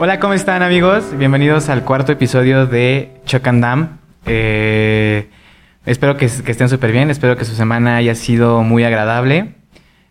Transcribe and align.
Hola, 0.00 0.20
¿cómo 0.20 0.32
están 0.32 0.62
amigos? 0.62 1.06
Bienvenidos 1.18 1.68
al 1.68 1.82
cuarto 1.82 2.12
episodio 2.12 2.66
de 2.66 3.10
Chuck 3.26 3.44
and 3.48 3.60
Dam. 3.60 3.98
Eh, 4.26 5.28
espero 5.86 6.16
que, 6.16 6.26
estén 6.26 6.68
súper 6.68 6.92
bien, 6.92 7.10
espero 7.10 7.36
que 7.36 7.44
su 7.44 7.56
semana 7.56 7.96
haya 7.96 8.14
sido 8.14 8.62
muy 8.62 8.84
agradable. 8.84 9.54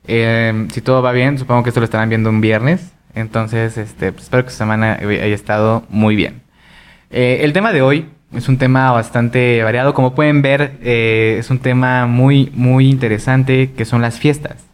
Eh, 0.06 0.68
si 0.74 0.82
todo 0.82 1.02
va 1.02 1.14
bien, 1.14 1.38
supongo 1.38 1.64
que 1.64 1.70
esto 1.70 1.80
lo 1.80 1.86
estarán 1.86 2.10
viendo 2.10 2.30
un 2.30 2.42
viernes. 2.42 2.92
Entonces, 3.16 3.78
este, 3.78 4.12
pues, 4.12 4.26
espero 4.26 4.44
que 4.44 4.52
su 4.52 4.58
semana 4.58 5.00
haya 5.02 5.34
estado 5.34 5.86
muy 5.88 6.18
bien. 6.18 6.42
Eh, 7.10 7.40
el 7.44 7.54
tema 7.54 7.72
de 7.72 7.82
hoy 7.82 8.10
es 8.36 8.50
un 8.50 8.58
tema 8.58 8.92
bastante 8.92 9.64
variado. 9.64 9.94
Como 9.94 10.14
pueden 10.14 10.42
ver, 10.42 10.80
eh, 10.82 11.38
es 11.40 11.50
un 11.50 11.60
tema 11.60 12.08
muy, 12.08 12.52
muy 12.54 12.90
interesante 12.90 13.72
que 13.72 13.86
son 13.86 14.02
las 14.02 14.20
fiestas. 14.20 14.66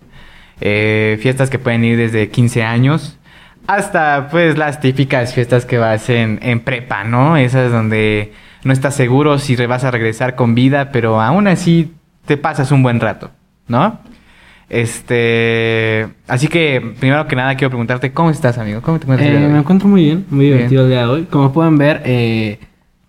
Fiestas 0.59 1.51
que 1.51 1.59
pueden 1.59 1.83
ir 1.83 1.97
desde 1.97 2.29
15 2.29 2.63
años 2.63 3.19
hasta 3.67 4.27
pues 4.29 4.57
las 4.57 4.79
típicas 4.79 5.33
fiestas 5.33 5.65
que 5.65 5.77
vas 5.77 6.09
en, 6.09 6.39
en 6.41 6.59
prepa, 6.59 7.03
¿no? 7.03 7.37
Esas 7.37 7.71
donde 7.71 8.33
no 8.63 8.73
estás 8.73 8.95
seguro 8.95 9.39
si 9.39 9.55
vas 9.65 9.83
a 9.83 9.91
regresar 9.91 10.35
con 10.35 10.55
vida, 10.55 10.91
pero 10.91 11.21
aún 11.21 11.47
así 11.47 11.93
te 12.25 12.37
pasas 12.37 12.71
un 12.71 12.83
buen 12.83 12.99
rato, 12.99 13.31
¿no? 13.67 13.99
Este, 14.69 16.07
así 16.27 16.47
que 16.47 16.81
primero 16.99 17.27
que 17.27 17.35
nada 17.35 17.55
quiero 17.55 17.69
preguntarte 17.69 18.11
cómo 18.11 18.31
estás, 18.31 18.57
amigo. 18.57 18.81
¿Cómo 18.81 18.97
te 18.97 19.03
encuentras? 19.03 19.29
Eh, 19.29 19.47
me 19.47 19.59
encuentro 19.59 19.87
muy 19.87 20.03
bien, 20.03 20.25
muy 20.29 20.45
Bien. 20.45 20.53
divertido 20.57 20.83
el 20.83 20.89
día 20.89 20.99
de 21.01 21.05
hoy. 21.05 21.23
Como 21.25 21.53
pueden 21.53 21.77
ver, 21.77 22.01
eh, 22.05 22.59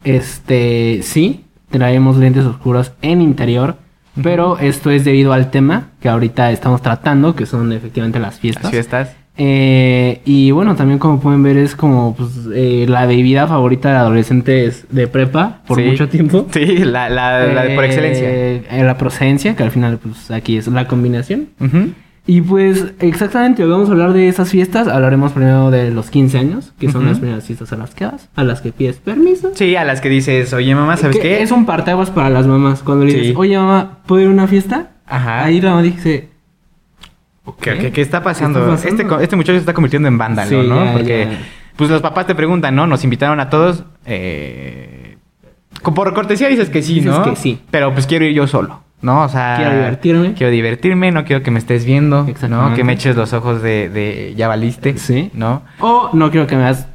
este 0.03 1.01
sí, 1.03 1.45
traemos 1.71 2.17
lentes 2.19 2.45
oscuros 2.45 2.93
en 3.03 3.23
interior, 3.23 3.77
pero 4.23 4.59
esto 4.59 4.91
es 4.91 5.05
debido 5.05 5.33
al 5.33 5.51
tema 5.51 5.89
que 6.01 6.09
ahorita 6.09 6.51
estamos 6.51 6.83
tratando, 6.83 7.35
que 7.35 7.47
son 7.47 7.73
efectivamente 7.73 8.19
las 8.19 8.39
fiestas. 8.39 8.65
Las 8.65 8.73
fiestas. 8.73 9.17
Eh, 9.37 10.21
y 10.25 10.53
bueno, 10.53 10.77
también 10.77 10.99
como 11.01 11.19
pueden 11.21 11.43
ver 11.43 11.57
es 11.57 11.75
como 11.75 12.15
pues, 12.15 12.31
eh, 12.55 12.87
la 12.89 13.05
bebida 13.07 13.47
favorita 13.49 13.91
de 13.91 13.97
adolescentes 13.97 14.87
de 14.91 15.09
prepa 15.09 15.63
por 15.67 15.79
Sí. 15.79 15.85
mucho 15.87 16.09
tiempo. 16.09 16.47
Sí, 16.53 16.79
la, 16.85 17.09
la, 17.09 17.41
por 17.75 17.83
Eh, 17.85 17.87
excelencia. 17.87 18.29
eh, 18.31 18.83
la 18.85 18.97
procedencia, 18.97 19.57
que 19.57 19.63
al 19.65 19.71
final 19.73 19.99
pues 19.99 20.31
aquí 20.31 20.57
es 20.57 20.69
la 20.69 20.87
combinación. 20.87 21.49
Y 22.27 22.41
pues 22.41 22.87
exactamente, 23.01 23.63
hoy 23.65 23.71
vamos 23.71 23.89
a 23.91 23.93
hablar 23.93 24.13
de 24.15 24.29
esas 24.29 24.49
fiestas. 24.51 24.89
Hablaremos 24.89 25.33
primero 25.33 25.71
de 25.71 25.91
los 25.91 26.09
15 26.09 26.39
años, 26.39 26.73
que 26.79 26.91
son 26.91 27.03
Ujú. 27.03 27.11
las 27.11 27.19
primeras 27.19 27.45
fiestas 27.45 27.71
a 27.73 27.77
las 27.77 27.95
que 27.95 28.07
vas, 28.07 28.31
a 28.35 28.45
las 28.45 28.63
que 28.63 28.73
pides 28.73 28.97
permiso. 28.97 29.51
Sí, 29.55 29.77
a 29.77 29.85
las 29.85 30.01
que 30.01 30.09
dices, 30.09 30.53
oye 30.55 30.75
mamá, 30.75 30.97
¿sabes 30.97 31.17
Que 31.17 31.23
qué? 31.23 31.43
Es 31.43 31.51
un 31.51 31.67
parteaguas 31.67 32.11
para 32.11 32.31
las 32.31 32.47
mamás. 32.47 32.83
Cuando 32.83 33.05
le 33.05 33.11
Sí. 33.13 33.19
dices, 33.19 33.37
oye 33.37 33.59
mamá, 33.59 33.99
¿puedo 34.07 34.23
ir 34.23 34.29
a 34.29 34.31
una 34.31 34.47
fiesta? 34.47 34.93
Ajá. 35.07 35.45
Ahí 35.45 35.61
la 35.61 35.71
mamá 35.71 35.83
dice, 35.83 36.31
¿Qué, 37.61 37.79
qué- 37.79 37.93
qué 37.93 38.01
está 38.03 38.23
pasando? 38.23 38.59
¿Qué 38.61 38.65
está 38.75 38.77
pasando? 38.89 39.03
Este, 39.15 39.25
este 39.25 39.37
muchacho 39.37 39.53
se 39.55 39.59
está 39.61 39.75
convirtiendo 39.75 40.09
en 40.09 40.17
vándalo, 40.19 40.49
Sí, 40.63 40.69
¿no? 40.69 40.85
ya, 40.85 40.93
Porque, 40.93 41.29
ya. 41.31 41.39
pues 41.77 41.91
los 41.91 42.01
papás 42.03 42.27
te 42.27 42.35
preguntan, 42.35 42.75
¿no? 42.75 42.87
Nos 42.87 43.05
invitaron 43.05 43.39
a 43.41 43.51
todos. 43.51 43.85
Eh, 44.07 45.17
por 45.83 46.15
cortesía 46.15 46.49
dices 46.49 46.71
que 46.71 46.83
sí, 46.83 46.95
Dices 46.95 47.11
¿no? 47.11 47.23
que 47.25 47.37
sí. 47.37 47.61
Pero 47.71 47.93
pues 47.93 48.07
quiero 48.07 48.25
ir 48.25 48.33
yo 48.35 48.47
solo, 48.47 48.81
¿no? 49.03 49.23
O 49.25 49.29
sea... 49.29 49.57
Quiero 49.59 49.75
divertirme. 49.75 50.33
Quiero 50.35 50.51
divertirme, 50.51 51.11
no 51.13 51.25
quiero 51.25 51.43
que 51.43 51.51
me 51.51 51.59
estés 51.59 51.85
viendo, 51.85 52.27
¿no? 52.49 52.75
Que 52.75 52.85
me 52.85 52.95
eches 52.95 53.17
los 53.17 53.33
ojos 53.35 53.61
de, 53.63 53.89
de 53.91 54.35
ya 54.37 54.49
valiste, 54.49 54.97
Sí. 54.97 55.31
¿no? 55.35 55.63
o 55.81 56.11
no 56.15 56.31
quiero 56.31 56.47
que 56.47 56.57
me 56.57 56.63
vas 56.63 56.87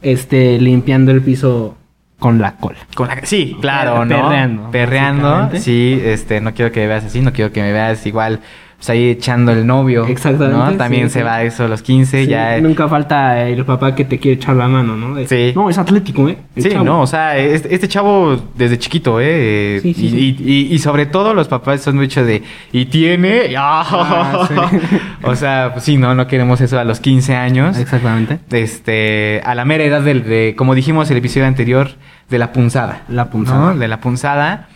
este, 0.00 0.58
limpiando 0.60 1.10
el 1.12 1.20
piso 1.20 1.76
con 2.18 2.38
la 2.40 2.56
cola. 2.56 2.78
Con 2.94 3.08
la- 3.08 3.24
Sí, 3.26 3.56
claro, 3.60 4.04
¿no? 4.04 4.16
Perreando, 4.16 4.70
Perreando, 4.70 5.50
sí, 5.58 6.00
este, 6.02 6.40
no 6.40 6.54
quiero 6.54 6.72
que 6.72 6.80
me 6.80 6.86
veas 6.86 7.04
así, 7.04 7.20
no 7.20 7.32
quiero 7.32 7.52
que 7.52 7.60
me 7.60 7.72
veas 7.72 8.06
igual, 8.06 8.40
pues 8.78 8.90
ahí 8.90 9.08
echando 9.10 9.50
el 9.50 9.66
novio. 9.66 10.06
Exactamente, 10.06 10.56
¿no? 10.56 10.72
También 10.76 11.08
sí, 11.08 11.14
se 11.14 11.18
sí. 11.18 11.24
va 11.24 11.42
eso 11.42 11.64
a 11.64 11.68
los 11.68 11.82
15, 11.82 12.22
Sí, 12.24 12.30
ya. 12.30 12.60
Nunca 12.60 12.86
falta 12.88 13.46
el 13.48 13.64
papá 13.64 13.92
que 13.96 14.04
te 14.04 14.18
quiere 14.20 14.36
echar 14.36 14.54
la 14.54 14.68
mano, 14.68 14.96
¿no? 14.96 15.16
De, 15.16 15.26
Sí. 15.26 15.52
No, 15.56 15.68
es 15.68 15.78
atlético, 15.78 16.28
¿eh? 16.28 16.38
El 16.54 16.62
Sí, 16.62 16.70
chavo". 16.70 16.84
no, 16.84 17.00
o 17.02 17.06
sea, 17.08 17.36
este, 17.36 17.74
este 17.74 17.88
chavo 17.88 18.40
desde 18.54 18.78
chiquito, 18.78 19.18
¿eh? 19.20 19.80
Sí, 19.82 19.94
sí, 19.94 20.06
y, 20.38 20.52
y- 20.52 20.74
y- 20.74 20.78
sobre 20.78 21.06
todo 21.06 21.34
los 21.34 21.48
papás 21.48 21.80
son 21.80 21.96
mucho 21.96 22.24
de, 22.24 22.44
¿y 22.72 22.84
tiene? 22.86 23.52
Ah, 23.58 24.46
sí. 24.48 24.54
o 25.24 25.34
sea, 25.34 25.70
pues 25.72 25.84
sí, 25.84 25.96
no, 25.96 26.14
no 26.14 26.28
queremos 26.28 26.60
eso 26.60 26.78
a 26.78 26.84
los 26.84 27.00
15 27.00 27.34
años. 27.34 27.76
Exactamente. 27.78 28.38
Este, 28.52 29.40
a 29.44 29.56
la 29.56 29.64
mera 29.64 29.82
edad 29.84 30.02
del, 30.02 30.22
de, 30.22 30.54
como 30.56 30.76
dijimos 30.76 31.10
el 31.10 31.16
episodio 31.16 31.46
anterior, 31.48 31.90
de 32.30 32.38
la 32.38 32.52
punzada. 32.52 33.02
La 33.08 33.28
punzada. 33.30 33.72
¿no? 33.72 33.76
De 33.78 33.88
la 33.88 34.00
punzada. 34.00 34.68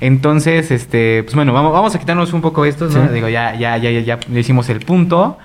Entonces, 0.00 0.70
este, 0.70 1.22
pues 1.24 1.34
bueno, 1.34 1.52
vamos, 1.52 1.72
vamos 1.72 1.94
a 1.94 1.98
quitarnos 1.98 2.32
un 2.32 2.40
poco 2.40 2.64
estos, 2.64 2.94
¿no? 2.94 3.08
Sí. 3.08 3.14
Digo, 3.14 3.28
ya, 3.28 3.54
ya, 3.54 3.76
ya, 3.78 3.90
ya, 3.90 4.18
ya 4.20 4.38
hicimos 4.38 4.68
el 4.68 4.80
punto. 4.80 5.38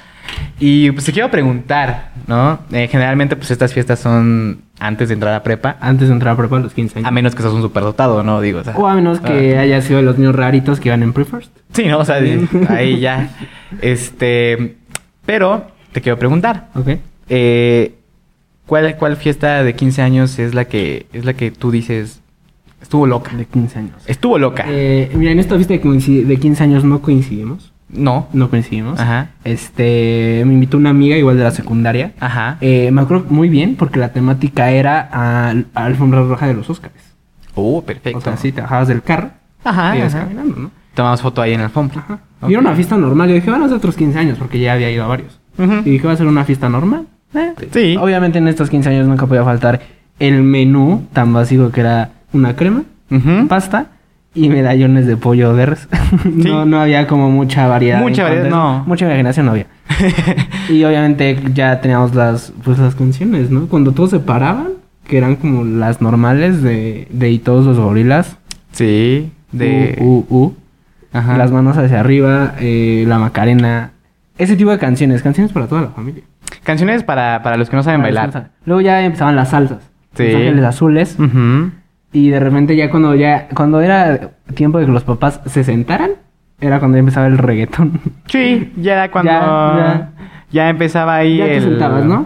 Y 0.60 0.92
pues 0.92 1.06
te 1.06 1.12
quiero 1.12 1.30
preguntar, 1.30 2.12
¿no? 2.28 2.60
Eh, 2.72 2.88
generalmente, 2.90 3.36
pues 3.36 3.52
estas 3.52 3.74
fiestas 3.74 4.00
son 4.00 4.62
antes 4.80 5.10
de 5.10 5.16
entrar 5.16 5.34
a 5.34 5.44
prepa. 5.44 5.78
Antes 5.80 6.08
de 6.08 6.14
entrar 6.14 6.34
a 6.34 6.38
prepa 6.38 6.58
a 6.58 6.60
los 6.62 6.74
15 6.74 7.00
años. 7.00 7.08
A 7.08 7.12
menos 7.12 7.36
que 7.36 7.42
seas 7.42 7.54
un 7.54 7.62
superdotado, 7.62 8.24
¿no? 8.24 8.40
Digo, 8.42 8.60
o 8.60 8.64
sea, 8.64 8.76
O 8.78 8.88
a 8.88 8.96
menos 8.96 9.20
que 9.20 9.58
ah, 9.58 9.62
haya 9.62 9.82
sido 9.82 9.98
de 9.98 10.04
los 10.04 10.18
niños 10.18 10.36
raritos 10.36 10.80
que 10.80 10.90
iban 10.90 11.04
en 11.04 11.14
pre-first. 11.14 11.52
Sí, 11.74 11.86
¿no? 11.86 12.00
O 12.00 12.06
sea, 12.06 12.16
ahí 12.70 13.00
ya. 13.00 13.30
Este. 13.82 14.78
Pero 15.26 15.68
te 15.92 16.02
quiero 16.02 16.18
preguntar. 16.18 16.68
Ok. 16.76 16.98
Eh, 17.30 17.96
¿cuál, 18.66 18.96
¿Cuál 18.98 19.18
fiesta 19.18 19.64
de 19.64 19.76
15 19.76 20.02
años 20.02 20.40
es 20.40 20.54
la 20.54 20.66
que 20.66 21.08
es 21.14 21.26
la 21.26 21.34
que 21.34 21.52
tú 21.52 21.72
dices 21.72 22.22
estuvo 22.84 23.08
loca? 23.08 23.36
De 23.36 23.46
15 23.46 23.80
años. 23.80 23.96
Estuvo 24.06 24.38
loca. 24.38 24.66
Eh, 24.68 25.12
mira, 25.16 25.32
en 25.32 25.40
esta 25.40 25.56
fiesta 25.56 25.74
de, 25.74 26.24
de 26.26 26.38
15 26.38 26.64
años 26.64 26.84
no 26.84 27.02
coincidimos. 27.02 27.74
no. 27.90 28.28
No 28.34 28.50
coincidimos. 28.50 29.00
Ajá. 29.00 29.30
Este, 29.44 30.44
me 30.46 30.54
invitó 30.54 30.78
una 30.78 30.90
amiga 30.92 31.16
igual 31.18 31.38
de 31.38 31.44
la 31.44 31.52
secundaria. 31.52 32.14
Ajá. 32.20 32.58
Eh, 32.62 32.92
me 32.92 33.02
acuerdo 33.02 33.26
muy 33.30 33.50
bien 33.50 33.76
porque 33.76 34.00
la 34.00 34.12
temática 34.14 34.70
era 34.72 35.10
a, 35.12 35.50
a 35.74 35.86
alfombra 35.86 36.22
roja 36.24 36.48
de 36.48 36.54
los 36.54 36.70
Óscares. 36.70 37.02
Oh, 37.56 37.82
perfecto. 37.84 38.18
O 38.20 38.22
sea, 38.22 38.38
sí, 38.38 38.52
te 38.52 38.62
bajabas 38.62 38.88
del 38.88 39.02
carro 39.04 39.30
Ajá. 39.64 39.96
y 39.96 40.00
ibas 40.00 40.14
ajá. 40.16 40.24
caminando, 40.26 40.56
¿no? 40.58 40.72
Tomamos 40.94 41.22
foto 41.22 41.42
ahí 41.42 41.54
en 41.54 41.60
la 41.60 41.66
alfombra. 41.66 42.00
Ajá. 42.02 42.20
Y 42.48 42.52
era 42.52 42.60
una 42.62 42.74
fiesta 42.76 42.98
normal. 42.98 43.30
Yo 43.30 43.36
dije, 43.36 43.50
van 43.52 43.64
a 43.64 43.68
ser 43.68 43.78
otros 43.78 43.96
15 43.96 44.18
años 44.20 44.38
porque 44.38 44.60
ya 44.60 44.74
había 44.74 44.92
ido 44.92 45.04
a 45.04 45.08
varios. 45.08 45.40
Ujú. 45.58 45.74
Y 45.86 45.92
dije, 45.92 46.08
va 46.08 46.14
a 46.14 46.18
ser 46.18 46.28
una 46.28 46.44
fiesta 46.46 46.68
normal. 46.70 47.06
Eh, 47.36 47.54
Sí. 47.72 47.96
Obviamente 48.00 48.38
en 48.40 48.48
estos 48.48 48.70
15 48.70 48.90
años 48.90 49.08
nunca 49.08 49.26
podía 49.28 49.44
faltar 49.44 49.82
el 50.20 50.44
menú 50.44 51.08
tan 51.14 51.32
básico 51.34 51.72
que 51.72 51.82
era 51.82 52.10
una 52.34 52.56
crema, 52.56 52.84
pasta 53.48 53.88
y 54.36 54.50
medallones 54.50 55.06
de 55.06 55.18
pollo 55.18 55.54
de 55.54 55.66
res. 55.68 55.88
no, 56.26 56.66
no 56.66 56.80
había 56.80 57.08
como 57.08 57.30
mucha 57.30 57.68
variedad. 57.68 58.02
Mucha 58.02 58.24
variedad, 58.24 58.50
no. 58.50 58.84
Mucha 58.86 59.06
imaginación 59.06 59.46
no 59.46 59.52
había. 59.52 59.68
y 60.70 60.84
obviamente 60.84 61.38
ya 61.54 61.80
teníamos 61.82 62.16
las, 62.16 62.52
pues 62.64 62.80
las 62.80 62.96
canciones, 62.96 63.52
¿no? 63.52 63.68
Cuando 63.68 63.92
todos 63.92 64.10
se 64.10 64.20
paraban, 64.20 64.70
que 65.08 65.18
eran 65.18 65.36
como 65.36 65.64
las 65.64 66.02
normales 66.02 66.62
de, 66.64 67.08
de 67.12 67.32
y 67.32 67.40
todos 67.40 67.66
los 67.66 67.78
gorilas. 67.78 68.38
Sí. 68.72 69.32
De. 69.52 69.98
U, 70.00 70.26
U, 70.30 70.36
U. 70.46 70.56
Ajá. 71.12 71.38
Las 71.38 71.52
manos 71.52 71.78
hacia 71.78 72.00
arriba, 72.00 72.56
eh, 72.60 73.06
la 73.08 73.20
macarena. 73.20 73.92
Ese 74.40 74.56
tipo 74.56 74.72
de 74.72 74.80
canciones, 74.80 75.22
canciones 75.22 75.54
para 75.54 75.68
toda 75.68 75.82
la 75.84 75.88
familia. 75.90 76.24
Canciones 76.64 77.04
para, 77.04 77.44
para 77.44 77.56
los 77.58 77.70
que 77.70 77.76
no 77.76 77.84
saben 77.84 78.02
Para 78.02 78.08
bailar. 78.08 78.26
no 78.28 78.32
saben. 78.32 78.48
Luego 78.66 78.82
ya 78.82 79.06
empezaban 79.06 79.36
las 79.36 79.50
salsas. 79.50 79.80
Sí. 80.16 80.24
Los 80.26 80.36
ángeles 80.36 80.64
azules. 80.66 81.16
Ujú. 81.20 81.72
Y 82.14 82.30
de 82.30 82.40
repente 82.40 82.76
ya 82.76 82.90
cuando 82.90 83.16
ya 83.16 83.48
cuando 83.56 83.82
era 83.82 84.30
tiempo 84.54 84.78
de 84.80 84.86
que 84.86 84.92
los 84.92 85.04
papás 85.04 85.42
se 85.46 85.64
sentaran, 85.64 86.12
era 86.62 86.80
cuando 86.80 86.96
ya 86.98 87.00
empezaba 87.00 87.28
el 87.28 87.38
reggaetón. 87.38 88.00
Sí, 88.28 88.72
ya 88.78 88.94
era 89.04 89.12
cuando. 89.12 89.32
Ya, 89.32 90.10
Ya, 90.52 90.64
ya. 90.66 90.70
empezaba 90.70 91.16
ahí 91.16 91.38
Ya 91.38 91.46
te 91.46 91.58
el. 91.58 91.64
sentabas, 91.64 92.06
¿no? 92.06 92.26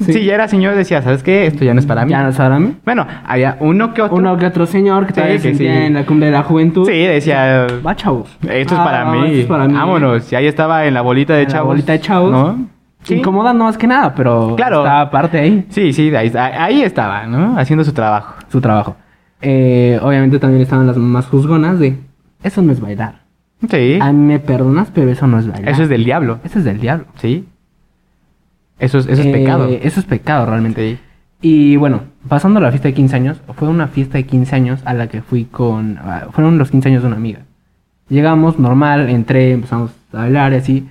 Sí. 0.00 0.12
Sí. 0.12 0.24
ya 0.24 0.34
era 0.34 0.48
señor, 0.48 0.74
decía, 0.74 1.00
¿sabes 1.02 1.22
qué? 1.22 1.46
Esto 1.46 1.64
ya 1.64 1.72
no 1.72 1.78
es 1.80 1.86
para 1.86 2.04
mí. 2.04 2.10
Ya 2.10 2.22
no 2.24 2.30
es 2.30 2.36
para 2.36 2.58
mí. 2.58 2.74
Bueno, 2.84 3.06
había 3.24 3.56
uno 3.60 3.94
que 3.94 4.02
otro. 4.02 4.16
Uno 4.16 4.36
que 4.36 4.46
otro 4.46 4.66
señor 4.66 5.06
que 5.06 5.14
Sí, 5.38 5.48
que 5.50 5.54
sí. 5.54 5.66
en 5.66 5.94
la 5.94 6.04
cumbre 6.04 6.26
de 6.26 6.32
la 6.32 6.42
juventud. 6.42 6.86
Sí, 6.88 6.98
decía. 6.98 7.66
Va, 7.86 7.94
chavos. 7.94 8.36
Esto 8.42 8.74
es 8.74 8.80
Ah, 8.80 8.84
para 8.84 9.04
mí. 9.12 9.18
esto 9.26 9.38
es 9.40 9.46
para 9.46 9.68
mí. 9.68 9.74
Vámonos. 9.74 10.32
Y 10.32 10.34
ahí 10.36 10.46
estaba 10.48 10.84
en 10.86 10.94
la 10.94 11.02
bolita 11.02 11.34
de 11.34 11.42
En 11.42 11.48
la 11.48 11.52
chavos. 11.54 11.68
bolita 11.68 11.92
de 11.92 12.00
chavos. 12.00 12.30
¿No? 12.32 12.66
Sí. 13.04 13.14
Incomodando 13.14 13.62
más 13.64 13.78
que 13.78 13.86
nada, 13.86 14.12
pero 14.14 14.56
Claro. 14.56 14.78
estaba 14.78 15.00
aparte 15.02 15.38
ahí. 15.38 15.64
Sí, 15.70 15.92
sí, 15.92 16.12
ahí, 16.14 16.32
ahí 16.36 16.82
estaba, 16.82 17.26
¿no? 17.26 17.56
Haciendo 17.56 17.84
su 17.84 17.92
trabajo. 17.92 18.34
su 18.50 18.60
trabajo. 18.60 18.96
Eh, 19.40 19.98
obviamente 20.02 20.38
también 20.38 20.62
estaban 20.62 20.86
las 20.86 20.96
más 20.96 21.26
juzgonas 21.26 21.78
de 21.78 21.96
eso 22.42 22.62
no 22.62 22.72
es 22.72 22.80
bailar. 22.80 23.20
Sí. 23.68 23.98
A 24.00 24.12
mí 24.12 24.18
me 24.24 24.38
perdonas, 24.38 24.88
pero 24.94 25.10
eso 25.10 25.26
no 25.26 25.38
es 25.38 25.48
bailar. 25.48 25.68
Eso 25.72 25.82
es 25.82 25.88
del 25.88 26.04
diablo. 26.04 26.38
Eso 26.44 26.58
es 26.60 26.64
del 26.64 26.80
diablo. 26.80 27.06
Sí. 27.16 27.46
Eso 28.78 28.98
es, 28.98 29.06
eso 29.08 29.20
es 29.22 29.26
Eh, 29.26 29.32
pecado. 29.32 29.68
Eso 29.68 30.00
es 30.00 30.06
pecado 30.06 30.46
realmente. 30.46 30.92
Sí. 30.92 30.98
Y 31.40 31.76
bueno, 31.76 32.02
pasando 32.28 32.58
a 32.58 32.62
la 32.62 32.70
fiesta 32.70 32.88
de 32.88 32.94
15 32.94 33.16
años, 33.16 33.40
fue 33.56 33.68
una 33.68 33.88
fiesta 33.88 34.18
de 34.18 34.24
15 34.26 34.54
años 34.56 34.80
a 34.84 34.94
la 34.94 35.08
que 35.08 35.22
fui 35.22 35.44
con... 35.44 35.98
ah, 35.98 36.28
fueron 36.32 36.58
los 36.58 36.70
15 36.70 36.88
años 36.88 37.02
de 37.02 37.08
una 37.08 37.16
amiga. 37.16 37.40
Llegamos 38.08 38.58
normal, 38.58 39.08
entré, 39.10 39.52
empezamos 39.52 39.90
a 40.12 40.18
bailar 40.18 40.52
y 40.52 40.56
así. 40.56 40.88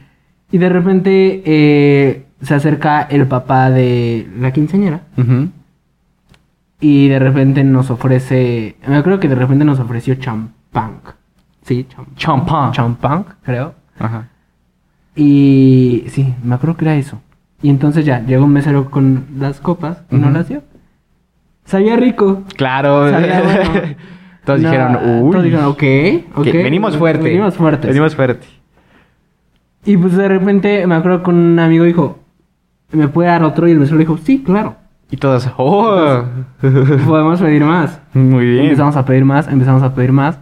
Y 0.52 0.58
de 0.58 0.70
repente 0.70 1.42
eh, 1.46 2.26
se 2.42 2.54
acerca 2.54 3.02
el 3.04 3.26
papá 3.28 3.70
de 3.72 4.28
la 4.40 4.52
quinceañera. 4.52 5.02
Ujú. 5.18 5.50
Y 6.80 7.08
de 7.08 7.20
repente 7.20 7.64
nos 7.64 7.90
ofrece. 7.90 8.76
Me 8.88 8.98
acuerdo 8.98 9.20
que 9.20 9.28
de 9.28 9.36
repente 9.36 9.66
nos 9.66 9.80
ofreció 9.80 10.16
champán. 10.16 11.02
Sí, 11.64 11.88
champán. 12.16 12.72
Champán. 12.72 13.26
Creo. 13.44 13.74
Ajá. 14.00 14.30
Y 15.16 16.06
sí, 16.10 16.34
me 16.44 16.56
acuerdo 16.56 16.78
que 16.78 16.86
era 16.86 16.96
eso. 16.96 17.20
Y 17.62 17.70
entonces 17.70 18.06
ya, 18.06 18.24
llegó 18.24 18.46
un 18.46 18.54
mesero 18.54 18.92
con 18.92 19.26
las 19.40 19.60
copas 19.60 20.04
y 20.12 20.16
no 20.16 20.30
las 20.30 20.48
dio. 20.48 20.62
Sabía 21.66 21.96
rico. 21.98 22.44
Claro. 22.56 23.10
Sabía 23.10 23.42
bueno. 23.42 23.96
todos 24.46 24.62
No, 24.62 24.70
dijeron, 24.70 24.96
uy. 25.24 25.32
Todos 25.32 25.44
dijeron, 25.44 25.66
ok, 25.66 25.84
ok. 26.36 26.46
venimos 26.54 26.96
fuerte. 26.96 27.24
Venimos 27.24 27.56
fuertes. 27.56 27.88
Venimos 27.90 28.16
fuerte. 28.16 28.48
Y 29.84 29.98
pues 29.98 30.16
de 30.16 30.28
repente 30.28 30.86
me 30.86 30.96
acuerdo 30.96 31.24
que 31.24 31.30
un 31.32 31.58
amigo 31.60 31.86
dijo, 31.86 32.20
¿me 32.92 33.08
puede 33.08 33.30
dar 33.30 33.44
otro? 33.44 33.68
Y 33.68 33.72
el 33.72 33.80
mesero 33.80 33.98
dijo, 33.98 34.18
sí, 34.18 34.44
claro. 34.44 34.76
Y 35.10 35.18
todos, 35.18 35.50
oh. 35.58 36.24
Podemos 36.62 37.40
pedir 37.42 37.64
más. 37.64 38.00
Muy 38.14 38.46
bien. 38.46 38.66
Empezamos 38.66 38.96
a 38.98 39.06
pedir 39.06 39.24
más, 39.26 39.48
empezamos 39.48 39.82
a 39.84 39.94
pedir 39.96 40.12
más. 40.12 40.38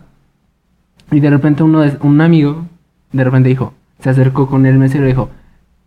Y 1.11 1.19
de 1.19 1.29
repente 1.29 1.61
uno 1.63 1.81
de, 1.81 1.97
un 2.01 2.19
amigo, 2.21 2.65
de 3.11 3.23
repente 3.23 3.49
dijo, 3.49 3.73
se 3.99 4.09
acercó 4.09 4.47
con 4.47 4.65
el 4.65 4.77
mesero 4.79 5.03
y 5.05 5.09
dijo, 5.09 5.29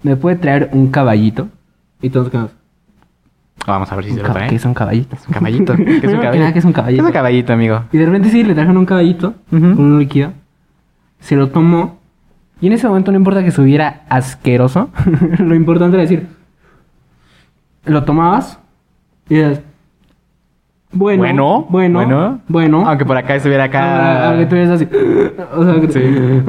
¿me 0.03 0.15
puede 0.17 0.37
traer 0.37 0.71
un 0.73 0.89
caballito? 0.91 1.49
Y 2.01 2.11
todos 2.11 2.31
quedamos, 2.31 2.53
Vamos 3.67 3.91
a 3.91 3.97
ver 3.97 4.05
si 4.05 4.11
"¿Un 4.13 4.17
se 4.19 4.23
lo 4.23 4.33
traen. 4.33 4.49
¿qué 4.51 4.55
es 4.57 4.65
un 4.65 4.75
caballito? 4.75 5.17
¿Qué 5.17 5.17
es 5.23 5.27
un 5.27 5.35
caballito? 5.35 5.75
¿qué 5.77 5.83
es 6.61 6.65
un 6.65 6.73
caballito? 6.73 7.03
Es 7.03 7.07
un 7.09 7.13
caballito, 7.13 7.53
amigo. 7.53 7.83
Y 7.93 7.99
de 7.99 8.07
repente 8.07 8.31
sí, 8.31 8.45
le 8.45 8.55
trajeron 8.55 8.77
un 8.77 8.87
caballito 8.87 9.35
Ujú. 9.51 9.75
con 9.75 9.81
un 9.81 9.99
líquido. 9.99 10.33
Se 11.19 11.35
lo 11.35 11.49
tomó. 11.49 11.99
Y 12.61 12.69
en 12.69 12.75
ese 12.75 12.87
momento 12.87 13.11
no 13.11 13.19
importa 13.19 13.43
que 13.43 13.49
estuviera 13.49 14.03
asqueroso. 14.09 14.91
lo 15.39 15.55
importante 15.57 15.97
era 15.97 16.03
decir, 16.03 16.29
lo 17.85 18.05
tomabas 18.05 18.61
y 19.29 19.35
decías, 19.37 19.63
bueno, 20.91 21.21
Bueno, 21.23 21.67
bueno, 21.69 21.99
bueno. 21.99 22.41
bueno, 22.49 22.89
Aunque 22.89 23.05
por 23.05 23.17
acá 23.17 23.35
estuviera 23.35 23.65
acá. 23.65 24.31
Aunque 24.31 24.55
eres 24.57 24.71
así. 24.71 24.89
O 25.55 25.65
sea, 25.65 25.81
que, 25.81 25.89
Sí. 25.93 26.43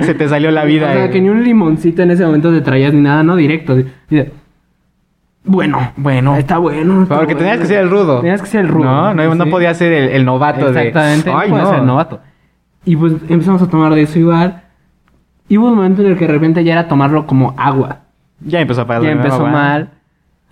Se 0.04 0.14
te 0.14 0.26
salió 0.28 0.50
la 0.50 0.64
vida. 0.64 0.88
O 0.88 0.92
sea, 0.94 1.04
eh. 1.06 1.10
que 1.10 1.20
ni 1.20 1.28
un 1.28 1.44
limoncito 1.44 2.02
en 2.02 2.10
ese 2.12 2.24
momento 2.24 2.50
te 2.50 2.62
traías 2.62 2.94
ni 2.94 3.02
nada, 3.02 3.22
no 3.22 3.36
directo. 3.36 3.76
Dice, 4.08 4.32
Bueno, 5.44 5.92
Bueno. 5.96 6.34
está 6.36 6.56
bueno. 6.58 7.02
está 7.02 7.16
Porque 7.18 7.34
tenías 7.34 7.56
bueno". 7.56 7.62
que 7.62 7.68
ser 7.74 7.80
el 7.84 7.90
rudo. 7.90 8.20
Tenías 8.20 8.40
que 8.40 8.48
ser 8.48 8.60
el 8.62 8.68
rudo. 8.68 8.84
No, 8.84 9.14
no, 9.14 9.34
no 9.34 9.44
sí. 9.44 9.50
podía 9.50 9.74
ser 9.74 9.92
el, 9.92 10.08
el 10.10 10.24
novato 10.24 10.68
Exactamente. 10.68 11.28
de. 11.30 11.36
Ay, 11.36 11.50
no 11.50 11.70
ser 11.70 11.82
novato. 11.82 12.20
Y 12.86 12.96
pues 12.96 13.12
empezamos 13.28 13.60
a 13.60 13.68
tomar 13.68 13.94
de 13.94 14.02
eso 14.02 14.18
igual. 14.18 14.62
Y 15.48 15.58
hubo 15.58 15.68
un 15.68 15.74
momento 15.76 16.00
en 16.02 16.08
el 16.08 16.16
que 16.16 16.26
de 16.26 16.32
repente 16.32 16.64
ya 16.64 16.72
era 16.72 16.88
tomarlo 16.88 17.26
como 17.26 17.54
agua. 17.58 17.98
Ya 18.40 18.60
empezó 18.60 18.80
a 18.82 18.86
pagar 18.86 19.02
Ya 19.02 19.10
empezó 19.12 19.42
¿va? 19.42 19.50
mal. 19.50 19.90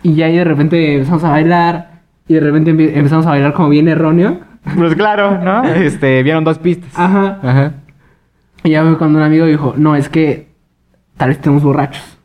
Y 0.04 0.14
ya 0.14 0.26
ahí 0.26 0.36
de 0.36 0.44
repente 0.44 0.94
empezamos 0.94 1.24
a 1.24 1.30
bailar. 1.30 2.02
Y 2.28 2.34
de 2.34 2.40
repente 2.40 2.70
empezamos 2.70 3.26
a 3.26 3.30
bailar 3.30 3.52
como 3.54 3.70
bien 3.70 3.88
erróneo. 3.88 4.38
Pues 4.76 4.94
claro, 4.94 5.42
¿no? 5.42 5.64
Este, 5.64 6.22
vieron 6.22 6.44
dos 6.44 6.58
pistas. 6.58 6.92
Ajá. 6.94 7.38
Ajá. 7.42 7.72
Y 8.62 8.70
ya 8.70 8.82
fue 8.82 8.96
cuando 8.96 9.18
un 9.18 9.24
amigo 9.24 9.44
dijo, 9.46 9.74
no, 9.76 9.96
es 9.96 10.08
que 10.08 10.48
tal 11.16 11.28
vez 11.28 11.38
estemos 11.38 11.62
borrachos. 11.62 12.18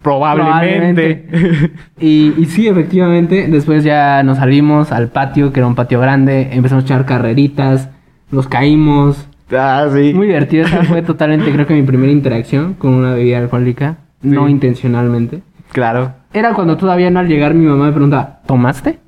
Probablemente. 0.00 1.70
Y, 1.98 2.34
y 2.36 2.46
sí, 2.46 2.66
efectivamente, 2.66 3.46
después 3.48 3.84
ya 3.84 4.22
nos 4.22 4.38
salimos 4.38 4.90
al 4.90 5.08
patio, 5.08 5.52
que 5.52 5.60
era 5.60 5.66
un 5.66 5.74
patio 5.74 6.00
grande, 6.00 6.48
empezamos 6.52 6.84
a 6.84 6.86
echar 6.86 7.06
carreritas, 7.06 7.88
nos 8.30 8.48
caímos. 8.48 9.28
ah, 9.56 9.86
sí. 9.92 10.12
Muy 10.14 10.26
divertido, 10.26 10.66
esa 10.66 10.82
fue 10.84 11.02
totalmente, 11.02 11.52
creo 11.52 11.66
que 11.66 11.74
mi 11.74 11.82
primera 11.82 12.10
interacción 12.10 12.74
con 12.74 12.94
una 12.94 13.14
bebida 13.14 13.38
alcohólica, 13.38 13.98
no 14.22 14.48
intencionalmente. 14.48 15.42
Claro. 15.72 16.14
Era 16.32 16.54
cuando 16.54 16.76
todavía 16.76 17.10
no 17.10 17.20
al 17.20 17.28
llegar 17.28 17.54
mi 17.54 17.66
mamá 17.66 17.86
me 17.86 17.92
preguntaba, 17.92 18.40
¿tomaste? 18.46 18.98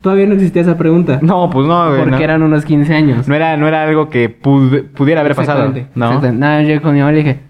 Todavía 0.00 0.26
no 0.26 0.34
existía 0.34 0.62
esa 0.62 0.76
pregunta. 0.76 1.20
No, 1.22 1.48
pues 1.48 1.66
no, 1.66 1.86
güey. 1.88 2.00
porque 2.00 2.16
no. 2.16 2.22
eran 2.22 2.42
unos 2.42 2.64
15 2.64 2.92
años. 2.94 3.28
No 3.28 3.34
era, 3.36 3.56
no 3.56 3.68
era 3.68 3.84
algo 3.84 4.08
que 4.10 4.28
pud- 4.28 4.86
pudiera 4.94 5.20
haber 5.20 5.36
pasado. 5.36 5.68
¿No? 5.94 6.06
exactamente. 6.06 6.32
Nada, 6.40 6.62
yo 6.62 6.82
con 6.82 6.92
mi 6.94 6.98
mamá 6.98 7.12
le 7.12 7.18
dije, 7.18 7.40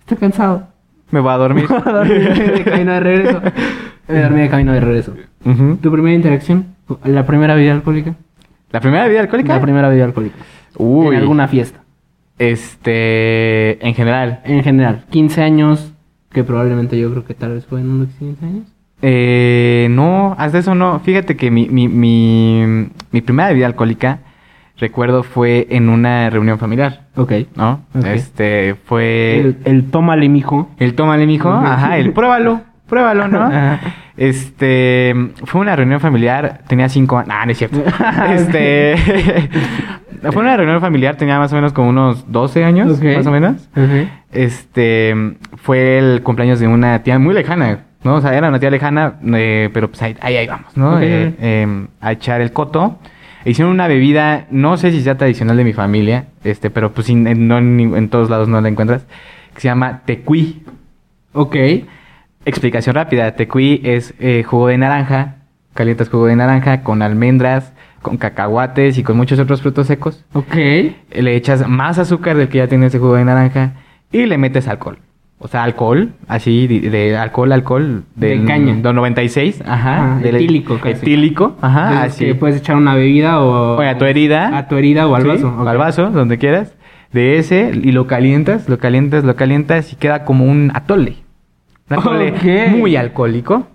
estoy 0.00 0.16
cansado. 0.16 0.66
Me 1.12 1.20
voy 1.20 1.30
a 1.32 1.36
dormir. 1.36 1.68
Dormí 1.84 2.14
de 2.18 2.64
camino 2.64 2.92
de 2.94 3.00
regreso. 3.00 3.40
Me 4.08 4.20
dormí 4.22 4.40
de 4.40 4.48
camino 4.48 4.72
de 4.72 4.80
regreso. 4.80 5.14
¿Tu 5.44 5.92
primera 5.92 6.14
interacción? 6.16 6.66
¿La 7.04 7.24
primera 7.26 7.54
bebida 7.54 7.72
alcohólica? 7.74 8.14
¿La 8.72 8.80
primera 8.80 9.04
bebida 9.04 9.20
alcohólica? 9.20 9.54
La 9.54 9.60
primera 9.62 9.88
bebida 9.88 10.04
alcohólica. 10.06 10.36
Uy. 10.78 11.14
En 11.14 11.20
alguna 11.22 11.46
fiesta. 11.46 11.80
Este. 12.38 13.86
En 13.86 13.94
general. 13.94 14.40
En 14.44 14.62
general. 14.64 15.04
15 15.10 15.42
años, 15.42 15.92
que 16.32 16.44
probablemente 16.44 16.98
yo 16.98 17.10
creo 17.10 17.24
que 17.24 17.34
tal 17.34 17.52
vez 17.54 17.66
fue 17.66 17.80
en 17.80 17.90
unos 17.90 18.08
15 18.18 18.44
años. 18.44 18.66
Eh, 19.02 19.88
no, 19.90 20.34
hasta 20.38 20.58
eso 20.58 20.74
no. 20.74 21.00
Fíjate 21.00 21.36
que 21.36 21.50
mi, 21.50 21.68
mi, 21.68 21.88
mi, 21.88 22.88
mi 23.10 23.20
primera 23.20 23.48
bebida 23.48 23.66
alcohólica, 23.66 24.20
recuerdo, 24.78 25.22
fue 25.22 25.66
en 25.70 25.88
una 25.88 26.30
reunión 26.30 26.58
familiar, 26.58 27.08
Ok. 27.16 27.32
¿no? 27.56 27.80
Este, 28.04 28.76
fue... 28.84 29.40
El, 29.40 29.56
el 29.64 29.90
tómale, 29.90 30.28
mijo. 30.28 30.70
El 30.78 30.94
tómale, 30.94 31.26
mijo. 31.26 31.50
Ajá, 31.50 31.98
el 31.98 32.12
pruébalo. 32.12 32.60
Pruébalo, 32.86 33.28
¿no? 33.28 33.42
Ajá. 33.42 33.80
Este. 34.16 35.14
Fue 35.44 35.60
una 35.62 35.74
reunión 35.74 35.98
familiar. 35.98 36.60
Tenía 36.68 36.88
cinco 36.88 37.18
años. 37.18 37.30
Ah, 37.32 37.46
no 37.46 37.52
es 37.52 37.58
cierto. 37.58 37.82
este. 38.30 38.94
fue 40.30 40.42
una 40.42 40.56
reunión 40.56 40.80
familiar. 40.80 41.16
Tenía 41.16 41.38
más 41.38 41.52
o 41.52 41.56
menos 41.56 41.72
como 41.72 41.88
unos 41.88 42.30
12 42.30 42.64
años. 42.64 43.00
Más 43.02 43.26
o 43.26 43.30
menos. 43.30 43.68
Este. 44.30 45.14
Fue 45.56 45.98
el 45.98 46.22
cumpleaños 46.22 46.60
de 46.60 46.68
una 46.68 47.02
tía 47.02 47.18
muy 47.18 47.34
lejana. 47.34 47.80
¿no? 48.04 48.16
O 48.16 48.20
sea, 48.20 48.34
era 48.36 48.48
una 48.48 48.58
tía 48.58 48.70
lejana. 48.70 49.14
eh, 49.34 49.70
pero 49.72 49.88
pues 49.88 50.02
ahí, 50.02 50.16
ahí, 50.20 50.36
ahí 50.36 50.46
vamos, 50.46 50.76
¿no? 50.76 51.00
Eh, 51.00 51.34
eh, 51.40 51.86
a 52.00 52.12
echar 52.12 52.40
el 52.40 52.52
coto. 52.52 52.98
Hicieron 53.44 53.72
una 53.72 53.88
bebida, 53.88 54.46
no 54.50 54.76
sé 54.76 54.92
si 54.92 55.02
sea 55.02 55.16
tradicional 55.16 55.56
de 55.56 55.64
mi 55.64 55.72
familia, 55.72 56.26
este, 56.44 56.70
pero 56.70 56.92
pues 56.92 57.08
en, 57.08 57.48
no 57.48 57.58
en, 57.58 57.80
en 57.96 58.08
todos 58.08 58.30
lados 58.30 58.46
no 58.46 58.60
la 58.60 58.68
encuentras, 58.68 59.04
que 59.54 59.60
se 59.60 59.68
llama 59.68 60.02
tecuí. 60.04 60.62
Ok. 61.32 61.56
Explicación 62.44 62.94
rápida. 62.94 63.32
Tecuí 63.32 63.80
es 63.84 64.14
jugo 64.46 64.68
de 64.68 64.78
naranja. 64.78 65.36
Calientas 65.74 66.08
jugo 66.08 66.26
de 66.26 66.36
naranja 66.36 66.82
con 66.82 67.00
almendras, 67.02 67.72
con 68.02 68.16
cacahuates 68.18 68.98
y 68.98 69.02
con 69.02 69.16
muchos 69.16 69.38
otros 69.38 69.62
frutos 69.62 69.86
secos. 69.86 70.24
Ok. 70.34 70.54
Le 70.54 71.36
echas 71.36 71.66
más 71.68 71.98
azúcar 71.98 72.36
del 72.36 72.48
que 72.48 72.58
ya 72.58 72.66
tiene 72.68 72.86
ese 72.86 72.98
jugo 72.98 73.14
de 73.14 73.24
naranja 73.24 73.72
y 74.10 74.26
le 74.26 74.36
metes 74.38 74.68
alcohol. 74.68 74.98
O 75.38 75.48
sea, 75.48 75.64
alcohol, 75.64 76.10
así, 76.28 76.68
de, 76.68 76.88
de 76.90 77.16
alcohol, 77.16 77.50
alcohol. 77.50 78.04
De 78.14 78.28
Del, 78.28 78.44
caña. 78.46 78.74
Del 78.76 78.94
96, 78.94 79.62
ajá. 79.66 80.16
Ah, 80.16 80.18
del- 80.20 80.36
etílico 80.36 80.78
casi. 80.78 80.90
Etílico, 81.04 81.56
ajá, 81.60 81.88
Entonces, 81.88 82.12
así. 82.12 82.24
que 82.26 82.34
puedes 82.36 82.56
echar 82.58 82.76
una 82.76 82.94
bebida 82.94 83.40
o... 83.40 83.76
O 83.76 83.80
a 83.80 83.98
tu 83.98 84.04
herida. 84.04 84.56
A 84.56 84.68
tu 84.68 84.76
herida 84.76 85.08
o 85.08 85.16
al 85.16 85.22
Sí, 85.22 85.28
vaso. 85.28 85.56
o 85.58 85.66
al 85.66 85.78
vaso, 85.78 86.10
donde 86.10 86.38
quieras. 86.38 86.76
De 87.12 87.38
ese, 87.38 87.72
y 87.74 87.90
lo 87.90 88.06
calientas, 88.06 88.68
lo 88.68 88.78
calientas, 88.78 89.24
lo 89.24 89.34
calientas 89.34 89.92
y 89.92 89.96
queda 89.96 90.24
como 90.24 90.44
un 90.44 90.70
atole. 90.74 91.16
Un 91.90 91.98
atole 91.98 92.32
Ok. 92.32 92.76
muy 92.78 92.94
alcohólico. 92.94 93.66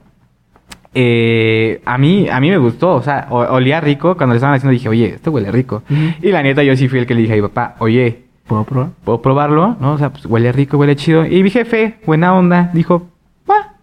Eh, 0.94 1.82
a 1.86 1.98
mí, 1.98 2.28
a 2.30 2.40
mí 2.40 2.50
me 2.50 2.58
gustó, 2.58 2.96
o 2.96 3.02
sea, 3.02 3.28
olía 3.30 3.80
rico. 3.82 4.16
Cuando 4.18 4.34
le 4.34 4.38
estaban 4.38 4.56
haciendo 4.56 4.72
dije, 4.72 4.90
oye, 4.90 5.16
esto 5.16 5.32
huele 5.32 5.52
rico. 5.52 5.84
Y 6.22 6.32
la 6.32 6.42
neta, 6.44 6.64
yo 6.64 6.76
sí 6.76 6.88
fui 6.88 7.00
el 7.00 7.06
que 7.06 7.14
le 7.16 7.22
dije 7.22 7.34
a 7.34 7.36
mi 7.38 7.42
papá, 7.44 7.76
oye, 7.80 8.24
¿Puedo 8.48 8.64
probar? 8.64 8.90
¿puedo 9.04 9.22
probarlo? 9.22 9.76
¿No? 9.82 9.92
O 9.92 9.98
sea, 9.98 10.10
pues 10.10 10.26
huele 10.26 10.52
rico, 10.54 10.78
huele 10.78 10.96
chido. 10.96 11.26
Y 11.26 11.44
mi 11.44 11.50
jefe, 11.50 11.98
buena 12.06 12.34
onda, 12.34 12.70
dijo, 12.74 13.08
va. 13.50 13.74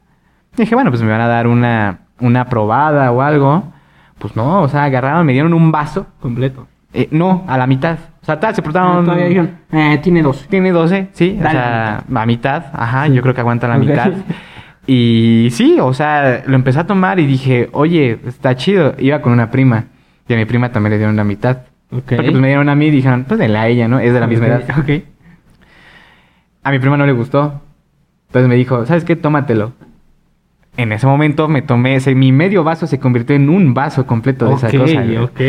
Dije, 0.57 0.75
bueno, 0.75 0.91
pues 0.91 1.03
me 1.03 1.11
van 1.11 1.21
a 1.21 1.29
dar 1.29 1.47
una, 1.47 1.99
una 2.21 2.47
probada 2.47 3.13
o 3.13 3.21
algo. 3.21 3.63
Pues 4.19 4.35
no, 4.37 4.63
o 4.63 4.69
sea, 4.69 4.85
agarraron, 4.85 5.27
me 5.27 5.35
dieron 5.35 5.53
un 5.53 5.71
vaso. 5.71 6.07
Completo. 6.19 6.67
Eh, 6.95 7.09
no, 7.11 7.45
a 7.47 7.59
la 7.59 7.67
mitad. 7.67 7.99
O 8.23 8.25
sea, 8.25 8.41
tal, 8.41 8.55
se 8.55 8.63
Ah, 8.63 8.65
portaron... 8.65 9.05
todavía 9.05 9.27
dijeron, 9.27 9.51
eh, 9.71 9.99
tiene 10.03 10.23
dos. 10.23 10.47
Tiene 10.49 10.73
12, 10.73 11.09
sí. 11.13 11.37
Dale 11.39 11.49
o 11.59 11.61
sea, 11.61 12.05
a 12.15 12.25
mitad. 12.27 12.65
Ajá, 12.73 13.07
Sí. 13.07 13.13
yo 13.13 13.21
creo 13.21 13.35
que 13.35 13.41
aguanta 13.43 13.69
la 13.69 13.77
mitad. 13.77 14.13
Y 14.87 15.49
sí, 15.53 15.79
o 15.81 15.95
sea, 15.95 16.45
lo 16.47 16.55
empecé 16.55 16.81
a 16.81 16.87
tomar 16.87 17.19
y 17.19 17.27
dije, 17.27 17.69
oye, 17.73 18.19
está 18.27 18.55
chido. 18.57 18.95
Iba 18.99 19.23
con 19.23 19.33
una 19.33 19.51
prima. 19.51 19.87
Y 20.29 20.35
a 20.35 20.37
mi 20.37 20.45
prima 20.45 20.73
también 20.73 20.93
le 20.93 20.99
dieron 20.99 21.17
la 21.17 21.25
mitad. 21.25 21.59
Ok. 21.91 22.03
Porque 22.05 22.17
pues 22.17 22.35
me 22.35 22.49
dieron 22.49 22.69
a 22.69 22.75
mí 22.75 22.87
y 22.87 22.91
dijeron, 22.91 23.25
pues 23.27 23.39
denle 23.39 23.59
a 23.59 23.69
ella, 23.69 23.89
¿no? 23.89 23.99
Es 23.99 24.13
de 24.13 24.21
la 24.21 24.27
misma 24.27 24.47
edad. 24.47 24.65
Ok. 24.79 25.05
A 26.63 26.71
mi 26.71 26.79
prima 26.79 26.97
no 26.97 27.07
le 27.07 27.13
gustó. 27.13 27.61
Entonces 28.29 28.49
me 28.49 28.57
dijo, 28.57 28.85
¿sabes 28.87 29.05
qué? 29.05 29.17
Tómatelo. 29.17 29.73
En 30.77 30.93
ese 30.93 31.07
momento 31.07 31.47
me 31.47 31.63
tomé, 31.63 31.95
ese, 31.95 32.15
mi 32.15 32.33
medio 32.33 32.65
vaso 32.65 32.87
se 32.87 32.99
convirtió 32.99 33.37
en 33.37 33.49
un 33.49 33.75
vaso 33.75 34.07
completo 34.07 34.49
de 34.49 34.55
esa 34.55 34.71
cosa. 34.71 35.23
ok. 35.23 35.41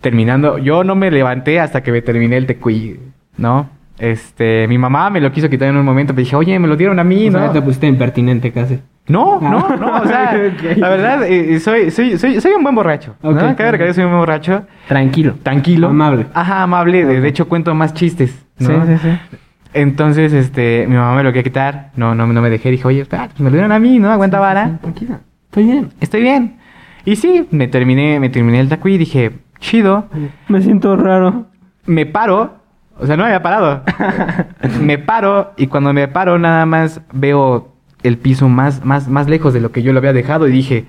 Terminando, 0.00 0.58
yo 0.58 0.84
no 0.84 0.94
me 0.94 1.10
levanté 1.10 1.60
hasta 1.60 1.82
que 1.82 1.92
me 1.92 2.00
terminé 2.00 2.36
el 2.36 2.46
tecuy, 2.46 3.00
¿no? 3.36 3.68
Este, 3.98 4.66
mi 4.68 4.78
mamá 4.78 5.10
me 5.10 5.20
lo 5.20 5.32
quiso 5.32 5.48
quitar 5.50 5.68
en 5.68 5.76
un 5.76 5.84
momento, 5.84 6.14
pero 6.14 6.24
dije, 6.24 6.36
oye, 6.36 6.58
me 6.58 6.68
lo 6.68 6.76
dieron 6.76 6.98
a 6.98 7.04
mí, 7.04 7.28
O 7.28 7.32
sea, 7.32 7.46
¿no? 7.46 7.52
te 7.52 7.60
pusiste 7.62 7.86
impertinente 7.86 8.52
casi. 8.52 8.78
No, 9.08 9.40
no, 9.40 9.68
no, 9.76 10.02
o 10.02 10.06
sea, 10.06 10.34
la 10.76 10.88
verdad, 10.90 11.22
eh, 11.26 11.58
soy, 11.60 11.90
soy, 11.90 12.18
soy, 12.18 12.40
soy 12.40 12.52
un 12.52 12.62
buen 12.62 12.74
borracho, 12.74 13.16
¿no? 13.22 13.30
Ok. 13.30 13.36
Cabe 13.38 13.52
recalcar 13.72 13.86
que 13.88 13.94
soy 13.94 14.04
un 14.04 14.10
buen 14.10 14.20
borracho, 14.20 14.66
Tranquilo. 14.86 15.34
tranquilo. 15.42 15.88
Amable. 15.88 16.26
Ajá, 16.34 16.62
amable, 16.62 17.04
de, 17.04 17.20
de 17.20 17.28
hecho 17.28 17.48
cuento 17.48 17.74
más 17.74 17.94
chistes, 17.94 18.46
¿no? 18.58 18.68
Sí, 18.86 18.92
sí, 18.92 18.98
sí. 19.02 19.36
Entonces, 19.74 20.32
este, 20.32 20.86
mi 20.88 20.94
mamá 20.96 21.14
me 21.16 21.22
lo 21.22 21.30
quería 21.30 21.42
quitar, 21.42 21.90
no, 21.96 22.14
no, 22.14 22.26
no 22.26 22.40
me 22.40 22.50
dejé, 22.50 22.70
dije, 22.70 22.86
oye, 22.86 23.00
espera, 23.02 23.28
pues 23.28 23.40
me 23.40 23.46
lo 23.50 23.52
dieron 23.56 23.72
a 23.72 23.78
mí, 23.78 23.98
¿no? 23.98 24.10
Aguanta 24.10 24.38
vara, 24.40 24.78
Tranquila. 24.80 25.20
Estoy 25.46 25.64
bien. 25.64 25.88
estoy 26.00 26.20
bien. 26.22 26.56
Y 27.04 27.16
sí, 27.16 27.46
me 27.50 27.68
terminé, 27.68 28.20
me 28.20 28.28
terminé 28.28 28.60
el 28.60 28.68
tacuí 28.68 28.94
y 28.94 28.98
dije, 28.98 29.32
chido, 29.60 30.06
Me 30.48 30.60
siento 30.62 30.96
raro. 30.96 31.46
me 31.86 32.04
paro, 32.06 32.58
o 32.98 33.06
sea, 33.06 33.16
no 33.16 33.22
me 33.22 33.28
había 33.28 33.42
parado. 33.42 33.82
me 34.80 34.98
paro 34.98 35.52
y 35.56 35.68
cuando 35.68 35.92
me 35.92 36.08
paro 36.08 36.38
nada 36.38 36.66
más 36.66 37.00
veo 37.12 37.72
el 38.02 38.18
piso 38.18 38.48
más, 38.48 38.84
más, 38.84 39.08
más 39.08 39.28
lejos 39.28 39.54
de 39.54 39.60
lo 39.60 39.72
que 39.72 39.82
yo 39.82 39.92
lo 39.92 39.98
había 39.98 40.12
dejado 40.12 40.48
y 40.48 40.52
dije, 40.52 40.86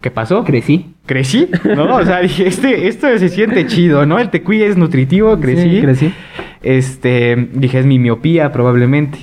¿qué 0.00 0.10
pasó? 0.10 0.44
Crecí. 0.44 0.94
¿Crecí? 1.06 1.48
¿No? 1.64 1.96
O 1.96 2.04
sea, 2.04 2.20
dije, 2.20 2.46
este, 2.46 2.88
esto 2.88 3.06
se 3.18 3.28
siente 3.28 3.66
chido, 3.66 4.06
¿no? 4.06 4.18
El 4.18 4.30
tecuy 4.30 4.62
es 4.62 4.76
nutritivo, 4.76 5.38
crecí. 5.38 5.76
Sí, 5.76 5.80
crecí. 5.80 6.14
Este, 6.62 7.48
dije, 7.52 7.78
es 7.78 7.86
mi 7.86 7.98
miopía 7.98 8.52
probablemente. 8.52 9.18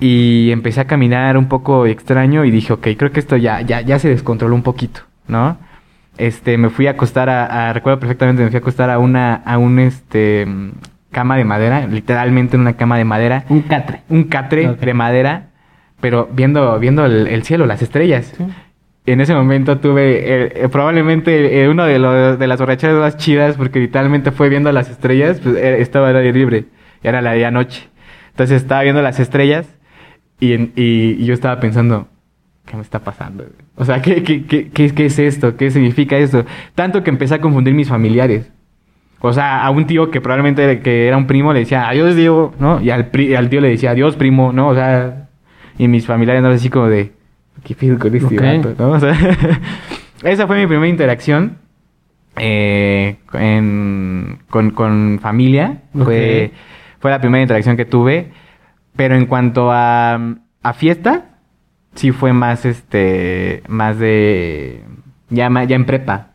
y 0.00 0.50
empecé 0.50 0.80
a 0.80 0.86
caminar 0.86 1.36
un 1.36 1.48
poco 1.48 1.86
extraño 1.86 2.44
y 2.44 2.50
dije, 2.50 2.72
ok, 2.72 2.88
creo 2.96 3.12
que 3.12 3.20
esto 3.20 3.36
ya, 3.36 3.60
ya, 3.60 3.80
ya 3.80 3.98
se 3.98 4.08
descontroló 4.08 4.54
un 4.54 4.62
poquito, 4.62 5.02
¿no? 5.28 5.58
Este, 6.18 6.56
me 6.58 6.70
fui 6.70 6.86
a 6.86 6.92
acostar 6.92 7.28
a, 7.28 7.68
a- 7.68 7.72
recuerdo 7.72 8.00
perfectamente, 8.00 8.42
me 8.42 8.48
fui 8.48 8.56
a 8.56 8.60
acostar 8.60 8.88
a 8.90 8.98
una, 8.98 9.34
a 9.34 9.58
un, 9.58 9.78
este, 9.78 10.46
cama 11.10 11.36
de 11.36 11.44
madera, 11.44 11.86
literalmente 11.86 12.56
en 12.56 12.62
una 12.62 12.74
cama 12.76 12.96
de 12.98 13.04
madera, 13.04 13.44
Un 13.48 13.62
catre. 13.62 14.00
un 14.08 14.24
catre 14.24 14.66
de 14.74 14.94
madera, 14.94 15.48
pero 16.00 16.28
viendo, 16.32 16.78
viendo 16.78 17.04
el, 17.06 17.26
el 17.26 17.42
cielo, 17.42 17.66
las 17.66 17.82
estrellas. 17.82 18.34
En 19.06 19.20
ese 19.20 19.34
momento 19.34 19.78
tuve 19.78 20.18
eh, 20.18 20.52
eh, 20.64 20.68
probablemente 20.70 21.62
eh, 21.62 21.68
uno 21.68 21.84
de, 21.84 21.98
los 21.98 22.38
de 22.38 22.46
las 22.46 22.58
borracheras 22.58 22.96
más 22.96 23.16
chidas 23.16 23.56
porque 23.56 23.78
literalmente 23.78 24.32
fue 24.32 24.48
viendo 24.48 24.72
las 24.72 24.90
estrellas, 24.90 25.38
pues 25.40 25.56
estaba 25.56 26.08
al 26.08 26.16
aire 26.16 26.32
libre, 26.32 26.64
y 27.02 27.08
era 27.08 27.22
la 27.22 27.32
de 27.32 27.48
noche. 27.50 27.88
Entonces 28.30 28.60
estaba 28.62 28.82
viendo 28.82 29.00
las 29.02 29.20
estrellas 29.20 29.66
y, 30.40 30.54
en- 30.54 30.72
y- 30.76 31.12
y 31.22 31.24
yo 31.24 31.34
estaba 31.34 31.60
pensando, 31.60 32.08
¿qué 32.66 32.76
me 32.76 32.82
está 32.82 32.98
pasando? 32.98 33.46
O 33.76 33.84
sea, 33.84 34.02
¿qué, 34.02 34.22
qué, 34.22 34.44
qué, 34.44 34.68
qué, 34.70 35.06
es 35.06 35.18
esto? 35.18 35.56
¿Qué 35.56 35.70
significa 35.70 36.16
esto? 36.18 36.44
Tanto 36.74 37.02
que 37.02 37.10
empecé 37.10 37.34
a 37.36 37.40
confundir 37.40 37.72
mis 37.74 37.88
familiares. 37.88 38.50
O 39.20 39.32
sea, 39.32 39.64
a 39.64 39.70
un 39.70 39.86
tío 39.86 40.10
que 40.10 40.20
probablemente 40.20 40.62
era- 40.62 40.80
que 40.82 41.06
era 41.08 41.16
un 41.16 41.26
primo 41.26 41.52
le 41.52 41.60
decía, 41.60 41.88
adiós, 41.88 42.14
Diego, 42.14 42.54
¿no? 42.60 42.80
Y 42.82 42.90
al, 42.90 43.06
pri- 43.06 43.34
al 43.34 43.48
tío 43.48 43.60
le 43.60 43.68
decía, 43.70 43.92
adiós, 43.92 44.14
primo, 44.16 44.52
¿no? 44.52 44.68
O 44.68 44.74
sea, 44.74 45.28
y 45.78 45.88
mis 45.88 46.06
familiares 46.06 46.42
no 46.42 46.48
así 46.50 46.68
como 46.68 46.88
de, 46.88 47.12
¿qué 47.64 47.74
pido 47.74 47.98
con 47.98 48.14
este 48.14 48.36
Ok. 48.36 48.42
vato, 48.42 48.74
¿no? 48.78 48.90
O 48.90 49.00
sea, 49.00 49.14
esa 50.22 50.46
fue 50.46 50.58
mi 50.58 50.66
primera 50.66 50.88
interacción 50.88 51.58
eh, 52.36 53.16
en- 53.32 54.38
con, 54.50 54.70
con 54.72 55.18
familia. 55.22 55.82
Fue, 55.94 56.50
fue 56.98 57.10
la 57.10 57.20
primera 57.20 57.42
interacción 57.42 57.76
que 57.76 57.84
tuve. 57.86 58.30
Pero 58.96 59.14
en 59.14 59.26
cuanto 59.26 59.70
a, 59.72 60.14
a 60.62 60.72
fiesta, 60.72 61.35
sí 61.96 62.12
fue 62.12 62.32
más, 62.32 62.64
este, 62.64 63.62
más 63.68 63.98
de, 63.98 64.82
ya, 65.28 65.50
ya 65.64 65.76
en 65.76 65.84
prepa. 65.84 66.28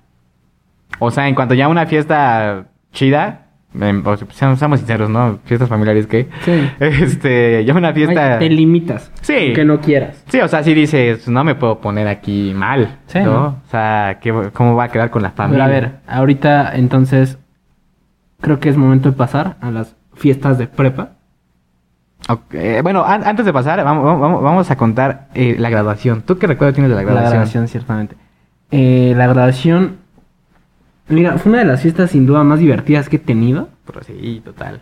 O 1.00 1.10
sea, 1.12 1.28
en 1.28 1.36
cuanto 1.36 1.54
ya 1.56 1.68
una 1.70 1.86
fiesta 1.86 2.66
chida, 2.92 3.46
o 3.74 4.18
sea, 4.18 4.56
seamos, 4.58 4.80
sinceros, 4.80 5.10
¿no? 5.10 5.40
Fiestas 5.46 5.70
familiares, 5.70 6.06
¿qué? 6.06 6.28
Sí. 6.42 6.52
Este, 6.80 7.64
ya 7.64 7.74
una 7.74 7.94
fiesta... 7.94 8.34
Ay, 8.34 8.40
Te 8.40 8.50
limitas. 8.54 9.12
Sí. 9.22 9.54
Que 9.56 9.64
no 9.64 9.80
quieras. 9.80 10.24
Sí, 10.28 10.40
o 10.42 10.48
sea, 10.50 10.62
si 10.62 10.74
dices, 10.74 11.28
no 11.30 11.44
me 11.46 11.56
puedo 11.56 11.80
poner 11.80 12.08
aquí 12.10 12.54
mal, 12.54 12.98
Sí, 13.08 13.20
¿no? 13.20 13.26
¿no? 13.26 13.46
O 13.66 13.70
sea, 13.72 14.20
¿qué- 14.22 14.50
¿cómo 14.54 14.76
va 14.76 14.84
a 14.86 14.90
quedar 14.90 15.10
con 15.10 15.22
la 15.24 15.30
Pero 15.30 15.38
familia? 15.38 15.64
a 15.66 15.68
ver, 15.70 15.92
ahorita 16.06 16.76
entonces 16.76 17.40
creo 18.42 18.60
que 18.60 18.68
es 18.70 18.76
momento 18.78 19.10
de 19.10 19.16
pasar 19.16 19.56
a 19.62 19.72
las 19.72 19.96
fiestas 20.16 20.58
de 20.58 20.68
prepa. 20.68 21.14
Bueno, 22.84 23.04
an- 23.06 23.24
antes 23.26 23.46
de 23.46 23.54
pasar, 23.54 23.84
vamos, 23.84 24.20
vamos, 24.20 24.42
vamos 24.44 24.72
a 24.72 24.76
contar 24.78 25.28
eh, 25.34 25.56
la 25.60 25.70
graduación. 25.70 26.22
¿Tú 26.24 26.38
qué 26.38 26.48
recuerdo 26.48 26.74
tienes 26.74 26.90
de 26.90 26.96
la 26.96 27.02
La 27.02 27.06
graduación? 27.06 27.32
graduación, 27.34 27.68
ciertamente. 27.68 28.16
Eh, 28.72 29.14
la 29.18 29.28
graduación, 29.28 29.98
mira, 31.10 31.38
fue 31.38 31.52
una 31.52 31.60
de 31.60 31.66
las 31.66 31.82
fiestas 31.82 32.12
sin 32.12 32.26
duda 32.26 32.44
más 32.44 32.60
divertidas 32.60 33.10
que 33.10 33.16
he 33.18 33.20
tenido. 33.20 33.70
Pero 33.86 34.04
sí, 34.04 34.42
total. 34.46 34.82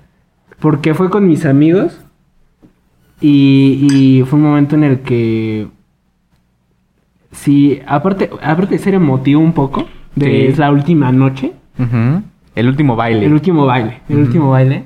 Porque 0.59 0.93
fue 0.93 1.09
con 1.09 1.27
mis 1.27 1.45
amigos. 1.45 2.01
Y, 3.21 3.87
y 3.91 4.23
fue 4.23 4.37
un 4.39 4.45
momento 4.45 4.75
en 4.75 4.83
el 4.83 4.99
que. 5.01 5.67
Sí, 7.31 7.79
aparte, 7.87 8.29
aparte 8.41 8.75
de 8.75 8.79
ser 8.79 8.93
emotivo 8.95 9.39
un 9.41 9.53
poco, 9.53 9.85
de 10.15 10.25
Sí. 10.25 10.47
es 10.47 10.57
la 10.57 10.71
última 10.71 11.11
noche. 11.11 11.53
El 12.55 12.67
último 12.67 12.95
baile. 12.95 13.25
el 13.25 13.31
último 13.33 13.65
baile, 13.65 14.01
el 14.09 14.17
último 14.17 14.49
baile, 14.51 14.83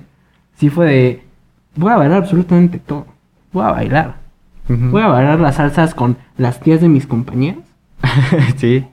sí 0.55 0.69
fue 0.69 0.85
de. 0.85 1.22
Voy 1.75 1.91
a 1.91 1.97
bailar 1.97 2.19
absolutamente 2.19 2.79
todo. 2.79 3.05
Voy 3.51 3.63
a 3.65 3.71
bailar. 3.71 4.15
Voy 4.67 5.01
a 5.01 5.07
bailar 5.07 5.39
las 5.39 5.55
salsas 5.55 5.93
con 5.93 6.17
las 6.37 6.59
tías 6.59 6.79
de 6.81 6.87
mis 6.89 7.05
compañeros. 7.07 7.63
sí. 8.57 8.85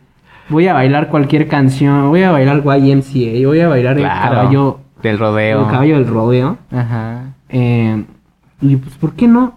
Voy 0.48 0.66
a 0.66 0.72
bailar 0.74 1.08
cualquier 1.08 1.46
canción. 1.48 2.08
Voy 2.08 2.22
a 2.22 2.32
bailar 2.32 2.62
YMCA. 2.64 3.46
Voy 3.46 3.60
a 3.60 3.68
bailar 3.68 3.98
el 3.98 4.04
caballo. 4.06 4.80
Del 5.02 5.18
rodeo. 5.18 5.60
El 5.64 5.70
caballo 5.70 5.94
del 5.94 6.06
rodeo. 6.08 6.58
Ajá. 6.72 7.34
Eh, 7.48 8.04
y 8.60 8.76
pues, 8.76 8.94
¿por 8.96 9.12
qué 9.14 9.28
no? 9.28 9.54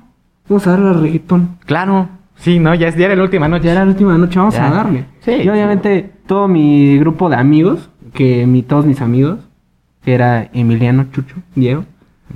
Vamos 0.48 0.68
a 0.68 0.72
darle 0.72 0.90
al 0.90 1.02
reggaetón. 1.02 1.58
Claro. 1.66 2.10
Sí, 2.36 2.60
¿no? 2.60 2.74
Ya, 2.76 2.88
es- 2.90 2.96
ya 2.98 3.06
era 3.08 3.16
la 3.16 3.24
última 3.24 3.48
noche. 3.48 3.66
Ya 3.66 3.72
era 3.72 3.86
la 3.86 3.92
última 3.92 4.18
noche, 4.18 4.38
vamos 4.40 4.54
Ya. 4.56 4.68
a 4.68 4.72
darle. 4.74 5.06
Sí. 5.22 5.32
Y 5.32 5.50
obviamente 5.50 6.12
todo 6.28 6.48
mi 6.48 6.98
grupo 7.00 7.30
de 7.30 7.36
amigos, 7.38 7.90
que 8.14 8.46
mi, 8.46 8.62
todos 8.64 8.86
mis 8.86 9.02
amigos, 9.02 9.40
que 10.04 10.14
era 10.14 10.50
Emiliano, 10.54 11.06
Chucho, 11.12 11.36
Diego, 11.56 11.86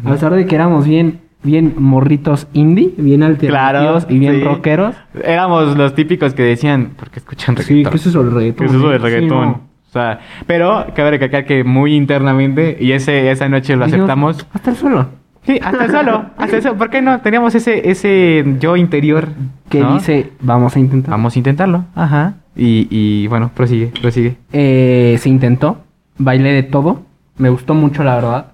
a 0.05 0.11
pesar 0.11 0.33
de 0.33 0.45
que 0.45 0.55
éramos 0.55 0.85
bien, 0.87 1.19
bien 1.43 1.73
morritos 1.77 2.47
indie, 2.53 2.93
bien 2.97 3.23
alternativos 3.23 4.05
Claro, 4.05 4.15
y 4.15 4.19
bien 4.19 4.35
sí. 4.35 4.43
rockeros. 4.43 4.95
Éramos 5.23 5.77
los 5.77 5.93
típicos 5.95 6.33
que 6.33 6.43
decían, 6.43 6.91
¿por 6.97 7.09
qué 7.09 7.19
escuchan 7.19 7.55
Sí, 7.57 7.63
reggaetón? 7.83 7.91
¿qué 7.91 7.97
es 7.97 8.05
eso 8.07 8.23
del 8.23 8.33
reggaetón? 8.33 8.67
¿Qué 8.67 8.73
es 8.73 8.79
eso 8.79 8.89
del 8.89 8.99
Sí, 8.99 9.05
reggaetón? 9.05 9.47
no. 9.47 9.51
O 9.87 9.91
sea, 9.91 10.19
pero 10.45 10.85
cabe 10.95 11.11
recalcar 11.11 11.45
que 11.45 11.63
muy 11.63 11.95
internamente, 11.95 12.77
y 12.79 12.91
ese, 12.91 13.31
esa 13.31 13.47
noche 13.49 13.75
lo 13.75 13.85
Dijimos, 13.85 14.03
aceptamos. 14.03 14.47
Hasta 14.53 14.71
el 14.71 14.75
suelo. 14.77 15.07
Sí, 15.45 15.57
hasta 15.63 15.89
solo, 15.89 16.25
hasta 16.37 16.57
eso. 16.57 16.75
¿Por 16.75 16.89
qué 16.89 17.01
no? 17.01 17.21
Teníamos 17.21 17.55
ese, 17.55 17.89
ese 17.89 18.43
yo 18.59 18.75
interior. 18.75 19.29
Que 19.69 19.79
¿no? 19.79 19.93
dice, 19.93 20.31
vamos 20.41 20.75
a 20.75 20.79
intentar. 20.79 21.11
Vamos 21.11 21.35
a 21.35 21.39
intentarlo. 21.39 21.85
Ajá. 21.95 22.33
Y, 22.53 22.87
y 22.91 23.27
bueno, 23.27 23.49
prosigue, 23.55 23.93
prosigue. 24.01 24.35
Eh, 24.51 25.15
se 25.19 25.29
intentó, 25.29 25.77
bailé 26.17 26.51
de 26.51 26.63
todo, 26.63 27.03
me 27.37 27.47
gustó 27.49 27.73
mucho 27.73 28.03
la 28.03 28.15
verdad. 28.15 28.45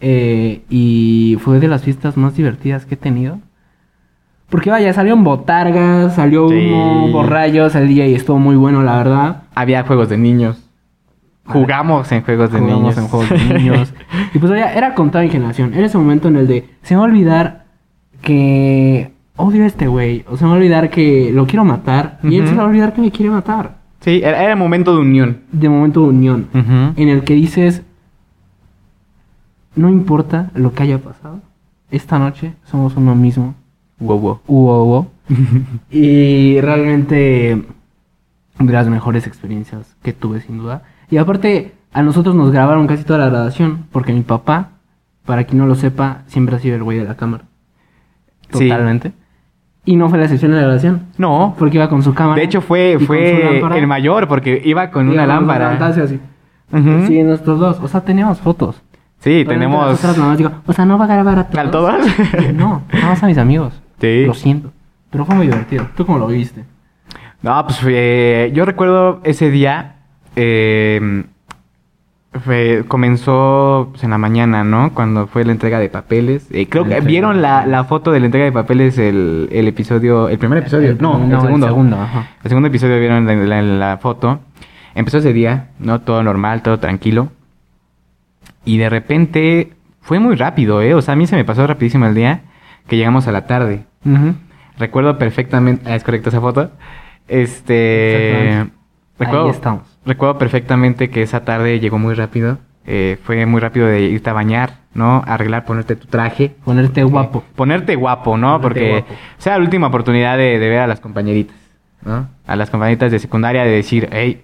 Eh, 0.00 0.62
y 0.68 1.36
fue 1.40 1.58
de 1.60 1.68
las 1.68 1.82
fiestas 1.82 2.16
más 2.16 2.36
divertidas 2.36 2.84
que 2.86 2.94
he 2.94 2.98
tenido. 2.98 3.38
Porque 4.48 4.70
vaya, 4.70 4.92
salieron 4.92 5.24
botargas, 5.24 6.14
salió 6.14 6.48
Sí. 6.48 6.54
humo, 6.70 7.08
borrayos, 7.10 7.74
el 7.74 7.88
día 7.88 8.06
y 8.06 8.14
estuvo 8.14 8.38
muy 8.38 8.54
bueno 8.56 8.82
la 8.82 8.96
verdad. 8.98 9.42
Había 9.54 9.82
juegos 9.84 10.08
de 10.08 10.18
niños. 10.18 10.62
Jugamos 11.46 12.10
en 12.12 12.22
juegos 12.22 12.52
de 12.52 12.58
Jugamos 12.58 12.80
niños. 12.82 12.98
en 12.98 13.08
juegos 13.08 13.30
de 13.30 13.58
niños. 13.58 13.94
y 14.34 14.38
pues 14.38 14.50
vaya, 14.50 14.72
era 14.74 14.94
con 14.94 15.10
toda 15.10 15.24
mi 15.24 15.30
generación. 15.30 15.74
Era 15.74 15.86
ese 15.86 15.96
momento 15.98 16.28
en 16.28 16.36
el 16.36 16.46
de, 16.46 16.68
se 16.82 16.94
me 16.94 16.98
va 16.98 17.06
a 17.06 17.08
olvidar 17.08 17.64
que 18.22 19.12
odio 19.36 19.62
a 19.64 19.66
este 19.66 19.86
güey. 19.86 20.24
O 20.28 20.36
se 20.36 20.44
me 20.44 20.50
va 20.50 20.56
a 20.56 20.58
olvidar 20.58 20.90
que 20.90 21.30
lo 21.32 21.46
quiero 21.46 21.64
matar. 21.64 22.18
Y 22.22 22.36
él 22.36 22.46
se 22.48 22.54
va 22.54 22.64
a 22.64 22.66
olvidar 22.66 22.92
que 22.92 23.00
me 23.00 23.10
quiere 23.10 23.30
matar. 23.30 23.76
Sí, 24.00 24.20
era, 24.22 24.42
era 24.42 24.56
momento 24.56 24.94
de 24.94 25.00
unión. 25.00 25.38
De 25.52 25.68
momento 25.68 26.02
de 26.02 26.08
unión. 26.08 26.46
En 26.96 27.08
el 27.08 27.22
que 27.24 27.34
dices, 27.34 27.82
no 29.76 29.88
importa 29.88 30.50
lo 30.54 30.72
que 30.72 30.82
haya 30.82 30.98
pasado, 30.98 31.40
esta 31.90 32.18
noche 32.18 32.54
somos 32.64 32.96
uno 32.96 33.14
mismo. 33.14 33.54
Wow, 34.00 34.18
wow. 34.18 34.40
Uo, 34.46 34.84
uo. 34.84 35.06
y 35.90 36.60
realmente 36.60 37.62
de 38.58 38.72
las 38.72 38.88
mejores 38.88 39.26
experiencias 39.26 39.96
que 40.02 40.12
tuve 40.12 40.40
sin 40.40 40.58
duda. 40.58 40.82
Y 41.10 41.18
aparte, 41.18 41.74
a 41.92 42.02
nosotros 42.02 42.34
nos 42.34 42.50
grabaron 42.50 42.86
casi 42.86 43.04
toda 43.04 43.18
la 43.20 43.28
grabación, 43.28 43.86
porque 43.92 44.12
mi 44.12 44.22
papá, 44.22 44.70
para 45.24 45.44
quien 45.44 45.58
no 45.58 45.66
lo 45.66 45.74
sepa, 45.74 46.22
siempre 46.26 46.56
ha 46.56 46.58
sido 46.58 46.76
el 46.76 46.82
güey 46.82 46.98
de 46.98 47.04
la 47.04 47.16
cámara. 47.16 47.44
Sí. 48.52 48.68
Totalmente. 48.68 49.12
Y 49.84 49.96
no 49.96 50.08
fue 50.08 50.18
la 50.18 50.24
excepción 50.24 50.50
de 50.50 50.56
la 50.56 50.64
grabación, 50.64 51.02
No. 51.16 51.54
porque 51.58 51.76
iba 51.76 51.88
con 51.88 52.02
su 52.02 52.12
cámara. 52.12 52.36
De 52.36 52.44
hecho, 52.44 52.60
fue, 52.60 52.98
fue 53.06 53.50
lámpara. 53.52 53.76
el 53.78 53.86
mayor 53.86 54.26
porque 54.26 54.60
iba 54.64 54.90
con 54.90 55.06
Iba 55.06 55.24
una 55.24 55.26
con 55.38 55.46
lámpara. 55.46 55.78
Ujú. 56.72 57.06
Sí, 57.06 57.22
nosotros 57.22 57.60
dos. 57.60 57.78
O 57.80 57.86
sea, 57.88 58.00
teníamos 58.00 58.38
fotos. 58.38 58.82
Sí, 59.26 59.44
tenemos. 59.44 59.84
nosotros 59.90 60.16
nomás 60.18 60.38
digo, 60.38 60.52
o 60.66 60.72
sea, 60.72 60.84
no 60.84 60.96
va 60.98 61.04
a 61.04 61.08
grabar 61.08 61.38
a 61.40 61.44
todos. 61.48 61.66
¿A 61.66 61.70
todos? 61.70 62.06
no, 62.54 62.82
nada 62.92 63.06
más 63.08 63.22
a 63.22 63.26
mis 63.26 63.38
amigos. 63.38 63.72
Sí. 64.00 64.24
Lo 64.24 64.34
siento. 64.34 64.72
Pero 65.10 65.24
fue 65.24 65.34
muy 65.34 65.46
divertido. 65.48 65.88
¿Tú 65.96 66.06
cómo 66.06 66.18
lo 66.18 66.28
viste? 66.28 66.64
No, 67.42 67.64
pues 67.64 67.80
eh, 67.86 68.50
yo 68.54 68.64
recuerdo 68.64 69.20
ese 69.24 69.50
día. 69.50 69.96
eh, 70.36 71.24
fue- 72.44 72.84
comenzó 72.86 73.88
pues, 73.92 74.04
en 74.04 74.10
la 74.10 74.18
mañana, 74.18 74.62
¿no? 74.62 74.92
Cuando 74.92 75.26
fue 75.26 75.44
la 75.44 75.52
entrega 75.52 75.78
de 75.78 75.88
papeles. 75.88 76.46
Eh, 76.52 76.68
creo 76.68 76.84
que 76.84 77.00
vieron 77.00 77.40
la, 77.42 77.84
foto 77.88 78.12
de 78.12 78.20
la 78.20 78.26
entrega 78.26 78.44
de 78.46 78.52
papeles, 78.52 78.98
el, 78.98 79.48
el 79.50 79.66
episodio, 79.68 80.28
el 80.28 80.38
primer 80.38 80.58
episodio. 80.58 80.96
no, 81.00 81.16
el 81.24 81.40
segundo. 81.40 81.66
El 81.66 81.72
segundo, 81.72 82.00
ajá. 82.00 82.28
El 82.44 82.48
segundo 82.48 82.68
episodio 82.68 82.98
vieron 83.00 83.26
la, 83.26 83.34
la- 83.34 83.62
la 83.62 83.96
foto. 83.98 84.40
Empezó 84.94 85.18
ese 85.18 85.32
día, 85.32 85.68
¿no? 85.78 86.00
Todo 86.00 86.22
normal, 86.22 86.62
todo 86.62 86.78
tranquilo. 86.78 87.28
Y 88.66 88.76
de 88.76 88.90
repente 88.90 89.72
fue 90.02 90.18
muy 90.18 90.34
rápido, 90.36 90.82
¿eh? 90.82 90.92
O 90.94 91.00
sea, 91.00 91.14
a 91.14 91.16
mí 91.16 91.26
se 91.26 91.36
me 91.36 91.44
pasó 91.46 91.66
rapidísimo 91.66 92.04
el 92.06 92.14
día 92.14 92.42
que 92.86 92.96
llegamos 92.98 93.26
a 93.26 93.32
la 93.32 93.46
tarde. 93.46 93.84
Recuerdo 94.78 95.16
perfectamente. 95.18 95.90
ah, 95.90 95.94
¿Es 95.96 96.04
correcta 96.04 96.28
esa 96.28 96.40
foto? 96.42 96.70
Este. 97.28 98.66
Recuerdo, 99.18 99.44
Ahí 99.46 99.50
estamos. 99.50 99.98
recuerdo 100.04 100.36
perfectamente 100.38 101.08
que 101.08 101.22
esa 101.22 101.44
tarde 101.44 101.80
llegó 101.80 101.98
muy 101.98 102.14
rápido. 102.14 102.58
Eh, 102.88 103.18
fue 103.24 103.46
muy 103.46 103.60
rápido 103.60 103.86
de 103.86 104.02
irte 104.02 104.28
a 104.30 104.34
bañar, 104.34 104.74
¿no? 104.94 105.22
Arreglar, 105.26 105.64
ponerte 105.64 105.96
tu 105.96 106.06
traje. 106.06 106.54
Ponerte 106.64 107.02
guapo. 107.02 107.42
Ponerte 107.56 107.96
guapo, 107.96 108.36
¿no? 108.36 108.60
Ponerte 108.60 108.62
Porque 108.62 108.90
guapo. 109.08 109.14
sea 109.38 109.56
la 109.58 109.64
última 109.64 109.86
oportunidad 109.88 110.36
de, 110.36 110.58
de 110.58 110.68
ver 110.68 110.80
a 110.80 110.86
las 110.86 111.00
compañeritas, 111.00 111.56
¿no? 112.04 112.28
A 112.46 112.54
las 112.56 112.70
compañeritas 112.70 113.10
de 113.10 113.18
secundaria 113.18 113.64
de 113.64 113.70
decir, 113.70 114.08
hey, 114.12 114.42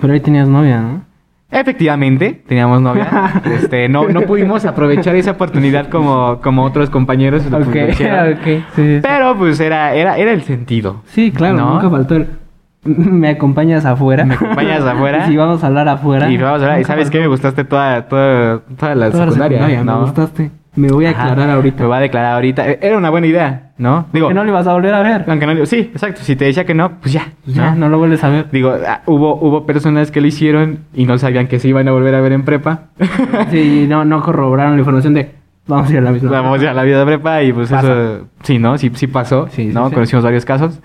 Pero 0.00 0.12
ahí 0.14 0.20
tenías 0.20 0.48
novia, 0.48 0.80
¿no? 0.80 1.02
Efectivamente, 1.50 2.42
teníamos 2.46 2.80
novia. 2.80 3.42
este, 3.44 3.88
no, 3.88 4.08
no 4.08 4.22
pudimos 4.22 4.64
aprovechar 4.64 5.14
esa 5.16 5.32
oportunidad 5.32 5.88
como, 5.88 6.40
como 6.40 6.64
otros 6.64 6.90
compañeros 6.90 7.44
lo. 7.50 7.64
Sí, 7.64 8.64
sí. 8.74 9.00
Pero 9.02 9.36
pues 9.36 9.60
era, 9.60 9.94
era, 9.94 10.16
era 10.16 10.32
el 10.32 10.42
sentido. 10.42 11.02
Sí, 11.06 11.30
claro, 11.30 11.56
¿No? 11.56 11.74
nunca 11.74 11.90
faltó 11.90 12.16
el... 12.16 12.28
¿Me 12.84 13.30
acompañas 13.30 13.84
afuera? 13.84 14.24
¿Me 14.24 14.34
acompañas 14.34 14.84
afuera? 14.84 15.24
Y 15.26 15.30
si 15.30 15.36
vamos 15.36 15.64
a 15.64 15.66
hablar 15.68 15.88
afuera. 15.88 16.30
Y 16.30 16.36
vamos 16.36 16.60
a 16.60 16.64
hablar, 16.64 16.80
¿y 16.80 16.84
sabes 16.84 17.10
qué? 17.10 17.20
Me 17.20 17.28
gustaste 17.28 17.64
toda, 17.64 18.06
toda, 18.08 18.60
toda 18.78 18.94
la 18.94 19.10
Toda 19.10 19.26
la 19.26 19.32
secundaria, 19.32 19.84
¿no? 19.84 19.94
Me 19.94 20.00
gustaste. 20.02 20.50
Me 20.76 20.88
voy 20.88 21.06
a 21.06 21.10
Ajá. 21.10 21.22
aclarar 21.30 21.50
ahorita. 21.50 21.82
Me 21.82 21.86
voy 21.88 21.96
a 21.96 22.00
declarar 22.00 22.32
ahorita. 22.34 22.68
E- 22.68 22.78
Era 22.82 22.98
una 22.98 23.08
buena 23.10 23.26
idea, 23.28 23.70
¿no? 23.78 24.06
Digo, 24.12 24.28
que 24.28 24.34
no 24.34 24.42
le 24.44 24.50
vas 24.50 24.66
a 24.66 24.72
volver 24.72 24.92
a 24.94 25.02
ver. 25.02 25.24
aunque 25.28 25.46
no, 25.46 25.66
sí, 25.66 25.78
exacto. 25.92 26.22
Si 26.22 26.34
te 26.36 26.46
decía 26.46 26.64
que 26.64 26.74
no, 26.74 26.98
pues 27.00 27.12
ya. 27.12 27.28
Pues 27.44 27.54
ya, 27.56 27.74
no 27.74 27.88
lo 27.88 27.98
vuelves 27.98 28.24
a 28.24 28.28
ver. 28.28 28.50
Digo, 28.50 28.74
ah, 28.86 29.02
hubo, 29.06 29.36
hubo 29.36 29.66
personas 29.66 30.10
que 30.10 30.20
lo 30.20 30.26
hicieron 30.26 30.80
y 30.92 31.04
no 31.06 31.16
sabían 31.18 31.46
que 31.46 31.58
se 31.60 31.68
iban 31.68 31.86
a 31.88 31.92
volver 31.92 32.14
a 32.14 32.20
ver 32.20 32.32
en 32.32 32.44
prepa. 32.44 32.88
Sí, 33.50 33.86
no, 33.88 34.04
no 34.04 34.20
corroboraron 34.22 34.72
la 34.74 34.78
información 34.80 35.14
de 35.14 35.32
vamos 35.66 35.88
a 35.88 35.92
ir 35.92 35.98
a 35.98 36.02
la 36.02 36.10
misma. 36.10 36.30
Vamos 36.30 36.60
ya 36.60 36.72
a 36.72 36.74
la 36.74 36.82
vida 36.82 36.98
de 36.98 37.06
prepa 37.06 37.42
y 37.42 37.52
pues 37.52 37.70
Pasa. 37.70 37.86
eso, 37.92 38.26
sí, 38.42 38.58
¿no? 38.58 38.76
Sí, 38.76 38.90
sí 38.94 39.06
pasó, 39.06 39.48
Sí, 39.50 39.68
sí, 39.68 39.72
¿no? 39.74 39.88
sí. 39.88 39.94
Conocimos 39.94 40.24
varios 40.24 40.44
casos. 40.44 40.80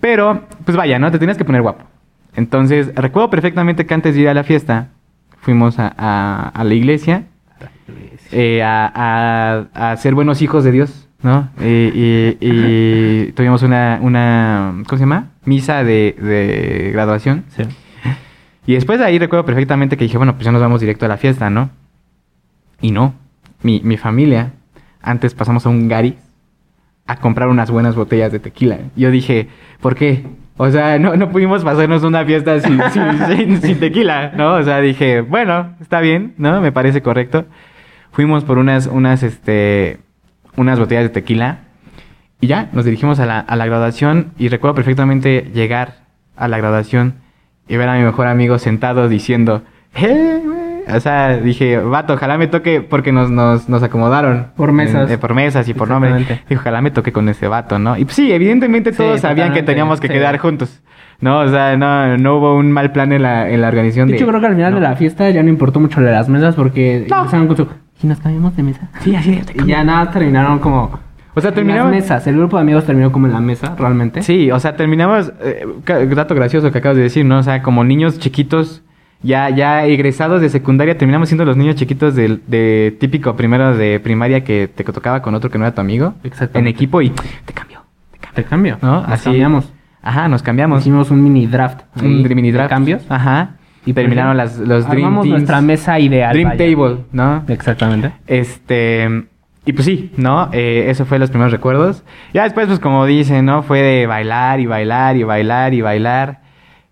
Pero, 0.00 0.42
pues 0.64 0.76
vaya, 0.76 0.98
¿no? 0.98 1.10
Te 1.10 1.18
tienes 1.18 1.38
que 1.38 1.44
poner 1.44 1.62
guapo. 1.62 1.84
Entonces, 2.34 2.92
recuerdo 2.96 3.30
perfectamente 3.30 3.86
que 3.86 3.94
antes 3.94 4.14
de 4.16 4.22
ir 4.22 4.28
a 4.28 4.34
la 4.34 4.42
fiesta, 4.44 4.88
fuimos 5.40 5.78
a, 5.78 5.94
a- 5.96 6.48
a 6.48 6.64
la 6.64 6.74
iglesia 6.74 7.24
eh, 8.34 8.62
a, 8.62 9.66
a- 9.74 9.90
a 9.92 9.96
ser 9.96 10.14
buenos 10.14 10.42
hijos 10.42 10.64
de 10.64 10.72
Dios, 10.72 11.08
¿no? 11.22 11.48
Eh, 11.60 12.36
y, 12.40 12.46
y 12.46 13.32
tuvimos 13.36 13.62
una, 13.62 13.98
una, 14.02 14.82
¿cómo 14.86 14.98
se 14.98 15.04
llama? 15.04 15.28
Misa 15.44 15.82
de, 15.84 16.14
de 16.20 16.90
graduación. 16.92 17.44
Sí. 17.56 17.62
Y 18.66 18.74
después 18.74 18.98
de 18.98 19.04
ahí 19.04 19.18
recuerdo 19.18 19.44
perfectamente 19.44 19.96
que 19.96 20.04
dije, 20.04 20.16
bueno, 20.18 20.34
pues 20.34 20.44
ya 20.44 20.52
nos 20.52 20.60
vamos 20.60 20.80
directo 20.80 21.04
a 21.06 21.08
la 21.08 21.16
fiesta, 21.16 21.48
¿no? 21.50 21.70
Y 22.80 22.90
no. 22.90 23.14
Mi, 23.62 23.80
mi 23.84 23.96
familia, 23.96 24.52
antes 25.02 25.34
pasamos 25.34 25.64
a 25.66 25.68
un 25.68 25.88
Gary 25.88 26.16
a 27.06 27.16
comprar 27.16 27.48
unas 27.48 27.70
buenas 27.70 27.94
botellas 27.94 28.32
de 28.32 28.38
tequila. 28.40 28.78
Yo 28.96 29.10
dije, 29.10 29.48
¿por 29.80 29.94
qué? 29.94 30.24
O 30.56 30.70
sea, 30.70 30.98
no, 30.98 31.16
no 31.16 31.30
pudimos 31.30 31.62
pasarnos 31.64 32.02
una 32.04 32.24
fiesta 32.24 32.58
sin, 32.60 32.80
sin- 32.90 33.18
sin- 33.36 33.60
sin 33.62 33.80
tequila, 33.80 34.32
¿no? 34.36 34.54
O 34.54 34.62
sea, 34.62 34.80
dije, 34.80 35.20
bueno, 35.20 35.74
está 35.80 36.00
bien, 36.00 36.32
¿no? 36.38 36.60
Me 36.60 36.72
parece 36.72 37.02
correcto. 37.02 37.44
Fuimos 38.14 38.44
por 38.44 38.58
unas, 38.58 38.86
unas, 38.86 39.22
este, 39.22 39.98
unas 40.56 40.78
botellas 40.78 41.04
de 41.04 41.08
tequila 41.10 41.58
y 42.40 42.46
ya, 42.46 42.68
nos 42.72 42.84
dirigimos 42.84 43.20
a 43.20 43.26
la, 43.26 43.40
a 43.40 43.56
la 43.56 43.66
graduación 43.66 44.32
y 44.38 44.48
recuerdo 44.48 44.74
perfectamente 44.74 45.50
llegar 45.52 45.96
a 46.36 46.48
la 46.48 46.58
graduación 46.58 47.14
y 47.68 47.76
ver 47.76 47.88
a 47.88 47.94
mi 47.96 48.02
mejor 48.04 48.26
amigo 48.26 48.58
sentado 48.58 49.08
diciendo, 49.08 49.62
¡eh! 49.96 50.40
O 50.94 51.00
sea, 51.00 51.38
dije, 51.38 51.78
vato, 51.78 52.12
ojalá 52.12 52.36
me 52.36 52.46
toque 52.46 52.82
porque 52.82 53.10
nos, 53.10 53.30
nos, 53.30 53.70
nos 53.70 53.82
acomodaron. 53.82 54.48
Por 54.54 54.70
mesas. 54.72 55.08
En- 55.08 55.14
eh, 55.14 55.18
por 55.18 55.32
mesas 55.34 55.66
y 55.68 55.72
por 55.74 55.88
nombre. 55.88 56.14
Dije, 56.18 56.42
ojalá 56.56 56.82
me 56.82 56.90
toque 56.90 57.10
con 57.10 57.26
ese 57.30 57.48
vato, 57.48 57.78
¿no? 57.78 57.96
Y 57.96 58.04
pues 58.04 58.16
sí, 58.16 58.30
evidentemente 58.30 58.90
Sí, 58.92 58.98
todos 58.98 59.20
sabían 59.22 59.52
que 59.54 59.62
teníamos 59.62 59.98
que 59.98 60.08
sí. 60.08 60.12
quedar 60.12 60.36
juntos. 60.38 60.82
No, 61.20 61.38
o 61.40 61.48
sea, 61.48 61.76
no, 61.78 62.18
no 62.18 62.36
hubo 62.36 62.56
un 62.56 62.70
mal 62.70 62.92
plan 62.92 63.12
en 63.12 63.22
la, 63.22 63.48
en 63.48 63.62
la 63.62 63.68
organización 63.68 64.08
De 64.08 64.12
de... 64.12 64.18
hecho, 64.18 64.26
creo 64.28 64.40
que 64.40 64.46
al 64.46 64.54
final 64.56 64.74
no. 64.74 64.80
de 64.80 64.86
la 64.86 64.94
fiesta 64.96 65.30
ya 65.30 65.42
no 65.42 65.48
importó 65.48 65.80
mucho 65.80 66.00
lo 66.00 66.06
de 66.06 66.12
las 66.12 66.28
mesas 66.28 66.54
porque 66.54 67.06
No. 67.08 67.20
empezaron 67.20 67.46
con 67.46 67.56
su. 67.56 67.68
¿Y 68.04 68.06
nos 68.06 68.18
cambiamos 68.20 68.54
de 68.54 68.62
mesa? 68.62 68.88
Sí, 69.00 69.16
así 69.16 69.30
de- 69.30 69.62
Y 69.64 69.66
ya 69.66 69.82
nada, 69.82 70.10
terminaron 70.10 70.58
como. 70.58 70.90
O 71.34 71.40
sea, 71.40 71.48
en 71.48 71.54
terminaban... 71.54 71.90
Las 71.90 72.02
mesas. 72.02 72.26
El 72.26 72.36
grupo 72.36 72.56
de 72.58 72.62
amigos 72.62 72.84
terminó 72.84 73.10
como 73.10 73.26
en 73.26 73.32
la 73.32 73.40
mesa, 73.40 73.74
realmente. 73.78 74.22
Sí, 74.22 74.50
o 74.50 74.60
sea, 74.60 74.76
terminamos, 74.76 75.32
eh, 75.42 75.66
dato 76.14 76.34
gracioso 76.34 76.70
que 76.70 76.78
acabas 76.78 76.96
de 76.98 77.02
decir, 77.04 77.24
¿no? 77.24 77.38
O 77.38 77.42
sea, 77.42 77.62
como 77.62 77.82
niños 77.82 78.18
chiquitos, 78.18 78.82
ya, 79.22 79.48
ya 79.48 79.84
egresados 79.86 80.42
de 80.42 80.48
secundaria, 80.50 80.96
terminamos 80.98 81.28
siendo 81.30 81.44
los 81.46 81.56
niños 81.56 81.76
chiquitos 81.76 82.14
del 82.14 82.42
de 82.46 82.94
típico 83.00 83.34
primero 83.36 83.74
de 83.76 83.98
primaria 84.00 84.44
que 84.44 84.68
te 84.68 84.84
tocaba 84.84 85.22
con 85.22 85.34
otro 85.34 85.50
que 85.50 85.58
no 85.58 85.64
era 85.64 85.74
tu 85.74 85.80
amigo. 85.80 86.12
Exactamente. 86.22 86.58
En 86.58 86.66
equipo 86.68 87.00
y 87.00 87.08
te 87.10 87.52
cambió, 87.54 87.80
te 88.12 88.18
cambió. 88.18 88.34
Te 88.34 88.44
cambio. 88.44 88.78
¿No? 88.82 89.00
Nos 89.00 89.08
Así- 89.10 89.24
cambiamos. 89.24 89.72
Ajá, 90.02 90.28
nos 90.28 90.42
cambiamos. 90.42 90.80
Hicimos 90.82 91.10
un 91.10 91.22
mini 91.24 91.46
draft. 91.46 91.80
un 92.02 92.22
mini 92.22 92.50
de 92.50 92.58
draft. 92.58 92.68
cambios. 92.70 93.02
Ajá. 93.08 93.52
Y 93.86 93.92
terminaron 93.92 94.36
las, 94.36 94.58
los 94.58 94.88
Dream 94.88 95.04
Armamos 95.04 95.24
Teams. 95.24 95.32
nuestra 95.38 95.60
mesa 95.60 95.98
ideal. 96.00 96.32
Dream 96.32 96.50
vaya. 96.50 96.58
Table, 96.58 96.96
¿no? 97.12 97.44
Exactamente. 97.48 98.12
Este, 98.26 99.24
y 99.66 99.72
pues 99.72 99.84
sí, 99.84 100.10
¿no? 100.16 100.48
Eh, 100.52 100.86
eso 100.88 101.04
fue 101.04 101.18
los 101.18 101.30
primeros 101.30 101.52
recuerdos. 101.52 102.02
Ya 102.32 102.44
después, 102.44 102.66
pues 102.66 102.80
como 102.80 103.06
dicen, 103.06 103.44
¿no? 103.44 103.62
Fue 103.62 103.80
de 103.82 104.06
bailar 104.06 104.60
y 104.60 104.66
bailar 104.66 105.16
y 105.16 105.22
bailar 105.22 105.74
y 105.74 105.80
bailar. 105.80 106.40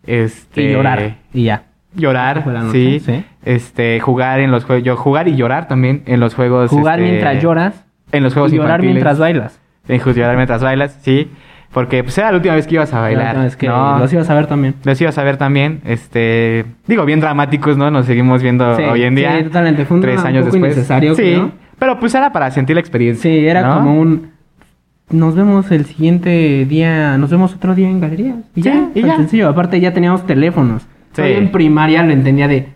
Este, 0.07 0.62
Y 0.64 0.72
llorar. 0.72 1.16
Y 1.33 1.44
ya. 1.44 1.64
Llorar, 1.94 2.46
noche, 2.46 2.72
sí. 2.72 3.00
sí. 3.00 3.24
Este, 3.44 4.00
jugar 4.00 4.40
en 4.40 4.50
los 4.50 4.64
juegos, 4.64 4.83
yo 4.85 4.96
jugar 4.96 5.28
y 5.28 5.37
llorar 5.37 5.68
también 5.68 6.02
en 6.07 6.20
los 6.20 6.35
juegos. 6.35 6.70
Jugar 6.70 7.00
este, 7.00 7.11
mientras 7.11 7.42
lloras. 7.42 7.85
En 8.12 8.22
los 8.22 8.33
juegos 8.33 8.52
y 8.52 8.57
llorar 8.57 8.81
infantiles. 8.81 8.94
mientras 8.94 9.18
bailas. 9.18 9.61
En 9.88 10.00
llorar 10.00 10.37
mientras 10.37 10.62
bailas, 10.62 10.98
sí. 11.02 11.31
Porque 11.72 12.04
pues 12.04 12.16
era 12.18 12.30
la 12.30 12.37
última 12.37 12.54
vez 12.54 12.66
que 12.66 12.74
ibas 12.74 12.92
a 12.92 13.00
bailar. 13.00 13.37
Es 13.46 13.56
que 13.56 13.66
¿no? 13.66 13.98
los 13.98 14.12
ibas 14.12 14.28
a 14.28 14.35
ver 14.35 14.46
también. 14.46 14.74
Los 14.85 15.00
ibas 15.00 15.16
a 15.16 15.22
ver 15.24 15.38
también, 15.38 15.80
este, 15.85 16.66
digo, 16.87 17.04
bien 17.06 17.20
dramáticos, 17.20 17.76
¿no? 17.78 17.90
Nos 17.90 18.04
seguimos 18.06 18.42
viendo 18.42 18.76
Sí, 18.76 18.82
hoy 18.82 19.02
en 19.04 19.14
día. 19.14 19.38
sí, 19.38 19.44
totalmente. 19.44 19.85
Fue 19.87 19.96
un 19.96 20.00
tres 20.02 20.20
un 20.20 20.26
años 20.26 20.44
poco 20.46 20.58
después. 20.66 21.16
sí, 21.16 21.42
pero 21.78 21.98
pues 21.98 22.14
era 22.14 22.30
para 22.30 22.50
sentir 22.50 22.76
la 22.76 22.80
experiencia. 22.80 23.22
Sí, 23.30 23.46
era 23.46 23.62
¿no? 23.62 23.74
como 23.76 23.98
un. 23.98 24.32
Nos 25.11 25.35
vemos 25.35 25.70
el 25.70 25.85
siguiente 25.87 26.64
día. 26.66 27.16
Nos 27.18 27.30
vemos 27.30 27.54
otro 27.54 27.74
día 27.74 27.88
en 27.88 28.00
galerías. 28.00 28.37
Y 28.54 28.62
Sí, 28.62 28.68
ya. 28.68 28.88
y 28.94 29.02
ya. 29.02 29.16
sencillo. 29.16 29.48
Aparte, 29.48 29.80
ya 29.80 29.92
teníamos 29.92 30.26
teléfonos. 30.26 30.82
Sí. 31.12 31.22
Yo 31.22 31.24
en 31.24 31.50
primaria 31.52 32.02
lo 32.02 32.12
entendía 32.12 32.48
de. 32.48 32.68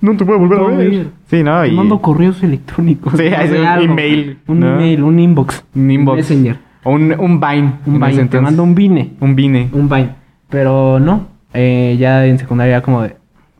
No 0.00 0.16
te 0.16 0.24
puedo 0.24 0.38
volver 0.40 0.58
a 0.58 0.76
ver. 0.76 1.06
Sí, 1.28 1.42
¿no? 1.42 1.60
Te 1.62 1.68
Y 1.68 1.72
mando 1.72 2.00
correos 2.00 2.42
electrónicos. 2.42 3.14
Sí, 3.18 3.24
es 3.26 3.50
un 3.50 3.64
algo. 3.66 3.92
email, 3.92 4.38
Un 4.46 4.60
¿no? 4.60 4.74
email, 4.74 5.02
un 5.02 5.18
inbox. 5.18 5.64
un 5.74 5.90
inbox. 5.90 6.16
Messenger. 6.16 6.56
O 6.84 6.92
un, 6.92 7.14
un 7.18 7.40
Vine. 7.40 7.72
Un 7.86 8.00
Vine. 8.00 8.24
Te 8.26 8.40
mando 8.40 8.62
un 8.62 8.74
Vine. 8.74 9.12
Un 9.20 9.34
Vine. 9.34 9.68
Un 9.72 9.88
Vine. 9.88 10.10
Pero 10.48 11.00
no. 11.00 11.26
eh, 11.52 11.96
ya 11.98 12.24
en 12.26 12.38
secundaria 12.38 12.80
como 12.82 13.02
de. 13.02 13.16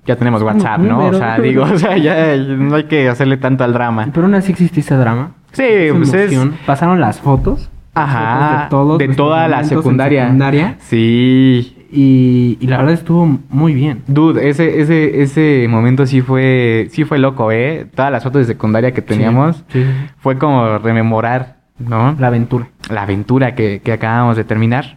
Ya 0.07 0.17
tenemos 0.17 0.43
WhatsApp, 0.43 0.81
¿no? 0.81 1.07
O 1.07 1.15
sea, 1.15 1.39
digo, 1.41 1.63
o 1.63 1.79
sea, 1.79 1.97
ya 1.97 2.37
no 2.37 2.77
hay 2.77 2.85
que 2.85 3.09
hacerle 3.09 3.39
tanto 3.39 3.65
al 3.65 3.73
drama. 3.73 4.09
Pero 4.13 4.27
aún 4.27 4.35
así 4.35 4.53
existe 4.53 4.81
ese 4.81 4.95
drama. 4.97 5.33
Sí, 5.53 5.63
Esa 5.67 5.95
pues 5.97 6.13
es... 6.13 6.39
Pasaron 6.67 7.01
las 7.01 7.21
fotos. 7.21 7.71
Ajá, 7.95 8.65
de, 8.65 8.71
todos 8.71 8.99
de 8.99 9.09
toda 9.09 9.49
la 9.49 9.65
secundaria. 9.65 10.25
secundaria. 10.25 10.77
Sí, 10.81 11.77
Y, 11.93 12.59
y 12.61 12.67
la 12.67 12.79
verdad 12.79 12.93
estuvo 12.95 13.39
muy 13.49 13.73
bien. 13.73 14.03
Dude, 14.09 14.49
ese, 14.49 14.81
ese, 14.81 15.23
ese 15.23 15.67
momento 15.71 16.05
sí 16.05 16.21
fue, 16.21 16.89
sí 16.91 17.05
fue 17.05 17.19
loco, 17.19 17.53
¿eh? 17.53 17.87
Todas 17.95 18.11
las 18.11 18.25
fotos 18.25 18.41
de 18.47 18.53
secundaria 18.53 18.93
que 18.93 19.01
teníamos 19.01 19.65
sí. 19.69 19.85
fue 20.19 20.37
como 20.39 20.77
rememorar, 20.79 21.59
¿no? 21.79 22.17
La 22.19 22.27
aventura. 22.27 22.67
La 22.91 23.03
aventura 23.03 23.55
que, 23.55 23.81
que 23.83 23.93
acabamos 23.93 24.37
de 24.37 24.45
terminar. 24.45 24.97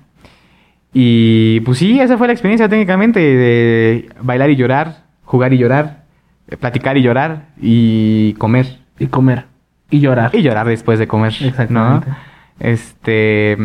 Y 0.93 1.59
pues 1.61 1.77
sí, 1.77 1.99
esa 1.99 2.17
fue 2.17 2.27
la 2.27 2.33
experiencia 2.33 2.67
técnicamente 2.69 3.19
de 3.19 4.09
bailar 4.21 4.49
y 4.49 4.55
llorar, 4.55 5.03
jugar 5.25 5.53
y 5.53 5.57
llorar, 5.57 6.03
eh, 6.47 6.57
platicar 6.57 6.97
y 6.97 7.01
llorar 7.03 7.49
y 7.61 8.33
comer. 8.33 8.79
Y 8.97 9.07
comer. 9.07 9.45
Y 9.89 9.99
llorar. 9.99 10.31
Y 10.33 10.41
llorar 10.41 10.67
después 10.67 10.97
de 10.99 11.07
comer, 11.07 11.33
Exactamente. 11.39 12.07
¿no? 12.09 12.15
Este... 12.59 13.57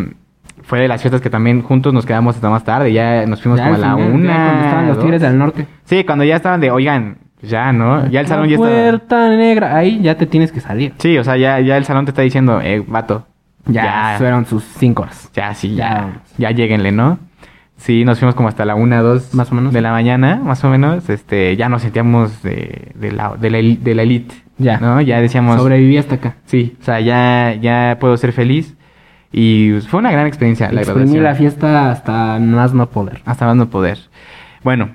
Fue 0.64 0.78
de 0.78 0.86
las 0.86 1.00
fiestas 1.02 1.20
que 1.20 1.28
también 1.28 1.60
juntos 1.62 1.92
nos 1.92 2.06
quedamos 2.06 2.36
hasta 2.36 2.48
más 2.48 2.62
tarde. 2.62 2.92
Ya 2.92 3.26
nos 3.26 3.42
fuimos 3.42 3.58
Ya 3.58 3.64
como 3.64 3.74
a 3.74 3.78
la 3.78 3.94
final, 3.96 4.12
una. 4.12 4.34
Cuando 4.34 4.62
estaban 4.64 4.88
los. 4.88 4.98
Tigres 5.00 5.20
del 5.20 5.36
Norte. 5.38 5.66
Sí, 5.84 6.04
cuando 6.04 6.24
ya 6.24 6.36
estaban 6.36 6.60
de, 6.60 6.70
oigan, 6.70 7.16
ya, 7.42 7.72
¿no? 7.72 8.06
Ya 8.08 8.20
el 8.20 8.28
salón 8.28 8.44
La 8.44 8.50
ya 8.50 8.54
está. 8.54 8.68
puerta 8.68 9.28
negra. 9.30 9.76
Ahí 9.76 10.00
ya 10.00 10.16
te 10.16 10.24
tienes 10.26 10.52
que 10.52 10.60
salir. 10.60 10.94
Sí, 10.98 11.18
o 11.18 11.24
sea, 11.24 11.36
ya, 11.36 11.58
ya 11.58 11.76
el 11.76 11.84
salón 11.84 12.04
te 12.04 12.12
está 12.12 12.22
diciendo, 12.22 12.60
eh, 12.62 12.82
vato. 12.86 13.26
Ya, 13.66 13.84
Ya. 13.84 14.14
fueron 14.18 14.44
sus 14.46 14.64
cinco 14.64 15.02
horas. 15.02 15.30
Ya, 15.34 15.54
sí, 15.54 15.74
Ya 15.74 16.20
ya. 16.38 16.50
lleguenle, 16.50 16.92
¿no? 16.92 17.18
Sí, 17.76 18.04
nos 18.04 18.18
fuimos 18.18 18.34
como 18.34 18.48
hasta 18.48 18.64
la 18.64 18.74
una, 18.76 19.00
dos 19.02 19.34
Más 19.34 19.50
o 19.50 19.54
menos. 19.56 19.72
de 19.72 19.80
la 19.80 19.90
mañana, 19.90 20.40
más 20.42 20.62
o 20.64 20.68
menos. 20.68 21.08
Este, 21.10 21.56
ya 21.56 21.68
nos 21.68 21.82
sentíamos 21.82 22.42
de, 22.42 22.92
de 22.94 23.10
la, 23.12 23.34
de 23.38 23.50
la, 23.50 23.58
eli- 23.58 23.76
de 23.76 23.94
la 23.94 24.02
elite. 24.02 24.34
Ya. 24.58 24.78
¿No? 24.78 25.00
Ya 25.00 25.20
decíamos. 25.20 25.56
Sobreviví 25.58 25.96
hasta 25.96 26.16
acá. 26.16 26.36
Sí, 26.44 26.76
o 26.80 26.84
sea, 26.84 27.00
ya, 27.00 27.54
ya 27.60 27.96
puedo 28.00 28.16
ser 28.16 28.32
feliz. 28.32 28.76
Y 29.32 29.72
fue 29.88 29.98
una 30.00 30.12
gran 30.12 30.26
experiencia 30.26 30.70
la 30.70 30.82
Exprimí 30.82 31.12
graduación. 31.16 31.24
la 31.24 31.34
fiesta 31.34 31.90
hasta 31.90 32.38
más 32.38 32.74
no 32.74 32.88
poder. 32.90 33.22
Hasta 33.24 33.46
más 33.46 33.56
no 33.56 33.68
poder. 33.70 33.98
Bueno, 34.62 34.90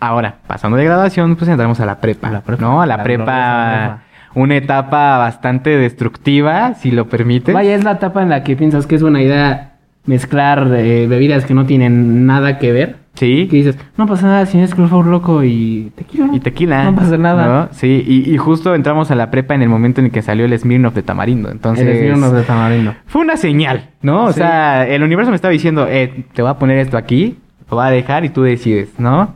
ahora, 0.00 0.36
pasando 0.46 0.76
de 0.78 0.84
graduación, 0.84 1.36
pues 1.36 1.48
entramos 1.50 1.78
a 1.78 1.86
la 1.86 2.00
prepa. 2.00 2.30
La 2.30 2.40
prepa. 2.40 2.62
¿No? 2.62 2.80
A 2.82 2.86
la, 2.86 3.02
prepa. 3.04 4.00
Una 4.34 4.56
etapa 4.56 5.18
bastante 5.18 5.76
destructiva, 5.76 6.74
si 6.74 6.90
lo 6.90 7.08
permites. 7.08 7.54
Vaya, 7.54 7.74
es 7.74 7.84
la 7.84 7.92
etapa 7.92 8.22
en 8.22 8.28
la 8.30 8.42
que 8.44 8.56
piensas 8.56 8.86
que 8.86 8.94
es 8.96 9.02
buena 9.02 9.22
idea 9.22 9.68
mezclar 10.04 10.68
eh, 10.76 11.06
bebidas 11.08 11.44
que 11.44 11.54
no 11.54 11.64
tienen 11.66 12.26
nada 12.26 12.58
que 12.58 12.72
ver. 12.72 12.96
Sí. 13.14 13.46
Que 13.50 13.56
dices, 13.58 13.78
no 13.98 14.06
pasa 14.06 14.26
nada, 14.26 14.46
si 14.46 14.58
es 14.58 14.74
Cruz 14.74 14.90
loco 14.90 15.44
y 15.44 15.92
tequila. 15.94 16.28
Y 16.32 16.40
tequila. 16.40 16.84
No 16.84 16.96
pasa 16.96 17.18
nada. 17.18 17.46
¿no? 17.46 17.68
Sí, 17.72 18.02
y, 18.06 18.32
y 18.32 18.36
justo 18.38 18.74
entramos 18.74 19.10
a 19.10 19.14
la 19.14 19.30
prepa 19.30 19.54
en 19.54 19.60
el 19.62 19.68
momento 19.68 20.00
en 20.00 20.06
el 20.06 20.12
que 20.12 20.22
salió 20.22 20.46
el 20.46 20.58
Smirnoff 20.58 20.94
de 20.94 21.02
Tamarindo. 21.02 21.50
Entonces, 21.50 21.86
El 21.86 21.98
Smirnoff 21.98 22.32
de 22.32 22.42
tamarindo. 22.42 22.94
fue 23.06 23.20
una 23.20 23.36
señal, 23.36 23.90
¿no? 24.00 24.24
O 24.24 24.32
Sí. 24.32 24.38
sea, 24.38 24.88
el 24.88 25.02
universo 25.02 25.30
me 25.30 25.36
estaba 25.36 25.52
diciendo, 25.52 25.86
eh, 25.88 26.24
te 26.32 26.40
voy 26.42 26.50
a 26.50 26.54
poner 26.54 26.78
esto 26.78 26.96
aquí, 26.96 27.36
lo 27.70 27.76
voy 27.76 27.86
a 27.86 27.90
dejar 27.90 28.24
y 28.24 28.30
tú 28.30 28.42
decides, 28.42 28.98
¿no? 28.98 29.34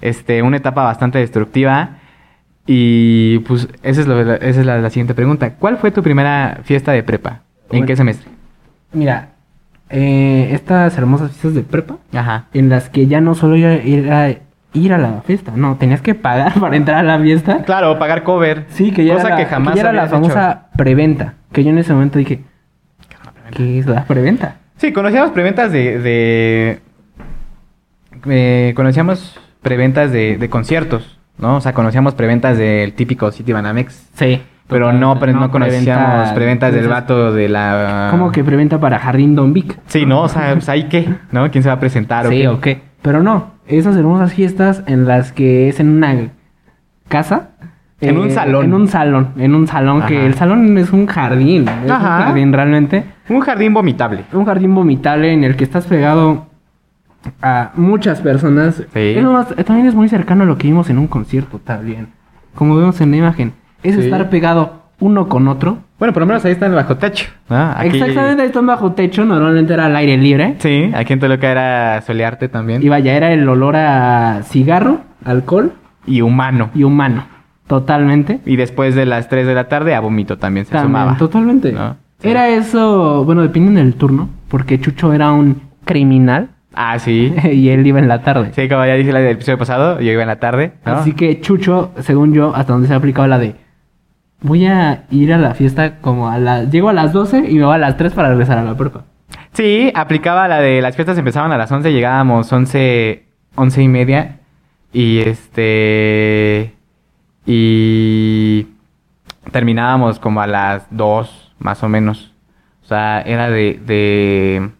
Este, 0.00 0.42
una 0.42 0.56
etapa 0.56 0.82
bastante 0.82 1.18
destructiva. 1.18 1.98
Y 2.66 3.38
pues 3.40 3.68
esa 3.82 4.00
es, 4.02 4.06
lo- 4.06 4.20
esa 4.20 4.60
es 4.60 4.66
la, 4.66 4.78
la 4.78 4.90
siguiente 4.90 5.14
pregunta. 5.14 5.54
¿Cuál 5.54 5.78
fue 5.78 5.90
tu 5.90 6.02
primera 6.02 6.60
fiesta 6.64 6.92
de 6.92 7.02
prepa? 7.02 7.40
¿En 7.64 7.68
Bueno. 7.70 7.86
qué 7.86 7.96
semestre? 7.96 8.30
Mira, 8.92 9.30
eh, 9.88 10.50
estas 10.52 10.96
hermosas 10.98 11.30
fiestas 11.30 11.54
de 11.54 11.62
prepa, 11.62 11.96
Ajá. 12.12 12.46
en 12.52 12.68
las 12.68 12.88
que 12.90 13.06
ya 13.06 13.20
no 13.20 13.34
solo 13.34 13.56
era 13.56 13.74
ir 13.84 14.12
a, 14.12 14.30
ir 14.72 14.92
a 14.92 14.98
la 14.98 15.22
fiesta, 15.22 15.52
no, 15.56 15.76
tenías 15.76 16.00
que 16.02 16.14
pagar 16.14 16.54
para 16.60 16.76
entrar 16.76 16.98
a 16.98 17.02
la 17.02 17.18
fiesta. 17.20 17.64
Claro, 17.64 17.98
pagar 17.98 18.22
cover. 18.22 18.66
Sí, 18.68 18.92
que 18.92 19.04
ya 19.04 19.14
Cosa 19.14 19.28
era, 19.28 19.36
la, 19.36 19.42
que 19.44 19.50
jamás 19.50 19.74
que 19.74 19.76
ya 19.76 19.82
era 19.88 19.92
la 19.92 20.02
hecho. 20.04 20.10
famosa 20.12 20.66
preventa. 20.76 21.34
Que 21.52 21.64
yo 21.64 21.70
en 21.70 21.78
ese 21.78 21.92
momento 21.92 22.18
dije, 22.18 22.40
¿qué 23.52 23.78
es 23.78 23.86
la 23.86 24.04
preventa? 24.04 24.56
Sí, 24.76 24.92
conocíamos 24.92 25.30
preventas 25.32 25.72
de... 25.72 25.98
de 25.98 26.80
eh, 28.26 28.72
conocíamos 28.74 29.38
preventas 29.62 30.10
de, 30.12 30.36
de 30.36 30.48
conciertos, 30.50 31.18
¿no? 31.40 31.56
O 31.56 31.60
sea, 31.60 31.72
conocíamos 31.72 32.14
preventas 32.14 32.56
del 32.58 32.92
típico 32.94 33.30
City 33.32 33.52
Banamex. 33.52 34.08
Sí. 34.14 34.40
Pero 34.68 34.92
no, 34.92 35.18
pre- 35.18 35.32
no 35.32 35.50
conocíamos 35.50 36.30
preventas 36.30 36.72
del 36.72 36.86
vato 36.86 37.32
de 37.32 37.48
la... 37.48 38.08
¿Cómo 38.12 38.30
que 38.30 38.44
preventa 38.44 38.78
para 38.78 39.00
Jardín 39.00 39.34
Don 39.34 39.52
Vic? 39.52 39.76
Sí, 39.86 40.06
¿no? 40.06 40.22
O 40.22 40.28
sea, 40.28 40.52
pues 40.52 40.68
ahí 40.68 40.84
qué, 40.84 41.12
¿no? 41.32 41.50
¿Quién 41.50 41.64
se 41.64 41.68
va 41.70 41.74
a 41.74 41.80
presentar 41.80 42.26
o 42.26 42.30
Sí, 42.30 42.46
o 42.46 42.60
qué. 42.60 42.80
Pero 43.02 43.20
no, 43.22 43.52
esas 43.66 43.96
hermosas 43.96 44.32
fiestas 44.32 44.84
en 44.86 45.08
las 45.08 45.32
que 45.32 45.68
es 45.68 45.80
en 45.80 45.88
una 45.88 46.28
casa. 47.08 47.48
En 48.00 48.16
un 48.16 48.30
salón. 48.30 48.64
En 48.66 48.74
un 48.74 48.88
salón, 48.88 49.28
en 49.36 49.54
un 49.54 49.66
salón, 49.66 50.02
que 50.06 50.24
el 50.24 50.34
salón 50.34 50.78
es 50.78 50.90
un 50.92 51.06
jardín. 51.06 51.66
Es 51.84 51.90
Ajá. 51.90 52.18
un 52.18 52.24
jardín 52.24 52.52
realmente. 52.52 53.04
Un 53.28 53.40
jardín 53.40 53.74
vomitable. 53.74 54.24
Un 54.32 54.44
jardín 54.46 54.74
vomitable 54.74 55.32
en 55.32 55.44
el 55.44 55.56
que 55.56 55.64
estás 55.64 55.84
pegado 55.86 56.46
a 57.42 57.70
muchas 57.74 58.20
personas. 58.20 58.76
Sí. 58.76 59.14
Es 59.16 59.22
más- 59.24 59.54
también 59.64 59.86
es 59.86 59.94
muy 59.94 60.08
cercano 60.08 60.44
a 60.44 60.46
lo 60.46 60.56
que 60.58 60.66
vimos 60.68 60.88
en 60.90 60.98
un 60.98 61.06
concierto 61.06 61.58
también. 61.62 62.08
Como 62.54 62.76
vemos 62.76 63.00
en 63.00 63.10
la 63.12 63.16
imagen. 63.18 63.52
Es 63.82 63.94
Sí. 63.94 64.02
estar 64.02 64.28
pegado 64.30 64.80
uno 64.98 65.28
con 65.28 65.48
otro. 65.48 65.78
Bueno, 65.98 66.12
por 66.12 66.20
lo 66.22 66.26
menos 66.26 66.44
ahí 66.44 66.52
están 66.52 66.74
bajo 66.74 66.96
techo. 66.96 67.26
¿no? 67.48 67.56
Aquí- 67.76 67.98
Exactamente, 67.98 68.44
están 68.44 68.66
bajo 68.66 68.92
techo, 68.92 69.24
normalmente 69.24 69.72
era 69.74 69.86
al 69.86 69.96
aire 69.96 70.16
libre. 70.16 70.56
Sí, 70.58 70.90
aquí 70.94 71.12
en 71.14 71.20
Toluca 71.20 71.50
era 71.50 72.02
solearte 72.02 72.48
también. 72.48 72.82
Y 72.82 72.88
vaya, 72.88 73.14
era 73.14 73.32
el 73.32 73.48
olor 73.48 73.76
a 73.76 74.40
cigarro, 74.44 75.00
alcohol 75.24 75.72
Y 76.06 76.20
humano. 76.22 76.70
y 76.74 76.84
humano. 76.84 77.24
Totalmente. 77.66 78.40
Y 78.46 78.56
después 78.56 78.94
de 78.94 79.06
las 79.06 79.28
3 79.28 79.46
de 79.46 79.54
la 79.54 79.68
tarde 79.68 79.94
a 79.94 80.00
vómito 80.00 80.38
también 80.38 80.66
se 80.66 80.72
También, 80.72 80.88
sumaba. 81.02 81.16
totalmente. 81.18 81.72
¿No? 81.72 81.96
Sí. 82.18 82.28
Era 82.28 82.48
eso, 82.48 83.24
bueno, 83.24 83.42
depende 83.42 83.80
del 83.80 83.94
turno, 83.94 84.28
porque 84.48 84.80
Chucho 84.80 85.12
era 85.12 85.30
un 85.32 85.62
criminal 85.84 86.48
Ah, 86.74 86.98
sí. 86.98 87.34
y 87.52 87.68
él 87.70 87.86
iba 87.86 87.98
en 87.98 88.08
la 88.08 88.22
tarde. 88.22 88.52
Sí, 88.54 88.68
como 88.68 88.84
ya 88.84 88.94
dije 88.94 89.10
el 89.10 89.16
episodio 89.16 89.58
pasado, 89.58 90.00
yo 90.00 90.12
iba 90.12 90.22
en 90.22 90.28
la 90.28 90.40
tarde. 90.40 90.72
¿no? 90.86 90.92
Así 90.92 91.12
que 91.12 91.40
Chucho, 91.40 91.92
según 92.00 92.32
yo, 92.32 92.54
hasta 92.54 92.72
donde 92.72 92.88
se 92.88 92.94
ha 92.94 92.96
aplicado 92.96 93.26
la 93.28 93.38
de 93.38 93.54
voy 94.42 94.66
a 94.66 95.04
ir 95.10 95.32
a 95.32 95.38
la 95.38 95.54
fiesta 95.54 95.98
como 96.00 96.28
a 96.30 96.38
las 96.38 96.70
llego 96.70 96.88
a 96.88 96.92
las 96.92 97.12
12 97.12 97.50
y 97.50 97.56
me 97.56 97.64
voy 97.64 97.74
a 97.74 97.78
las 97.78 97.96
3 97.96 98.12
para 98.12 98.30
regresar 98.30 98.58
a 98.58 98.64
la 98.64 98.76
prepa. 98.76 99.04
Sí, 99.52 99.92
aplicaba 99.94 100.48
la 100.48 100.60
de 100.60 100.80
las 100.80 100.96
fiestas 100.96 101.18
empezaban 101.18 101.52
a 101.52 101.58
las 101.58 101.70
11, 101.70 101.92
llegábamos 101.92 102.52
11, 102.52 103.24
11 103.56 103.82
y 103.82 103.88
media. 103.88 104.36
Y 104.92 105.20
este. 105.20 106.74
Y. 107.46 108.66
Terminábamos 109.52 110.18
como 110.18 110.40
a 110.40 110.46
las 110.46 110.86
2, 110.90 111.54
más 111.58 111.82
o 111.82 111.88
menos. 111.88 112.32
O 112.82 112.86
sea, 112.86 113.20
era 113.22 113.50
de. 113.50 113.80
de 113.84 114.70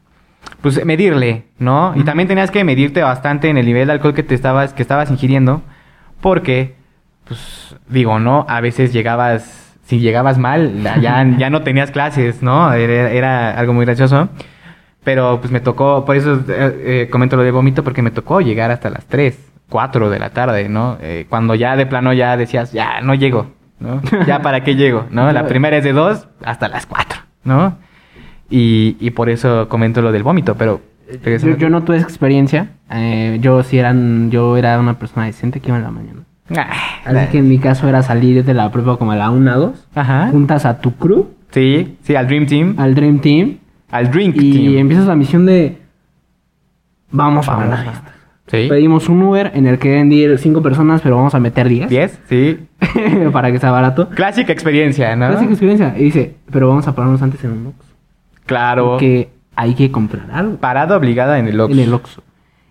pues 0.61 0.85
medirle, 0.85 1.45
¿no? 1.59 1.95
Y 1.97 2.05
también 2.05 2.29
tenías 2.29 2.51
que 2.51 2.65
medirte 2.65 3.03
bastante 3.03 3.49
en 3.49 3.57
el 3.57 3.67
nivel 3.67 3.87
de 3.87 3.95
alcohol 3.95 4.15
que 4.15 4.23
te 4.23 4.35
estabas, 4.35 4.75
que 4.75 4.83
estabas 4.83 5.11
ingiriendo. 5.11 5.63
Porque, 6.21 6.75
pues, 7.27 7.77
digo, 7.89 8.19
¿no? 8.19 8.45
A 8.49 8.61
veces 8.61 8.93
llegabas. 8.93 9.57
Si 9.85 9.99
llegabas 9.99 10.39
mal, 10.39 10.85
ya, 11.01 11.25
ya 11.37 11.51
no 11.51 11.63
tenías 11.63 11.91
clases, 11.91 12.43
¿no? 12.43 12.73
Era, 12.73 13.11
era 13.11 13.59
algo 13.59 13.73
muy 13.73 13.85
gracioso. 13.85 14.29
Pero 15.03 15.41
pues 15.41 15.51
me 15.51 15.61
tocó, 15.61 16.05
por 16.05 16.15
eso 16.15 16.45
eh, 16.49 16.83
eh, 16.85 17.09
comento 17.11 17.37
lo 17.37 17.43
de 17.43 17.51
vómito, 17.51 17.83
porque 17.83 18.03
me 18.03 18.11
tocó 18.11 18.41
llegar 18.41 18.71
hasta 18.71 18.91
las 18.91 19.07
3, 19.07 19.37
4 19.69 20.11
de 20.11 20.19
la 20.19 20.31
tarde, 20.31 20.69
¿no? 20.69 20.99
Eh, 21.01 21.27
cuando 21.29 21.55
ya 21.55 21.75
de 21.75 21.87
plano 21.87 22.13
ya 22.13 22.37
decías, 22.37 22.73
ya 22.73 23.01
no 23.01 23.15
llego, 23.15 23.51
¿no? 23.79 24.03
Ya 24.27 24.43
para 24.43 24.63
qué 24.63 24.77
llego, 24.77 25.07
¿no? 25.11 25.33
La 25.33 25.47
primera 25.47 25.79
es 25.79 25.85
de 25.85 25.93
2 25.93 26.29
hasta 26.45 26.69
las 26.69 26.87
4, 26.87 27.19
¿no? 27.45 27.79
Y, 28.51 28.97
y 29.01 29.11
por 29.11 29.31
eso 29.31 29.69
comento 29.69 30.03
lo 30.03 30.13
del 30.13 30.23
vómito, 30.23 30.55
pero... 30.57 30.81
Yo, 31.25 31.57
yo 31.57 31.71
no 31.71 31.83
tuve 31.83 31.97
esa 31.97 32.07
experiencia. 32.07 32.69
eh, 32.91 33.39
yo 33.41 33.63
sí 33.65 33.79
eran, 33.79 34.31
yo 34.31 34.57
era 34.57 34.79
una 34.79 34.99
persona 34.99 35.27
decente 35.27 35.59
que 35.61 35.69
iba 35.69 35.77
en 35.79 35.83
la 35.85 35.91
mañana. 35.91 36.21
Ah, 36.57 36.71
Así 37.05 37.31
que 37.33 37.39
en 37.39 37.49
mi 37.49 37.59
caso 37.59 37.89
era 37.89 38.03
salir 38.03 38.45
de 38.45 38.55
la 38.55 38.71
prepa 38.71 38.97
como 38.97 39.13
a 39.13 39.17
la 39.17 39.31
1 39.31 39.59
2, 39.59 39.89
Ajá. 39.95 40.29
juntas 40.31 40.67
a 40.67 40.81
tu 40.81 40.93
crew, 40.97 41.29
Sí, 41.53 41.97
sí, 42.03 42.15
al 42.15 42.27
Dream 42.29 42.47
Team. 42.47 42.75
al 42.79 42.95
Dream 42.95 43.19
Team, 43.21 43.57
Al 43.91 44.11
Drink 44.11 44.37
y 44.37 44.53
Team. 44.53 44.79
empiezas 44.79 45.07
la 45.07 45.17
misión 45.17 45.47
de 45.47 45.79
vamos 47.11 47.49
a 47.49 47.65
la 47.67 47.77
fiesta. 47.79 48.13
Sí. 48.47 48.67
Pedimos 48.69 49.09
un 49.09 49.23
Uber 49.23 49.53
en 49.55 49.67
el 49.67 49.79
que 49.79 49.91
deben 49.91 50.09
de 50.11 50.15
ir 50.17 50.39
5 50.39 50.61
personas, 50.63 51.01
pero 51.03 51.17
vamos 51.17 51.35
a 51.37 51.41
meter 51.41 51.69
10. 51.69 51.89
10, 51.89 52.21
sí. 52.29 52.59
para 53.33 53.51
que 53.53 53.59
sea 53.59 53.71
barato. 53.71 54.09
Clásica 54.11 54.53
experiencia, 54.53 55.15
¿no? 55.17 55.29
Clásica 55.29 55.51
experiencia. 55.53 55.95
Y 55.97 56.05
dice, 56.05 56.35
pero 56.51 56.69
vamos 56.69 56.87
a 56.89 56.95
pararnos 56.95 57.23
antes 57.23 57.43
en 57.45 57.53
un 57.53 57.67
Oxxo. 57.69 57.90
Claro. 58.51 58.85
Porque 58.91 59.31
hay 59.57 59.75
que 59.75 59.91
comprar 59.91 60.27
algo 60.33 60.57
Parada 60.57 60.97
obligada 60.97 61.39
en 61.39 61.49
el 61.49 61.59
Oxxo. 61.61 61.75
en 61.79 61.81
el 61.87 61.95
Oxxo. 61.95 62.23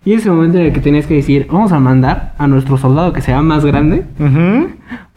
Y 0.04 0.12
ese 0.14 0.30
momento 0.30 0.58
en 0.58 0.66
el 0.66 0.72
que 0.72 0.80
tenías 0.80 1.06
que 1.06 1.14
decir, 1.14 1.46
vamos 1.50 1.72
a 1.72 1.78
mandar 1.80 2.32
a 2.38 2.46
nuestro 2.46 2.76
soldado 2.78 3.12
que 3.12 3.20
sea 3.20 3.42
más 3.42 3.64
grande 3.64 4.04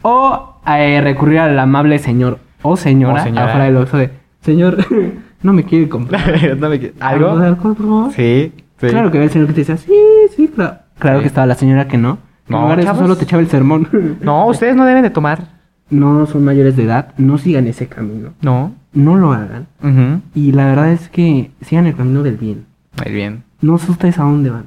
o 0.02 0.60
eh, 0.66 1.00
recurrir 1.02 1.38
al 1.38 1.58
amable 1.58 1.98
señor 1.98 2.38
o 2.62 2.76
señora, 2.76 3.20
O 3.20 3.24
señora. 3.24 3.46
afuera 3.46 3.64
del 3.66 3.76
Oxxo 3.76 3.96
de, 3.98 4.10
señor, 4.40 4.78
no 5.42 5.52
me 5.52 5.64
quiere 5.64 5.88
comprar 5.88 6.22
No 6.58 6.68
me 6.68 6.80
qui- 6.80 6.92
algo 7.00 7.28
¿Algo? 7.28 7.40
de 7.40 7.46
alcohol, 7.48 7.74
por 7.76 7.86
favor. 7.86 8.12
Sí, 8.12 8.52
sí. 8.78 8.86
Claro 8.88 9.10
que 9.10 9.18
había 9.18 9.26
el 9.26 9.30
señor 9.32 9.48
que 9.48 9.54
te 9.54 9.60
decía, 9.60 9.76
sí, 9.76 9.92
sí, 10.36 10.48
claro. 10.48 10.78
Claro 10.98 11.18
Sí. 11.18 11.22
que 11.22 11.28
estaba 11.28 11.46
la 11.46 11.54
señora 11.54 11.88
que 11.88 11.98
no. 11.98 12.18
No, 12.48 12.56
en 12.58 12.62
lugar 12.64 12.76
de 12.78 12.84
eso 12.84 12.94
solo 12.96 13.16
te 13.16 13.24
echaba 13.24 13.40
el 13.42 13.48
sermón. 13.48 13.88
No, 14.20 14.46
ustedes 14.46 14.76
no 14.76 14.84
deben 14.84 15.02
de 15.02 15.10
tomar. 15.10 15.48
no 15.90 16.26
son 16.26 16.44
mayores 16.44 16.76
de 16.76 16.84
edad, 16.84 17.08
no 17.16 17.38
sigan 17.38 17.66
ese 17.66 17.86
camino. 17.88 18.30
No. 18.42 18.72
No 18.94 19.16
lo 19.16 19.32
hagan. 19.32 19.66
Y 20.34 20.52
la 20.52 20.66
verdad 20.66 20.92
es 20.92 21.08
que 21.08 21.50
sigan 21.60 21.86
el 21.86 21.96
camino 21.96 22.22
del 22.22 22.36
bien. 22.36 22.66
Muy 23.04 23.12
bien. 23.12 23.42
No 23.60 23.78
sé 23.78 23.90
ustedes 23.90 24.18
a 24.18 24.22
dónde 24.22 24.50
van, 24.50 24.66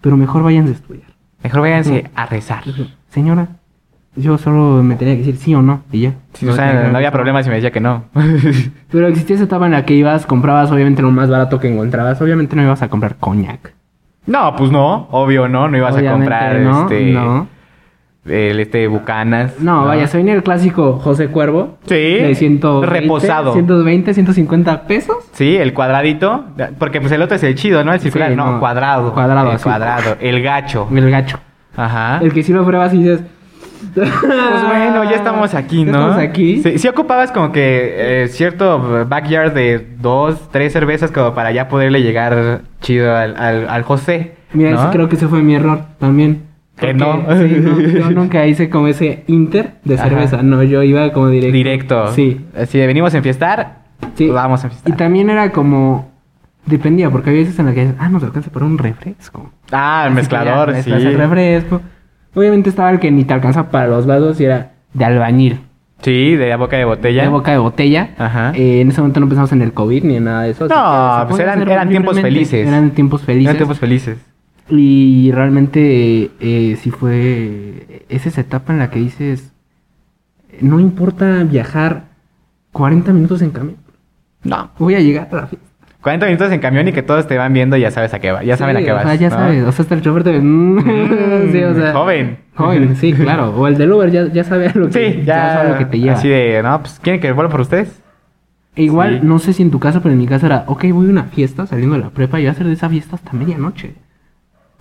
pero 0.00 0.16
mejor 0.16 0.42
váyanse 0.42 0.72
a 0.72 0.74
estudiar. 0.74 1.06
Mejor 1.42 1.60
váyanse 1.60 2.10
a 2.14 2.26
rezar. 2.26 2.62
Señora, 3.08 3.48
yo 4.16 4.38
solo 4.38 4.82
me 4.82 4.96
tenía 4.96 5.14
que 5.14 5.20
decir 5.20 5.36
sí 5.36 5.54
o 5.54 5.62
no 5.62 5.82
y 5.90 6.02
ya. 6.02 6.14
Sí, 6.34 6.46
o 6.46 6.52
sea, 6.54 6.88
no 6.90 6.96
había 6.96 7.10
problema 7.10 7.42
si 7.42 7.48
me 7.48 7.56
decía 7.56 7.70
que 7.70 7.80
no. 7.80 8.04
Pero 8.90 9.08
existía 9.08 9.36
esa 9.36 9.44
etapa 9.44 9.66
en 9.66 9.72
la 9.72 9.84
que 9.84 9.94
ibas, 9.94 10.26
comprabas 10.26 10.70
obviamente 10.70 11.02
lo 11.02 11.10
más 11.10 11.28
barato 11.28 11.58
que 11.58 11.72
encontrabas. 11.72 12.20
Obviamente 12.20 12.54
no 12.56 12.62
ibas 12.62 12.82
a 12.82 12.88
comprar 12.88 13.16
coñac. 13.16 13.74
no, 14.26 14.54
pues 14.56 14.70
no. 14.70 15.08
Obvio, 15.10 15.48
no. 15.48 15.68
No 15.68 15.76
ibas 15.76 15.96
a 15.96 16.12
comprar 16.12 16.60
no, 16.60 16.82
este... 16.82 17.12
no. 17.12 17.48
El 18.26 18.58
este 18.58 18.88
Bucanas. 18.88 19.60
No, 19.60 19.84
vaya, 19.84 20.06
se 20.06 20.16
venía 20.16 20.32
el 20.32 20.42
clásico 20.42 20.94
José 20.94 21.28
Cuervo. 21.28 21.76
Sí. 21.86 21.94
De 21.94 22.34
120, 22.34 22.86
Reposado. 22.86 23.52
120, 23.52 24.14
150 24.14 24.86
pesos. 24.86 25.16
Sí, 25.32 25.56
el 25.56 25.74
cuadradito. 25.74 26.46
Porque 26.78 27.00
pues 27.00 27.12
el 27.12 27.20
otro 27.20 27.36
es 27.36 27.42
el 27.42 27.54
chido, 27.54 27.84
¿no? 27.84 27.92
El 27.92 28.00
circular. 28.00 28.30
Sí, 28.30 28.36
no, 28.36 28.52
no. 28.52 28.60
cuadrado. 28.60 29.12
Cuadrado, 29.12 29.52
El 29.52 29.60
cuadrado. 29.60 30.16
El 30.20 30.42
gacho. 30.42 30.88
El 30.90 31.10
gacho. 31.10 31.38
Ajá. 31.76 32.20
El 32.22 32.32
que 32.32 32.42
si 32.42 32.52
lo 32.52 32.64
pruebas 32.64 32.94
y 32.94 32.98
dices... 32.98 33.20
Pues 33.94 34.10
bueno, 34.66 35.04
ya 35.04 35.16
estamos 35.16 35.54
aquí, 35.54 35.84
¿no? 35.84 35.98
Estamos 35.98 36.18
aquí. 36.18 36.62
Sí, 36.62 36.78
sí 36.78 36.88
ocupabas 36.88 37.30
como 37.30 37.52
que 37.52 38.22
eh, 38.24 38.28
cierto 38.28 39.06
backyard 39.06 39.52
de 39.52 39.86
dos, 40.00 40.48
tres 40.50 40.72
cervezas 40.72 41.10
como 41.10 41.34
para 41.34 41.52
ya 41.52 41.68
poderle 41.68 42.02
llegar 42.02 42.62
chido 42.80 43.14
al, 43.14 43.36
al, 43.36 43.68
al 43.68 43.82
José. 43.82 44.36
Mira, 44.52 44.70
¿no? 44.70 44.80
ese 44.80 44.90
creo 44.90 45.08
que 45.08 45.16
ese 45.16 45.28
fue 45.28 45.42
mi 45.42 45.54
error 45.54 45.80
también. 45.98 46.53
Que 46.76 46.88
Porque, 46.88 46.94
no. 46.94 47.22
sí, 47.38 47.56
no, 47.60 47.80
Yo 47.80 48.10
nunca 48.20 48.46
hice 48.46 48.68
como 48.68 48.88
ese 48.88 49.22
inter 49.28 49.74
de 49.84 49.94
Ajá. 49.94 50.08
cerveza. 50.08 50.42
No, 50.42 50.62
yo 50.62 50.82
iba 50.82 51.12
como 51.12 51.28
directo. 51.28 51.52
Directo. 51.56 52.06
Sí. 52.08 52.40
Si 52.66 52.78
venimos 52.78 53.14
a 53.14 53.18
enfiestar, 53.18 53.84
Sí. 54.16 54.28
vamos 54.28 54.62
a 54.64 54.66
Y 54.66 54.70
enfiestar. 54.70 54.96
también 54.96 55.30
era 55.30 55.50
como... 55.52 56.12
Dependía, 56.66 57.10
porque 57.10 57.28
había 57.30 57.42
veces 57.42 57.58
en 57.58 57.66
las 57.66 57.74
que 57.74 57.90
ah, 57.98 58.08
nos 58.08 58.22
alcanza 58.24 58.50
para 58.50 58.64
un 58.64 58.78
refresco. 58.78 59.50
Ah, 59.70 60.06
el 60.10 60.16
Así 60.18 60.28
que 60.28 60.34
ya 60.34 60.40
mezclador, 60.40 60.74
sí. 60.82 60.90
el 60.90 61.18
refresco. 61.18 61.80
Obviamente 62.34 62.70
estaba 62.70 62.90
el 62.90 62.98
que 63.00 63.10
ni 63.10 63.24
te 63.24 63.34
alcanza 63.34 63.70
para 63.70 63.86
los 63.86 64.06
vasos 64.06 64.40
y 64.40 64.46
era 64.46 64.72
de 64.94 65.04
albañil. 65.04 65.60
Sí, 66.00 66.34
de 66.36 66.56
boca 66.56 66.76
de 66.76 66.84
botella. 66.86 67.22
De 67.22 67.28
boca 67.28 67.52
de 67.52 67.58
botella. 67.58 68.10
Ajá. 68.18 68.52
Eh, 68.54 68.80
en 68.80 68.88
ese 68.88 69.00
momento 69.00 69.20
no 69.20 69.28
pensamos 69.28 69.52
en 69.52 69.60
el 69.62 69.72
COVID 69.72 70.04
ni 70.04 70.16
en 70.16 70.24
nada 70.24 70.42
de 70.42 70.50
eso. 70.50 70.66
No, 70.66 71.26
pues 71.28 71.40
eran- 71.40 71.88
tiempos 71.88 72.18
felices. 72.20 72.66
Eran 72.66 72.90
tiempos 72.90 73.22
felices. 73.22 73.44
Eran 73.46 73.56
tiempos 73.58 73.78
felices. 73.78 74.18
Y 74.68 75.30
realmente 75.32 76.30
eh, 76.40 76.76
sí 76.80 76.90
fue... 76.90 78.04
Es 78.08 78.26
esa 78.26 78.40
etapa 78.40 78.72
en 78.72 78.78
la 78.78 78.90
que 78.90 78.98
dices... 78.98 79.52
No 80.60 80.78
importa 80.80 81.42
viajar 81.44 82.04
40 82.72 83.12
minutos 83.12 83.42
en 83.42 83.50
camión. 83.50 83.76
No. 84.44 84.70
Voy 84.78 84.94
a 84.94 85.00
llegar 85.00 85.28
a 85.32 85.36
la 85.36 85.46
fiesta. 85.48 85.68
40 86.00 86.26
minutos 86.26 86.52
en 86.52 86.60
camión 86.60 86.86
y 86.86 86.92
que 86.92 87.02
todos 87.02 87.26
te 87.26 87.36
van 87.38 87.52
viendo 87.54 87.76
y 87.76 87.80
ya 87.80 87.90
sabes 87.90 88.12
a 88.14 88.18
qué 88.20 88.30
va. 88.30 88.42
Ya 88.44 88.56
saben 88.58 88.76
a 88.76 88.80
Sí, 88.80 88.84
qué 88.84 88.92
vas. 88.92 89.18
ya 89.18 89.30
¿no? 89.30 89.36
sabes. 89.36 89.64
O 89.64 89.72
sea, 89.72 89.82
hasta 89.82 89.94
el 89.94 90.02
chofer 90.02 90.22
te... 90.22 90.38
Mm, 90.40 90.78
sí, 91.52 91.62
o 91.64 91.74
sea... 91.74 91.92
joven. 91.94 92.38
Joven, 92.54 92.96
sí, 92.96 93.12
claro. 93.14 93.50
O 93.56 93.66
el 93.66 93.76
del 93.78 93.90
Uber 93.92 94.10
ya, 94.10 94.26
ya 94.30 94.44
sabe 94.44 94.68
a 94.68 94.72
lo 94.74 94.88
que, 94.88 94.92
Sí, 95.14 95.22
ya, 95.24 95.54
sabe 95.54 95.70
lo 95.70 95.78
que 95.78 95.84
te 95.86 95.98
lleva. 95.98 96.12
Así 96.14 96.28
de, 96.28 96.62
no, 96.62 96.80
pues, 96.80 97.00
¿quieren 97.02 97.20
que 97.20 97.32
vuelva 97.32 97.50
por 97.50 97.60
ustedes? 97.62 98.00
E 98.76 98.82
Igual, 98.84 99.20
Sí. 99.20 99.26
no 99.26 99.38
sé 99.38 99.52
si 99.54 99.62
en 99.62 99.70
tu 99.70 99.78
caso, 99.80 100.02
pero 100.02 100.12
en 100.12 100.18
mi 100.18 100.26
caso 100.26 100.46
era, 100.46 100.64
ok, 100.66 100.84
voy 100.92 101.06
a 101.06 101.10
una 101.10 101.24
fiesta 101.24 101.66
saliendo 101.66 101.96
de 101.96 102.02
la 102.02 102.10
prepa 102.10 102.38
y 102.38 102.42
voy 102.42 102.48
a 102.48 102.52
hacer 102.52 102.66
de 102.66 102.74
esa 102.74 102.88
fiesta 102.88 103.16
hasta 103.16 103.32
medianoche. 103.32 103.94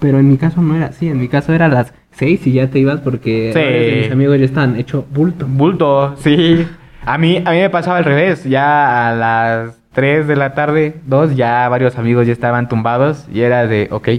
Pero 0.04 0.20
en 0.20 0.28
mi 0.30 0.36
caso 0.38 0.62
no 0.62 0.76
era 0.76 0.88
así, 0.88 1.08
en 1.08 1.18
mi 1.18 1.30
caso 1.30 1.54
era 1.54 1.68
a 1.68 1.70
las 1.70 1.94
6 2.12 2.46
y 2.48 2.52
ya 2.52 2.68
te 2.68 2.78
ibas 2.78 3.00
porque 3.00 3.52
Sí. 3.54 3.60
varios 3.60 3.86
de 3.86 4.02
mis 4.02 4.12
amigos 4.12 4.38
ya 4.38 4.44
estaban 4.46 4.76
hecho 4.76 5.06
bulto. 5.14 5.46
Bulto, 5.48 6.16
sí. 6.18 6.68
A 7.06 7.18
mí, 7.18 7.42
a 7.46 7.52
mí 7.52 7.60
me 7.62 7.70
pasaba 7.70 8.00
al 8.00 8.04
revés. 8.04 8.44
Ya 8.44 9.10
a 9.10 9.16
las 9.16 9.78
3 9.94 10.28
de 10.28 10.36
la 10.36 10.54
tarde, 10.56 10.96
2, 11.06 11.38
ya 11.38 11.70
varios 11.70 11.98
amigos 11.98 12.28
ya 12.28 12.34
estaban 12.34 12.68
tumbados 12.68 13.28
y 13.34 13.42
era 13.44 13.66
de, 13.66 13.88
ok, 13.92 14.10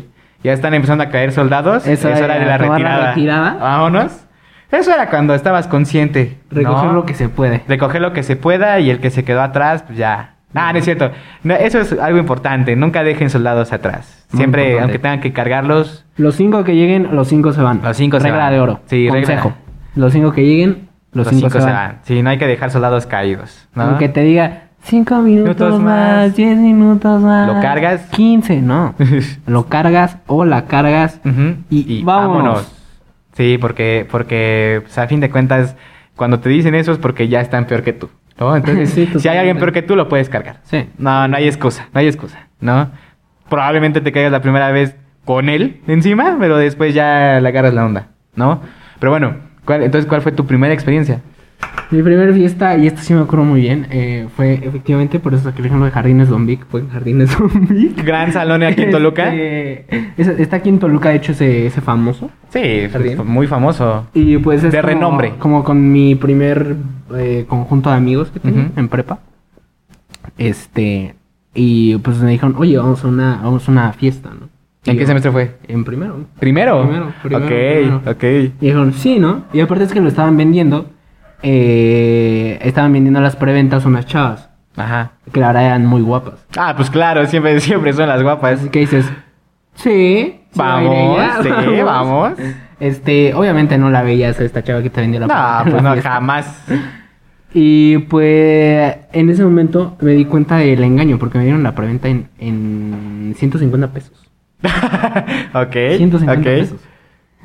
ya 0.43 0.55
están 0.55 0.73
empezando 0.73 1.05
a 1.05 1.11
caer 1.11 1.33
soldados. 1.33 1.87
Eso 1.87 2.09
es 2.09 2.17
hora 2.19 2.37
era 2.37 2.45
de 2.45 2.47
la 2.47 2.57
retirada. 2.57 3.09
retirada. 3.11 3.55
Vámonos. 3.61 4.25
Eso 4.73 4.91
era 4.91 5.11
cuando 5.11 5.35
estabas 5.35 5.69
consciente. 5.69 6.39
Recoger 6.51 6.87
¿no? 6.87 6.93
lo 6.95 7.05
que 7.05 7.13
se 7.13 7.29
puede. 7.29 7.63
Recoger 7.69 8.01
lo 8.01 8.15
que 8.15 8.23
se 8.23 8.37
pueda 8.37 8.81
y 8.81 8.89
el 8.89 9.01
que 9.01 9.11
se 9.11 9.23
quedó 9.23 9.43
atrás, 9.43 9.83
pues 9.87 9.99
ya. 9.99 10.34
Ah, 10.55 10.73
no 10.73 10.79
es 10.79 10.85
cierto. 10.85 11.11
No, 11.43 11.55
eso 11.55 11.81
es 11.81 11.93
algo 11.99 12.19
importante. 12.19 12.77
Nunca 12.77 13.03
dejen 13.03 13.29
soldados 13.29 13.73
atrás. 13.73 14.27
Siempre, 14.35 14.81
aunque 14.81 14.99
tengan 14.99 15.21
que 15.21 15.33
cargarlos, 15.33 16.05
Los 16.17 16.37
cinco 16.37 16.65
que 16.65 16.75
lleguen, 16.75 17.15
los 17.15 17.29
cinco 17.29 17.53
se 17.53 17.61
van. 17.61 17.81
Los 17.83 17.97
cinco 17.97 18.21
se 18.21 18.31
van. 18.31 18.53
de 18.53 18.61
oro. 18.61 18.81
Sí, 18.87 19.09
regla. 19.09 19.21
Consejo. 19.21 19.55
Los 19.97 20.13
cinco 20.13 20.33
que 20.33 20.45
lleguen, 20.45 20.89
los, 21.13 21.29
cinco, 21.29 21.51
se, 21.51 21.59
van. 21.59 21.99
Sí, 22.03 22.23
no 22.23 22.31
hay 22.31 22.39
que 22.39 22.47
dejar 22.47 22.71
soldados 22.71 23.07
caídos. 23.07 23.69
¿no? 23.75 23.83
Aunque 23.83 24.09
te 24.09 24.23
diga 24.23 24.65
cinco 24.83 25.17
minutos, 25.21 25.57
Minutos 25.57 25.81
más. 25.81 26.17
más, 26.17 26.37
diez 26.37 26.59
minutos 26.59 27.23
más. 27.23 27.47
¿Lo 27.47 27.61
cargas? 27.61 28.03
15, 28.11 28.61
no. 28.61 28.95
Lo 29.47 29.67
cargas 29.67 30.19
o 30.27 30.45
la 30.45 30.67
cargas 30.67 31.21
Ujú, 31.25 31.57
y, 31.71 32.03
vámonos. 32.03 32.71
Sí, 33.35 33.59
porque, 33.61 34.07
porque 34.11 34.81
pues, 34.83 34.97
a 34.99 35.07
fin 35.07 35.21
de 35.21 35.31
cuentas, 35.31 35.77
cuando 36.17 36.41
te 36.41 36.49
dicen 36.49 36.75
eso 36.75 36.93
es 36.93 36.99
porque 36.99 37.29
ya 37.29 37.41
están 37.41 37.67
peor 37.67 37.83
que 37.83 37.93
tú. 37.93 38.11
¿No? 38.39 38.57
Entonces, 38.57 38.91
Sí, 38.95 39.09
si 39.19 39.29
hay 39.29 39.39
alguien 39.39 39.59
peor 39.59 39.73
que 39.73 39.83
tú, 39.83 39.97
lo 39.97 40.09
puedes 40.09 40.29
cargar. 40.29 40.59
Sí. 40.65 40.89
No, 40.99 41.27
no 41.29 41.37
hay 41.37 41.47
excusa, 41.47 41.89
no 41.93 42.01
hay 42.01 42.07
excusa, 42.07 42.49
¿no? 42.61 42.91
Probablemente 43.49 44.01
te 44.01 44.13
caigas 44.13 44.33
la 44.33 44.41
primera 44.41 44.71
vez 44.71 44.97
con 45.25 45.49
él 45.49 45.81
encima, 45.87 46.37
pero 46.41 46.57
después 46.57 46.95
ya 46.95 47.41
le 47.41 47.49
agarras 47.49 47.75
la 47.75 47.85
onda, 47.87 48.09
¿no? 48.35 48.61
Pero 48.99 49.11
bueno, 49.11 49.37
¿cuál- 49.65 49.83
entonces, 49.83 50.09
¿cuál 50.09 50.23
fue 50.23 50.33
tu 50.33 50.47
primera 50.47 50.73
experiencia? 50.75 51.21
Mi 51.91 52.03
primera 52.03 52.33
fiesta, 52.33 52.77
y 52.77 52.87
esto 52.89 53.03
sí 53.03 53.15
me 53.15 53.21
acuerdo 53.21 53.45
muy 53.45 53.61
bien, 53.61 53.87
eh, 53.91 54.27
fue 54.35 54.55
efectivamente, 54.55 55.21
por 55.21 55.33
eso 55.35 55.53
que 55.55 55.61
el 55.61 55.67
ejemplo 55.67 55.85
de 55.85 55.93
Jardines 55.93 56.29
Don 56.29 56.45
Vic, 56.47 56.65
fue 56.69 56.81
en 56.81 56.89
Jardines 56.89 57.31
Don 57.39 57.51
Vic. 57.69 58.03
Gran 58.05 58.33
salón 58.33 58.63
aquí 58.65 58.83
en 58.83 58.91
Toluca. 58.91 59.33
Este, 59.35 60.13
es- 60.17 60.29
está 60.41 60.57
aquí 60.57 60.71
en 60.71 60.79
Toluca, 60.81 61.11
de 61.11 61.17
hecho, 61.17 61.33
ese, 61.33 61.67
ese 61.67 61.81
famoso. 61.81 62.31
Sí, 62.49 62.89
Jardín. 62.91 63.17
fue 63.17 63.25
muy 63.25 63.47
famoso. 63.47 64.07
Y 64.15 64.39
pues 64.39 64.65
es 64.65 64.73
De 64.73 64.79
como- 64.81 64.89
renombre. 64.89 65.33
Como 65.39 65.63
con 65.63 65.93
mi 65.93 66.15
primer 66.17 66.75
eh, 67.15 67.45
conjunto 67.49 67.91
de 67.91 67.97
amigos 67.97 68.31
que 68.31 68.41
tenía 68.41 68.71
en 68.77 68.89
prepa. 68.89 69.21
Este, 70.39 71.15
y 71.55 71.97
pues 71.99 72.19
me 72.19 72.31
dijeron, 72.31 72.55
oye, 72.59 72.77
vamos 72.79 73.05
a 73.05 73.09
una, 73.09 73.41
vamos 73.43 73.69
a 73.69 73.73
una 73.73 73.93
fiesta, 73.93 74.31
¿no? 74.31 74.49
¿En 74.87 74.99
qué 74.99 75.07
semestre 75.07 75.31
fue? 75.31 75.57
En 75.69 75.85
primero. 75.85 76.25
¿Primero? 76.39 76.83
Primero, 76.83 77.13
primero, 77.23 77.45
ok, 77.45 77.51
primero. 77.51 78.03
ok. 78.07 78.23
Y 78.61 78.67
dijeron, 78.67 78.93
sí, 78.93 79.19
¿no? 79.19 79.45
Y 79.53 79.61
aparte 79.61 79.85
es 79.85 79.93
que 79.93 80.01
lo 80.01 80.09
estaban 80.09 80.37
vendiendo. 80.37 80.91
Eh, 81.47 82.59
estaban 82.63 82.93
vendiendo 82.93 83.21
las 83.21 83.37
preventas 83.37 83.85
unas 83.85 84.07
chavas. 84.07 84.49
Ajá. 84.77 85.13
Que 85.31 85.41
la 85.41 85.49
verdad 85.49 85.67
eran 85.67 85.87
muy 85.87 86.01
guapas. 86.01 86.45
Ah, 86.57 86.73
pues 86.75 86.89
claro, 86.89 87.27
siempre, 87.27 87.61
siempre 87.61 87.93
son 87.93 88.09
las 88.09 88.23
guapas. 88.23 88.61
Así 88.61 88.71
que 88.71 88.81
dices, 88.81 89.07
sí, 89.75 90.41
Vamos, 90.55 91.19
sí, 91.43 91.49
vamos. 91.85 92.33
Este, 92.81 93.35
obviamente 93.35 93.77
no 93.77 93.91
la 93.91 94.03
veías 94.03 94.41
a 94.41 94.45
esta 94.45 94.65
chava 94.65 94.83
que 94.83 94.91
te 94.91 95.03
vendió 95.03 95.21
la 95.21 95.27
No, 95.27 95.71
pues 95.71 95.83
la 95.83 95.95
no, 95.95 96.03
jamás. 96.03 96.65
Y 97.57 97.99
pues 97.99 98.97
en 99.13 99.31
ese 99.31 99.45
momento 99.45 99.97
me 100.01 100.11
di 100.11 100.25
cuenta 100.25 100.57
del 100.57 100.83
engaño 100.83 101.21
porque 101.21 101.39
me 101.39 101.45
dieron 101.45 101.63
la 101.63 101.73
preventa 101.73 102.09
en, 102.09 102.29
en 102.41 103.33
150 103.37 103.93
pesos. 103.93 104.29
ok, 105.55 105.73
150 105.99 106.33
ok. 106.33 106.43
pesos. 106.43 106.81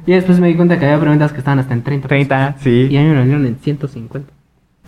Y 0.09 0.13
después 0.13 0.39
me 0.39 0.47
di 0.47 0.55
cuenta 0.55 0.79
que 0.79 0.85
había 0.85 0.99
preventas 0.99 1.31
que 1.31 1.37
estaban 1.37 1.59
hasta 1.59 1.71
en 1.75 1.83
30 1.83 2.07
pesos. 2.07 2.27
30, 2.27 2.55
Y 2.61 2.63
sí. 2.63 2.97
a 2.97 3.01
mí 3.01 3.07
me 3.09 3.13
lo 3.13 3.19
vendieron 3.19 3.45
en 3.45 3.55
150. 3.57 4.33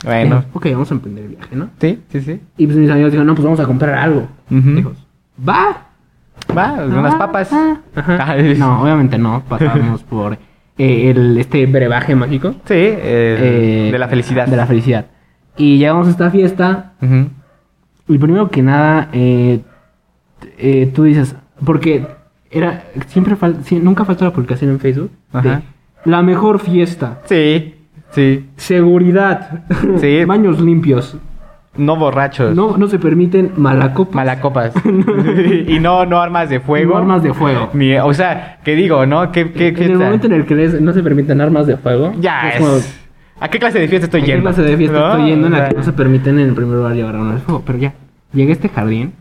Bueno. 0.04 0.36
Dije, 0.38 0.48
ok, 0.54 0.66
vamos 0.72 0.90
a 0.90 0.94
emprender 0.96 1.24
el 1.26 1.30
viaje, 1.30 1.56
¿no? 1.56 1.70
Sí, 1.80 2.00
sí, 2.10 2.22
sí. 2.22 2.42
Y 2.58 2.66
pues 2.66 2.76
mis 2.80 2.90
amigos 2.90 3.12
dijeron, 3.12 3.28
no, 3.28 3.36
pues 3.36 3.44
vamos 3.44 3.60
a 3.60 3.66
comprar 3.66 3.94
algo. 4.00 4.28
Dijo, 4.50 4.94
va. 5.48 5.90
Va, 6.58 6.86
unas 6.86 7.14
Ah, 7.14 7.18
papas. 7.20 7.54
ah. 7.54 7.78
Ajá. 7.96 8.36
No, 8.58 8.82
obviamente 8.82 9.20
no. 9.20 9.44
Pasábamos 9.48 10.02
por 10.02 10.40
eh, 10.80 11.12
el, 11.12 11.38
este 11.38 11.68
brebaje 11.68 12.16
mágico. 12.16 12.54
Sí, 12.66 12.74
eh, 12.74 12.98
Eh, 13.88 13.90
de 13.92 14.00
la 14.00 14.08
felicidad. 14.08 14.48
De 14.48 14.58
la 14.58 14.66
felicidad. 14.66 15.06
Y 15.56 15.78
llegamos 15.78 16.08
a 16.08 16.10
esta 16.10 16.32
fiesta. 16.32 16.94
Y 18.08 18.18
primero 18.18 18.50
que 18.50 18.64
nada, 18.64 19.10
eh, 19.14 19.62
tú 20.96 21.04
dices, 21.04 21.36
porque 21.64 22.08
era 22.52 22.84
siempre 23.08 23.36
fal- 23.36 23.58
nunca 23.82 24.06
falta 24.06 24.26
la 24.26 24.32
publicación 24.34 24.72
en 24.72 24.80
Facebook 24.80 25.12
de 25.42 25.60
la 26.06 26.22
mejor 26.22 26.60
fiesta, 26.60 27.20
Sí, 27.26 27.76
sí. 28.12 28.46
seguridad, 28.58 29.64
Sí. 29.98 30.26
baños 30.28 30.60
limpios, 30.60 31.18
No 31.78 31.96
borrachos. 31.96 32.56
no, 32.56 32.76
no 32.78 32.88
se 32.88 33.00
permiten 33.00 33.52
malacopas, 33.58 34.16
Malacopas. 34.16 34.74
y 35.68 35.80
no, 35.80 36.06
no 36.06 36.20
armas 36.22 36.50
de 36.50 36.60
fuego. 36.60 36.94
no 36.94 36.98
armas 37.00 37.24
de 37.24 37.34
fuego. 37.34 37.70
Ni- 37.74 37.96
o 37.98 38.14
sea, 38.14 38.60
¿qué 38.64 38.76
digo, 38.76 39.06
no? 39.06 39.32
¿Qué, 39.32 39.52
qué, 39.52 39.70
en 39.70 39.78
el 39.84 39.88
tal? 39.90 39.98
momento 40.00 40.28
en 40.28 40.34
el 40.34 40.46
que 40.46 40.56
les- 40.56 40.82
no 40.82 40.92
se 40.94 41.02
permiten 41.04 41.40
armas 41.42 41.68
de 41.68 41.78
fuego, 41.78 42.14
Ya 42.20 42.50
es 42.50 42.98
¿A 43.40 43.48
qué 43.50 43.58
clase 43.58 43.80
de 43.80 43.88
fiesta 43.88 44.06
estoy 44.06 44.22
¿a 44.22 44.24
qué 44.26 44.32
yendo? 44.34 44.44
clase 44.44 44.62
de 44.62 44.78
fiesta 44.78 45.00
¿No? 45.00 45.12
estoy 45.14 45.30
yendo 45.32 45.48
en 45.48 45.54
la 45.54 45.70
que 45.70 45.76
no 45.76 45.82
se 45.84 45.94
permiten 45.94 46.38
en 46.38 46.50
el 46.50 46.54
primer 46.54 46.76
lugar 46.78 46.94
llevar 46.94 47.16
armas 47.16 47.36
de 47.36 47.42
fuego? 47.42 47.64
Pero 47.66 47.80
ya, 47.80 47.94
llegué 48.34 48.52
a 48.52 48.54
este 48.54 48.70
jardín 48.70 49.14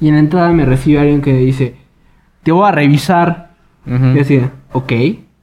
y 0.00 0.08
en 0.08 0.14
la 0.14 0.20
entrada 0.20 0.52
me 0.52 0.64
recibe 0.66 0.98
alguien 1.00 1.22
que 1.22 1.32
dice, 1.32 1.74
te 2.48 2.52
voy 2.52 2.66
a 2.66 2.72
revisar. 2.72 3.50
Y 3.86 4.18
así, 4.18 4.40
ok, 4.72 4.92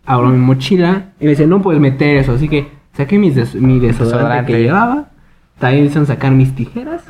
abro 0.07 0.29
mi 0.29 0.39
mochila 0.39 1.09
y 1.19 1.25
me 1.25 1.29
dice, 1.31 1.45
no 1.45 1.61
puedes 1.61 1.79
meter 1.79 2.17
eso. 2.17 2.33
Así 2.33 2.49
que 2.49 2.67
saqué 2.93 3.19
mis 3.19 3.35
des- 3.35 3.53
mi 3.53 3.79
desodorante, 3.79 4.15
Desodorante. 4.17 4.53
que 4.53 4.59
llevaba. 4.63 5.05
También 5.59 5.85
hicieron 5.85 6.07
sacar 6.07 6.31
mis 6.31 6.55
tijeras. 6.55 7.03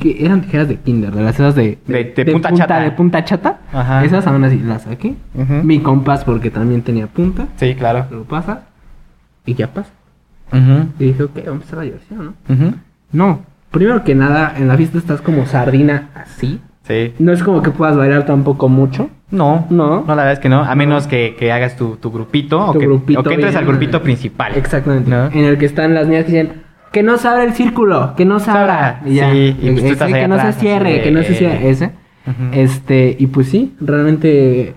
Que 0.00 0.16
eran 0.24 0.40
tijeras 0.42 0.66
de 0.68 0.76
kinder, 0.80 1.12
de 1.12 1.22
las 1.22 1.36
esas 1.36 1.54
de... 1.54 1.78
De- 1.86 2.12
de 2.12 2.24
punta 2.32 2.52
chata. 2.52 2.80
De 2.80 2.90
punta 2.90 3.24
chata. 3.24 3.60
Ajá. 3.72 4.04
Esas 4.04 4.26
aún 4.26 4.42
así 4.42 4.58
las 4.58 4.82
saqué. 4.82 5.14
Mi 5.62 5.78
compás 5.78 6.24
porque 6.24 6.50
también 6.50 6.82
tenía 6.82 7.06
punta. 7.06 7.46
Sí, 7.56 7.74
claro. 7.76 8.06
Lo 8.10 8.24
pasa. 8.24 8.62
Y 9.46 9.54
ya 9.54 9.72
pasa. 9.72 9.90
Y 10.98 11.04
dije, 11.04 11.22
ok, 11.22 11.34
vamos 11.36 11.48
a 11.48 11.52
empezar 11.52 11.78
la 11.78 11.84
diversión, 11.84 12.34
¿no? 12.48 12.74
No. 13.12 13.40
Primero 13.70 14.02
que 14.04 14.14
nada, 14.16 14.54
en 14.56 14.66
la 14.68 14.76
fiesta 14.76 14.98
estás 14.98 15.20
como 15.20 15.46
sardina 15.46 16.10
así. 16.14 16.60
Sí. 16.82 17.14
No 17.20 17.32
es 17.32 17.42
como 17.42 17.62
que 17.62 17.70
puedas 17.70 17.96
bailar 17.96 18.26
tampoco 18.26 18.68
mucho. 18.68 19.08
No, 19.30 19.66
No. 19.70 20.00
No, 20.06 20.06
la 20.06 20.14
verdad 20.22 20.32
es 20.34 20.38
que 20.38 20.48
no. 20.48 20.60
A 20.62 20.74
menos 20.74 21.06
que, 21.06 21.34
que 21.38 21.50
hagas 21.52 21.76
tu, 21.76 21.96
tu 21.96 22.10
grupito, 22.12 22.64
o, 22.70 22.72
que, 22.72 22.86
grupito 22.86 23.20
o 23.20 23.22
que 23.24 23.34
entres 23.34 23.52
bien, 23.52 23.58
al 23.58 23.66
grupito 23.66 24.02
principal. 24.02 24.52
Exactamente. 24.56 25.10
¿No? 25.10 25.26
En 25.26 25.44
el 25.44 25.58
que 25.58 25.66
están 25.66 25.94
las 25.94 26.06
niñas 26.06 26.24
que 26.26 26.32
dicen 26.32 26.52
que 26.92 27.02
no 27.02 27.18
se 27.18 27.26
abra 27.28 27.44
el 27.44 27.52
círculo, 27.52 28.14
que 28.16 28.24
no 28.24 28.38
se 28.38 28.50
abra. 28.50 29.00
Sí, 29.04 29.10
y 29.60 29.70
pues 29.70 29.74
tú 29.80 29.84
Ese, 29.84 29.88
estás 29.88 30.12
ahí 30.12 30.20
que 30.22 30.28
no 30.28 30.34
atrás, 30.36 30.54
se 30.54 30.60
cierre, 30.60 30.92
de- 30.92 31.02
que 31.02 31.10
no 31.10 31.22
se 31.22 31.34
cierre. 31.34 31.68
Ese. 31.68 31.90
Este, 32.52 33.16
y 33.18 33.26
pues 33.26 33.48
sí, 33.48 33.74
realmente 33.80 34.74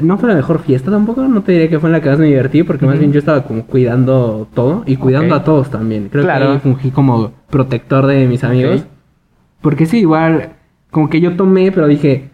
no 0.00 0.18
fue 0.18 0.28
la 0.28 0.34
mejor 0.36 0.60
fiesta 0.60 0.90
tampoco. 0.90 1.22
No 1.22 1.42
te 1.42 1.52
diría 1.52 1.68
que 1.68 1.78
fue 1.80 1.88
en 1.88 1.92
la 1.94 2.00
que 2.00 2.08
más 2.10 2.18
me 2.18 2.26
divertí, 2.26 2.62
porque 2.62 2.86
más 2.86 2.98
bien 2.98 3.12
yo 3.12 3.18
estaba 3.18 3.42
como 3.42 3.64
cuidando 3.66 4.48
todo 4.54 4.84
y 4.86 4.96
cuidando 4.96 5.34
a 5.34 5.44
todos 5.44 5.68
también. 5.70 6.08
Creo 6.10 6.24
Claro. 6.24 6.46
que 6.46 6.52
ahí 6.52 6.58
fungí 6.60 6.90
como 6.90 7.32
protector 7.50 8.06
de 8.06 8.26
mis 8.26 8.44
amigos. 8.44 8.84
Porque 9.60 9.84
sí, 9.86 9.98
igual, 9.98 10.50
como 10.90 11.10
que 11.10 11.20
yo 11.20 11.36
tomé, 11.36 11.70
pero 11.72 11.86
dije, 11.88 12.30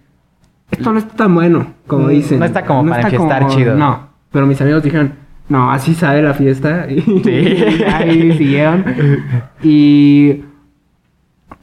esto 0.70 0.92
no 0.92 0.98
está 0.98 1.14
tan 1.16 1.34
bueno, 1.34 1.66
como 1.86 2.06
Mm, 2.06 2.10
dicen. 2.10 2.38
no 2.40 2.44
está 2.46 2.64
como 2.64 2.88
para 2.90 3.02
enfiestar 3.02 3.46
chido. 3.48 3.76
No, 3.76 4.08
pero 4.32 4.46
mis 4.46 4.60
amigos 4.60 4.82
dijeron, 4.82 5.12
no, 5.48 5.70
así 5.70 5.94
sabe 5.94 6.22
la 6.22 6.34
fiesta. 6.34 6.86
Y 6.90 7.00
Sí. 7.00 7.82
ahí 7.84 8.32
siguieron. 8.36 8.84
Y 9.62 10.42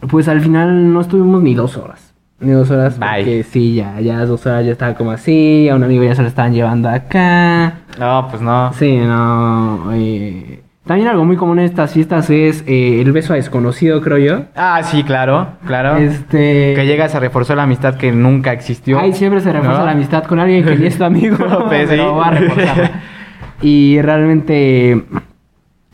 pues 0.10 0.28
al 0.28 0.42
final 0.42 0.92
no 0.94 1.02
estuvimos 1.02 1.42
ni 1.44 1.54
dos 1.54 1.78
horas. 1.78 2.14
Ni 2.40 2.52
dos 2.52 2.70
horas. 2.72 3.00
Bye. 3.00 3.10
Porque 3.20 3.44
sí, 3.44 3.76
ya, 3.76 4.00
ya 4.02 4.18
las 4.18 4.28
dos 4.28 4.46
horas 4.46 4.66
ya 4.66 4.72
estaba 4.74 4.96
como 4.96 5.12
así. 5.12 5.70
A 5.70 5.76
un 5.76 5.84
amigo 5.84 6.04
ya 6.04 6.14
se 6.16 6.22
lo 6.22 6.28
estaban 6.28 6.54
llevando 6.54 6.90
acá. 6.90 7.76
No, 8.00 8.28
pues 8.30 8.42
no. 8.42 8.74
Sí, 8.74 8.98
no. 8.98 9.96
y 9.96 10.60
También 10.86 11.08
algo 11.08 11.24
muy 11.24 11.38
común 11.38 11.60
en 11.60 11.66
estas 11.66 11.94
fiestas 11.94 12.30
es 12.30 12.64
eh, 12.68 13.00
el 13.00 13.14
beso 13.14 13.32
a 13.32 13.38
desconocido, 13.38 14.02
creo 14.02 14.18
yo. 14.18 14.46
Ah, 14.54 14.82
sí, 14.84 15.04
claro, 15.04 15.48
claro. 15.66 15.96
Este... 15.96 16.74
Que 16.76 16.86
llegas 16.86 17.16
a 17.16 17.22
reforzar 17.22 17.56
la 17.56 17.64
amistad 17.64 17.96
que 17.96 18.12
nunca 18.12 18.52
existió. 18.52 19.00
Ahí 19.00 19.14
siempre 19.14 19.40
se 19.40 19.54
refuerza 19.54 19.80
¿no? 19.80 19.86
la 19.86 19.92
amistad 19.92 20.26
con 20.26 20.40
alguien 20.40 20.66
que 20.66 20.76
ni 20.76 20.88
es 20.88 20.98
tu 20.98 21.06
amigo, 21.06 21.38
No, 21.50 21.68
pues, 21.70 21.88
pero 21.88 22.04
sí. 22.12 22.18
va 22.20 22.28
a 22.28 22.32
reforzarla. 22.32 22.92
Y 23.62 24.02
realmente 24.02 25.06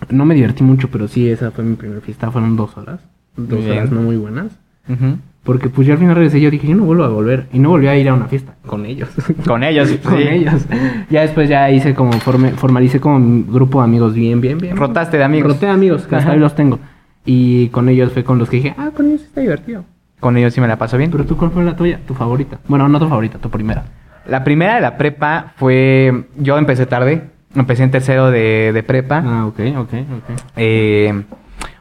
no 0.10 0.26
me 0.26 0.34
divertí 0.34 0.64
mucho, 0.64 0.90
pero 0.90 1.08
sí, 1.08 1.30
esa 1.30 1.52
fue 1.52 1.64
mi 1.64 1.76
primera 1.76 2.02
fiesta. 2.02 2.32
Fueron 2.32 2.56
dos 2.56 2.76
horas. 2.76 3.00
Dos 3.38 3.60
Bien. 3.64 3.78
horas 3.78 3.92
no 3.92 4.02
muy 4.02 4.18
buenas. 4.18 4.48
Ujú. 4.88 5.18
Porque 5.44 5.70
pues 5.70 5.88
ya 5.88 5.94
al 5.94 6.00
final 6.00 6.16
regresé 6.16 6.42
yo 6.42 6.52
dije, 6.52 6.68
yo 6.68 6.76
no 6.76 6.84
vuelvo 6.84 7.04
a 7.06 7.08
volver. 7.10 7.48
Y 7.54 7.60
no 7.60 7.70
volví 7.70 7.88
a 7.88 7.98
ir 7.98 8.08
a 8.10 8.14
una 8.14 8.26
fiesta 8.26 8.56
con 8.66 8.86
ellos. 8.86 9.10
Con 9.48 9.64
ellos, 9.64 9.90
con 10.04 10.18
sí. 10.18 10.24
ellos. 10.28 10.66
Ya 11.10 11.22
después 11.22 11.50
ya 11.50 11.72
hice 11.72 11.94
como, 11.96 12.12
forme- 12.14 12.52
formalicé 12.52 13.00
como 13.00 13.20
mi 13.20 13.44
grupo 13.50 13.80
de 13.80 13.86
amigos 13.86 14.14
bien, 14.14 14.42
bien, 14.42 14.58
bien. 14.58 14.76
Rotaste 14.78 15.18
de 15.18 15.24
amigos. 15.24 15.54
Roté 15.54 15.66
de 15.68 15.72
amigos, 15.72 16.06
que 16.06 16.16
hasta 16.16 16.32
hoy 16.34 16.40
los 16.40 16.54
tengo. 16.56 16.78
Y 17.26 17.68
con 17.70 17.90
ellos 17.90 18.12
fue 18.12 18.24
con 18.24 18.38
los 18.38 18.50
que 18.50 18.58
dije, 18.58 18.76
ah, 18.78 18.90
con 18.96 19.08
ellos 19.08 19.22
está 19.24 19.42
divertido. 19.42 19.86
Con 20.20 20.36
ellos 20.38 20.54
sí 20.54 20.60
me 20.62 20.68
la 20.68 20.78
paso 20.78 20.98
bien. 20.98 21.10
Pero 21.10 21.26
tú, 21.26 21.38
¿cuál 21.38 21.52
fue 21.52 21.64
la 21.64 21.76
tuya? 21.76 22.00
Tu 22.06 22.14
favorita. 22.14 22.60
Bueno, 22.68 22.88
no 22.90 23.00
tu 23.00 23.08
favorita, 23.08 23.38
tu 23.40 23.50
primera. 23.50 23.86
La 24.28 24.44
primera 24.44 24.76
de 24.76 24.82
la 24.82 24.98
prepa 24.98 25.54
fue. 25.56 26.26
Yo 26.38 26.58
empecé 26.58 26.86
tarde. 26.86 27.24
Empecé 27.56 27.84
en 27.84 27.92
tercero 27.92 28.30
de, 28.30 28.72
de 28.74 28.84
prepa. 28.84 29.24
Ah, 29.26 29.46
ok, 29.48 29.60
ok, 29.78 29.94
ok. 29.94 30.40
Eh, 30.58 31.24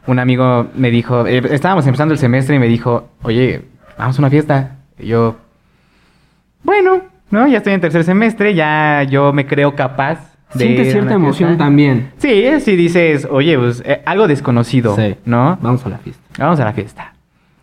un 0.09 0.19
amigo 0.19 0.67
me 0.75 0.91
dijo. 0.91 1.25
eh, 1.27 1.41
estábamos 1.53 1.87
empezando 1.87 2.13
el 2.13 2.19
semestre 2.19 2.57
y 2.57 2.59
me 2.59 2.67
dijo, 2.67 3.09
oye, 3.23 3.63
vamos 3.97 4.19
a 4.19 4.23
una 4.23 4.31
fiesta. 4.31 4.77
Y 4.99 5.07
yo. 5.07 5.37
Bueno, 6.63 7.03
¿no? 7.31 7.47
Ya 7.47 7.59
estoy 7.59 7.75
en 7.75 7.81
tercer 7.81 8.05
semestre. 8.05 8.55
Ya 8.55 9.05
yo 9.05 9.33
me 9.33 9.47
creo 9.47 9.75
capaz. 9.77 10.35
de 10.55 10.65
Sientes 10.65 10.93
cierta 10.93 11.15
emoción 11.15 11.51
fiesta. 11.51 11.65
también. 11.65 12.11
Sí, 12.19 12.45
sí 12.61 12.75
dices, 12.77 13.29
oye, 13.31 13.59
pues 13.59 13.83
eh, 13.85 14.03
algo 14.07 14.27
desconocido, 14.27 14.97
Sí. 14.97 15.15
¿no? 15.27 15.59
Vamos 15.61 15.85
a 15.87 15.91
la 15.91 15.99
fiesta. 15.99 16.23
Vamos 16.39 16.59
a 16.61 16.65
la 16.65 16.73
fiesta. 16.73 17.13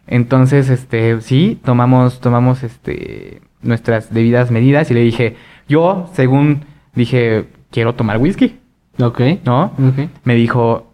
Entonces, 0.07 0.69
este, 0.69 1.19
sí, 1.21 1.59
tomamos, 1.65 2.19
tomamos, 2.21 2.61
este, 2.63 3.41
nuestras 3.63 4.13
debidas 4.13 4.51
medidas 4.51 4.91
y 4.91 4.93
le 4.93 4.99
dije, 5.01 5.35
yo, 5.67 6.11
según 6.13 6.65
dije, 6.93 7.45
quiero 7.71 7.95
tomar 7.95 8.19
whisky, 8.19 8.59
Ok. 8.99 9.19
¿no? 9.45 9.71
Me 10.23 10.35
dijo, 10.35 10.84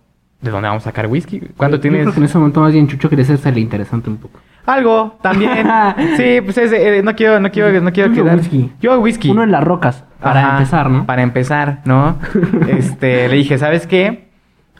¿de 0.41 0.51
dónde 0.51 0.67
vamos 0.67 0.84
a 0.84 0.89
sacar 0.89 1.08
whisky? 1.08 1.39
¿Cuánto 1.58 1.77
Yo 1.77 1.82
tienes? 1.82 2.01
creo 2.01 2.13
que 2.13 2.19
en 2.19 2.25
ese 2.25 2.38
momento 2.38 2.62
más 2.62 2.73
bien 2.73 2.88
Chucho 2.88 3.10
quería 3.10 3.23
hacerse 3.23 3.60
interesante 3.60 4.10
un 4.10 4.17
poco. 4.17 4.39
Algo, 4.65 5.17
también. 5.21 5.67
sí, 6.17 6.39
pues 6.43 6.58
es, 6.58 6.71
eh, 6.71 7.01
no 7.04 7.15
quiero, 7.15 7.39
no 7.39 7.49
quiero, 7.51 7.82
no 7.82 7.91
quiero 7.91 8.13
quedar. 8.13 8.38
whisky. 8.38 8.71
Yo 8.80 8.99
whisky. 8.99 9.30
Uno 9.30 9.43
en 9.43 9.51
las 9.51 9.63
rocas, 9.63 10.04
para 10.21 10.41
Ajá, 10.41 10.51
empezar, 10.58 10.89
¿no? 10.89 11.06
Para 11.06 11.21
empezar, 11.23 11.82
¿no? 11.86 12.17
este, 12.67 13.27
le 13.27 13.36
dije, 13.36 13.58
¿sabes 13.58 13.88
qué? 13.88 14.30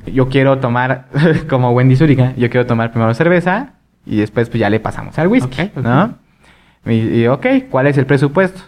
Yo 0.06 0.30
quiero 0.30 0.60
tomar, 0.60 1.08
como 1.50 1.72
Wendy 1.72 1.96
Zúrica, 1.96 2.34
yo 2.36 2.50
quiero 2.50 2.66
tomar 2.66 2.92
primero 2.92 3.14
cerveza 3.14 3.74
y 4.06 4.18
después 4.18 4.50
pues 4.50 4.60
ya 4.60 4.70
le 4.70 4.80
pasamos 4.80 5.18
al 5.20 5.28
whisky. 5.28 5.72
¿no? 5.76 6.16
Y, 6.86 7.22
y, 7.22 7.28
ok, 7.28 7.46
¿cuál 7.70 7.88
es 7.88 7.98
el 7.98 8.06
presupuesto? 8.08 8.62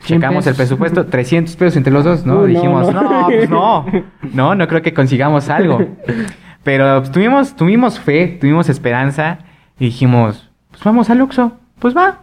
100 0.00 0.20
Checamos 0.20 0.46
el 0.46 0.54
presupuesto, 0.54 1.06
300 1.06 1.56
pesos 1.56 1.76
entre 1.76 1.92
los 1.92 2.04
dos, 2.04 2.24
¿no? 2.24 2.40
Uy, 2.40 2.52
no, 2.52 2.60
Dijimos, 2.60 2.92
no. 2.92 3.02
no, 3.02 3.26
pues 3.26 3.50
no, 3.50 3.86
no, 4.32 4.54
no 4.54 4.68
creo 4.68 4.82
que 4.82 4.94
consigamos 4.94 5.48
algo. 5.48 5.78
Pero 6.62 6.98
pues, 7.00 7.10
tuvimos, 7.12 7.56
tuvimos 7.56 7.98
fe, 7.98 8.38
tuvimos 8.40 8.68
esperanza 8.68 9.38
y 9.78 9.86
dijimos, 9.86 10.50
pues 10.70 10.82
vamos 10.84 11.10
al 11.10 11.20
Oxxo, 11.20 11.52
pues 11.78 11.96
va. 11.96 12.20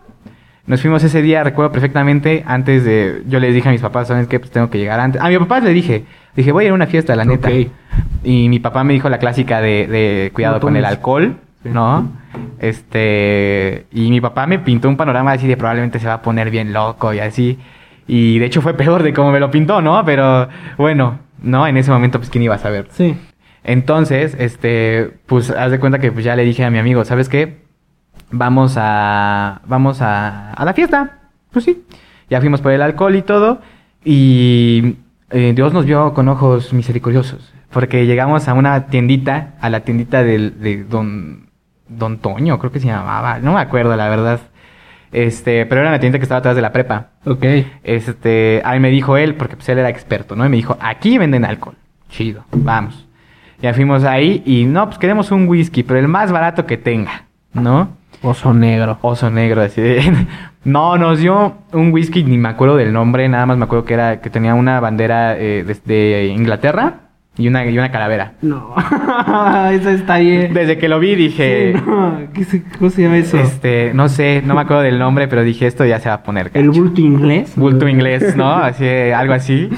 Nos 0.68 0.82
fuimos 0.82 1.04
ese 1.04 1.22
día, 1.22 1.44
recuerdo 1.44 1.72
perfectamente, 1.72 2.44
antes 2.48 2.84
de... 2.84 3.22
Yo 3.28 3.40
les 3.40 3.54
dije 3.54 3.70
a 3.70 3.72
mis 3.72 3.82
papás, 3.82 4.08
¿saben 4.08 4.26
qué? 4.26 4.40
Pues 4.40 4.52
tengo 4.52 4.70
que 4.72 4.80
llegar 4.80 5.00
antes. 5.00 5.22
A 5.22 5.30
mi 5.30 5.38
papá 5.38 5.60
le 5.60 5.72
dije, 5.72 6.06
dije, 6.36 6.52
voy 6.52 6.64
a 6.64 6.68
ir 6.68 6.72
a 6.72 6.76
una 6.76 6.88
fiesta, 6.88 7.16
la 7.16 7.24
neta. 7.24 7.50
Y 7.52 8.50
mi 8.50 8.60
papá 8.60 8.84
me 8.84 8.94
dijo 8.94 9.08
la 9.08 9.20
clásica 9.20 9.62
de, 9.62 9.86
de 9.86 10.32
cuidado 10.34 10.56
No 10.56 10.62
con 10.62 10.76
el 10.76 10.86
alcohol. 10.86 11.38
¿No? 11.66 12.10
Este... 12.60 13.86
Y 13.92 14.10
mi 14.10 14.22
papá 14.22 14.48
me 14.48 14.60
pintó 14.60 14.90
un 14.90 14.98
panorama 14.98 15.34
así 15.34 15.48
de 15.48 15.58
probablemente 15.58 16.00
se 16.00 16.08
va 16.08 16.16
a 16.16 16.22
poner 16.22 16.50
bien 16.50 16.74
loco 16.74 17.14
y 17.14 17.20
así. 17.20 17.60
Y 18.08 18.40
de 18.40 18.46
hecho 18.46 18.62
fue 18.62 18.74
peor 18.76 19.04
de 19.04 19.14
cómo 19.14 19.32
me 19.32 19.40
lo 19.40 19.52
pintó, 19.52 19.82
¿no? 19.82 20.04
Pero 20.06 20.48
bueno, 20.78 21.20
¿no? 21.42 21.68
En 21.68 21.78
ese 21.78 21.92
momento, 21.92 22.20
pues, 22.20 22.30
¿quién 22.30 22.44
iba 22.44 22.56
a 22.56 22.60
saber? 22.60 22.88
Sí. 22.92 23.18
Entonces, 23.64 24.36
este, 24.40 25.12
pues 25.26 25.50
haz 25.50 25.72
de 25.72 25.80
cuenta 25.80 26.00
que 26.00 26.12
pues 26.12 26.24
ya 26.24 26.36
le 26.36 26.44
dije 26.44 26.64
a 26.64 26.70
mi 26.70 26.78
amigo, 26.78 27.04
¿sabes 27.04 27.30
qué? 27.30 27.64
Vamos 28.30 28.76
a, 28.78 29.62
vamos 29.66 30.02
a, 30.02 30.52
a 30.52 30.66
la 30.66 30.74
fiesta. 30.74 31.20
Pues 31.52 31.66
sí. 31.66 31.84
Ya 32.30 32.40
fuimos 32.40 32.62
por 32.62 32.72
el 32.72 32.82
alcohol 32.82 33.16
y 33.16 33.22
todo. 33.22 33.60
Y 34.04 34.98
eh, 35.32 35.54
Dios 35.56 35.74
nos 35.74 35.86
vio 35.86 36.14
con 36.14 36.28
ojos 36.28 36.74
misericordiosos. 36.74 37.54
Porque 37.72 38.06
llegamos 38.06 38.48
a 38.48 38.54
una 38.54 38.86
tiendita, 38.88 39.56
a 39.60 39.70
la 39.70 39.82
tiendita 39.82 40.24
del, 40.24 40.60
de 40.62 40.84
Don, 40.84 41.45
Don 41.88 42.18
Toño, 42.18 42.58
creo 42.60 42.72
que 42.72 42.80
se 42.80 42.88
llamaba. 42.88 43.40
No 43.40 43.54
me 43.54 43.60
acuerdo, 43.60 43.96
la 43.96 44.10
verdad. 44.10 44.40
Este, 45.12 45.66
pero 45.66 45.82
era 45.82 45.92
una 45.92 46.00
tienda 46.00 46.20
que 46.20 46.24
estaba 46.24 46.40
atrás 46.40 46.56
de 46.56 46.62
la 46.62 46.72
prepa. 46.72 47.10
Ok. 47.26 47.46
Este, 47.84 48.62
ahí 48.66 48.80
me 48.80 48.90
dijo 48.90 49.18
él, 49.18 49.36
porque 49.36 49.56
pues 49.56 49.70
él 49.70 49.80
era 49.80 49.90
experto, 49.90 50.36
¿no? 50.36 50.46
Y 50.46 50.50
me 50.50 50.58
dijo, 50.58 50.78
aquí 50.82 51.18
venden 51.18 51.46
alcohol. 51.46 51.76
Chido, 52.10 52.44
vamos. 52.52 53.08
Ya 53.62 53.74
fuimos 53.74 54.04
ahí 54.04 54.44
y 54.46 54.66
no, 54.66 54.86
pues 54.88 54.98
queremos 54.98 55.32
un 55.32 55.48
whisky, 55.48 55.84
pero 55.84 56.00
el 56.00 56.08
más 56.08 56.32
barato 56.32 56.66
que 56.66 56.78
tenga, 56.78 57.26
¿no? 57.54 57.90
Oso 58.22 58.54
negro. 58.54 58.98
Oso 59.02 59.30
negro, 59.30 59.62
así 59.62 59.82
de... 59.82 60.28
No, 60.66 60.98
nos 60.98 61.20
dio 61.20 61.60
un 61.74 61.94
whisky, 61.94 62.24
ni 62.24 62.40
me 62.40 62.50
acuerdo 62.50 62.76
del 62.76 62.92
nombre, 62.92 63.30
nada 63.30 63.46
más 63.46 63.56
me 63.56 63.66
acuerdo 63.66 63.86
que 63.86 63.94
era 63.94 64.20
que 64.20 64.32
tenía 64.32 64.56
una 64.56 64.80
bandera 64.80 65.38
eh, 65.38 65.64
desde 65.64 66.26
Inglaterra 66.26 67.05
y 67.38 67.48
una, 67.48 67.66
y 67.66 67.78
una 67.78 67.92
calavera. 67.92 68.34
No. 68.42 68.74
eso 69.72 69.90
está 69.90 70.18
bien. 70.18 70.54
Desde 70.54 70.78
que 70.78 70.88
lo 70.90 71.00
vi 71.00 71.16
dije, 71.16 71.74
Sí, 71.76 71.82
no. 71.86 72.20
¿Qué 72.34 72.44
se- 72.46 72.64
¿Cómo 72.78 72.90
se 72.90 73.02
llama 73.04 73.18
eso? 73.18 73.38
este, 73.38 73.92
no 73.94 74.08
sé, 74.10 74.42
no 74.46 74.56
me 74.56 74.62
acuerdo 74.62 74.84
del 74.84 75.00
nombre, 75.00 75.28
pero 75.28 75.44
dije, 75.44 75.68
esto 75.68 75.86
ya 75.86 76.00
se 76.00 76.10
va 76.10 76.16
a 76.16 76.24
poner. 76.24 76.52
El 76.54 76.68
gacho". 76.68 76.82
bulto 76.82 77.02
inglés. 77.02 77.54
bulto 77.56 77.88
inglés, 77.90 78.36
¿no? 78.36 78.52
Así, 78.54 78.86
algo 78.88 79.34
así. 79.34 79.70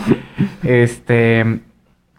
Este. 0.64 1.60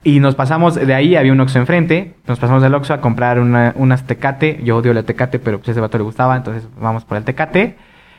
Y 0.05 0.20
nos 0.20 0.37
pasamos, 0.37 0.74
de 0.77 0.94
ahí 0.94 1.16
había 1.16 1.33
un 1.33 1.40
Oxxo 1.40 1.59
enfrente, 1.59 2.14
nos 2.27 2.38
pasamos 2.38 2.62
del 2.62 2.72
Oxxo 2.74 2.94
a 2.94 3.01
comprar 3.01 3.40
una, 3.40 3.72
unas 3.77 4.07
Tecate, 4.07 4.61
yo 4.62 4.77
odio 4.77 4.94
la 4.94 5.03
Tecate, 5.03 5.38
pero 5.40 5.59
pues 5.59 5.68
a 5.68 5.72
ese 5.72 5.81
vato 5.81 5.98
le 5.98 6.05
gustaba, 6.05 6.37
entonces 6.37 6.66
vamos 6.81 7.05
por 7.05 7.18
el 7.18 7.24
Tecate, 7.24 7.77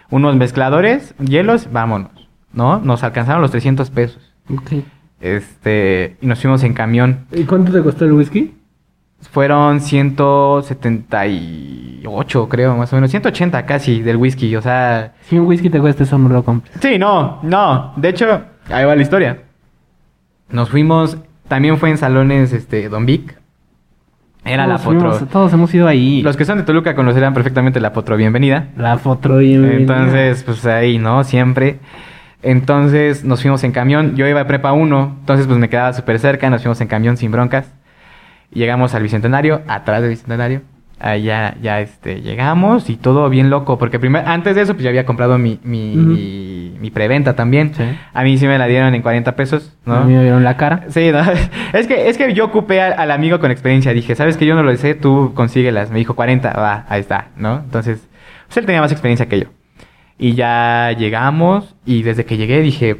unos 0.10 0.36
mezcladores, 0.36 1.16
hielos, 1.20 1.70
vámonos, 1.72 2.12
¿no? 2.54 2.80
Nos 2.80 3.04
alcanzaron 3.04 3.42
los 3.42 3.52
300 3.52 3.90
pesos, 3.92 4.34
Ok. 4.54 4.84
Este, 5.22 6.18
y 6.22 6.28
nos 6.28 6.40
fuimos 6.40 6.64
en 6.64 6.74
camión, 6.74 7.26
¿Y 7.32 7.44
cuánto 7.44 7.72
te 7.72 7.82
costó 7.82 8.06
el 8.06 8.14
whisky? 8.14 8.54
fueron 9.32 9.82
178, 9.82 12.48
creo, 12.50 12.78
más 12.78 12.92
o 12.94 12.96
menos, 12.96 13.12
180 13.12 13.66
casi 13.66 14.02
del 14.02 14.18
whisky, 14.18 14.56
o 14.56 14.62
sea, 14.62 15.14
Si 15.24 15.38
un 15.38 15.46
whisky 15.46 15.70
te 15.70 15.80
cuesta 15.80 16.04
eso, 16.04 16.18
no 16.18 16.30
lo 16.30 16.44
compres. 16.44 16.74
Sí, 16.82 16.98
no, 16.98 17.40
no. 17.44 17.94
De 17.98 18.10
hecho, 18.10 18.42
ahí 18.70 18.86
va 18.86 18.96
la 18.96 19.02
historia. 19.02 19.40
Nos 20.50 20.70
fuimos, 20.70 21.18
también 21.48 21.78
fue 21.78 21.90
en 21.90 21.98
salones, 21.98 22.54
este, 22.54 22.90
Don 22.90 23.06
Vic. 23.06 23.38
Era 24.46 24.66
la 24.66 24.78
Potro. 24.78 25.12
fuimos- 25.12 25.30
todos 25.30 25.52
hemos 25.54 25.72
ido 25.74 25.88
ahí. 25.88 26.22
Los 26.24 26.38
que 26.38 26.46
son 26.46 26.58
de 26.58 26.64
Toluca 26.64 26.96
conocerán 26.96 27.34
perfectamente 27.34 27.80
la 27.82 27.92
Potro 27.94 28.16
Bienvenida. 28.16 28.70
La 28.78 28.98
foto 28.98 29.38
bien. 29.38 29.66
Entonces, 29.66 30.44
pues 30.44 30.66
ahí, 30.66 30.98
¿no? 30.98 31.24
Siempre. 31.26 31.80
Entonces 32.42 33.24
nos 33.24 33.42
fuimos 33.42 33.64
en 33.64 33.72
camión. 33.72 34.16
Yo 34.16 34.28
iba 34.28 34.42
a 34.42 34.48
prepa 34.48 34.72
1, 34.72 35.18
entonces 35.20 35.48
pues 35.48 35.60
me 35.60 35.70
quedaba 35.70 35.94
súper 35.94 36.20
cerca. 36.20 36.50
Nos 36.50 36.62
fuimos 36.62 36.80
en 36.82 36.88
camión 36.88 37.18
sin 37.18 37.32
broncas. 37.32 37.72
Llegamos 38.52 38.96
al 38.96 39.04
Bicentenario, 39.04 39.62
atrás 39.68 40.02
del 40.02 40.12
Bicentenario. 40.12 40.62
Allá 41.02 41.56
ya 41.62 41.80
este, 41.80 42.22
llegamos 42.22 42.90
y 42.90 42.98
todo 42.98 43.30
bien 43.30 43.50
loco. 43.50 43.78
Porque 43.78 44.00
primero, 44.00 44.28
antes 44.28 44.56
de 44.56 44.62
eso, 44.62 44.74
pues 44.74 44.84
yo 44.84 44.90
había 44.90 45.06
comprado 45.06 45.38
mi, 45.38 45.60
mi, 45.64 46.92
preventa 46.94 47.36
también. 47.36 47.74
Sí. 47.74 47.84
A 48.14 48.24
mí 48.24 48.38
sí 48.38 48.48
me 48.48 48.58
la 48.58 48.66
dieron 48.66 48.96
en 48.96 49.02
40 49.02 49.36
pesos, 49.36 49.78
¿no? 49.86 49.96
A 49.96 50.04
mí 50.04 50.14
me 50.14 50.24
vieron 50.24 50.44
la 50.44 50.58
cara. 50.58 50.86
Sí, 50.90 51.12
no. 51.12 51.20
Es 51.74 51.88
que, 51.88 52.10
es 52.10 52.18
que 52.18 52.34
yo 52.34 52.46
ocupé 52.46 52.82
al, 52.82 52.94
al 52.94 53.12
amigo 53.12 53.40
con 53.40 53.52
experiencia. 53.52 53.94
Dije, 53.94 54.16
¿sabes 54.16 54.38
que 54.38 54.46
Yo 54.46 54.56
no 54.56 54.64
lo 54.64 54.76
sé, 54.76 54.96
tú 54.96 55.34
consíguelas. 55.36 55.92
Me 55.92 56.00
dijo 56.00 56.16
40, 56.16 56.52
va, 56.54 56.86
ahí 56.90 57.00
está, 57.00 57.28
¿no? 57.38 57.60
Entonces, 57.60 58.08
pues 58.48 58.58
él 58.58 58.66
tenía 58.66 58.82
más 58.82 58.92
experiencia 58.92 59.28
que 59.28 59.42
yo. 59.42 59.48
Y 60.20 60.34
ya 60.36 60.92
llegamos 60.98 61.76
y 61.86 62.04
desde 62.04 62.26
que 62.26 62.36
llegué 62.38 62.62
dije, 62.62 62.98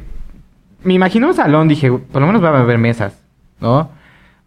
me 0.82 0.94
imagino 0.94 1.28
un 1.28 1.34
salón, 1.34 1.68
dije, 1.68 1.92
por 1.92 2.22
lo 2.22 2.26
menos 2.26 2.42
va 2.42 2.48
a 2.48 2.60
haber 2.60 2.78
mesas, 2.78 3.22
¿no? 3.60 3.90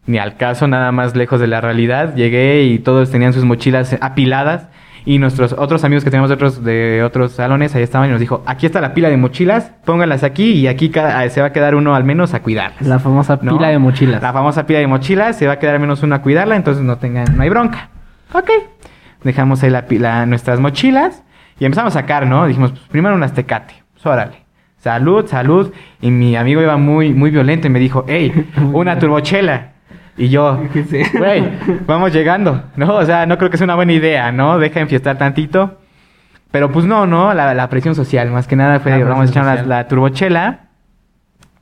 Ni 0.07 0.17
al 0.17 0.35
caso, 0.35 0.67
nada 0.67 0.91
más 0.91 1.15
lejos 1.15 1.39
de 1.39 1.47
la 1.47 1.61
realidad. 1.61 2.15
Llegué 2.15 2.63
y 2.63 2.79
todos 2.79 3.09
tenían 3.11 3.31
sus 3.31 3.45
mochilas 3.45 3.95
apiladas. 4.01 4.67
Y 5.05 5.19
nuestros 5.19 5.53
otros 5.53 5.83
amigos 5.83 6.03
que 6.05 6.09
teníamos 6.09 6.29
de 6.29 6.35
otros, 6.35 6.63
de 6.63 7.03
otros 7.03 7.33
salones, 7.33 7.75
ahí 7.75 7.83
estaban 7.83 8.07
y 8.07 8.11
nos 8.11 8.21
dijo, 8.21 8.41
aquí 8.45 8.65
está 8.65 8.79
la 8.81 8.93
pila 8.93 9.09
de 9.09 9.17
mochilas, 9.17 9.71
pónganlas 9.85 10.23
aquí 10.23 10.51
y 10.53 10.67
aquí 10.67 10.89
cada- 10.89 11.29
se 11.29 11.41
va 11.41 11.47
a 11.47 11.51
quedar 11.51 11.75
uno 11.75 11.93
al 11.93 12.05
menos 12.05 12.33
a 12.33 12.41
cuidarlas. 12.41 12.81
La 12.87 12.99
famosa 12.99 13.37
¿no? 13.41 13.57
pila 13.57 13.67
de 13.67 13.79
mochilas. 13.79 14.21
La 14.21 14.31
famosa 14.31 14.65
pila 14.65 14.79
de 14.79 14.87
mochilas, 14.87 15.37
se 15.37 15.45
va 15.45 15.53
a 15.53 15.59
quedar 15.59 15.75
al 15.75 15.81
menos 15.81 16.01
uno 16.03 16.15
a 16.15 16.21
cuidarla, 16.21 16.55
entonces 16.55 16.83
no 16.83 16.97
tengan, 16.97 17.35
no 17.35 17.43
hay 17.43 17.49
bronca. 17.49 17.89
Ok. 18.33 18.49
Dejamos 19.25 19.61
ahí 19.63 19.69
la 19.69 19.87
pila, 19.87 20.25
nuestras 20.25 20.59
mochilas 20.61 21.21
y 21.63 21.65
empezamos 21.65 21.95
a 21.95 22.01
sacar, 22.01 22.27
¿no? 22.27 22.45
Dijimos, 22.45 22.71
pues, 22.71 22.83
primero 22.89 23.15
unas 23.15 23.31
tecate. 23.31 23.73
Pues 23.93 24.05
órale. 24.05 24.43
Salud, 24.79 25.25
salud. 25.27 25.71
Y 26.01 26.11
mi 26.11 26.35
amigo 26.35 26.61
iba 26.61 26.75
muy, 26.75 27.13
muy 27.13 27.31
violento 27.31 27.67
y 27.67 27.69
me 27.69 27.79
dijo, 27.79 28.03
hey, 28.05 28.49
una 28.73 28.99
turbochela. 28.99 29.69
Y 30.17 30.27
yo, 30.27 30.61
güey, 31.17 31.49
vamos 31.87 32.11
llegando, 32.11 32.63
¿no? 32.75 32.95
O 32.95 33.05
sea, 33.05 33.25
no 33.25 33.37
creo 33.37 33.49
que 33.49 33.55
sea 33.55 33.63
una 33.63 33.75
buena 33.75 33.93
idea, 33.93 34.33
¿no? 34.33 34.59
Deja 34.59 34.73
de 34.73 34.81
enfiestar 34.81 35.17
tantito. 35.17 35.79
Pero 36.51 36.69
pues 36.69 36.85
no, 36.85 37.07
¿no? 37.07 37.33
La, 37.33 37.53
la 37.53 37.69
presión 37.69 37.95
social, 37.95 38.29
más 38.29 38.45
que 38.45 38.57
nada 38.57 38.81
fue, 38.81 39.01
vamos 39.01 39.27
a 39.27 39.31
echar 39.31 39.45
la, 39.45 39.63
la 39.63 39.87
turbochela. 39.87 40.65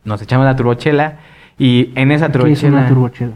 Nos 0.04 0.20
echamos 0.24 0.48
la 0.48 0.56
turbochela. 0.56 1.20
Y 1.60 1.92
en 1.94 2.12
esa 2.12 2.32
¿Qué 2.32 2.40
es 2.40 2.60
turbochela... 2.60 2.78
una 2.80 2.88
turbochela? 2.88 3.34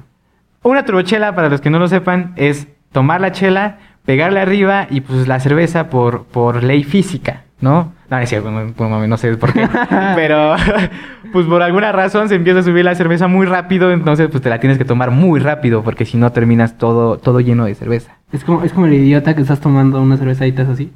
Una 0.63 0.83
turbochela, 0.83 1.35
para 1.35 1.47
los 1.47 1.61
que 1.61 1.69
no 1.69 1.77
lo 1.77 1.87
sepan, 1.87 2.33
es 2.37 2.67
tomar 2.91 3.21
la 3.21 3.31
chela, 3.31 3.77
pegarle 4.05 4.39
arriba 4.39 4.87
y 4.89 5.01
pues 5.01 5.27
la 5.27 5.39
cerveza 5.39 5.89
por, 5.89 6.25
por 6.25 6.63
ley 6.63 6.83
física, 6.83 7.43
¿no? 7.61 7.93
No, 8.09 8.19
es 8.19 8.29
cierto, 8.29 8.51
no, 8.51 9.07
no- 9.07 9.17
sé 9.17 9.35
por 9.37 9.51
qué. 9.51 9.67
pero 10.15 10.55
pues 11.33 11.45
por 11.47 11.61
alguna 11.63 11.91
razón 11.91 12.29
se 12.29 12.35
empieza 12.35 12.59
a 12.59 12.63
subir 12.63 12.85
la 12.85 12.93
cerveza 12.95 13.27
muy 13.27 13.45
rápido, 13.47 13.91
entonces 13.91 14.27
pues 14.29 14.43
te 14.43 14.49
la 14.49 14.59
tienes 14.59 14.77
que 14.77 14.85
tomar 14.85 15.09
muy 15.11 15.39
rápido 15.39 15.83
porque 15.83 16.05
si 16.05 16.17
no 16.17 16.31
terminas 16.31 16.77
todo, 16.77 17.17
todo 17.17 17.39
lleno 17.39 17.65
de 17.65 17.73
cerveza. 17.75 18.17
Es 18.31 18.43
como, 18.43 18.63
es 18.63 18.73
como 18.73 18.85
el 18.85 18.93
idiota 18.93 19.35
que 19.35 19.41
estás 19.41 19.59
tomando 19.59 20.01
una 20.01 20.17
cerveza 20.17 20.45
y 20.45 20.53
así. 20.57 20.91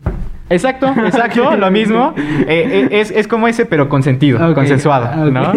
Exacto, 0.50 0.88
exacto, 1.06 1.56
lo 1.58 1.72
mismo. 1.72 2.14
Eh, 2.18 2.46
eh, 2.48 2.88
es, 2.92 3.12
es 3.12 3.28
como 3.28 3.48
ese, 3.48 3.66
pero 3.66 3.88
con 3.90 4.04
sentido, 4.04 4.38
Ok, 4.50 4.56
consensuado, 4.56 5.32
¿no? 5.32 5.54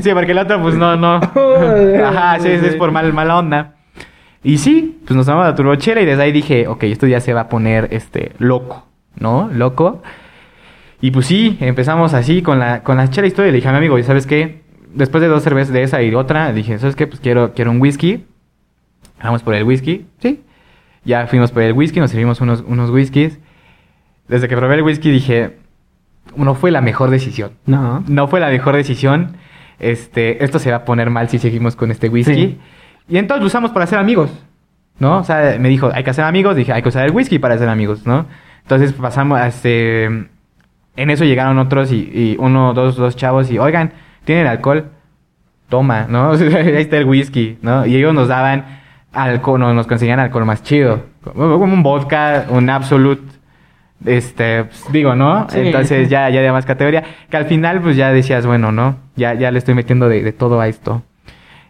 Sí, 0.00 0.10
porque 0.12 0.32
el 0.32 0.38
otro, 0.38 0.60
pues 0.60 0.74
no, 0.74 0.96
no. 0.96 1.16
Ajá, 1.16 2.38
sí, 2.40 2.48
es, 2.48 2.62
es 2.62 2.76
por 2.76 2.92
mal, 2.92 3.12
mala 3.12 3.38
onda. 3.38 3.74
Y 4.44 4.58
sí, 4.58 4.98
pues 5.04 5.16
nos 5.16 5.26
tomamos 5.26 5.46
la 5.46 5.54
turbochela 5.54 6.00
y 6.00 6.06
desde 6.06 6.22
ahí 6.22 6.32
dije, 6.32 6.66
ok, 6.66 6.84
esto 6.84 7.06
ya 7.06 7.20
se 7.20 7.32
va 7.32 7.42
a 7.42 7.48
poner, 7.48 7.88
este, 7.92 8.32
loco, 8.38 8.86
¿no? 9.18 9.48
Loco. 9.52 10.02
Y 11.00 11.10
pues 11.10 11.26
sí, 11.26 11.56
empezamos 11.60 12.14
así 12.14 12.42
con 12.42 12.58
la, 12.58 12.82
con 12.82 12.96
la 12.96 13.08
chela 13.08 13.26
historia 13.26 13.50
le 13.50 13.56
dije 13.56 13.68
a 13.68 13.72
mi 13.72 13.78
amigo, 13.78 13.98
¿y 13.98 14.02
sabes 14.02 14.26
qué? 14.26 14.62
Después 14.94 15.20
de 15.20 15.28
dos 15.28 15.42
cervezas 15.42 15.72
de 15.72 15.82
esa 15.82 16.02
y 16.02 16.14
otra, 16.14 16.52
dije, 16.52 16.78
¿sabes 16.78 16.96
qué? 16.96 17.06
Pues 17.06 17.20
quiero, 17.20 17.54
quiero 17.54 17.70
un 17.70 17.80
whisky. 17.80 18.24
Vamos 19.22 19.42
por 19.42 19.54
el 19.54 19.64
whisky, 19.64 20.06
¿sí? 20.18 20.42
Ya 21.04 21.26
fuimos 21.26 21.52
por 21.52 21.62
el 21.62 21.72
whisky, 21.72 22.00
nos 22.00 22.10
servimos 22.10 22.40
unos, 22.40 22.62
unos 22.66 22.90
whiskies. 22.90 23.38
Desde 24.28 24.48
que 24.48 24.56
probé 24.56 24.76
el 24.76 24.82
whisky 24.82 25.10
dije, 25.10 25.56
no 26.36 26.54
fue 26.54 26.70
la 26.70 26.80
mejor 26.80 27.10
decisión. 27.10 27.52
No. 27.66 28.04
No 28.08 28.28
fue 28.28 28.40
la 28.40 28.48
mejor 28.48 28.76
decisión. 28.76 29.36
Este, 29.78 30.44
esto 30.44 30.58
se 30.58 30.70
va 30.70 30.78
a 30.78 30.84
poner 30.84 31.10
mal 31.10 31.28
si 31.28 31.38
seguimos 31.38 31.76
con 31.76 31.90
este 31.90 32.08
whisky. 32.08 32.34
Sí. 32.34 32.58
Y 33.08 33.18
entonces 33.18 33.42
lo 33.42 33.46
usamos 33.46 33.70
para 33.72 33.86
ser 33.86 33.98
amigos, 33.98 34.30
¿no? 34.98 35.18
O 35.18 35.24
sea, 35.24 35.56
me 35.58 35.68
dijo, 35.68 35.90
hay 35.92 36.04
que 36.04 36.10
hacer 36.10 36.24
amigos. 36.24 36.56
Dije, 36.56 36.72
hay 36.72 36.82
que 36.82 36.88
usar 36.88 37.04
el 37.04 37.12
whisky 37.12 37.38
para 37.38 37.58
ser 37.58 37.68
amigos, 37.68 38.06
¿no? 38.06 38.26
Entonces 38.62 38.92
pasamos, 38.92 39.40
este... 39.40 40.28
En 40.94 41.08
eso 41.08 41.24
llegaron 41.24 41.58
otros 41.58 41.90
y, 41.90 42.10
y 42.12 42.36
uno, 42.38 42.74
dos, 42.74 42.96
dos 42.96 43.16
chavos 43.16 43.50
y, 43.50 43.58
oigan, 43.58 43.92
¿tienen 44.24 44.46
alcohol? 44.46 44.90
Toma, 45.68 46.06
¿no? 46.08 46.30
O 46.32 46.36
sea, 46.36 46.58
ahí 46.58 46.82
está 46.82 46.98
el 46.98 47.06
whisky, 47.06 47.58
¿no? 47.62 47.86
Y 47.86 47.96
ellos 47.96 48.12
nos 48.12 48.28
daban 48.28 48.82
alcohol, 49.12 49.60
no, 49.60 49.72
nos 49.72 49.86
conseguían 49.86 50.20
alcohol 50.20 50.44
más 50.44 50.62
chido. 50.62 51.02
Como 51.24 51.58
como 51.58 51.72
un 51.72 51.82
vodka, 51.82 52.46
un 52.50 52.68
absolute, 52.68 53.22
este, 54.04 54.64
pues, 54.64 54.84
digo, 54.92 55.14
¿no? 55.14 55.48
Sí. 55.48 55.60
Entonces 55.60 56.08
ya, 56.08 56.28
ya 56.28 56.42
de 56.42 56.52
más 56.52 56.66
categoría. 56.66 57.04
Que 57.30 57.36
al 57.36 57.46
final, 57.46 57.80
pues 57.80 57.96
ya 57.96 58.12
decías, 58.12 58.46
bueno, 58.46 58.70
¿no? 58.72 58.96
Ya, 59.16 59.34
ya 59.34 59.50
le 59.50 59.58
estoy 59.58 59.74
metiendo 59.74 60.08
de, 60.08 60.22
de 60.22 60.32
todo 60.32 60.60
a 60.60 60.68
esto. 60.68 61.02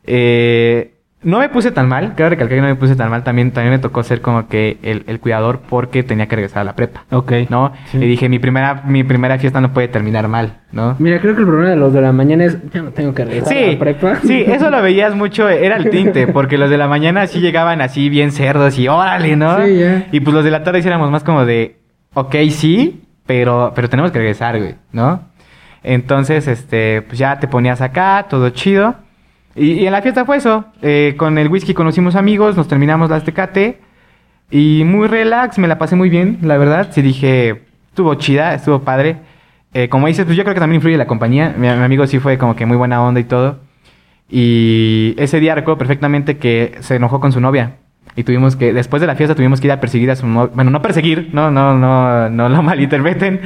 Eh, 0.04 0.91
no 1.24 1.38
me 1.38 1.48
puse 1.48 1.70
tan 1.70 1.88
mal, 1.88 2.14
quiero 2.16 2.30
recalcar 2.30 2.56
que 2.56 2.60
no 2.62 2.68
me 2.68 2.74
puse 2.74 2.96
tan 2.96 3.08
mal. 3.10 3.22
También, 3.22 3.52
también 3.52 3.72
me 3.72 3.78
tocó 3.78 4.02
ser 4.02 4.20
como 4.20 4.48
que 4.48 4.78
el, 4.82 5.04
el 5.06 5.20
cuidador 5.20 5.60
porque 5.68 6.02
tenía 6.02 6.26
que 6.26 6.34
regresar 6.36 6.62
a 6.62 6.64
la 6.64 6.74
prepa, 6.74 7.04
Ok. 7.10 7.32
¿no? 7.48 7.72
Sí. 7.86 7.98
Y 7.98 8.06
dije, 8.06 8.28
mi 8.28 8.38
primera, 8.38 8.82
mi 8.86 9.04
primera 9.04 9.38
fiesta 9.38 9.60
no 9.60 9.72
puede 9.72 9.88
terminar 9.88 10.26
mal, 10.28 10.58
¿no? 10.72 10.96
Mira, 10.98 11.20
creo 11.20 11.34
que 11.34 11.40
el 11.42 11.46
problema 11.46 11.70
de 11.70 11.76
los 11.76 11.92
de 11.92 12.00
la 12.00 12.12
mañana 12.12 12.44
es, 12.44 12.58
ya 12.72 12.82
no 12.82 12.90
tengo 12.90 13.14
que 13.14 13.24
regresar 13.24 13.52
a 13.52 13.56
Sí, 13.60 13.72
la 13.72 13.78
prepa. 13.78 14.16
sí, 14.16 14.40
eso 14.46 14.70
lo 14.70 14.82
veías 14.82 15.14
mucho, 15.14 15.48
era 15.48 15.76
el 15.76 15.90
tinte, 15.90 16.26
porque 16.26 16.58
los 16.58 16.68
de 16.70 16.76
la 16.78 16.88
mañana 16.88 17.26
sí 17.26 17.40
llegaban 17.40 17.80
así 17.80 18.08
bien 18.08 18.32
cerdos 18.32 18.78
y 18.78 18.88
órale, 18.88 19.36
¿no? 19.36 19.64
Sí, 19.64 19.78
ya. 19.78 20.06
Y 20.12 20.20
pues 20.20 20.34
los 20.34 20.44
de 20.44 20.50
la 20.50 20.62
tarde 20.64 20.82
sí 20.82 20.88
éramos 20.88 21.10
más 21.10 21.22
como 21.24 21.44
de, 21.46 21.76
ok, 22.14 22.34
sí, 22.50 23.02
pero, 23.26 23.72
pero 23.76 23.88
tenemos 23.88 24.10
que 24.10 24.18
regresar, 24.18 24.58
güey, 24.58 24.74
¿no? 24.92 25.22
Entonces, 25.84 26.46
este, 26.48 27.02
pues 27.02 27.18
ya 27.18 27.38
te 27.38 27.48
ponías 27.48 27.80
acá, 27.80 28.26
todo 28.28 28.50
chido. 28.50 28.94
Y, 29.55 29.84
en 29.86 29.92
la 29.92 30.03
fiesta 30.03 30.24
fue 30.24 30.38
eso, 30.38 30.64
eh, 30.80 31.14
con 31.16 31.38
el 31.38 31.48
whisky 31.48 31.74
conocimos 31.74 32.16
amigos, 32.16 32.57
nos 32.57 32.68
terminamos 32.68 33.11
las 33.11 33.24
tecate 33.24 33.80
y 34.50 34.82
muy 34.84 35.09
relax, 35.09 35.59
me 35.59 35.68
la 35.68 35.78
pasé 35.78 35.96
muy 35.96 36.11
bien, 36.11 36.38
la 36.42 36.59
verdad. 36.59 36.88
Sí 36.92 37.03
dije, 37.03 37.62
estuvo 37.88 38.14
chida, 38.14 38.55
estuvo 38.55 38.80
padre. 38.80 39.18
Eh, 39.74 39.88
como 39.88 40.07
dices, 40.07 40.24
pues 40.24 40.36
yo 40.36 40.44
creo 40.44 40.55
que 40.55 40.61
también 40.61 40.76
influye 40.76 40.96
la 40.96 41.07
compañía. 41.07 41.55
Mi, 41.57 41.68
mi 41.68 41.84
amigo 41.84 42.07
sí 42.07 42.18
fue 42.18 42.38
como 42.38 42.57
que 42.57 42.66
muy 42.66 42.76
buena 42.76 43.03
onda 43.03 43.20
y 43.20 43.24
todo. 43.24 43.59
Y 44.30 45.14
ese 45.18 45.40
día 45.40 45.55
recuerdo 45.55 45.78
perfectamente 45.78 46.38
que 46.38 46.76
se 46.80 46.96
enojó 46.96 47.20
con 47.20 47.32
su 47.32 47.40
novia. 47.40 47.76
Y 48.16 48.24
tuvimos 48.24 48.57
que, 48.57 48.72
después 48.72 49.00
de 49.00 49.07
la 49.07 49.14
fiesta, 49.14 49.34
tuvimos 49.34 49.61
que 49.61 49.68
ir 49.68 49.72
a 49.72 49.80
perseguir 49.80 50.11
a 50.11 50.16
su 50.16 50.26
novia. 50.26 50.53
Bueno, 50.55 50.70
no 50.70 50.82
perseguir, 50.82 51.30
no, 51.32 51.50
no, 51.50 51.76
no, 51.76 52.28
no 52.28 52.48
lo 52.48 52.62
malinterpreten. 52.62 53.40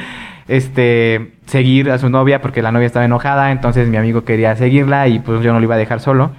Este, 0.48 1.32
seguir 1.46 1.90
a 1.90 1.98
su 1.98 2.08
novia 2.08 2.40
porque 2.40 2.62
la 2.62 2.72
novia 2.72 2.86
estaba 2.86 3.04
enojada. 3.04 3.50
Entonces 3.52 3.88
mi 3.88 3.96
amigo 3.96 4.24
quería 4.24 4.54
seguirla 4.56 5.08
y 5.08 5.18
pues 5.18 5.42
yo 5.42 5.52
no 5.52 5.58
lo 5.58 5.64
iba 5.64 5.74
a 5.74 5.78
dejar 5.78 6.00
solo. 6.00 6.32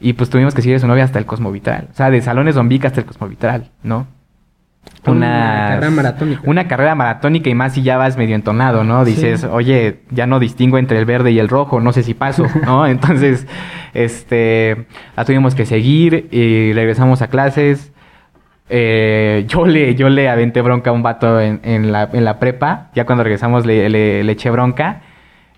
Y 0.00 0.12
pues 0.14 0.28
tuvimos 0.30 0.54
que 0.54 0.62
seguir 0.62 0.76
a 0.76 0.80
su 0.80 0.86
novia 0.86 1.04
hasta 1.04 1.18
el 1.18 1.26
Cosmovitral. 1.26 1.88
O 1.90 1.94
sea, 1.94 2.10
de 2.10 2.20
Salones 2.20 2.54
Zombica 2.56 2.88
hasta 2.88 3.00
el 3.00 3.06
Cosmovitral, 3.06 3.70
¿no? 3.82 4.06
Una 5.06 5.14
Unas- 5.16 5.68
carrera 5.70 5.90
maratónica. 5.90 6.42
Una 6.44 6.68
carrera 6.68 6.94
maratónica 6.94 7.50
y 7.50 7.54
más 7.54 7.74
si 7.74 7.82
ya 7.82 7.96
vas 7.96 8.16
medio 8.16 8.34
entonado, 8.36 8.84
¿no? 8.84 9.04
Dices, 9.04 9.40
Sí. 9.40 9.46
oye, 9.50 10.00
ya 10.10 10.26
no 10.26 10.38
distingo 10.38 10.78
entre 10.78 10.98
el 10.98 11.06
verde 11.06 11.30
y 11.32 11.38
el 11.38 11.48
rojo, 11.48 11.80
no 11.80 11.92
sé 11.92 12.02
si 12.02 12.14
paso, 12.14 12.44
¿no? 12.64 12.86
Entonces, 12.86 13.46
este, 13.94 14.86
la 15.16 15.24
tuvimos 15.24 15.54
que 15.54 15.64
seguir 15.66 16.28
y 16.30 16.72
regresamos 16.72 17.22
a 17.22 17.28
clases. 17.28 17.92
Eh, 18.68 19.44
yo 19.48 19.66
le, 19.66 19.94
yo 19.94 20.08
le 20.08 20.28
aventé 20.28 20.60
bronca 20.60 20.90
a 20.90 20.92
un 20.92 21.02
vato 21.02 21.40
en, 21.40 21.60
en 21.62 21.92
la, 21.92 22.08
en 22.12 22.24
la 22.24 22.38
prepa. 22.38 22.88
Ya 22.94 23.06
cuando 23.06 23.22
regresamos 23.24 23.64
le, 23.66 23.88
le- 23.88 24.24
le 24.24 24.32
eché 24.32 24.50
bronca. 24.50 25.02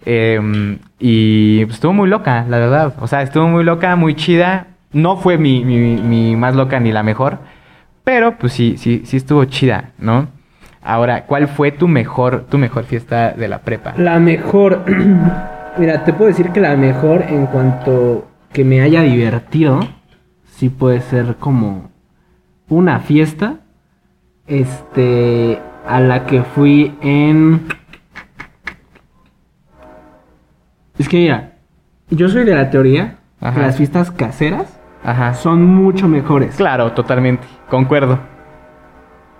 Eh, 0.05 0.79
y 0.99 1.65
pues, 1.65 1.77
estuvo 1.77 1.93
muy 1.93 2.09
loca, 2.09 2.45
la 2.49 2.59
verdad. 2.59 2.95
O 3.01 3.07
sea, 3.07 3.23
estuvo 3.23 3.47
muy 3.49 3.65
loca, 3.65 3.97
muy 3.97 4.15
chida. 4.15 4.67
No 4.93 5.17
fue 5.17 5.39
mi, 5.39 5.65
mi- 5.65 6.01
mi 6.01 6.37
más 6.37 6.55
loca 6.55 6.81
ni 6.81 6.93
la 6.93 7.03
mejor. 7.03 7.39
Pero 8.05 8.39
pues 8.39 8.53
sí, 8.55 8.77
sí, 8.79 9.03
sí 9.05 9.17
estuvo 9.19 9.45
chida, 9.45 9.91
¿no? 9.99 10.29
Ahora, 10.83 11.25
¿cuál 11.27 11.49
fue 11.49 11.73
tu 11.73 11.89
mejor, 11.89 12.47
tu 12.49 12.57
mejor 12.57 12.85
fiesta 12.85 13.33
de 13.33 13.49
la 13.49 13.59
prepa? 13.59 13.93
La 13.99 14.19
mejor. 14.19 14.85
Mira, 15.79 16.05
te 16.05 16.13
puedo 16.15 16.29
decir 16.29 16.51
que 16.51 16.61
la 16.61 16.75
mejor 16.77 17.25
en 17.29 17.47
cuanto 17.47 18.27
que 18.53 18.65
me 18.65 18.81
haya 18.81 19.03
divertido, 19.03 19.81
sí 20.57 20.71
puede 20.71 21.01
ser 21.03 21.37
como 21.39 21.91
una 22.69 23.01
fiesta. 23.01 23.57
Este. 24.47 25.61
A 25.87 26.01
la 26.01 26.27
que 26.27 26.43
fui 26.43 26.95
en. 27.01 27.67
Es 30.99 31.09
que 31.09 31.17
mira, 31.19 31.53
yo 32.11 32.29
soy 32.29 32.45
de 32.45 32.55
la 32.55 32.71
teoría 32.71 33.19
que 33.41 33.47
Ajá. 33.47 33.61
las 33.61 33.77
fiestas 33.77 34.11
caseras 34.11 34.79
Ajá. 35.05 35.35
son 35.35 35.65
mucho 35.65 36.09
mejores. 36.09 36.57
Claro, 36.57 36.93
totalmente. 36.93 37.47
Concuerdo. 37.71 38.19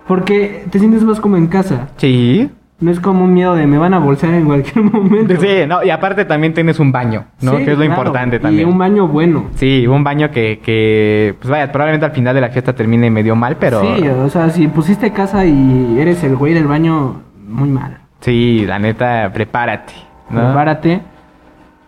Porque 0.07 0.65
te 0.71 0.79
sientes 0.79 1.03
más 1.03 1.19
como 1.19 1.37
en 1.37 1.47
casa. 1.47 1.89
Sí. 1.97 2.49
No 2.81 2.91
es 2.91 2.99
como 2.99 3.25
un 3.25 3.33
miedo 3.33 3.55
de 3.55 3.67
me 3.67 3.77
van 3.77 3.93
a 3.93 3.99
bolsear 3.99 4.33
en 4.33 4.45
cualquier 4.45 4.83
momento. 4.91 5.35
Sí, 5.39 5.65
no, 5.67 5.83
y 5.83 5.89
aparte 5.89 6.23
también 6.25 6.53
tienes 6.53 6.79
un 6.79 6.91
baño, 6.91 7.25
¿no? 7.41 7.57
Sí, 7.57 7.65
que 7.65 7.71
es 7.71 7.77
lo 7.77 7.85
claro, 7.85 8.01
importante 8.01 8.39
también. 8.39 8.67
Y 8.67 8.71
un 8.71 8.77
baño 8.77 9.07
bueno. 9.07 9.45
Sí, 9.55 9.85
un 9.85 10.03
baño 10.03 10.31
que, 10.31 10.59
que, 10.59 11.35
pues 11.39 11.49
vaya, 11.49 11.71
probablemente 11.71 12.05
al 12.05 12.13
final 12.13 12.33
de 12.33 12.41
la 12.41 12.49
fiesta 12.49 12.73
termine 12.73 13.09
medio 13.09 13.35
mal, 13.35 13.57
pero... 13.57 13.81
Sí, 13.81 14.07
o 14.07 14.29
sea, 14.29 14.49
si 14.49 14.67
pusiste 14.67 15.11
casa 15.11 15.45
y 15.45 15.97
eres 15.99 16.23
el 16.23 16.35
güey 16.37 16.53
del 16.53 16.67
baño, 16.67 17.21
muy 17.47 17.69
mal. 17.69 17.97
Sí, 18.21 18.65
la 18.65 18.79
neta, 18.79 19.29
prepárate, 19.33 19.93
¿no? 20.29 20.41
Prepárate. 20.41 21.01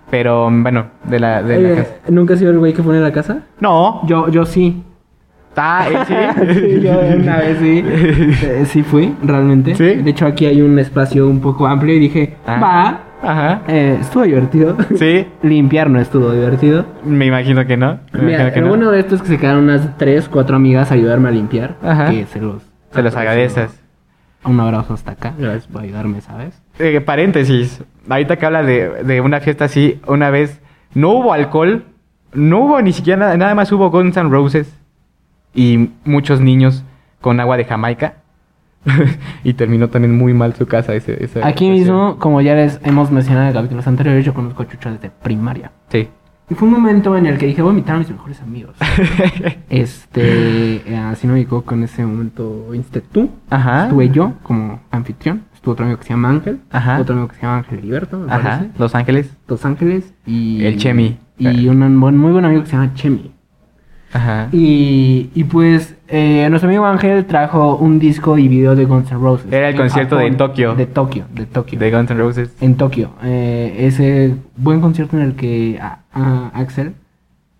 Pero, 0.10 0.50
bueno, 0.52 0.88
de 1.06 1.20
la, 1.20 1.42
de 1.42 1.62
la 1.62 1.76
casa. 1.78 1.96
¿Nunca 2.10 2.34
has 2.34 2.40
sido 2.40 2.52
el 2.52 2.60
güey 2.60 2.74
que 2.74 2.84
pone 2.84 3.00
la 3.00 3.14
casa? 3.14 3.44
No. 3.62 4.06
Yo, 4.08 4.28
yo 4.28 4.46
sí. 4.46 4.84
Ah, 5.56 5.86
¿eh, 5.92 6.34
sí? 6.54 6.54
Sí, 6.60 6.82
yo 6.82 6.92
una 7.18 7.38
vez 7.38 7.58
sí. 7.60 7.84
Eh, 8.48 8.64
sí 8.66 8.84
fui, 8.84 9.14
realmente. 9.24 9.76
¿Sí? 9.76 9.84
De 10.02 10.10
hecho, 10.10 10.26
aquí 10.26 10.46
hay 10.46 10.62
un 10.62 10.80
espacio 10.80 11.28
un 11.28 11.42
poco 11.42 11.68
amplio 11.68 11.94
y 11.96 12.00
dije, 12.00 12.36
Ah. 12.48 12.60
va. 12.62 13.00
Ajá. 13.24 13.62
Eh, 13.68 13.98
estuvo 14.02 14.24
divertido. 14.24 14.76
Sí, 14.96 15.28
Limpiar 15.44 15.90
no 15.90 16.00
estuvo 16.00 16.32
divertido. 16.32 16.86
me 17.06 17.26
imagino 17.28 17.66
que 17.68 17.78
no. 17.78 18.00
Me 18.14 18.22
Mira, 18.24 18.42
imagino 18.44 18.54
que 18.54 18.60
lo 18.62 18.66
no. 18.66 18.70
bueno 18.72 18.92
de 18.92 19.00
esto 19.02 19.16
es 19.16 19.22
que 19.22 19.28
se 19.28 19.38
quedaron 19.38 19.66
unas 19.66 19.96
tres, 19.98 20.28
cuatro 20.28 20.56
amigas 20.56 20.90
a 20.92 20.96
ayudarme 20.96 21.28
a 21.30 21.32
limpiar. 21.32 21.76
Ajá. 21.84 22.10
Que 22.10 22.26
se 22.26 22.40
los... 22.42 22.64
Se 22.92 23.02
los 23.04 23.16
agradeces. 23.16 23.80
Un 24.44 24.60
abrazo 24.60 24.96
hasta 24.96 25.12
acá. 25.12 25.34
Gracias 25.38 25.68
por 25.68 25.84
ayudarme, 25.84 26.20
¿sabes? 26.22 26.60
Eh, 26.80 27.00
paréntesis. 27.00 27.84
Ahorita 28.10 28.38
que 28.38 28.46
habla 28.48 28.64
de, 28.64 29.04
de 29.04 29.22
una 29.22 29.40
fiesta 29.40 29.66
así, 29.66 30.02
una 30.08 30.32
vez 30.32 30.60
no 30.96 31.10
hubo 31.12 31.32
alcohol, 31.32 31.84
no 32.34 32.62
hubo 32.66 32.82
ni 32.82 32.92
siquiera 32.92 33.20
nada, 33.20 33.38
nada 33.38 33.54
más 33.54 33.72
hubo 33.72 33.92
Guns 33.92 34.18
N' 34.18 34.30
Roses 34.32 34.76
y 35.54 35.90
muchos 36.06 36.42
niños 36.42 36.84
con 37.20 37.40
agua 37.40 37.58
de 37.58 37.66
Jamaica. 37.66 38.16
y 39.44 39.54
terminó 39.54 39.90
también 39.90 40.18
muy 40.18 40.34
mal 40.34 40.56
su 40.56 40.66
casa 40.66 40.96
ese, 40.96 41.24
esa 41.24 41.46
Aquí 41.46 41.70
mismo, 41.70 42.18
como 42.18 42.42
ya 42.42 42.56
les 42.56 42.80
hemos 42.84 43.12
mencionado 43.12 43.48
en 43.50 43.54
capítulos 43.54 43.86
anteriores, 43.86 44.26
yo 44.26 44.34
conozco 44.34 44.64
a 44.64 44.68
Chucho 44.68 44.92
desde 44.92 45.12
primaria. 45.12 45.72
Sí. 45.90 46.08
Y 46.50 46.56
fue 46.56 46.68
un 46.68 46.74
momento 46.74 47.16
en 47.16 47.28
el 47.28 47.38
que 47.38 47.46
dije, 47.46 47.62
voy 47.62 47.70
a 47.70 47.74
invitar 47.74 47.96
a 47.96 48.00
mis 48.00 48.10
mejores 48.10 48.42
amigos. 48.42 48.76
este, 49.70 50.78
eh, 50.92 50.98
así 50.98 51.28
no 51.28 51.34
me 51.34 51.42
equivoco, 51.42 51.76
en 51.76 51.84
ese 51.84 52.06
momento 52.06 52.68
viniste 52.72 53.02
tú. 53.02 53.30
Ajá. 53.50 53.84
Estuve 53.84 54.10
yo 54.10 54.34
como 54.44 54.82
anfitrión. 54.92 55.44
Estuvo 55.54 55.74
otro 55.74 55.86
amigo 55.86 56.00
que 56.00 56.06
se 56.06 56.10
llama 56.10 56.30
Ángel. 56.30 56.60
Ajá. 56.72 57.00
Otro 57.00 57.14
amigo 57.14 57.30
que 57.30 57.36
se 57.36 57.42
llama 57.44 57.58
Ángel 57.60 57.78
Heriberto, 57.80 58.18
me 58.18 58.32
Ajá. 58.34 58.44
parece. 58.44 58.70
Los 58.80 58.96
Ángeles. 58.96 59.38
Los 59.48 59.64
Ángeles 59.66 60.14
y... 60.26 60.64
El 60.66 60.78
Chemi. 60.78 61.20
Y 61.38 61.68
un 61.68 62.00
buen- 62.02 62.18
muy 62.18 62.32
buen 62.32 62.46
amigo 62.46 62.62
que 62.64 62.68
se 62.68 62.76
llama 62.76 62.94
Chemi. 62.96 63.32
Ajá. 64.14 64.50
Y, 64.52 65.30
y 65.34 65.44
pues 65.46 65.96
eh, 66.10 66.46
nuestro 66.50 66.70
amigo 66.70 66.86
Ángel 66.86 67.26
trajo 67.26 67.76
un 67.78 67.98
disco 68.00 68.38
y 68.38 68.48
video 68.48 68.76
de 68.76 68.86
Guns 68.86 69.12
N' 69.12 69.20
Roses. 69.20 69.52
Era 69.52 69.70
el 69.70 69.76
concierto 69.78 70.18
de. 70.18 70.32
Tokio. 70.32 70.76
De 70.76 70.86
Tokio, 70.86 71.26
de 71.34 71.46
Tokio. 71.46 71.80
De 71.80 71.92
Guns 71.92 72.12
N' 72.12 72.18
Roses. 72.20 72.54
En 72.62 72.76
Tokio. 72.76 73.12
Eh, 73.24 73.76
ese 73.80 74.36
buen 74.58 74.82
concierto 74.82 75.16
en 75.18 75.24
el 75.24 75.36
que 75.36 75.80
a- 75.82 76.00
a 76.14 76.52
Axel 76.54 76.94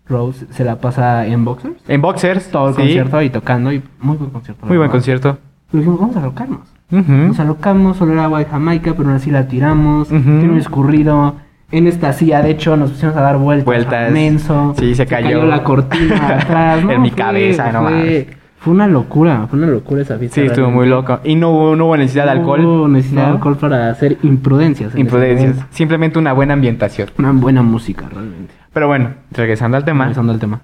Rose 0.06 0.46
se 0.50 0.64
la 0.64 0.76
pasa 0.80 1.26
en 1.26 1.44
boxers. 1.44 1.76
En 1.88 2.02
Boxers. 2.02 2.50
Todo 2.50 2.68
el 2.68 2.74
sí. 2.74 2.80
concierto 2.82 3.22
y 3.22 3.30
tocando. 3.30 3.72
Y 3.72 3.82
muy 4.00 4.16
buen 4.16 4.30
concierto. 4.30 4.66
Muy 4.66 4.76
buen 4.76 4.88
verdad. 4.88 4.92
concierto. 4.92 5.38
Pero 5.70 5.80
dijimos, 5.80 6.00
vamos 6.00 6.16
a 6.16 6.20
alocarnos. 6.20 6.60
Ujú. 6.90 7.10
Nos 7.12 7.40
alocamos, 7.40 7.96
solo 7.96 8.12
era 8.12 8.24
agua 8.24 8.40
de 8.40 8.44
Jamaica, 8.44 8.92
pero 8.94 9.08
aún 9.08 9.16
así 9.16 9.30
la 9.30 9.48
tiramos. 9.48 10.08
Tiene 10.08 10.50
un 10.50 10.58
escurrido. 10.58 11.36
En 11.72 11.86
esta 11.86 12.12
silla, 12.12 12.42
de 12.42 12.50
hecho, 12.50 12.76
nos 12.76 12.90
pusimos 12.92 13.16
a 13.16 13.20
dar 13.22 13.38
vueltas. 13.38 13.64
Vueltas. 13.64 14.12
Menso. 14.12 14.74
Sí, 14.78 14.94
se 14.94 15.06
cayó. 15.06 15.44
la 15.46 15.64
cortina 15.64 16.28
atrás. 16.38 16.84
En 16.88 17.00
mi 17.02 17.10
cabeza, 17.10 17.72
no 17.72 17.88
fue, 17.88 18.28
fue 18.58 18.74
una 18.74 18.86
locura, 18.86 19.46
fue 19.48 19.58
una 19.58 19.68
locura 19.68 20.02
esa 20.02 20.18
fiesta. 20.18 20.34
Sí, 20.40 20.46
estuvo 20.46 20.70
muy 20.70 20.86
loco. 20.86 21.20
Y 21.24 21.34
no 21.34 21.50
hubo, 21.50 21.74
no 21.74 21.86
hubo 21.86 21.96
necesidad 21.96 22.26
de 22.26 22.34
No 22.34 22.40
alcohol. 22.40 22.64
hubo 22.64 22.88
necesidad 22.88 23.22
de 23.22 23.28
¿no? 23.28 23.34
alcohol 23.36 23.56
para 23.56 23.90
hacer 23.90 24.18
imprudencias. 24.22 24.94
Imprudencias. 24.96 25.56
Simplemente 25.70 26.18
una 26.18 26.32
buena 26.34 26.52
ambientación. 26.54 27.08
Una 27.18 27.32
buena 27.32 27.62
música, 27.62 28.06
realmente. 28.12 28.52
Pero 28.72 28.86
bueno, 28.86 29.10
regresando 29.30 29.76
al 29.78 29.84
tema. 29.84 30.04
Regresando 30.04 30.32
al 30.32 30.38
tema. 30.38 30.60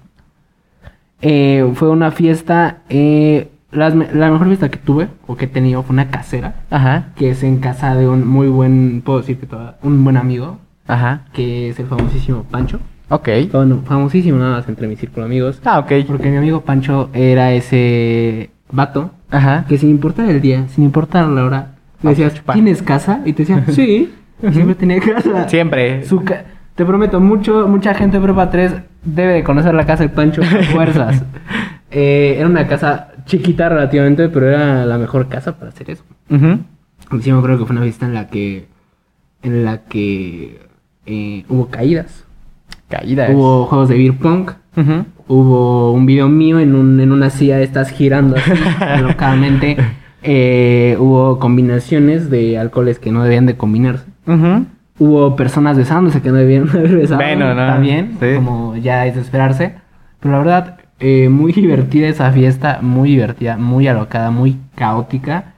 Eh, 1.21 1.69
fue 1.73 1.89
una 1.89 2.11
fiesta. 2.11 2.77
eh, 2.89 3.49
la 3.71 3.91
mejor 3.91 4.47
fiesta 4.47 4.69
que 4.69 4.77
tuve 4.77 5.09
o 5.27 5.35
que 5.37 5.45
he 5.45 5.47
tenido 5.47 5.83
fue 5.83 5.93
una 5.93 6.09
casera. 6.09 6.55
Ajá. 6.71 7.09
Que 7.15 7.29
es 7.31 7.43
en 7.43 7.57
casa 7.59 7.95
de 7.95 8.07
un 8.07 8.27
muy 8.27 8.47
buen. 8.47 9.01
Puedo 9.05 9.19
decir 9.19 9.37
que 9.39 9.45
toda- 9.45 9.77
un 9.83 10.03
buen 10.03 10.17
amigo. 10.17 10.57
Ajá. 10.89 11.21
Que 11.33 11.69
es 11.69 11.79
el 11.79 11.85
famosísimo 11.87 12.43
Pancho. 12.43 12.79
Ok. 13.09 13.29
Bueno, 13.51 13.81
famosísimo 13.85 14.37
nada 14.39 14.57
más 14.57 14.67
entre 14.67 14.87
mi 14.87 14.95
círculo 14.97 15.25
de 15.25 15.31
amigos. 15.31 15.61
Ah, 15.63 15.79
ok. 15.79 15.91
Porque 16.07 16.29
mi 16.29 16.37
amigo 16.37 16.61
Pancho 16.61 17.09
era 17.13 17.53
ese 17.53 18.49
vato 18.71 19.11
Ajá. 19.31 19.65
que 19.69 19.77
sin 19.77 19.89
importar 19.89 20.29
el 20.29 20.41
día, 20.41 20.67
sin 20.69 20.83
importar 20.83 21.27
la 21.27 21.45
hora, 21.45 21.67
le 22.03 22.09
decías, 22.09 22.33
chupar. 22.35 22.55
¿tienes 22.55 22.81
casa? 22.83 23.21
Y 23.25 23.33
te 23.33 23.43
decían, 23.43 23.65
sí. 23.71 24.13
Siempre 24.51 24.75
tenía 24.75 24.99
casa. 24.99 25.47
Siempre. 25.49 26.03
Su 26.05 26.23
ca- 26.23 26.43
te 26.75 26.85
prometo, 26.85 27.19
mucho, 27.19 27.67
mucha 27.67 27.93
gente 27.93 28.17
de 28.17 28.23
Prepa 28.23 28.49
3 28.49 28.73
debe 29.03 29.33
de 29.33 29.43
conocer 29.43 29.73
la 29.73 29.85
casa 29.85 30.03
del 30.03 30.11
Pancho 30.13 30.41
por 30.41 30.63
fuerzas. 30.73 31.23
Eh, 31.91 32.35
era 32.37 32.47
una 32.47 32.67
casa 32.67 33.09
chiquita 33.25 33.67
relativamente, 33.69 34.29
pero 34.29 34.47
era 34.47 34.85
la 34.85 34.97
mejor 34.97 35.27
casa 35.27 35.57
para 35.57 35.69
hacer 35.71 35.89
eso. 35.91 36.03
Ujú. 36.29 36.59
Y 37.17 37.21
sí 37.21 37.31
me 37.31 37.37
acuerdo 37.37 37.59
que 37.59 37.65
fue 37.65 37.75
una 37.75 37.85
visita 37.85 38.05
en 38.05 38.13
la 38.13 38.27
que, 38.27 38.67
en 39.43 39.65
la 39.65 39.79
que 39.83 40.68
eh, 41.09 41.45
hubo 41.49 41.67
caídas. 41.67 42.25
Caídas. 42.87 43.31
Hubo 43.33 43.65
juegos 43.65 43.89
de 43.89 43.97
beer. 43.97 44.11
Ujú. 44.11 45.05
Hubo 45.27 45.91
un 45.91 46.05
video 46.05 46.27
mío 46.29 46.59
en, 46.59 46.75
un, 46.75 46.99
en 46.99 47.11
una 47.11 47.29
silla 47.29 47.57
de 47.57 47.63
estas 47.63 47.89
girando 47.89 48.35
así, 48.37 48.51
locamente. 49.01 49.77
Eh, 50.23 50.95
hubo 50.99 51.39
combinaciones 51.39 52.29
de 52.29 52.57
alcoholes 52.57 52.99
que 52.99 53.11
no 53.11 53.23
debían 53.23 53.45
de 53.45 53.55
combinarse. 53.57 54.05
Hubo 54.97 55.35
personas 55.35 55.77
besándose 55.77 56.21
que 56.21 56.29
no 56.29 56.35
debían 56.35 56.69
haber 56.73 56.95
besado. 56.97 57.21
Bueno, 57.21 57.53
¿no? 57.53 57.67
También, 57.67 58.17
Sí. 58.19 58.35
como 58.35 58.75
ya 58.77 59.05
es 59.07 59.15
de 59.15 59.21
esperarse. 59.21 59.75
Pero 60.19 60.33
la 60.33 60.37
verdad, 60.39 60.77
eh, 60.99 61.29
muy 61.29 61.53
divertida 61.53 62.07
esa 62.09 62.31
fiesta, 62.31 62.79
muy 62.81 63.09
divertida, 63.11 63.55
muy 63.57 63.87
alocada, 63.87 64.31
muy 64.31 64.57
caótica. 64.75 65.53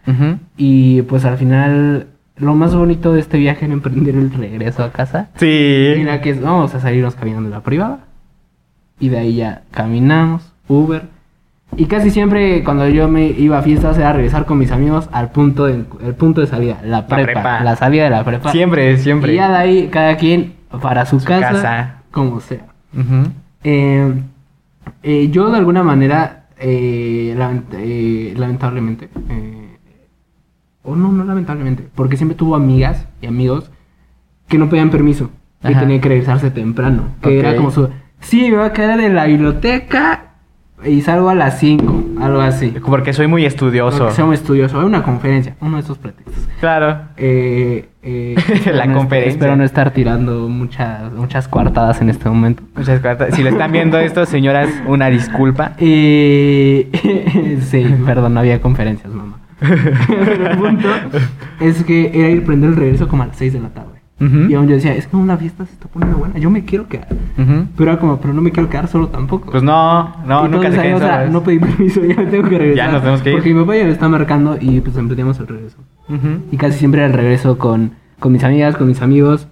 Y 0.58 1.02
pues 1.04 1.26
al 1.26 1.38
final, 1.38 2.08
lo 2.42 2.56
más 2.56 2.76
bonito 2.76 3.14
de 3.14 3.20
este 3.22 3.38
viaje 3.38 3.66
era 3.66 3.74
emprender 3.74 4.16
el 4.16 4.32
regreso 4.34 4.84
a 4.84 4.92
casa. 4.92 5.30
Sí. 5.36 5.94
Mira 5.98 6.20
que 6.22 6.32
es, 6.32 6.42
vamos 6.42 6.74
a 6.76 6.80
salirnos 6.80 7.16
caminando 7.16 7.48
en 7.48 7.52
la 7.54 7.62
privada. 7.62 8.00
Y 9.00 9.10
de 9.10 9.18
ahí 9.20 9.36
ya 9.36 9.62
caminamos, 9.72 10.52
Uber. 10.68 11.04
Y 11.78 11.86
casi 11.86 12.12
siempre 12.12 12.64
cuando 12.66 12.88
yo 12.89 13.08
me 13.08 13.28
iba 13.28 13.58
a 13.58 13.62
fiestas 13.62 13.98
era 13.98 14.12
regresar 14.12 14.46
con 14.46 14.58
mis 14.58 14.72
amigos 14.72 15.08
al 15.14 15.32
punto 15.32 15.66
de, 15.66 15.86
el 16.06 16.16
punto 16.16 16.42
de 16.42 16.48
salida, 16.48 16.80
la 16.84 17.08
prepa, 17.08 17.24
prepa. 17.32 17.64
la 17.64 17.76
salida 17.78 18.04
de 18.04 18.10
la 18.10 18.24
prepa. 18.26 18.52
Siempre, 18.52 18.98
siempre. 18.98 19.32
Y 19.34 19.36
ya 19.38 19.50
de 19.50 19.56
ahí 19.56 19.88
cada 19.89 20.18
quien 20.18 20.54
para 20.82 21.06
su, 21.06 21.20
Su 21.22 21.28
casa, 21.28 21.50
casa. 21.52 21.96
como 22.12 22.42
sea. 22.42 22.66
Eh, 23.64 24.14
eh, 25.04 25.30
yo 25.32 25.50
de 25.50 25.58
alguna 25.60 25.82
manera, 25.82 26.46
eh, 26.60 27.34
lament- 27.38 27.74
eh, 27.74 28.34
lamentablemente, 28.38 29.10
o 30.84 30.96
no, 30.96 31.12
no 31.12 31.24
lamentablemente, 31.24 31.88
porque 31.96 32.18
siempre 32.18 32.36
tuvo 32.38 32.56
amigas 32.56 33.08
y 33.22 33.28
amigos 33.28 33.72
que 34.48 34.58
no 34.58 34.70
pedían 34.70 34.90
permiso, 34.90 35.30
que 35.62 35.70
Ajá. 35.70 35.80
tenían 35.82 36.02
que 36.02 36.10
regresarse 36.10 36.52
temprano, 36.52 37.04
que 37.22 37.40
era 37.40 37.56
como 37.56 37.72
su, 37.72 37.90
sí, 38.20 38.50
me 38.50 38.58
voy 38.58 38.66
a 38.66 38.74
quedar 38.74 39.00
en 39.00 39.16
la 39.16 39.26
biblioteca 39.26 40.26
y 40.84 41.02
salgo 41.02 41.30
a 41.30 41.36
las 41.36 41.60
5, 41.60 42.06
algo 42.22 42.42
así. 42.42 42.74
Porque 42.84 43.14
soy 43.14 43.28
muy 43.28 43.46
estudioso. 43.46 44.00
Porque 44.00 44.16
sea 44.16 44.26
un 44.26 44.34
estudioso, 44.34 44.80
hay 44.80 44.86
una 44.88 45.04
conferencia, 45.04 45.56
uno 45.62 45.78
de 45.78 45.84
esos 45.84 46.00
pretextos. 46.00 46.48
Claro. 46.60 47.02
Eh, 47.18 47.88
eh, 48.02 48.34
La 48.74 48.88
no- 48.88 48.98
conferencia. 48.98 49.34
Espero 49.34 49.56
no 49.56 49.64
estar 49.64 49.92
tirando 49.92 50.50
muchas, 50.50 51.12
muchas 51.14 51.48
coartadas 51.48 52.02
en 52.02 52.10
este 52.10 52.28
momento. 52.28 52.64
Muchas 52.76 53.00
gracias. 53.00 53.36
Si 53.36 53.44
le 53.44 53.52
están 53.52 53.72
viendo 53.72 54.00
esto, 54.00 54.26
señoras, 54.26 54.70
una 54.88 55.12
disculpa. 55.12 55.74
Eh, 55.78 57.60
sí, 57.70 57.86
perdón, 58.04 58.34
no 58.34 58.40
había 58.40 58.60
conferencias, 58.60 59.14
mamá. 59.14 59.38
Pero 59.62 60.47
el 60.47 60.57
punto 60.57 60.88
es 61.59 61.84
que 61.84 62.12
era 62.14 62.30
ir 62.30 62.41
a 62.41 62.45
prender 62.45 62.72
el 62.72 62.76
regreso 62.76 63.07
como 63.07 63.24
a 63.24 63.28
las 63.28 63.38
6 63.38 63.53
de 63.53 63.59
la 63.59 63.70
tarde. 63.70 64.01
Ujú. 64.20 64.49
Y 64.49 64.53
aún 64.53 64.68
yo 64.68 64.76
decía, 64.76 64.93
es 64.93 65.07
que 65.07 65.16
una 65.16 65.36
fiesta 65.36 65.66
se 65.66 65.74
está 65.74 65.88
poniendo 65.88 66.18
buena, 66.20 66.38
yo 66.38 66.51
me 66.51 66.64
quiero 66.64 66.88
quedar. 66.88 67.07
Ujú. 67.12 67.66
Pero 67.76 67.91
era 67.91 67.99
como, 67.99 68.22
pero 68.22 68.34
no 68.34 68.41
me 68.41 68.51
quiero 68.51 68.70
quedar 68.70 68.88
solo 68.88 69.07
tampoco. 69.07 69.51
Pues 69.51 69.64
no, 69.64 70.16
no, 70.26 70.47
nunca 70.47 70.68
Entonces, 70.68 70.74
se 70.76 70.80
ahí, 70.80 70.88
queden 70.89 70.95
o 70.95 70.99
sea, 70.99 71.26
no 71.28 71.43
pedí 71.43 71.59
permiso, 71.59 72.01
ya 72.05 72.16
me 72.16 72.26
tengo 72.28 72.47
que 72.47 72.57
regresar. 72.57 72.86
Ya 72.86 72.91
nos 72.91 73.01
tenemos 73.01 73.22
que 73.24 73.30
ir. 73.30 73.36
Porque 73.36 73.53
mi 73.53 73.59
papá 73.62 73.78
ya 73.78 73.84
me 73.86 73.91
está 73.91 74.09
marcando 74.09 74.57
y 74.59 74.80
pues 74.82 74.95
emprendíamos 74.95 75.39
el 75.39 75.47
regreso. 75.47 75.78
Ujú. 76.07 76.28
Y 76.51 76.57
casi 76.57 76.78
siempre 76.78 77.01
era 77.01 77.07
el 77.07 77.14
regreso 77.14 77.57
con, 77.57 77.93
con 78.20 78.32
mis 78.32 78.43
amigas, 78.43 78.78
con 78.78 78.88
mis 78.88 79.01
amigos. 79.01 79.47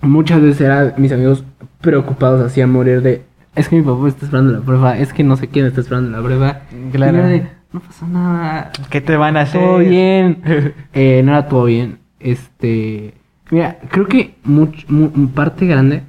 Muchas 0.00 0.40
veces 0.42 0.62
eran 0.62 0.94
mis 0.96 1.12
amigos 1.12 1.44
preocupados, 1.80 2.40
así 2.40 2.60
a 2.60 2.66
morir 2.66 3.02
de... 3.02 3.22
Es 3.54 3.68
que 3.68 3.76
mi 3.76 3.82
papá 3.82 4.08
está 4.08 4.24
esperando 4.24 4.52
la 4.52 4.60
prueba, 4.60 4.98
es 4.98 5.12
que 5.12 5.22
no 5.22 5.36
sé 5.36 5.48
quién 5.48 5.66
está 5.66 5.80
esperando 5.80 6.10
la 6.10 6.22
prueba. 6.22 6.60
Claro. 6.92 7.16
Y 7.16 7.20
era 7.20 7.28
de, 7.28 7.48
no 7.72 7.80
pasa 7.80 8.06
nada, 8.06 8.72
¿Qué 8.90 9.00
te 9.00 9.16
van 9.16 9.36
a 9.36 9.42
hacer? 9.42 9.60
todo 9.60 9.78
bien. 9.78 10.42
Eh, 10.92 11.22
no 11.24 11.32
era 11.32 11.46
todo 11.48 11.64
bien. 11.64 11.98
Este... 12.18 13.14
Mira, 13.50 13.78
creo 13.90 14.06
que 14.06 14.34
much- 14.44 14.86
mu- 14.88 15.28
parte 15.30 15.66
grande 15.66 16.02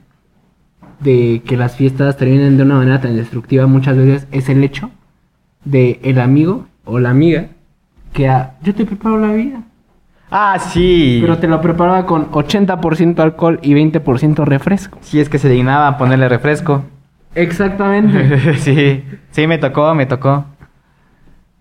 de 0.99 1.41
que 1.45 1.57
las 1.57 1.76
fiestas 1.76 2.18
terminen 2.18 2.57
de 2.57 2.64
una 2.64 2.76
manera 2.76 3.01
tan 3.01 3.16
destructiva 3.16 3.66
muchas 3.68 3.97
veces 3.97 4.28
es 4.32 4.47
el 4.49 4.64
hecho 4.64 4.91
de 5.66 5.99
el 6.03 6.20
amigo 6.20 6.68
o 6.86 6.99
la 6.99 7.09
amiga 7.09 7.47
que 8.14 8.28
ah, 8.30 8.53
yo 8.62 8.76
te 8.76 8.86
preparo 8.86 9.18
la 9.20 9.34
vida. 9.34 9.64
Ah, 10.30 10.57
sí. 10.59 11.18
Pero 11.22 11.39
te 11.39 11.47
lo 11.47 11.59
preparaba 11.62 12.05
con 12.05 12.30
80% 12.32 13.20
alcohol 13.20 13.59
y 13.64 13.74
20% 13.74 14.45
refresco. 14.45 14.97
Si 15.01 15.20
es 15.20 15.28
que 15.28 15.39
se 15.39 15.49
dignaba 15.49 15.88
a 15.88 15.97
ponerle 15.97 16.30
refresco. 16.30 16.84
Exactamente. 17.36 18.53
sí, 18.57 19.03
sí, 19.32 19.47
me 19.47 19.57
tocó, 19.57 19.93
me 19.95 20.05
tocó. 20.05 20.45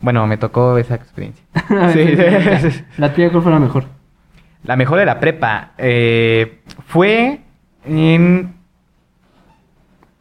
Bueno, 0.00 0.26
me 0.26 0.36
tocó 0.38 0.78
esa 0.78 0.94
experiencia. 0.94 1.44
Sí. 1.92 2.84
La 2.98 3.12
tuya, 3.12 3.30
¿cuál 3.30 3.42
fue 3.42 3.52
la 3.52 3.58
mejor? 3.58 3.84
La 4.64 4.76
mejor 4.76 4.98
de 4.98 5.06
la 5.06 5.20
prepa 5.20 5.72
eh, 5.78 6.60
fue 6.86 7.40
en 7.84 8.54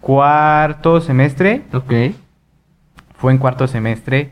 cuarto 0.01 1.01
semestre. 1.01 1.63
Ok. 1.73 1.93
Fue 3.17 3.31
en 3.31 3.37
cuarto 3.37 3.67
semestre. 3.67 4.31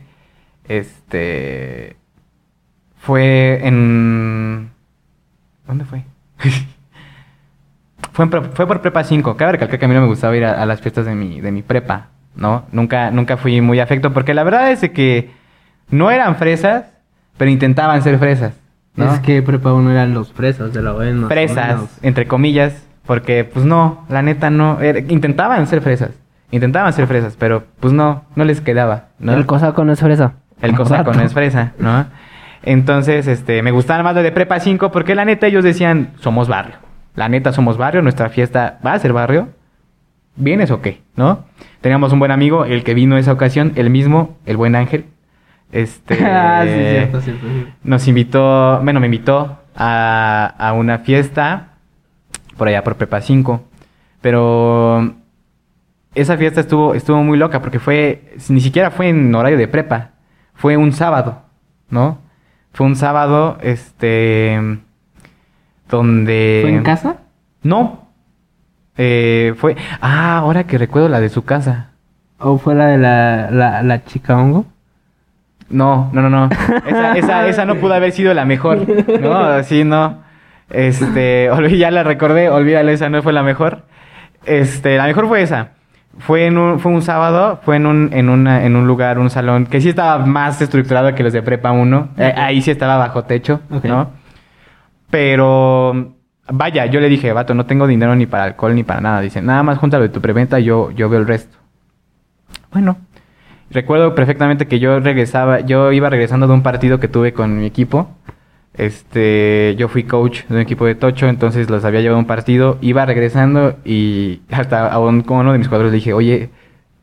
Este. 0.64 1.96
Fue 2.96 3.60
en. 3.66 4.70
¿Dónde 5.66 5.84
fue? 5.84 6.04
fue, 8.12 8.24
en 8.24 8.30
pre- 8.30 8.42
fue 8.42 8.66
por 8.66 8.80
prepa 8.80 9.04
5. 9.04 9.36
Cabe 9.36 9.52
recalcar 9.52 9.78
que 9.78 9.84
a 9.84 9.88
mí 9.88 9.94
no 9.94 10.00
me 10.00 10.06
gustaba 10.06 10.36
ir 10.36 10.44
a, 10.44 10.62
a 10.62 10.66
las 10.66 10.80
fiestas 10.80 11.04
de 11.06 11.14
mi, 11.14 11.40
de 11.40 11.52
mi 11.52 11.62
prepa. 11.62 12.08
¿No? 12.34 12.66
Nunca, 12.72 13.10
nunca 13.10 13.36
fui 13.36 13.60
muy 13.60 13.80
afecto. 13.80 14.12
Porque 14.12 14.32
la 14.32 14.44
verdad 14.44 14.70
es 14.70 14.88
que 14.90 15.30
no 15.90 16.10
eran 16.10 16.36
fresas, 16.36 16.84
pero 17.36 17.50
intentaban 17.50 18.02
ser 18.02 18.18
fresas. 18.18 18.54
¿no? 18.96 19.12
Es 19.12 19.20
que 19.20 19.42
prepa 19.42 19.72
uno 19.72 19.90
eran 19.92 20.12
los 20.12 20.32
fresas 20.32 20.72
de 20.72 20.82
la 20.82 20.92
OEN. 20.94 21.28
fresas, 21.28 21.98
entre 22.02 22.26
comillas, 22.26 22.84
porque 23.06 23.44
pues 23.44 23.64
no, 23.64 24.04
la 24.08 24.22
neta 24.22 24.50
no, 24.50 24.80
era- 24.80 24.98
intentaban 24.98 25.66
ser 25.68 25.80
fresas, 25.82 26.10
intentaban 26.50 26.92
ser 26.92 27.06
fresas, 27.06 27.36
pero 27.38 27.64
pues 27.80 27.92
no, 27.92 28.24
no 28.34 28.44
les 28.44 28.60
quedaba, 28.60 29.06
¿no? 29.20 29.34
El 29.34 29.46
cosaco 29.46 29.84
no 29.84 29.92
es 29.92 30.00
fresa. 30.00 30.32
El 30.60 30.74
cosaco 30.74 31.12
no 31.12 31.22
es 31.22 31.32
fresa, 31.32 31.72
¿no? 31.78 32.06
Entonces, 32.64 33.28
este, 33.28 33.62
me 33.62 33.70
gustaban 33.70 34.02
más 34.04 34.16
los 34.16 34.24
de 34.24 34.32
Prepa 34.32 34.58
5 34.58 34.90
porque 34.90 35.14
la 35.14 35.24
neta 35.24 35.46
ellos 35.46 35.62
decían, 35.62 36.10
somos 36.18 36.48
barrio. 36.48 36.74
La 37.14 37.28
neta 37.28 37.52
somos 37.52 37.76
barrio, 37.78 38.02
nuestra 38.02 38.28
fiesta 38.30 38.78
va 38.84 38.94
a 38.94 38.98
ser 38.98 39.12
barrio. 39.12 39.48
¿vienes 40.34 40.70
o 40.70 40.80
qué? 40.80 41.00
¿No? 41.16 41.44
Teníamos 41.80 42.12
un 42.12 42.18
buen 42.18 42.30
amigo, 42.30 42.64
el 42.64 42.82
que 42.84 42.94
vino 42.94 43.16
esa 43.16 43.32
ocasión, 43.32 43.72
el 43.76 43.90
mismo, 43.90 44.36
el 44.46 44.56
buen 44.56 44.74
Ángel. 44.76 45.06
Este. 45.72 46.14
ah, 46.24 46.62
sí, 46.64 46.70
cierto, 46.70 47.20
cierto, 47.20 47.46
cierto. 47.46 47.70
Nos 47.82 48.08
invitó, 48.08 48.80
bueno, 48.82 49.00
me 49.00 49.06
invitó 49.06 49.58
a, 49.76 50.54
a 50.58 50.72
una 50.72 50.98
fiesta 50.98 51.74
por 52.56 52.68
allá 52.68 52.84
por 52.84 52.96
Prepa 52.96 53.20
5. 53.20 53.62
Pero 54.20 55.14
esa 56.14 56.36
fiesta 56.36 56.60
estuvo, 56.60 56.94
estuvo 56.94 57.22
muy 57.22 57.38
loca 57.38 57.60
porque 57.60 57.78
fue, 57.78 58.34
ni 58.48 58.60
siquiera 58.60 58.90
fue 58.90 59.08
en 59.08 59.34
horario 59.34 59.58
de 59.58 59.68
prepa, 59.68 60.10
fue 60.54 60.76
un 60.76 60.92
sábado, 60.92 61.42
¿no? 61.90 62.18
Fue 62.72 62.86
un 62.86 62.96
sábado, 62.96 63.58
este, 63.62 64.78
donde... 65.88 66.60
¿Fue 66.62 66.70
en 66.70 66.82
casa? 66.82 67.18
No. 67.62 68.08
Eh, 68.96 69.54
fue... 69.56 69.76
Ah, 70.00 70.38
ahora 70.38 70.64
que 70.64 70.78
recuerdo 70.78 71.08
la 71.08 71.20
de 71.20 71.28
su 71.28 71.44
casa. 71.44 71.90
¿O 72.38 72.58
fue 72.58 72.74
la 72.74 72.86
de 72.86 72.98
la, 72.98 73.50
la, 73.50 73.82
la 73.82 74.04
chica 74.04 74.36
hongo? 74.36 74.66
No, 75.70 76.10
no, 76.12 76.22
no, 76.22 76.30
no. 76.30 76.48
Esa, 76.86 77.16
esa, 77.16 77.48
esa 77.48 77.64
no 77.64 77.76
pudo 77.76 77.94
haber 77.94 78.12
sido 78.12 78.32
la 78.34 78.44
mejor. 78.44 78.86
No, 79.20 79.62
sí, 79.62 79.84
no. 79.84 80.22
Este, 80.70 81.50
ya 81.76 81.90
la 81.90 82.02
recordé, 82.02 82.48
olvídalo, 82.50 82.90
esa 82.90 83.08
no 83.08 83.22
fue 83.22 83.32
la 83.32 83.42
mejor. 83.42 83.82
Este, 84.44 84.96
la 84.96 85.06
mejor 85.06 85.28
fue 85.28 85.42
esa. 85.42 85.70
Fue 86.18 86.46
en 86.46 86.58
un, 86.58 86.80
fue 86.80 86.90
un 86.90 87.02
sábado, 87.02 87.60
fue 87.62 87.76
en 87.76 87.86
un, 87.86 88.10
en 88.12 88.28
una, 88.28 88.64
en 88.64 88.74
un 88.74 88.86
lugar, 88.86 89.18
un 89.18 89.30
salón, 89.30 89.66
que 89.66 89.80
sí 89.80 89.90
estaba 89.90 90.24
más 90.26 90.60
estructurado 90.60 91.14
que 91.14 91.22
los 91.22 91.32
de 91.32 91.42
Prepa 91.42 91.70
1. 91.70 92.08
Eh, 92.16 92.34
ahí 92.36 92.60
sí 92.60 92.70
estaba 92.70 92.96
bajo 92.96 93.24
techo. 93.24 93.60
¿no? 93.84 94.10
Pero, 95.10 96.14
vaya, 96.50 96.86
yo 96.86 97.00
le 97.00 97.08
dije, 97.08 97.32
vato, 97.32 97.54
no 97.54 97.66
tengo 97.66 97.86
dinero 97.86 98.16
ni 98.16 98.26
para 98.26 98.44
alcohol 98.44 98.74
ni 98.74 98.82
para 98.82 99.00
nada. 99.00 99.20
Dice, 99.20 99.42
nada 99.42 99.62
más 99.62 99.78
júntalo 99.78 100.02
de 100.02 100.08
tu 100.08 100.20
preventa, 100.20 100.58
yo, 100.58 100.90
yo 100.90 101.08
veo 101.08 101.20
el 101.20 101.26
resto. 101.26 101.56
Bueno, 102.72 102.98
recuerdo 103.70 104.14
perfectamente 104.14 104.66
que 104.66 104.78
yo 104.78 105.00
regresaba, 105.00 105.60
yo 105.60 105.92
iba 105.92 106.08
regresando 106.10 106.46
de 106.46 106.54
un 106.54 106.62
partido 106.62 107.00
que 107.00 107.08
tuve 107.08 107.32
con 107.32 107.58
mi 107.58 107.66
equipo. 107.66 108.10
Este, 108.74 109.74
yo 109.76 109.88
fui 109.88 110.04
coach 110.04 110.44
de 110.48 110.54
un 110.54 110.60
equipo 110.60 110.86
de 110.86 110.94
Tocho, 110.94 111.26
entonces 111.28 111.68
los 111.68 111.84
había 111.84 112.00
llevado 112.00 112.16
a 112.16 112.20
un 112.20 112.26
partido, 112.26 112.78
iba 112.80 113.04
regresando 113.04 113.76
y 113.84 114.40
hasta 114.50 114.86
a 114.88 114.98
un- 115.00 115.22
con 115.22 115.38
uno 115.38 115.52
de 115.52 115.58
mis 115.58 115.68
cuadros 115.68 115.90
le 115.90 115.96
dije, 115.96 116.12
oye, 116.12 116.50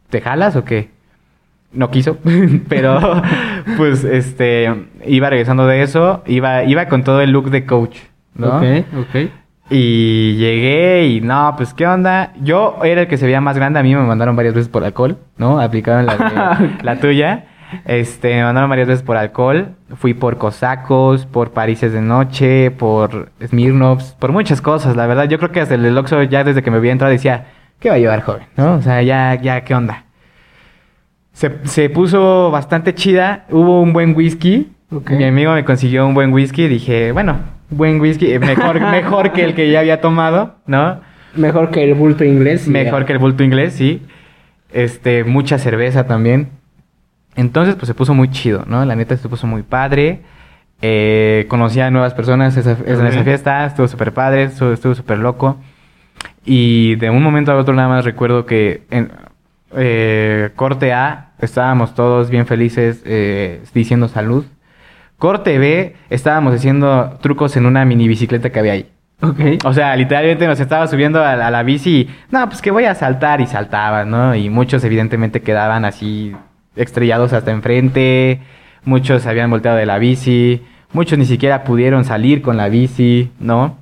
¿te 0.10 0.22
jalas 0.22 0.56
o 0.56 0.64
qué? 0.64 0.90
No 1.74 1.92
quiso, 1.92 2.18
pero 2.70 3.22
pues 3.78 4.06
este, 4.06 4.74
iba 5.06 5.30
regresando 5.30 5.68
de 5.68 5.82
eso, 5.82 6.24
iba, 6.28 6.64
iba 6.64 6.88
con 6.88 7.04
todo 7.04 7.20
el 7.22 7.32
look 7.32 7.50
de 7.50 7.66
coach, 7.66 7.98
¿no? 8.36 8.58
Ok, 8.58 8.64
ok. 8.98 9.30
Y 9.70 10.36
llegué 10.36 11.08
y 11.08 11.22
no, 11.22 11.54
pues 11.58 11.74
qué 11.74 11.88
onda. 11.88 12.34
Yo 12.42 12.78
era 12.84 13.02
el 13.02 13.08
que 13.08 13.18
se 13.18 13.26
veía 13.26 13.42
más 13.42 13.56
grande, 13.58 13.80
a 13.80 13.84
mí 13.84 13.96
me 13.96 14.02
mandaron 14.02 14.36
varias 14.36 14.54
veces 14.54 14.70
por 14.70 14.84
alcohol, 14.84 15.18
¿no? 15.38 15.60
Aplicaron 15.60 16.06
la, 16.06 16.16
de- 16.60 16.70
la 16.84 17.00
tuya. 17.00 17.46
Este, 17.86 18.36
me 18.36 18.44
mandaron 18.44 18.70
varias 18.70 18.88
veces 18.88 19.04
por 19.04 19.18
alcohol. 19.18 19.70
Fui 19.96 20.14
por 20.14 20.38
cosacos, 20.38 21.26
por 21.26 21.52
parises 21.52 21.92
de 21.94 22.02
noche, 22.02 22.70
por 22.72 23.32
Smirnoffs, 23.44 24.14
por 24.20 24.32
muchas 24.32 24.62
cosas, 24.62 24.96
la 24.96 25.08
verdad. 25.08 25.28
Yo 25.28 25.40
creo 25.40 25.52
que 25.52 25.62
hasta 25.62 25.74
el 25.76 25.98
Oxxo 25.98 26.22
ya 26.24 26.44
desde 26.44 26.62
que 26.62 26.70
me 26.70 26.78
había 26.78 26.92
entrado 26.92 27.12
decía, 27.12 27.46
¿qué 27.80 27.90
va 27.90 27.96
a 27.96 28.00
llevar, 28.00 28.22
joven? 28.22 28.44
¿No? 28.58 28.76
O 28.76 28.82
sea, 28.84 29.02
ya, 29.02 29.34
ya, 29.42 29.62
¿qué 29.62 29.74
onda? 29.74 30.04
Se, 31.34 31.52
se 31.68 31.90
puso 31.90 32.52
bastante 32.52 32.94
chida. 32.94 33.46
Hubo 33.50 33.82
un 33.82 33.94
buen 33.94 34.16
whisky. 34.16 34.72
Mi 35.10 35.24
amigo 35.26 35.52
me 35.54 35.66
consiguió 35.66 36.06
un 36.08 36.14
buen 36.14 36.32
whisky. 36.32 36.68
Dije, 36.68 37.12
bueno, 37.12 37.38
buen 37.70 38.00
whisky. 38.00 38.32
eh, 38.32 38.40
Mejor, 38.40 38.80
mejor 38.92 39.32
que 39.32 39.44
el 39.44 39.54
que 39.56 39.70
ya 39.72 39.80
había 39.80 40.02
tomado, 40.02 40.56
¿no? 40.66 41.02
Mejor 41.36 41.72
que 41.72 41.84
el 41.84 41.94
bulto 41.96 42.24
inglés. 42.24 42.68
Mejor 42.68 43.02
ya. 43.02 43.06
que 43.08 43.14
el 43.14 43.20
bulto 43.20 43.44
inglés, 43.44 43.74
sí. 43.74 44.02
Este, 44.72 45.24
mucha 45.24 45.58
cerveza 45.58 46.06
también. 46.08 46.50
Entonces, 47.36 47.76
pues 47.76 47.88
se 47.88 47.94
puso 47.94 48.14
muy 48.14 48.30
chido, 48.30 48.64
¿no? 48.68 48.86
La 48.86 48.96
neta 48.96 49.18
se 49.18 49.28
puso 49.28 49.46
muy 49.48 49.64
padre. 49.64 50.22
Eh, 50.82 51.46
conocí 51.50 51.80
a 51.82 51.90
nuevas 51.92 52.14
personas 52.14 52.56
esa, 52.58 52.74
esa- 52.74 53.02
en 53.02 53.08
esa 53.08 53.24
fiesta. 53.24 53.66
Estuvo 53.66 53.88
súper 53.88 54.14
padre, 54.14 54.44
estuvo 54.44 54.72
estuvo 54.72 54.96
súper 54.96 55.18
loco. 55.20 55.58
Y 56.46 56.96
de 56.96 57.10
un 57.10 57.24
momento 57.24 57.52
a 57.52 57.56
otro 57.56 57.74
nada 57.74 57.90
más 57.90 58.06
recuerdo 58.06 58.46
que 58.46 58.84
en 58.92 59.12
eh, 59.76 60.52
corte 60.56 60.94
A 60.94 61.32
estábamos 61.40 61.96
todos 61.96 62.30
bien 62.30 62.46
felices 62.46 63.02
eh, 63.06 63.62
diciendo 63.74 64.08
salud. 64.08 64.46
Corte 65.18 65.58
B 65.58 65.96
estábamos 66.10 66.54
haciendo 66.54 67.18
trucos 67.22 67.56
en 67.58 67.66
una 67.66 67.86
mini 67.86 68.08
bicicleta 68.08 68.50
que 68.50 68.60
había 68.60 68.74
ahí. 68.74 68.90
O 69.64 69.74
sea, 69.74 69.96
literalmente 69.96 70.46
nos 70.46 70.60
estaba 70.60 70.88
subiendo 70.88 71.24
a, 71.24 71.36
la- 71.38 71.48
a 71.48 71.52
la 71.52 71.64
bici 71.64 72.02
y, 72.02 72.10
no, 72.32 72.48
pues 72.50 72.62
que 72.62 72.70
voy 72.72 72.84
a 72.86 72.96
saltar 72.96 73.40
y 73.42 73.48
saltaban, 73.48 74.10
¿no? 74.10 74.36
Y 74.36 74.50
muchos 74.50 74.84
evidentemente 74.84 75.42
quedaban 75.42 75.86
así 75.86 76.36
estrellados 76.76 77.32
hasta 77.32 77.52
enfrente, 77.52 78.42
muchos 78.84 79.26
habían 79.26 79.50
volteado 79.50 79.78
de 79.78 79.86
la 79.86 79.98
bici, 80.00 80.62
muchos 80.92 81.18
ni 81.18 81.26
siquiera 81.26 81.64
pudieron 81.64 82.04
salir 82.04 82.42
con 82.42 82.58
la 82.58 82.68
bici, 82.68 83.32
¿no? 83.40 83.78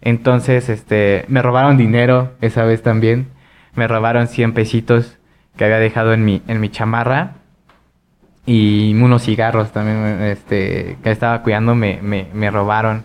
Entonces, 0.00 0.68
este, 0.68 1.24
me 1.26 1.42
robaron 1.42 1.76
dinero 1.76 2.34
esa 2.40 2.64
vez 2.64 2.80
también, 2.82 3.26
me 3.74 3.88
robaron 3.88 4.28
100 4.28 4.52
pesitos 4.52 5.18
que 5.56 5.64
había 5.64 5.78
dejado 5.80 6.12
en 6.14 6.24
mi, 6.24 6.42
en 6.46 6.60
mi 6.60 6.68
chamarra 6.68 7.32
y 8.46 8.94
unos 8.94 9.24
cigarros 9.24 9.72
también, 9.72 10.22
este, 10.22 10.96
que 11.02 11.10
estaba 11.10 11.42
cuidando 11.42 11.74
me, 11.74 11.98
me, 12.02 12.28
me 12.32 12.50
robaron. 12.50 13.04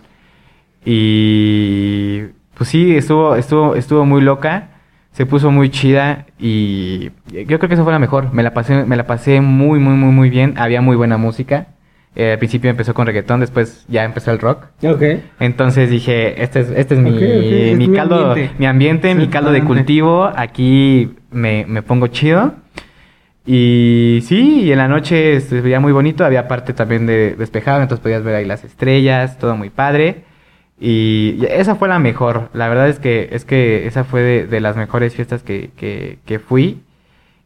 Y 0.85 2.23
pues 2.55 2.69
sí, 2.69 2.95
estuvo, 2.95 3.35
estuvo, 3.35 3.75
estuvo 3.75 4.05
muy 4.05 4.21
loca, 4.21 4.69
se 5.11 5.25
puso 5.25 5.51
muy 5.51 5.69
chida 5.69 6.25
y 6.39 7.11
yo 7.31 7.57
creo 7.57 7.67
que 7.67 7.73
eso 7.73 7.83
fue 7.83 7.93
la 7.93 7.99
mejor. 7.99 8.33
Me 8.33 8.43
la 8.43 8.53
pasé, 8.53 8.85
me 8.85 8.95
la 8.95 9.07
pasé 9.07 9.41
muy, 9.41 9.79
muy, 9.79 9.93
muy, 9.95 10.11
muy 10.11 10.29
bien. 10.29 10.53
Había 10.57 10.81
muy 10.81 10.95
buena 10.95 11.17
música. 11.17 11.67
Eh, 12.13 12.33
al 12.33 12.39
principio 12.39 12.69
empezó 12.69 12.93
con 12.93 13.07
reggaetón, 13.07 13.39
después 13.39 13.85
ya 13.87 14.03
empezó 14.03 14.31
el 14.31 14.39
rock. 14.39 14.65
Ok. 14.83 15.01
Entonces 15.39 15.89
dije, 15.89 16.43
este 16.43 16.59
es, 16.59 16.69
este 16.71 16.95
es 16.95 16.99
mi, 16.99 17.11
Ok, 17.11 17.15
ok, 17.15 17.21
es 17.23 17.77
mi 17.77 17.87
mi 17.87 17.95
caldo, 17.95 18.27
ambiente. 18.31 18.55
mi 18.59 18.65
ambiente, 18.65 19.15
mi 19.15 19.27
caldo 19.27 19.51
de 19.51 19.63
cultivo. 19.63 20.29
Aquí 20.35 21.13
me, 21.31 21.65
me 21.67 21.81
pongo 21.83 22.07
chido. 22.07 22.53
Y 23.45 24.19
sí, 24.23 24.61
y 24.61 24.71
en 24.71 24.77
la 24.77 24.87
noche 24.87 25.39
se 25.41 25.61
veía 25.61 25.79
muy 25.79 25.91
bonito. 25.91 26.23
Había 26.23 26.47
parte 26.47 26.73
también 26.73 27.05
de 27.05 27.35
despejado, 27.35 27.81
entonces 27.81 28.01
podías 28.03 28.23
ver 28.23 28.35
ahí 28.35 28.45
las 28.45 28.63
estrellas, 28.63 29.37
todo 29.39 29.55
muy 29.55 29.69
padre. 29.69 30.23
Y 30.79 31.45
esa 31.49 31.75
fue 31.75 31.87
la 31.87 31.99
mejor. 31.99 32.49
La 32.53 32.67
verdad 32.69 32.89
es 32.89 32.99
que, 32.99 33.29
es 33.31 33.45
que 33.45 33.85
esa 33.87 34.03
fue 34.03 34.21
de, 34.21 34.47
de 34.47 34.59
las 34.59 34.75
mejores 34.75 35.15
fiestas 35.15 35.43
que, 35.43 35.71
que, 35.77 36.19
que 36.25 36.39
fui. 36.39 36.81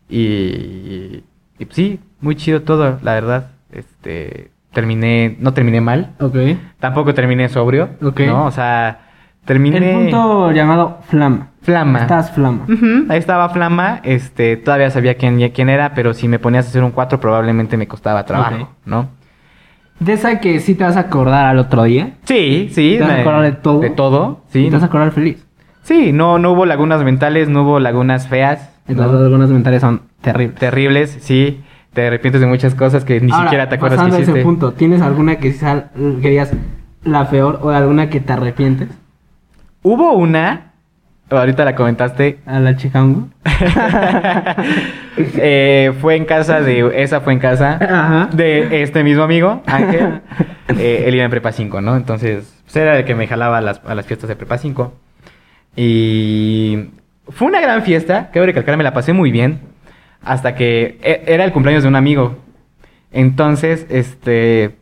Y, 0.10 1.24
y 1.60 1.68
sí, 1.70 2.00
muy 2.22 2.36
chido 2.36 2.62
todo, 2.62 3.00
la 3.02 3.14
verdad. 3.14 3.52
Este, 3.72 4.52
terminé, 4.74 5.36
no 5.39 5.54
terminé 5.54 5.82
mal. 5.82 6.14
Ok. 6.20 6.36
Tampoco 6.80 7.14
terminé 7.14 7.50
sobrio. 7.50 7.89
Ok. 8.02 8.22
¿No? 8.22 8.46
O 8.46 8.52
sea, 8.52 9.05
terminé. 9.46 9.78
El 9.78 9.93
punto 9.93 10.52
llamado 10.52 11.00
flama. 11.08 11.48
Flama. 11.62 12.00
Estás 12.00 12.32
flama. 12.32 12.66
Ahí 13.10 13.18
estaba 13.18 13.50
Flama. 13.50 14.00
Este, 14.04 14.56
todavía 14.56 14.91
sabía 14.91 15.16
quién, 15.16 15.50
quién 15.50 15.70
era, 15.70 15.96
pero 15.96 16.14
si 16.14 16.28
me 16.28 16.38
ponías 16.38 16.66
a 16.66 16.70
hacer 16.70 16.84
un 16.84 16.91
4, 16.91 17.20
probablemente 17.20 17.76
me 17.76 17.88
costaba 17.88 18.24
trabajo. 18.24 18.70
¿no? 18.86 19.08
De 20.00 20.14
esa 20.14 20.39
que 20.39 20.60
sí 20.60 20.76
te 20.76 20.84
vas 20.84 20.98
a 20.98 21.02
acordar 21.02 21.46
al 21.48 21.58
otro 21.58 21.84
día. 21.84 22.14
Sí, 22.26 22.70
sí. 22.72 22.96
¿Te 22.98 23.04
vas 23.04 23.12
a 23.12 23.22
acordar 23.22 23.41
de 23.41 23.52
todo? 23.54 23.80
De 23.80 23.89
todo, 23.89 24.41
sí. 24.50 24.66
te 24.66 24.72
vas 24.72 24.84
a 24.84 24.88
acordar 24.88 25.12
feliz. 25.12 25.43
Sí, 25.84 26.12
no, 26.12 26.38
no 26.38 26.52
hubo 26.52 26.66
lagunas 26.66 27.04
mentales, 27.04 27.48
no 27.50 27.64
hubo 27.64 27.80
lagunas 27.80 28.28
feas. 28.28 28.72
¿no? 28.88 28.91
Entonces, 28.93 29.22
algunas 29.22 29.50
mentales 29.50 29.82
son 29.82 30.02
terribles. 30.22 30.60
Terribles, 30.60 31.18
sí. 31.22 31.64
Te 31.93 32.08
arrepientes 32.08 32.41
de 32.41 32.48
muchas 32.48 32.76
cosas 32.76 33.06
que 33.06 33.22
ni 33.22 33.32
Ahora, 33.32 33.46
siquiera 33.46 33.70
te 33.70 33.76
acuerdas 33.76 33.98
que 33.98 34.02
pasando 34.02 34.18
a 34.18 34.20
hiciste. 34.20 34.39
ese 34.39 34.46
punto, 34.46 34.74
¿tienes 34.74 35.02
alguna 35.02 35.38
que, 35.38 35.56
que 35.56 36.30
digas 36.30 36.52
la 37.04 37.30
peor 37.30 37.60
o 37.64 37.70
alguna 37.70 38.10
que 38.10 38.20
te 38.20 38.34
arrepientes? 38.34 38.89
Hubo 39.88 40.14
una, 40.14 40.72
ahorita 41.30 41.64
la 41.64 41.76
comentaste, 41.76 42.40
A 42.48 42.60
la 42.60 42.76
chica 42.76 43.04
hongo. 43.04 43.28
Eh, 45.18 45.94
fue 46.02 46.16
en 46.18 46.26
casa 46.26 46.60
de. 46.60 47.02
Esa 47.02 47.22
fue 47.22 47.32
en 47.34 47.40
casa 47.40 47.78
Ajá. 47.80 48.30
de 48.34 48.82
este 48.82 49.02
mismo 49.04 49.24
amigo, 49.24 49.62
Ángel. 49.66 50.20
Eh, 50.78 51.06
él 51.08 51.16
iba 51.16 51.24
en 51.24 51.30
prepa 51.32 51.54
5, 51.54 51.80
¿no? 51.80 51.96
Entonces, 51.96 52.54
pues 52.66 52.76
era 52.76 52.98
el 52.98 53.06
que 53.06 53.16
me 53.16 53.26
jalaba 53.28 53.60
a 53.60 53.62
las, 53.62 53.80
a 53.86 53.96
las 53.96 54.06
fiestas 54.06 54.28
de 54.28 54.36
prepa 54.36 54.58
5. 54.58 54.92
Y. 55.78 56.90
Fue 57.30 57.48
una 57.48 57.62
gran 57.62 57.84
fiesta, 57.84 58.30
quiero 58.34 58.46
recalcar, 58.46 58.76
me 58.76 58.84
la 58.84 58.94
pasé 58.94 59.14
muy 59.14 59.32
bien. 59.32 59.62
Hasta 60.22 60.56
que 60.56 61.00
e- 61.02 61.24
era 61.28 61.46
el 61.46 61.54
cumpleaños 61.54 61.84
de 61.84 61.90
un 61.90 61.96
amigo. 61.96 62.36
Entonces, 63.14 63.86
este. 63.90 64.76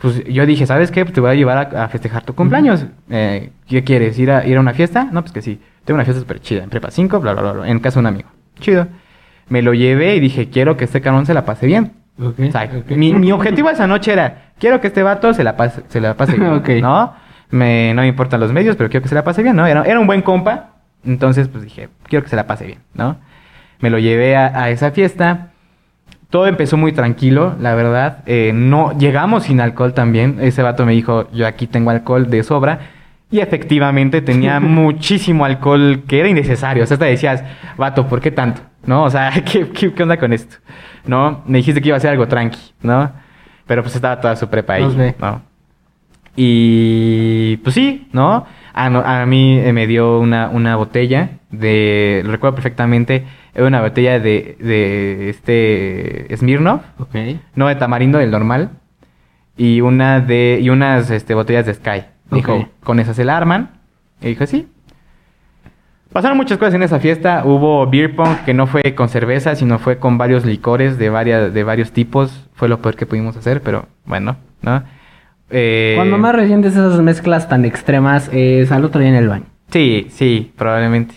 Pues 0.00 0.22
yo 0.24 0.44
dije, 0.44 0.66
¿sabes 0.66 0.90
qué? 0.90 1.04
Pues 1.04 1.14
te 1.14 1.20
voy 1.20 1.30
a 1.30 1.34
llevar 1.34 1.74
a, 1.74 1.84
a 1.84 1.88
festejar 1.88 2.22
tu 2.24 2.34
cumpleaños. 2.34 2.84
Eh, 3.08 3.50
¿Qué 3.66 3.82
quieres? 3.82 4.18
¿Ir 4.18 4.30
a, 4.30 4.46
¿Ir 4.46 4.56
a 4.58 4.60
una 4.60 4.74
fiesta? 4.74 5.08
No, 5.10 5.22
pues 5.22 5.32
que 5.32 5.40
sí. 5.42 5.60
Tengo 5.84 5.96
una 5.96 6.04
fiesta 6.04 6.20
súper 6.20 6.40
chida 6.40 6.62
en 6.64 6.70
prepa 6.70 6.90
5, 6.90 7.20
bla, 7.20 7.32
bla, 7.32 7.42
bla, 7.42 7.52
bla, 7.52 7.68
en 7.68 7.78
casa 7.78 7.94
de 7.94 8.00
un 8.00 8.06
amigo. 8.06 8.28
Chido. 8.60 8.86
Me 9.48 9.62
lo 9.62 9.72
llevé 9.74 10.16
y 10.16 10.20
dije, 10.20 10.50
quiero 10.50 10.76
que 10.76 10.84
este 10.84 11.00
cabrón 11.00 11.24
se 11.24 11.32
la 11.34 11.44
pase 11.44 11.66
bien. 11.66 11.92
Ok. 12.20 12.40
O 12.48 12.50
sea, 12.50 12.64
ok. 12.64 12.90
mi, 12.96 13.12
mi 13.14 13.32
objetivo 13.32 13.70
esa 13.70 13.86
noche 13.86 14.12
era, 14.12 14.50
quiero 14.58 14.80
que 14.80 14.88
este 14.88 15.02
vato 15.02 15.32
se 15.32 15.44
la 15.44 15.56
pase, 15.56 15.82
se 15.88 16.00
la 16.00 16.14
pase 16.14 16.36
bien, 16.36 16.52
Ok. 16.54 16.68
¿no? 16.82 17.14
Me, 17.50 17.94
no 17.94 18.02
me 18.02 18.08
importan 18.08 18.40
los 18.40 18.52
medios, 18.52 18.76
pero 18.76 18.90
quiero 18.90 19.02
que 19.02 19.08
se 19.08 19.14
la 19.14 19.22
pase 19.24 19.42
bien, 19.42 19.54
¿no? 19.56 19.66
Era, 19.66 19.84
era 19.84 20.00
un 20.00 20.06
buen 20.06 20.22
compa, 20.22 20.70
Entonces, 21.04 21.48
pues 21.48 21.62
dije, 21.64 21.88
quiero 22.08 22.22
que 22.24 22.28
se 22.30 22.36
la 22.36 22.46
pase 22.46 22.66
bien, 22.66 22.80
¿no? 22.94 23.16
Me 23.80 23.88
lo 23.90 23.98
llevé 23.98 24.34
a, 24.36 24.46
a 24.62 24.70
esa 24.70 24.90
fiesta. 24.90 25.50
Todo 26.30 26.46
empezó 26.46 26.76
muy 26.76 26.92
tranquilo, 26.92 27.54
la 27.60 27.74
verdad. 27.74 28.18
Eh, 28.26 28.52
no 28.54 28.96
llegamos 28.98 29.44
sin 29.44 29.60
alcohol 29.60 29.94
también. 29.94 30.38
Ese 30.40 30.62
vato 30.62 30.84
me 30.84 30.92
dijo, 30.92 31.30
yo 31.32 31.46
aquí 31.46 31.66
tengo 31.66 31.90
alcohol 31.90 32.28
de 32.28 32.42
sobra. 32.42 32.80
Y 33.30 33.40
efectivamente 33.40 34.20
tenía 34.22 34.58
muchísimo 34.60 35.44
alcohol 35.44 36.02
que 36.06 36.20
era 36.20 36.28
innecesario. 36.28 36.82
O 36.82 36.86
sea, 36.86 36.98
te 36.98 37.04
decías, 37.04 37.44
vato, 37.76 38.06
¿por 38.06 38.20
qué 38.20 38.30
tanto? 38.30 38.62
¿No? 38.84 39.04
O 39.04 39.10
sea, 39.10 39.30
¿qué, 39.44 39.68
qué, 39.68 39.92
qué 39.92 40.02
onda 40.02 40.16
con 40.16 40.32
esto? 40.32 40.56
¿No? 41.06 41.42
Me 41.46 41.58
dijiste 41.58 41.80
que 41.80 41.88
iba 41.88 41.96
a 41.96 42.00
ser 42.00 42.10
algo 42.10 42.26
tranqui, 42.26 42.58
¿no? 42.82 43.12
Pero 43.66 43.82
pues 43.82 43.94
estaba 43.94 44.20
toda 44.20 44.36
su 44.36 44.48
prepa 44.48 44.74
ahí, 44.74 44.86
ve. 44.96 45.14
¿no? 45.18 45.42
Y 46.36 47.56
pues 47.58 47.74
sí, 47.74 48.08
¿no? 48.12 48.46
A, 48.74 49.22
a 49.22 49.26
mí 49.26 49.58
eh, 49.58 49.72
me 49.72 49.86
dio 49.86 50.20
una, 50.20 50.50
una 50.50 50.76
botella 50.76 51.30
de, 51.50 52.22
lo 52.24 52.32
recuerdo 52.32 52.56
perfectamente, 52.56 53.24
una 53.64 53.80
botella 53.80 54.20
de, 54.20 54.56
de 54.60 55.30
este 55.30 56.26
Smirnoff, 56.36 56.82
no 57.54 57.68
de 57.68 57.74
tamarindo, 57.76 58.20
el 58.20 58.30
normal, 58.30 58.70
y 59.56 59.80
una 59.80 60.20
de, 60.20 60.58
y 60.60 60.68
unas 60.68 61.10
este, 61.10 61.34
botellas 61.34 61.66
de 61.66 61.74
Sky. 61.74 62.04
Dijo, 62.30 62.68
con 62.82 63.00
esas 63.00 63.16
se 63.16 63.24
la 63.24 63.36
arman. 63.36 63.70
Y 64.20 64.28
dije, 64.28 64.46
sí. 64.46 64.68
Pasaron 66.12 66.36
muchas 66.36 66.58
cosas 66.58 66.74
en 66.74 66.82
esa 66.82 66.98
fiesta. 66.98 67.42
Hubo 67.44 67.86
beer 67.86 68.16
pong 68.16 68.38
que 68.44 68.54
no 68.54 68.66
fue 68.66 68.94
con 68.94 69.08
cerveza, 69.08 69.54
sino 69.54 69.78
fue 69.78 69.98
con 69.98 70.18
varios 70.18 70.44
licores 70.44 70.98
de, 70.98 71.10
varias, 71.10 71.52
de 71.52 71.64
varios 71.64 71.92
tipos. 71.92 72.48
Fue 72.54 72.68
lo 72.68 72.80
peor 72.80 72.96
que 72.96 73.06
pudimos 73.06 73.36
hacer, 73.36 73.62
pero 73.62 73.86
bueno, 74.04 74.36
¿no? 74.62 74.82
Eh, 75.50 75.92
Cuando 75.96 76.18
más 76.18 76.34
recientes 76.34 76.72
esas 76.72 77.00
mezclas 77.00 77.48
tan 77.48 77.64
extremas 77.64 78.28
es 78.32 78.72
al 78.72 78.84
otro 78.84 79.00
día 79.00 79.10
en 79.10 79.16
el 79.16 79.28
baño. 79.28 79.44
Sí, 79.70 80.06
sí, 80.10 80.52
probablemente. 80.56 81.14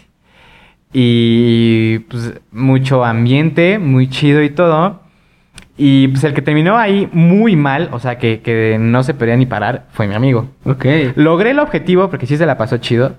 Y 0.91 1.99
pues 1.99 2.33
mucho 2.51 3.05
ambiente, 3.05 3.79
muy 3.79 4.09
chido 4.09 4.41
y 4.41 4.49
todo. 4.49 5.01
Y 5.77 6.09
pues 6.09 6.23
el 6.25 6.33
que 6.33 6.41
terminó 6.41 6.77
ahí 6.77 7.07
muy 7.13 7.55
mal, 7.55 7.89
o 7.93 7.99
sea, 7.99 8.17
que, 8.17 8.41
que 8.41 8.77
no 8.79 9.01
se 9.03 9.13
podía 9.13 9.37
ni 9.37 9.45
parar, 9.45 9.85
fue 9.91 10.07
mi 10.07 10.15
amigo. 10.15 10.49
Ok. 10.65 10.85
Logré 11.15 11.51
el 11.51 11.59
objetivo 11.59 12.09
porque 12.09 12.25
sí 12.25 12.35
se 12.37 12.45
la 12.45 12.57
pasó 12.57 12.77
chido. 12.77 13.15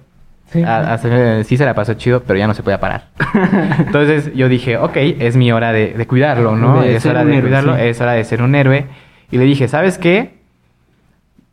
Sí. 0.52 0.62
A- 0.62 0.94
a- 0.94 1.44
sí 1.44 1.56
se 1.56 1.64
la 1.64 1.74
pasó 1.74 1.94
chido, 1.94 2.22
pero 2.26 2.38
ya 2.38 2.46
no 2.48 2.54
se 2.54 2.62
podía 2.62 2.80
parar. 2.80 3.08
Entonces 3.78 4.34
yo 4.34 4.48
dije, 4.48 4.76
ok, 4.76 4.96
es 4.96 5.36
mi 5.36 5.52
hora 5.52 5.72
de, 5.72 5.92
de 5.94 6.06
cuidarlo, 6.06 6.56
¿no? 6.56 6.82
De 6.82 6.96
es 6.96 7.06
hora 7.06 7.24
de 7.24 7.32
héroe, 7.36 7.42
cuidarlo, 7.42 7.76
sí. 7.76 7.82
es 7.84 8.00
hora 8.00 8.12
de 8.12 8.24
ser 8.24 8.42
un 8.42 8.54
héroe. 8.54 8.86
Y 9.30 9.38
le 9.38 9.44
dije, 9.44 9.68
¿sabes 9.68 9.96
qué? 9.96 10.34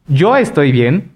Yo 0.07 0.36
estoy 0.36 0.72
bien, 0.72 1.11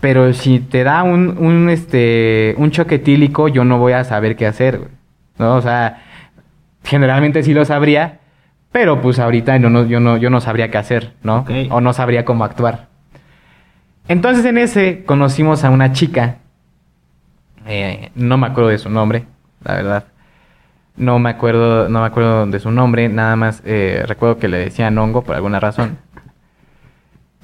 pero 0.00 0.32
si 0.32 0.60
te 0.60 0.84
da 0.84 1.02
un, 1.02 1.36
un, 1.38 1.70
este, 1.70 2.54
un 2.58 2.70
choque 2.70 2.96
etílico, 2.96 3.48
yo 3.48 3.64
no 3.64 3.78
voy 3.78 3.94
a 3.94 4.04
saber 4.04 4.36
qué 4.36 4.46
hacer, 4.46 4.78
güey. 4.78 4.90
¿no? 5.38 5.56
O 5.56 5.62
sea, 5.62 6.02
generalmente 6.84 7.42
sí 7.42 7.52
lo 7.54 7.64
sabría, 7.64 8.20
pero 8.72 9.00
pues 9.00 9.18
ahorita 9.18 9.56
yo 9.56 9.70
no, 9.70 9.86
yo 9.86 10.00
no, 10.00 10.16
yo 10.16 10.30
no 10.30 10.40
sabría 10.40 10.70
qué 10.70 10.78
hacer, 10.78 11.12
¿no? 11.22 11.44
O 11.70 11.80
no 11.80 11.92
sabría 11.92 12.24
cómo 12.24 12.44
actuar. 12.44 12.88
Entonces 14.08 14.44
en 14.44 14.58
ese 14.58 15.04
conocimos 15.04 15.64
a 15.64 15.70
una 15.70 15.92
chica, 15.92 16.36
eh, 17.66 18.10
no 18.14 18.38
me 18.38 18.46
acuerdo 18.46 18.70
de 18.70 18.78
su 18.78 18.90
nombre, 18.90 19.24
la 19.64 19.74
verdad. 19.74 20.04
No 20.96 21.18
me 21.18 21.28
acuerdo, 21.30 21.88
no 21.88 22.00
me 22.00 22.06
acuerdo 22.06 22.46
de 22.46 22.58
su 22.58 22.70
nombre, 22.70 23.08
nada 23.08 23.36
más 23.36 23.62
eh, 23.66 24.02
recuerdo 24.06 24.38
que 24.38 24.48
le 24.48 24.58
decían 24.58 24.96
hongo 24.96 25.22
por 25.22 25.36
alguna 25.36 25.60
razón. 25.60 25.98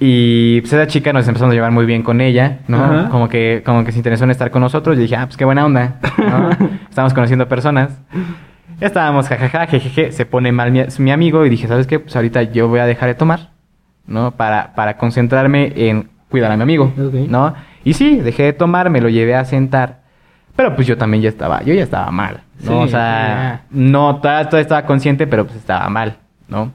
Y 0.04 0.60
pues 0.62 0.72
esa 0.72 0.88
chica 0.88 1.12
nos 1.12 1.28
empezamos 1.28 1.52
a 1.52 1.54
llevar 1.54 1.70
muy 1.70 1.86
bien 1.86 2.02
con 2.02 2.20
ella, 2.20 2.58
¿no? 2.66 2.82
Ajá. 2.82 3.08
Como 3.08 3.28
que, 3.28 3.62
como 3.64 3.84
que 3.84 3.92
se 3.92 3.98
interesó 3.98 4.24
en 4.24 4.32
estar 4.32 4.50
con 4.50 4.60
nosotros. 4.60 4.98
Y 4.98 5.02
dije, 5.02 5.14
ah, 5.14 5.26
pues 5.26 5.36
qué 5.36 5.44
buena 5.44 5.64
onda, 5.64 6.00
¿no? 6.18 6.50
Estamos 6.90 7.14
conociendo 7.14 7.46
personas. 7.46 8.00
Estábamos, 8.80 9.28
jajaja, 9.28 9.66
jejeje. 9.66 10.10
Se 10.10 10.26
pone 10.26 10.50
mal 10.50 10.72
mi, 10.72 10.82
mi 10.98 11.12
amigo 11.12 11.46
y 11.46 11.50
dije, 11.50 11.68
¿sabes 11.68 11.86
qué? 11.86 12.00
Pues 12.00 12.16
ahorita 12.16 12.42
yo 12.42 12.66
voy 12.66 12.80
a 12.80 12.86
dejar 12.86 13.10
de 13.10 13.14
tomar, 13.14 13.50
¿no? 14.04 14.32
Para, 14.32 14.74
para 14.74 14.96
concentrarme 14.96 15.72
en 15.76 16.08
cuidar 16.28 16.50
a 16.50 16.56
mi 16.56 16.64
amigo, 16.64 16.92
Ok. 16.98 17.28
¿no? 17.28 17.54
Y 17.84 17.92
sí, 17.92 18.16
dejé 18.16 18.42
de 18.42 18.52
tomar, 18.54 18.90
me 18.90 19.00
lo 19.00 19.08
llevé 19.08 19.36
a 19.36 19.44
sentar. 19.44 20.00
Pero 20.56 20.74
pues 20.74 20.88
yo 20.88 20.98
también 20.98 21.22
ya 21.22 21.28
estaba, 21.28 21.62
yo 21.62 21.74
ya 21.74 21.84
estaba 21.84 22.10
mal, 22.10 22.40
¿no? 22.60 22.66
Sí, 22.66 22.74
o 22.74 22.84
sí, 22.86 22.90
sea, 22.90 23.62
no, 23.70 24.16
todavía, 24.16 24.46
todavía 24.48 24.62
estaba 24.62 24.82
consciente, 24.84 25.28
pero 25.28 25.44
pues 25.44 25.58
estaba 25.58 25.88
mal, 25.88 26.16
¿no? 26.48 26.72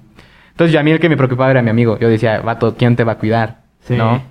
Entonces 0.57 0.73
yo 0.73 0.79
a 0.79 0.83
mí 0.83 0.89
el 0.89 0.99
que 0.99 1.07
me 1.07 1.17
preocupaba 1.17 1.51
era 1.51 1.61
mi 1.61 1.69
amigo. 1.69 1.99
Yo 1.99 2.09
decía, 2.09 2.41
vato, 2.41 2.75
¿quién 2.75 2.95
te 2.95 3.03
va 3.03 3.11
a 3.11 3.17
cuidar? 3.19 3.59
Sí. 3.81 3.95
¿No? 3.95 4.23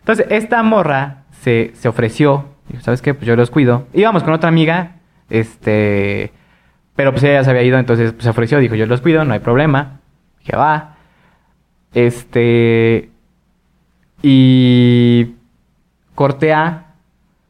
Entonces 0.00 0.26
esta 0.30 0.64
morra 0.64 1.26
se, 1.42 1.70
se 1.74 1.88
ofreció. 1.88 2.46
Dijo, 2.68 2.82
¿sabes 2.82 3.00
qué? 3.00 3.14
Pues 3.14 3.24
yo 3.24 3.36
los 3.36 3.52
cuido. 3.52 3.86
Íbamos 3.92 4.24
con 4.24 4.32
otra 4.32 4.48
amiga, 4.48 4.96
este... 5.28 6.32
Pero 6.96 7.12
pues 7.12 7.22
ella 7.22 7.34
ya 7.34 7.44
se 7.44 7.50
había 7.50 7.62
ido, 7.62 7.78
entonces 7.78 8.10
pues, 8.12 8.24
se 8.24 8.30
ofreció. 8.30 8.58
Dijo, 8.58 8.74
yo 8.74 8.84
los 8.86 9.00
cuido, 9.00 9.24
no 9.24 9.32
hay 9.32 9.38
problema. 9.38 10.00
Dije, 10.40 10.56
va. 10.56 10.96
Este... 11.94 13.10
Y... 14.22 15.36
Corte 16.16 16.52
A. 16.52 16.86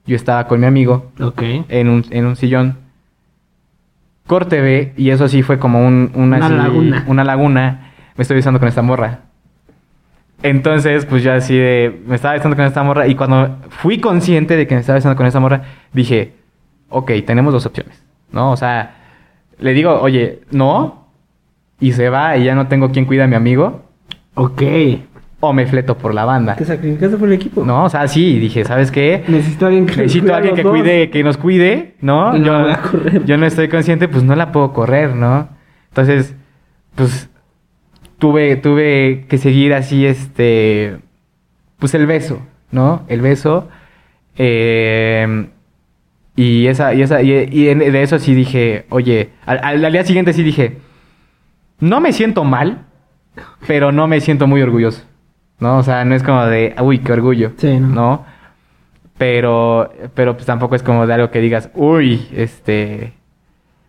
Yo 0.05 0.15
estaba 0.15 0.47
con 0.47 0.61
mi 0.61 0.67
amigo 0.67 1.11
Ok. 1.19 1.41
en 1.71 1.89
un, 1.89 2.05
en 2.11 2.27
un 2.27 2.37
sillón. 2.37 2.77
Corte 4.31 4.61
B, 4.61 4.93
y 4.97 5.11
eso 5.11 5.27
sí 5.27 5.43
fue 5.43 5.59
como 5.59 5.85
un, 5.85 6.13
una, 6.15 6.37
Una 6.37 6.47
así- 6.47 6.55
laguna. 6.55 7.05
una 7.09 7.25
laguna. 7.25 7.91
Me 8.17 8.23
estoy 8.23 8.37
besando 8.37 8.61
con 8.61 8.69
esta 8.69 8.81
morra. 8.81 9.23
Entonces, 10.45 11.05
pues 11.05 11.25
yo 11.25 11.33
así 11.33 11.57
de. 11.57 12.01
Me 12.07 12.15
estaba 12.15 12.35
besando 12.35 12.57
con 12.57 12.65
esta 12.65 12.85
morra. 12.85 13.09
Y 13.09 13.17
cuando 13.17 13.57
fui 13.71 13.99
consciente 13.99 14.57
de 14.57 14.69
que 14.69 14.75
me 14.77 14.83
estaba 14.83 14.95
besando 14.99 15.17
con 15.17 15.27
esta 15.27 15.41
morra, 15.41 15.63
dije: 15.93 16.33
Ok, 16.91 17.11
tenemos 17.27 17.53
dos 17.53 17.67
opciones. 17.67 18.01
¿No? 18.31 18.53
O 18.53 18.57
sea, 18.57 18.95
le 19.59 19.73
digo, 19.73 20.01
oye, 20.01 20.43
no. 20.53 21.09
Y 21.81 21.93
se 21.93 22.09
va 22.09 22.37
y 22.37 22.45
ya 22.45 22.55
no 22.55 22.69
tengo 22.69 22.91
quien 22.93 23.07
cuida 23.07 23.25
a 23.25 23.27
mi 23.27 23.35
amigo. 23.35 23.83
Ok. 24.35 24.63
O 25.43 25.53
me 25.55 25.67
fleto 25.67 25.97
por 25.97 26.13
la 26.13 26.25
banda. 26.27 26.55
¿Te 26.55 26.65
sacrificaste 26.67 27.17
por 27.17 27.29
el 27.29 27.35
equipo? 27.35 27.65
No, 27.65 27.85
o 27.85 27.89
sea, 27.89 28.07
sí, 28.09 28.39
dije, 28.39 28.65
¿sabes 28.65 28.91
qué? 28.91 29.25
Necesito 29.27 29.65
a 29.65 29.69
alguien 29.69 29.87
que 29.87 29.97
Necesito 29.97 30.35
a 30.35 30.37
alguien 30.37 30.55
que 30.55 30.63
cuide, 30.63 31.11
que 31.11 31.25
nos 31.25 31.39
cuide, 31.39 31.95
¿no? 32.03 32.33
No 32.33 32.45
yo, 32.45 32.63
voy 32.63 32.73
a 32.73 32.83
correr. 32.83 33.25
yo 33.25 33.37
no 33.39 33.47
estoy 33.47 33.69
consciente, 33.69 34.07
pues 34.09 34.23
no 34.23 34.35
la 34.37 34.53
puedo 34.53 34.73
correr, 34.73 35.15
¿no? 35.15 35.49
Entonces, 35.89 36.35
pues 36.95 37.31
tuve, 38.19 38.57
tuve 38.57 39.25
que 39.29 39.39
seguir 39.39 39.73
así, 39.73 40.05
este, 40.05 40.99
pues 41.79 41.95
el 41.95 42.07
beso, 42.07 42.43
¿no? 42.71 43.03
El 43.09 43.23
beso. 43.23 43.69
eh, 44.37 45.47
y 46.37 46.69
esa, 46.69 46.95
y 46.95 47.03
esa, 47.03 47.21
y, 47.23 47.31
de 47.35 48.03
eso 48.03 48.19
sí 48.19 48.35
dije, 48.35 48.87
oye, 48.89 49.31
al 49.45 49.93
día 49.93 50.05
siguiente 50.05 50.33
sí 50.33 50.43
dije, 50.43 50.79
no 51.81 52.01
me 52.01 52.13
siento 52.15 52.45
mal, 52.45 52.87
pero 53.67 53.93
no 53.93 54.07
me 54.07 54.21
siento 54.21 54.47
muy 54.47 54.63
orgulloso, 54.63 55.05
¿no? 55.61 55.79
O 55.79 55.83
sea, 55.83 56.05
no 56.05 56.15
es 56.15 56.23
como 56.23 56.45
de, 56.47 56.75
uy, 56.83 56.99
qué 56.99 57.13
orgullo, 57.13 57.53
Sí, 57.57 57.79
¿no? 57.79 57.89
¿no? 57.89 58.25
Pero, 59.19 59.93
pero 60.15 60.35
pues 60.35 60.47
tampoco 60.47 60.75
es 60.75 60.83
como 60.83 61.07
de 61.07 61.15
algo 61.15 61.31
que 61.31 61.41
digas, 61.41 61.71
uy, 61.75 62.27
este, 62.35 63.13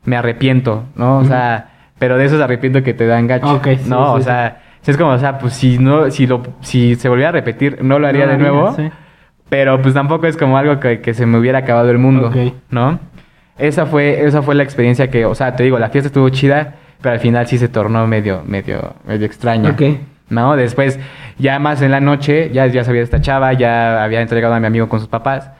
me 0.03 0.17
arrepiento, 0.17 0.83
¿no? 0.95 1.19
O 1.19 1.23
sea, 1.25 1.69
pero 1.97 2.17
de 2.17 2.25
esos 2.25 2.41
arrepiento 2.41 2.83
que 2.83 2.93
te 2.93 3.05
dan 3.07 3.27
gacho, 3.27 3.55
Ok, 3.55 3.67
sí, 3.81 3.89
¿no? 3.89 4.15
sí, 4.15 4.19
o 4.19 4.21
sea, 4.23 4.61
es 4.85 4.97
como, 4.97 5.11
o 5.11 5.17
sea, 5.19 5.37
pues 5.37 5.53
si 5.53 5.77
no, 5.77 6.11
si 6.11 6.27
lo, 6.27 6.41
si 6.61 6.95
se 6.95 7.07
volviera 7.07 7.29
a 7.29 7.33
repetir, 7.33 7.81
no 7.83 7.97
lo 7.99 8.07
haría 8.07 8.25
No 8.25 8.31
de 8.33 8.37
nuevo. 8.39 8.73
sí. 8.75 8.89
Pero 9.47 9.81
pues 9.81 9.93
tampoco 9.93 10.27
es 10.27 10.37
como 10.37 10.57
algo 10.57 10.79
que, 10.79 11.01
que 11.01 11.13
se 11.13 11.25
me 11.25 11.37
hubiera 11.37 11.59
acabado 11.59 11.89
el 11.91 11.97
mundo. 11.97 12.31
¿no? 12.69 12.99
Esa 13.57 13.85
fue, 13.85 14.25
esa 14.25 14.41
fue 14.41 14.55
la 14.55 14.63
experiencia 14.63 15.09
que, 15.11 15.25
o 15.25 15.35
sea, 15.35 15.55
te 15.55 15.63
digo, 15.63 15.77
la 15.77 15.89
fiesta 15.89 16.07
estuvo 16.07 16.27
chida, 16.29 16.75
pero 17.01 17.13
al 17.13 17.19
final 17.19 17.47
sí 17.47 17.57
se 17.57 17.67
tornó 17.67 18.07
medio, 18.07 18.43
medio, 18.45 18.95
medio 19.05 19.25
extraña. 19.25 19.69
Ok. 19.71 19.81
¿No? 20.31 20.55
Después, 20.55 20.99
ya 21.37 21.59
más 21.59 21.81
en 21.81 21.91
la 21.91 21.99
noche, 21.99 22.49
ya, 22.51 22.65
ya 22.67 22.83
sabía 22.83 23.01
de 23.01 23.05
esta 23.05 23.21
chava, 23.21 23.53
ya 23.53 24.03
había 24.03 24.21
entregado 24.21 24.55
a 24.55 24.59
mi 24.59 24.65
amigo 24.65 24.89
con 24.89 24.99
sus 24.99 25.09
papás. 25.09 25.51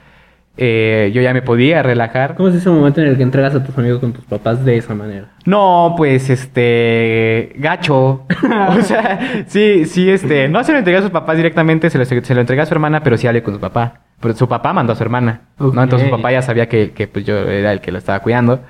Eh, 0.56 1.10
yo 1.14 1.22
ya 1.22 1.32
me 1.32 1.40
podía 1.40 1.82
relajar. 1.82 2.34
¿Cómo 2.34 2.48
es 2.48 2.54
ese 2.54 2.68
momento 2.68 3.00
en 3.00 3.08
el 3.08 3.16
que 3.16 3.22
entregas 3.22 3.54
a 3.54 3.64
tus 3.64 3.76
amigos 3.78 4.00
con 4.00 4.12
tus 4.12 4.24
papás 4.24 4.64
de 4.64 4.76
esa 4.76 4.94
manera? 4.94 5.28
No, 5.46 5.94
pues, 5.96 6.28
este, 6.28 7.52
gacho. 7.56 8.26
o 8.68 8.82
sea, 8.82 9.44
sí, 9.46 9.86
sí, 9.86 10.10
este, 10.10 10.48
no 10.48 10.62
se 10.64 10.72
lo 10.72 10.78
entregué 10.78 10.98
a 10.98 11.02
sus 11.02 11.10
papás 11.10 11.36
directamente, 11.36 11.88
se 11.88 11.98
lo, 11.98 12.04
se 12.04 12.34
lo 12.34 12.40
entregué 12.40 12.62
a 12.62 12.66
su 12.66 12.74
hermana, 12.74 13.02
pero 13.02 13.16
sí 13.16 13.26
hablé 13.26 13.42
con 13.42 13.54
su 13.54 13.60
papá. 13.60 14.00
Pero 14.20 14.34
su 14.34 14.46
papá 14.46 14.72
mandó 14.72 14.92
a 14.92 14.96
su 14.96 15.02
hermana. 15.02 15.40
¿no? 15.58 15.82
Entonces 15.82 16.08
su 16.08 16.14
papá 16.14 16.30
ya 16.32 16.42
sabía 16.42 16.68
que, 16.68 16.92
que, 16.92 17.08
pues 17.08 17.24
yo 17.24 17.36
era 17.38 17.72
el 17.72 17.80
que 17.80 17.90
lo 17.90 17.98
estaba 17.98 18.20
cuidando. 18.20 18.60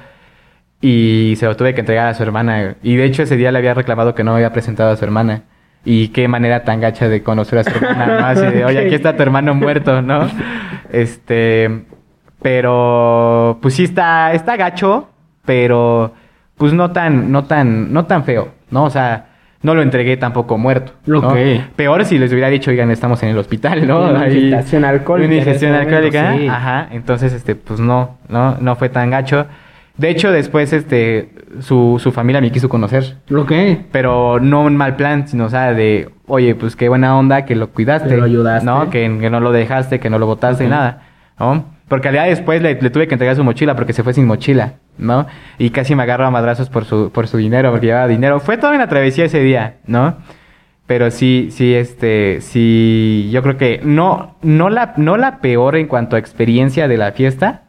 Y 0.80 1.34
se 1.36 1.46
lo 1.46 1.57
tuve 1.57 1.74
que 1.74 1.80
entregar 1.80 2.09
a 2.09 2.14
su 2.14 2.22
hermana. 2.22 2.76
Y 2.82 2.96
de 2.96 3.05
hecho 3.05 3.22
ese 3.22 3.36
día 3.36 3.53
le 3.53 3.59
había 3.59 3.74
reclamado 3.74 4.14
que 4.14 4.24
no 4.24 4.32
me 4.32 4.36
había 4.36 4.53
presentado 4.53 4.90
a 4.90 4.96
su 4.96 5.05
hermana. 5.05 5.42
Y 5.85 6.09
qué 6.09 6.28
manera 6.28 6.62
tan 6.64 6.80
gacha 6.80 7.09
de 7.09 7.22
conocer 7.22 7.59
a 7.59 7.64
su 7.64 7.70
hermana, 7.70 8.07
¿no? 8.07 8.26
Así 8.26 8.47
de, 8.47 8.64
oye, 8.64 8.87
aquí 8.87 8.95
está 8.95 9.16
tu 9.16 9.22
hermano 9.22 9.55
muerto, 9.55 10.01
¿no? 10.01 10.28
Este, 10.91 11.85
pero, 12.41 13.59
pues 13.61 13.74
sí 13.74 13.85
está, 13.85 14.33
está 14.33 14.57
gacho, 14.57 15.09
pero, 15.45 16.12
pues 16.57 16.72
no 16.72 16.93
tan, 16.93 17.33
no 17.33 17.45
tan, 17.45 17.93
no 17.93 18.05
tan 18.05 18.24
feo, 18.24 18.53
¿no? 18.70 18.85
O 18.85 18.91
sea, 18.91 19.26
no 19.62 19.74
lo 19.74 19.83
entregué 19.83 20.16
tampoco 20.16 20.59
muerto. 20.59 20.93
¿no? 21.07 21.18
Ok. 21.18 21.37
Peor 21.76 22.05
si 22.05 22.18
les 22.18 22.33
hubiera 22.33 22.49
dicho, 22.49 22.70
oigan, 22.70 22.91
estamos 22.91 23.22
en 23.22 23.30
el 23.30 23.39
hospital, 23.39 23.87
¿no? 23.87 24.11
Una 24.11 24.28
ingestión 24.28 24.85
alcohólica 24.85 25.28
Una 25.28 25.37
ingestión 25.37 25.74
alcohólica. 25.74 26.35
sí. 26.37 26.49
Ajá. 26.49 26.89
Entonces, 26.91 27.33
este, 27.33 27.55
pues 27.55 27.80
no, 27.80 28.18
no, 28.28 28.57
no 28.61 28.76
fue 28.76 28.89
tan 28.89 29.11
gacho. 29.11 29.47
De 29.97 30.09
hecho, 30.09 30.32
después, 30.32 30.72
este, 30.72 31.30
su, 31.61 32.01
su 32.03 32.12
familia 32.12 32.40
me 32.40 32.51
quiso 32.51 32.68
conocer. 32.68 33.18
Ok. 33.34 33.53
Pero 33.93 34.40
no 34.40 34.66
en 34.66 34.76
mal 34.76 34.97
plan, 34.97 35.28
sino, 35.28 35.45
o 35.45 35.49
sea, 35.51 35.74
de, 35.74 36.09
oye, 36.26 36.55
pues 36.55 36.76
qué 36.76 36.88
buena 36.88 37.16
onda 37.18 37.45
que 37.45 37.55
lo 37.55 37.68
cuidaste. 37.70 38.09
Que 38.09 38.16
lo 38.16 38.24
ayudaste. 38.24 38.64
¿No? 38.66 38.88
Que, 38.90 39.01
que 39.20 39.30
no 39.30 39.40
lo 39.40 39.53
dejaste, 39.53 40.01
que 40.01 40.09
no 40.11 40.18
lo 40.18 40.26
botaste, 40.26 40.64
Ok. 40.64 40.70
nada, 40.70 41.03
¿no? 41.38 41.66
Porque 41.88 42.09
al 42.09 42.14
día 42.14 42.22
después 42.22 42.62
le, 42.62 42.80
le 42.80 42.88
tuve 42.88 43.07
que 43.07 43.14
entregar 43.14 43.36
su 43.36 43.45
mochila 43.45 43.76
porque 43.76 43.93
se 43.93 44.03
fue 44.03 44.14
sin 44.14 44.26
mochila, 44.26 44.74
¿no? 44.97 45.26
Y 45.59 45.68
casi 45.70 45.95
me 45.95 46.05
agarró 46.05 46.24
a 46.26 46.30
madrazos 46.30 46.70
por 46.70 46.86
su, 46.86 47.11
por 47.12 47.28
su 47.28 47.36
dinero, 47.36 47.70
porque 47.70 47.88
llevaba 47.88 48.09
dinero. 48.09 48.40
Fue 48.40 48.57
toda 48.57 48.74
una 48.74 48.88
travesía 48.88 49.26
ese 49.26 49.40
día, 49.40 49.74
¿no? 49.86 50.16
Pero 50.86 51.11
sí, 51.11 51.49
sí, 51.51 51.74
este, 51.74 52.40
sí, 52.40 53.28
yo 53.30 53.43
creo 53.43 53.59
que 53.59 53.80
no, 53.84 54.36
no 54.40 54.70
la, 54.70 54.95
no 54.97 55.18
la 55.18 55.38
peor 55.43 55.76
en 55.76 55.86
cuanto 55.86 56.16
a 56.16 56.18
experiencia 56.18 56.88
de 56.88 56.97
la 56.97 57.12
fiesta, 57.12 57.64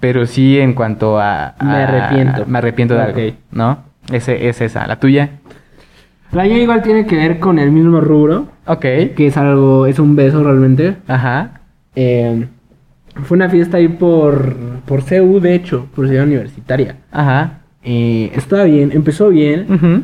pero 0.00 0.26
sí 0.26 0.58
en 0.58 0.74
cuanto 0.74 1.18
a... 1.20 1.54
Me 1.62 1.76
arrepiento. 1.82 2.44
Me 2.46 2.58
arrepiento 2.58 2.94
de 2.94 3.00
algo, 3.02 3.20
¿no? 3.52 3.78
Ese, 4.12 4.48
es 4.48 4.60
esa. 4.60 4.86
¿La 4.86 5.00
tuya? 5.00 5.30
La 6.32 6.44
mía 6.44 6.58
igual 6.58 6.82
tiene 6.82 7.06
que 7.06 7.16
ver 7.16 7.38
con 7.38 7.58
el 7.58 7.70
mismo 7.70 8.00
rubro, 8.00 8.48
Ok. 8.66 8.80
que 8.80 9.26
es 9.28 9.36
algo, 9.36 9.86
es 9.86 9.98
un 9.98 10.16
beso 10.16 10.42
realmente. 10.42 10.96
Ajá. 11.06 11.60
Eh, 11.94 12.46
fue 13.22 13.36
una 13.36 13.48
fiesta 13.48 13.76
ahí 13.76 13.86
por, 13.88 14.56
por 14.84 15.04
CU, 15.04 15.38
de 15.40 15.54
hecho, 15.54 15.86
por 15.94 16.08
Ciudad 16.08 16.24
Universitaria. 16.24 16.96
Ajá. 17.12 17.60
Eh, 17.84 18.32
estaba 18.34 18.64
bien, 18.64 18.90
empezó 18.92 19.28
bien, 19.28 19.66
Ujú. 19.72 20.02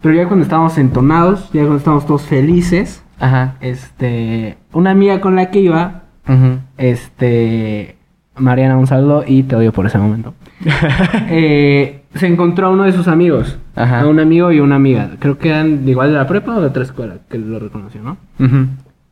pero 0.00 0.14
ya 0.14 0.26
cuando 0.28 0.44
estábamos 0.44 0.78
entonados, 0.78 1.50
ya 1.52 1.62
cuando 1.62 1.78
estábamos 1.78 2.06
todos 2.06 2.22
felices, 2.22 3.02
Ajá. 3.18 3.56
este, 3.60 4.56
una 4.72 4.90
amiga 4.92 5.20
con 5.20 5.34
la 5.34 5.50
que 5.50 5.58
iba, 5.60 6.02
Ujú. 6.28 6.58
este, 6.78 7.96
Mariana, 8.36 8.76
un 8.78 8.86
saludo 8.86 9.24
y 9.26 9.42
te 9.42 9.56
odio 9.56 9.72
por 9.72 9.86
ese 9.86 9.98
momento. 9.98 10.34
Eh, 11.28 12.02
se 12.14 12.26
encontró 12.26 12.66
a 12.66 12.70
uno 12.70 12.84
de 12.84 12.92
sus 12.92 13.08
amigos, 13.08 13.58
Ajá. 13.74 14.00
a 14.02 14.06
un 14.06 14.20
amigo 14.20 14.52
y 14.52 14.60
una 14.60 14.76
amiga. 14.76 15.10
Creo 15.18 15.38
que 15.38 15.48
eran 15.48 15.86
igual 15.88 16.10
de 16.12 16.18
la 16.18 16.26
prepa 16.26 16.54
o 16.56 16.60
de 16.60 16.66
otra 16.66 16.82
escuela, 16.82 17.14
que 17.30 17.38
lo 17.38 17.58
reconoció, 17.58 18.02
¿no? 18.02 18.16
Ujú. 18.38 18.66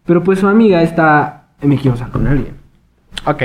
Pero 0.05 0.23
pues 0.23 0.39
su 0.39 0.49
amiga 0.49 0.83
está, 0.83 1.45
me 1.63 1.77
quiero 1.77 1.95
usar 1.95 2.11
con 2.11 2.27
alguien. 2.27 2.55
Ok. 3.27 3.43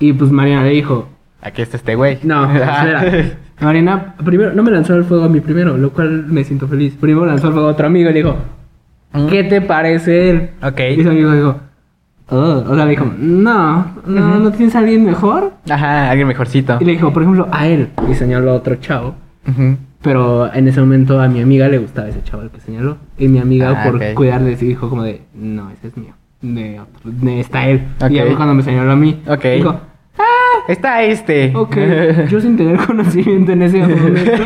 Y 0.00 0.12
pues 0.12 0.30
Mariana 0.30 0.64
le 0.64 0.70
dijo, 0.70 1.08
Aquí 1.40 1.62
está 1.62 1.76
este 1.76 1.94
güey. 1.94 2.18
no, 2.22 2.44
espera. 2.54 3.04
Mariana, 3.60 4.14
primero, 4.24 4.52
no 4.52 4.62
me 4.62 4.70
lanzó 4.70 4.94
al 4.94 5.04
fuego 5.04 5.24
a 5.24 5.28
mí 5.28 5.40
primero, 5.40 5.76
lo 5.78 5.90
cual 5.90 6.26
me 6.28 6.44
siento 6.44 6.68
feliz. 6.68 6.94
Primero 7.00 7.24
lanzó 7.26 7.46
al 7.48 7.52
fuego 7.54 7.68
a 7.68 7.72
otro 7.72 7.86
amigo 7.86 8.10
y 8.10 8.12
le 8.12 8.18
dijo, 8.22 8.36
Mm. 9.14 9.26
¿qué 9.28 9.44
te 9.44 9.60
parece 9.60 10.30
él? 10.30 10.50
Ok. 10.62 10.80
Y 10.96 11.02
su 11.02 11.10
amigo 11.10 11.32
dijo, 11.32 11.56
"Oh", 12.32 12.64
o 12.70 12.74
sea, 12.74 12.84
le 12.84 12.90
dijo, 12.90 13.04
no, 13.18 13.86
no, 14.06 14.28
Ujú. 14.30 14.40
¿no 14.44 14.52
tienes 14.52 14.74
a 14.74 14.78
alguien 14.80 15.04
mejor? 15.04 15.52
Ajá, 15.70 16.10
alguien 16.10 16.26
mejorcito. 16.28 16.78
Y 16.80 16.84
le 16.84 16.92
dijo, 16.92 17.12
por 17.12 17.22
ejemplo, 17.22 17.46
a 17.52 17.66
él. 17.66 17.88
Y 18.10 18.14
señaló 18.14 18.50
a 18.52 18.54
otro 18.54 18.74
chavo. 18.76 19.14
Pero 20.02 20.52
en 20.52 20.66
ese 20.66 20.80
momento 20.80 21.20
a 21.20 21.28
mi 21.28 21.40
amiga 21.40 21.68
le 21.68 21.78
gustaba 21.78 22.08
ese 22.08 22.22
chavo 22.24 22.42
el 22.42 22.50
que 22.50 22.60
señaló. 22.60 22.96
Y 23.18 23.28
mi 23.28 23.38
amiga, 23.38 23.70
Ah, 23.70 23.84
por 23.84 23.96
ok. 23.96 24.14
cuidarle, 24.14 24.56
sí 24.56 24.66
dijo 24.66 24.88
como 24.88 25.04
de, 25.04 25.22
no, 25.34 25.70
ese 25.70 25.88
es 25.88 25.96
mío. 25.96 26.14
De 26.40 26.80
otro, 26.80 27.00
de, 27.04 27.38
está 27.40 27.68
él. 27.68 27.82
Ok. 28.02 28.10
Y 28.10 28.18
a 28.18 28.24
mí 28.24 28.34
cuando 28.34 28.54
me 28.54 28.62
señaló 28.64 28.90
a 28.92 28.96
mí, 28.96 29.20
Ok. 29.28 29.44
dijo, 29.44 29.76
Está 30.68 31.02
este. 31.02 31.52
ok. 31.56 31.76
Yo 32.30 32.40
sin 32.40 32.56
tener 32.56 32.78
conocimiento 32.84 33.52
en 33.52 33.62
ese 33.62 33.78
momento 33.86 34.44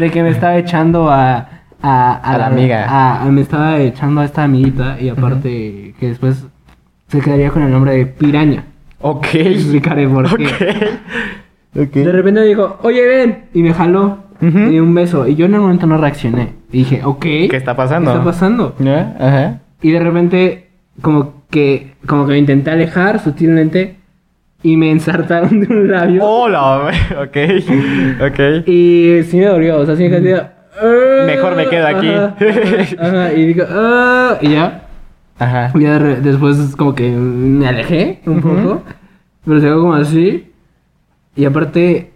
de 0.00 0.10
que 0.10 0.22
me 0.22 0.30
estaba 0.30 0.56
echando 0.56 1.10
a... 1.10 1.48
A, 1.86 2.14
A 2.14 2.38
la 2.38 2.46
amiga. 2.46 2.86
a- 2.88 3.22
a- 3.22 3.30
me 3.30 3.42
estaba 3.42 3.78
echando 3.78 4.22
a 4.22 4.24
esta 4.24 4.44
amiguita 4.44 4.98
y 4.98 5.10
aparte 5.10 5.94
que 6.00 6.08
después 6.08 6.46
se 7.14 7.20
quedaría 7.20 7.50
con 7.50 7.62
el 7.62 7.70
nombre 7.70 7.92
de 7.96 8.06
Piraña. 8.06 8.64
Ok. 9.00 9.26
Explicaré 9.34 10.08
por 10.08 10.36
qué. 10.36 10.44
Ok. 10.46 11.80
Ok. 11.88 11.92
De 11.94 12.12
repente 12.12 12.40
me 12.40 12.46
dijo, 12.46 12.78
oye, 12.82 13.06
ven. 13.06 13.44
Y 13.54 13.62
me 13.62 13.72
jaló. 13.74 14.18
Ujú. 14.40 14.58
Y 14.58 14.80
un 14.80 14.94
beso. 14.94 15.26
Y 15.28 15.34
yo 15.36 15.46
en 15.46 15.54
el 15.54 15.60
momento 15.60 15.86
no 15.86 15.96
reaccioné. 15.98 16.54
Y 16.72 16.78
dije, 16.78 17.00
ok. 17.04 17.20
¿Qué 17.20 17.50
está 17.56 17.76
pasando? 17.76 18.10
¿Qué 18.10 18.16
está 18.18 18.24
pasando? 18.24 18.74
Y 19.82 19.90
de 19.90 20.00
repente, 20.00 20.68
como 21.02 21.42
que, 21.50 21.92
como 22.06 22.26
que 22.26 22.32
me 22.32 22.38
intenté 22.38 22.70
alejar 22.70 23.20
sutilmente. 23.20 23.96
Y 24.62 24.76
me 24.76 24.90
ensartaron 24.90 25.60
de 25.66 25.66
un 25.66 25.90
labio. 25.90 26.24
Hola, 26.24 26.90
ok. 27.22 27.36
Ok. 28.30 28.66
Y 28.68 29.20
sí 29.24 29.36
me 29.36 29.44
dolió. 29.46 29.78
O 29.78 29.86
sea, 29.86 29.94
sí 29.96 30.04
me 30.04 30.10
quedé. 30.10 30.40
Mejor 31.26 31.54
me 31.54 31.66
quedo 31.68 31.86
aquí. 31.86 32.08
Ajá, 32.08 32.34
ajá, 32.38 33.06
ajá, 33.26 33.32
y 33.34 33.46
digo, 33.46 33.64
"Ah", 33.70 34.38
y 34.40 34.48
ya. 34.52 34.83
Ajá. 35.38 35.70
Y 35.74 35.80
ya 35.82 35.98
de 35.98 36.20
después 36.20 36.74
como 36.76 36.94
que 36.94 37.10
me 37.10 37.66
alejé 37.66 38.20
un 38.26 38.40
poco. 38.40 38.82
Pero 39.44 39.60
se 39.60 39.68
ve 39.70 39.76
como 39.76 39.94
así. 39.94 40.50
Y 41.36 41.44
aparte... 41.44 42.12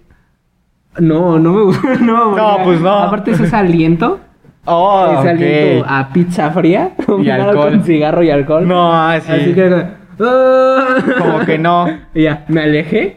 No, 0.98 1.38
no 1.38 1.52
me 1.52 1.62
gusta. 1.62 1.94
No, 2.00 2.36
No, 2.36 2.64
pues 2.64 2.80
no. 2.80 2.90
Aparte 2.90 3.32
es 3.32 3.40
ese 3.40 3.56
aliento. 3.56 4.20
Oh, 4.70 5.16
ese 5.18 5.30
aliento 5.30 5.86
a 5.88 6.10
pizza 6.12 6.50
fría. 6.50 6.90
combinado 7.06 7.50
alcohol. 7.50 7.70
Con 7.70 7.84
cigarro 7.84 8.22
y 8.22 8.30
alcohol. 8.30 8.68
No, 8.68 8.92
así. 8.92 9.32
Así 9.32 9.54
que... 9.54 9.86
"Ah". 10.20 10.96
Como 11.18 11.38
que 11.46 11.58
no. 11.58 11.86
Y 12.14 12.24
ya, 12.24 12.44
me 12.48 12.62
alejé. 12.64 13.16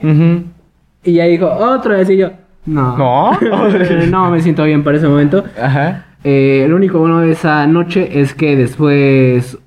Y 1.04 1.14
ya 1.14 1.26
dijo, 1.26 1.48
otra 1.48 1.98
vez. 1.98 2.10
Y 2.10 2.16
yo, 2.18 2.30
no. 2.66 2.96
¿No? 2.98 3.38
no, 4.10 4.30
me 4.30 4.40
siento 4.40 4.64
bien 4.64 4.82
para 4.84 4.96
ese 4.96 5.10
momento. 5.10 5.44
Ajá. 5.62 6.06
Eh, 6.24 6.68
lo 6.70 6.76
único 6.78 7.00
bueno 7.00 7.20
de 7.20 7.32
esa 7.32 7.68
noche 7.68 8.22
es 8.22 8.34
que 8.34 8.56
después 8.56 9.58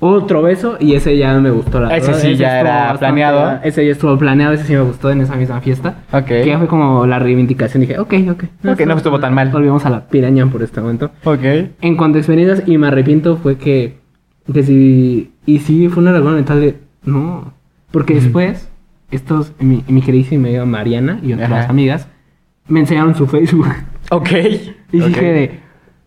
otro 0.00 0.42
beso 0.42 0.76
y 0.80 0.94
ese 0.94 1.16
ya 1.16 1.38
me 1.38 1.50
gustó 1.50 1.78
la 1.80 1.94
Ese 1.96 2.14
sí 2.14 2.34
ya 2.34 2.58
era 2.60 2.96
planeado. 2.98 3.60
Ese 3.62 3.84
ya 3.84 3.92
estuvo 3.92 4.16
planeado, 4.18 4.54
ese 4.54 4.64
sí 4.64 4.72
me 4.72 4.80
gustó 4.80 5.10
en 5.10 5.20
esa 5.20 5.36
misma 5.36 5.60
fiesta. 5.60 5.98
Ok. 6.12 6.24
Que 6.24 6.46
ya 6.46 6.58
fue 6.58 6.66
como 6.66 7.06
la 7.06 7.18
reivindicación. 7.18 7.82
Dije, 7.82 7.98
ok, 7.98 8.14
ok. 8.30 8.44
Ok, 8.66 8.80
no 8.86 8.96
estuvo 8.96 9.20
tan 9.20 9.34
mal. 9.34 9.50
Volvimos 9.50 9.84
a 9.84 9.90
la 9.90 10.06
piraña 10.08 10.46
por 10.46 10.62
este 10.62 10.80
momento. 10.80 11.10
Ok. 11.24 11.44
En 11.82 11.96
cuanto 11.96 12.16
a 12.16 12.20
experiencias, 12.20 12.66
y 12.66 12.78
me 12.78 12.88
arrepiento, 12.88 13.36
fue 13.36 13.58
que, 13.58 13.98
que 14.52 14.62
sí, 14.62 15.32
y 15.44 15.58
sí 15.58 15.88
fue 15.88 16.02
una 16.02 16.12
regla 16.12 16.30
mental 16.30 16.60
de, 16.60 16.78
no, 17.04 17.52
porque 17.90 18.14
después, 18.14 18.70
estos, 19.10 19.52
mi, 19.58 19.84
mi 19.86 20.00
queridísima 20.00 20.64
Mariana 20.64 21.20
y 21.22 21.34
otras 21.34 21.50
Ajá. 21.50 21.70
amigas, 21.70 22.08
me 22.68 22.80
enseñaron 22.80 23.14
su 23.14 23.26
Facebook. 23.26 23.66
Ok. 24.10 24.30
Y 24.92 25.00
ok. 25.02 25.06
dije 25.06 25.24
de, 25.24 25.60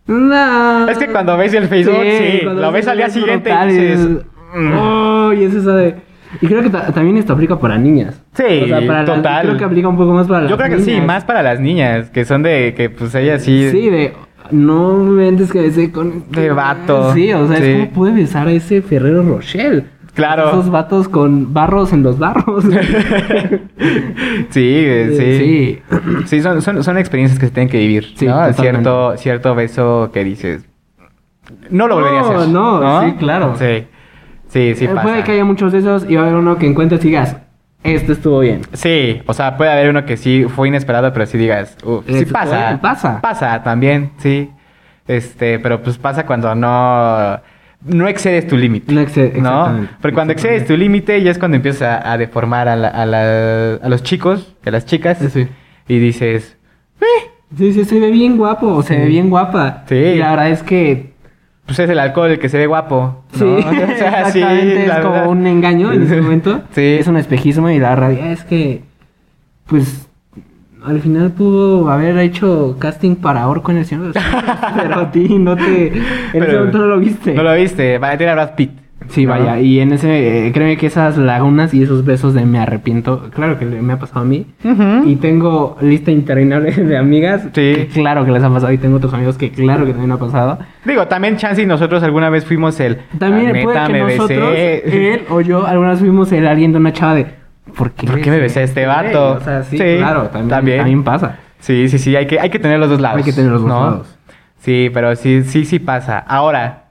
no. 0.06 0.88
Es 0.88 0.98
que 0.98 1.08
cuando 1.08 1.36
ves 1.36 1.54
el 1.54 1.68
Facebook, 1.68 1.96
sí, 2.02 2.40
lo 2.44 2.70
ves 2.72 2.86
al 2.88 2.96
día 2.98 3.08
siguiente 3.10 3.50
y 3.50 3.68
dices... 3.72 4.00
es- 4.00 4.18
Oh, 4.56 5.32
y 5.32 5.42
es 5.44 5.54
esa 5.54 5.74
de... 5.74 5.96
Y 6.40 6.46
creo 6.46 6.62
que 6.62 6.70
ta- 6.70 6.92
también 6.92 7.16
esto 7.16 7.32
aplica 7.32 7.58
para 7.58 7.76
niñas. 7.76 8.20
Sí, 8.34 8.66
para 8.68 9.02
las- 9.02 9.06
total. 9.06 9.46
creo 9.46 9.58
que 9.58 9.64
aplica 9.64 9.88
un 9.88 9.96
poco 9.96 10.12
más 10.12 10.26
para 10.28 10.42
las 10.42 10.50
Yo 10.50 10.56
creo 10.56 10.76
que 10.76 10.82
sí, 10.82 11.00
más 11.00 11.24
para 11.24 11.42
las 11.42 11.58
niñas, 11.58 12.10
que 12.10 12.24
son 12.24 12.42
de 12.44 12.72
que 12.76 12.88
pues 12.90 13.14
ellas 13.16 13.42
sí... 13.42 13.68
Sí, 13.70 13.90
de... 13.90 14.12
No 14.50 14.98
me 14.98 15.24
ventes 15.24 15.50
que 15.50 15.60
besé 15.62 15.90
con... 15.90 16.30
De 16.30 16.50
vato. 16.50 17.12
Sí, 17.14 17.32
o 17.32 17.48
sea, 17.48 17.56
Sí. 17.56 17.64
es 17.64 17.72
como 17.76 17.90
pude 17.90 18.12
besar 18.12 18.46
a 18.46 18.52
ese 18.52 18.82
Ferrero 18.82 19.22
Rocher. 19.22 19.84
Claro. 20.14 20.48
Esos 20.48 20.70
vatos 20.70 21.08
con 21.08 21.52
barros 21.52 21.92
en 21.92 22.02
los 22.04 22.18
barros. 22.18 22.64
sí, 24.50 24.72
eh, 24.76 25.14
sí. 25.16 25.38
Sí. 25.38 25.82
Sí, 26.26 26.42
son, 26.42 26.62
son, 26.62 26.82
son 26.84 26.98
experiencias 26.98 27.38
que 27.38 27.46
se 27.46 27.52
tienen 27.52 27.68
que 27.68 27.78
vivir, 27.78 28.12
Sí, 28.16 28.26
¿no? 28.26 28.52
Cierto, 28.52 29.16
cierto 29.16 29.54
beso 29.54 30.10
que 30.12 30.24
dices... 30.24 30.64
No 31.70 31.88
lo 31.88 31.96
volvería 31.96 32.20
a 32.20 32.22
No, 32.22 32.30
hacer. 32.38 32.48
no, 32.48 33.02
sí, 33.04 33.12
claro. 33.18 33.54
Sí, 33.58 33.86
sí, 34.48 34.74
sí 34.76 34.84
Eh, 34.84 34.88
pasa. 34.88 35.02
Puede 35.02 35.22
que 35.24 35.32
haya 35.32 35.44
muchos 35.44 35.72
de 35.72 35.78
esos 35.80 36.08
y 36.08 36.14
va 36.16 36.22
a 36.22 36.24
haber 36.26 36.36
uno 36.38 36.56
que 36.58 36.66
encuentres 36.66 37.04
y 37.04 37.08
digas, 37.08 37.36
este 37.82 38.12
estuvo 38.12 38.40
bien. 38.40 38.62
Sí, 38.72 39.20
o 39.26 39.34
sea, 39.34 39.56
puede 39.56 39.70
haber 39.72 39.90
uno 39.90 40.04
que 40.06 40.16
sí 40.16 40.44
fue 40.48 40.68
inesperado, 40.68 41.12
pero 41.12 41.26
sí 41.26 41.36
digas, 41.36 41.76
"Uf, 41.84 42.04
sí 42.06 42.14
Eso 42.18 42.32
pasa. 42.32 42.78
pasa. 42.80 43.20
Pasa 43.20 43.62
también, 43.62 44.12
sí. 44.18 44.50
Este, 45.06 45.58
pero 45.58 45.82
pues 45.82 45.98
pasa 45.98 46.24
cuando 46.24 46.54
no 46.54 47.40
no 47.84 48.08
excedes 48.08 48.46
tu 48.46 48.56
límite. 48.56 48.92
No 48.92 49.00
excede- 49.00 49.34
¿no? 49.40 49.86
Porque 50.00 50.14
cuando 50.14 50.32
excedes 50.32 50.66
tu 50.66 50.76
límite 50.76 51.22
ya 51.22 51.30
es 51.30 51.38
cuando 51.38 51.56
empiezas 51.56 51.82
a, 52.04 52.12
a 52.12 52.18
deformar 52.18 52.68
a, 52.68 52.76
la- 52.76 52.88
a, 52.88 53.06
la- 53.06 53.74
a 53.82 53.88
los 53.88 54.02
chicos, 54.02 54.54
a 54.64 54.70
las 54.70 54.86
chicas. 54.86 55.18
Sí. 55.32 55.46
Y 55.88 55.98
dices, 55.98 56.56
"Eh, 57.00 57.30
Sí, 57.56 57.72
sí, 57.72 57.84
se 57.84 58.00
ve 58.00 58.10
bien 58.10 58.36
guapo, 58.36 58.66
o 58.68 58.82
se 58.82 58.96
ve 58.98 59.06
bien 59.06 59.30
guapa. 59.30 59.84
Sí. 59.88 59.94
Y 59.94 60.16
la 60.16 60.30
verdad 60.30 60.50
es 60.50 60.62
que 60.64 61.12
pues 61.66 61.78
es 61.78 61.88
el 61.88 61.98
alcohol 61.98 62.30
el 62.32 62.38
que 62.38 62.48
se 62.48 62.58
ve 62.58 62.66
guapo. 62.66 63.22
¿no? 63.32 63.38
Sí, 63.38 63.44
O 63.66 63.96
sea, 63.96 64.24
sí, 64.32 64.40
exactamente, 64.40 64.86
la 64.86 64.94
es 64.96 65.00
como 65.00 65.12
verdad. 65.14 65.28
un 65.28 65.46
engaño 65.46 65.92
en 65.92 66.02
ese 66.02 66.20
momento. 66.20 66.62
Sí. 66.72 66.96
Es 66.98 67.06
un 67.06 67.16
espejismo 67.16 67.70
y 67.70 67.78
la 67.78 67.94
realidad 67.94 68.32
es 68.32 68.42
que, 68.44 68.82
pues, 69.66 70.08
al 70.84 71.00
final 71.00 71.30
pudo 71.32 71.90
haber 71.90 72.18
hecho 72.18 72.76
casting 72.78 73.16
para 73.16 73.48
Orco 73.48 73.70
en 73.72 73.78
el 73.78 73.84
Señor 73.86 74.12
de 74.12 74.20
los 74.20 74.24
pero 74.76 75.00
a 75.00 75.10
ti 75.10 75.36
no 75.38 75.56
te... 75.56 75.86
En 76.32 76.42
ese 76.42 76.56
momento 76.56 76.78
no 76.78 76.86
lo 76.86 76.98
viste. 76.98 77.34
No 77.34 77.42
lo 77.42 77.54
viste, 77.54 77.98
va 77.98 78.10
a 78.10 78.18
tener 78.18 78.30
a 78.30 78.34
Brad 78.34 78.54
Pitt. 78.54 78.70
Sí, 79.08 79.26
vaya, 79.26 79.60
y 79.60 79.80
en 79.80 79.92
ese, 79.92 80.46
eh, 80.46 80.52
créeme 80.52 80.78
que 80.78 80.86
esas 80.86 81.18
lagunas 81.18 81.74
y 81.74 81.82
esos 81.82 82.06
besos 82.06 82.32
de 82.32 82.46
me 82.46 82.58
arrepiento, 82.58 83.28
claro 83.34 83.58
que 83.58 83.66
me 83.66 83.92
ha 83.92 83.98
pasado 83.98 84.20
a 84.20 84.24
mí. 84.24 84.46
Y 85.04 85.16
tengo 85.16 85.76
lista 85.82 86.10
interminable 86.10 86.70
de 86.74 86.96
amigas. 86.96 87.42
Sí. 87.42 87.50
que 87.52 87.88
claro 87.92 88.24
que 88.24 88.30
les 88.30 88.42
ha 88.42 88.48
pasado. 88.48 88.72
Y 88.72 88.78
tengo 88.78 88.96
otros 88.96 89.12
amigos 89.12 89.36
que 89.36 89.50
claro 89.50 89.84
que 89.84 89.90
también 89.92 90.12
ha 90.12 90.16
pasado. 90.18 90.58
Digo, 90.86 91.06
también 91.06 91.36
Chance 91.36 91.60
y 91.62 91.66
nosotros 91.66 92.02
alguna 92.02 92.30
vez 92.30 92.46
fuimos 92.46 92.80
el... 92.80 92.96
También 93.18 93.52
"La 93.52 93.62
puede 93.62 93.86
que 93.86 93.92
me 93.92 94.00
nosotros, 94.00 94.50
besé". 94.52 95.12
él 95.14 95.20
o 95.28 95.40
yo, 95.42 95.66
algunas 95.66 95.98
fuimos 95.98 96.32
el 96.32 96.46
alguien 96.46 96.72
de 96.72 96.78
una 96.78 96.92
chava 96.94 97.14
de. 97.14 97.26
¿Por 97.76 97.92
qué, 97.92 98.06
¿Por 98.06 98.20
qué 98.20 98.30
me 98.30 98.38
besé 98.38 98.60
a 98.60 98.62
este 98.62 98.86
vato? 98.86 99.32
O 99.32 99.40
sea, 99.40 99.62
sí, 99.64 99.76
Sí, 99.78 99.96
claro, 99.98 100.24
también, 100.24 100.48
también. 100.48 100.78
también 100.78 101.04
pasa. 101.04 101.38
Sí, 101.58 101.88
sí, 101.88 101.98
sí, 101.98 102.14
hay 102.14 102.26
que, 102.26 102.38
hay 102.38 102.50
que 102.50 102.58
tener 102.58 102.78
los 102.78 102.90
dos 102.90 103.00
lados. 103.00 103.18
Hay 103.18 103.24
que 103.24 103.32
tener 103.32 103.50
los 103.50 103.62
dos 103.62 103.68
¿no? 103.70 103.80
lados. 103.84 104.16
Sí, 104.60 104.90
pero 104.92 105.14
sí, 105.16 105.42
sí, 105.44 105.64
sí 105.64 105.78
pasa. 105.78 106.18
Ahora, 106.18 106.84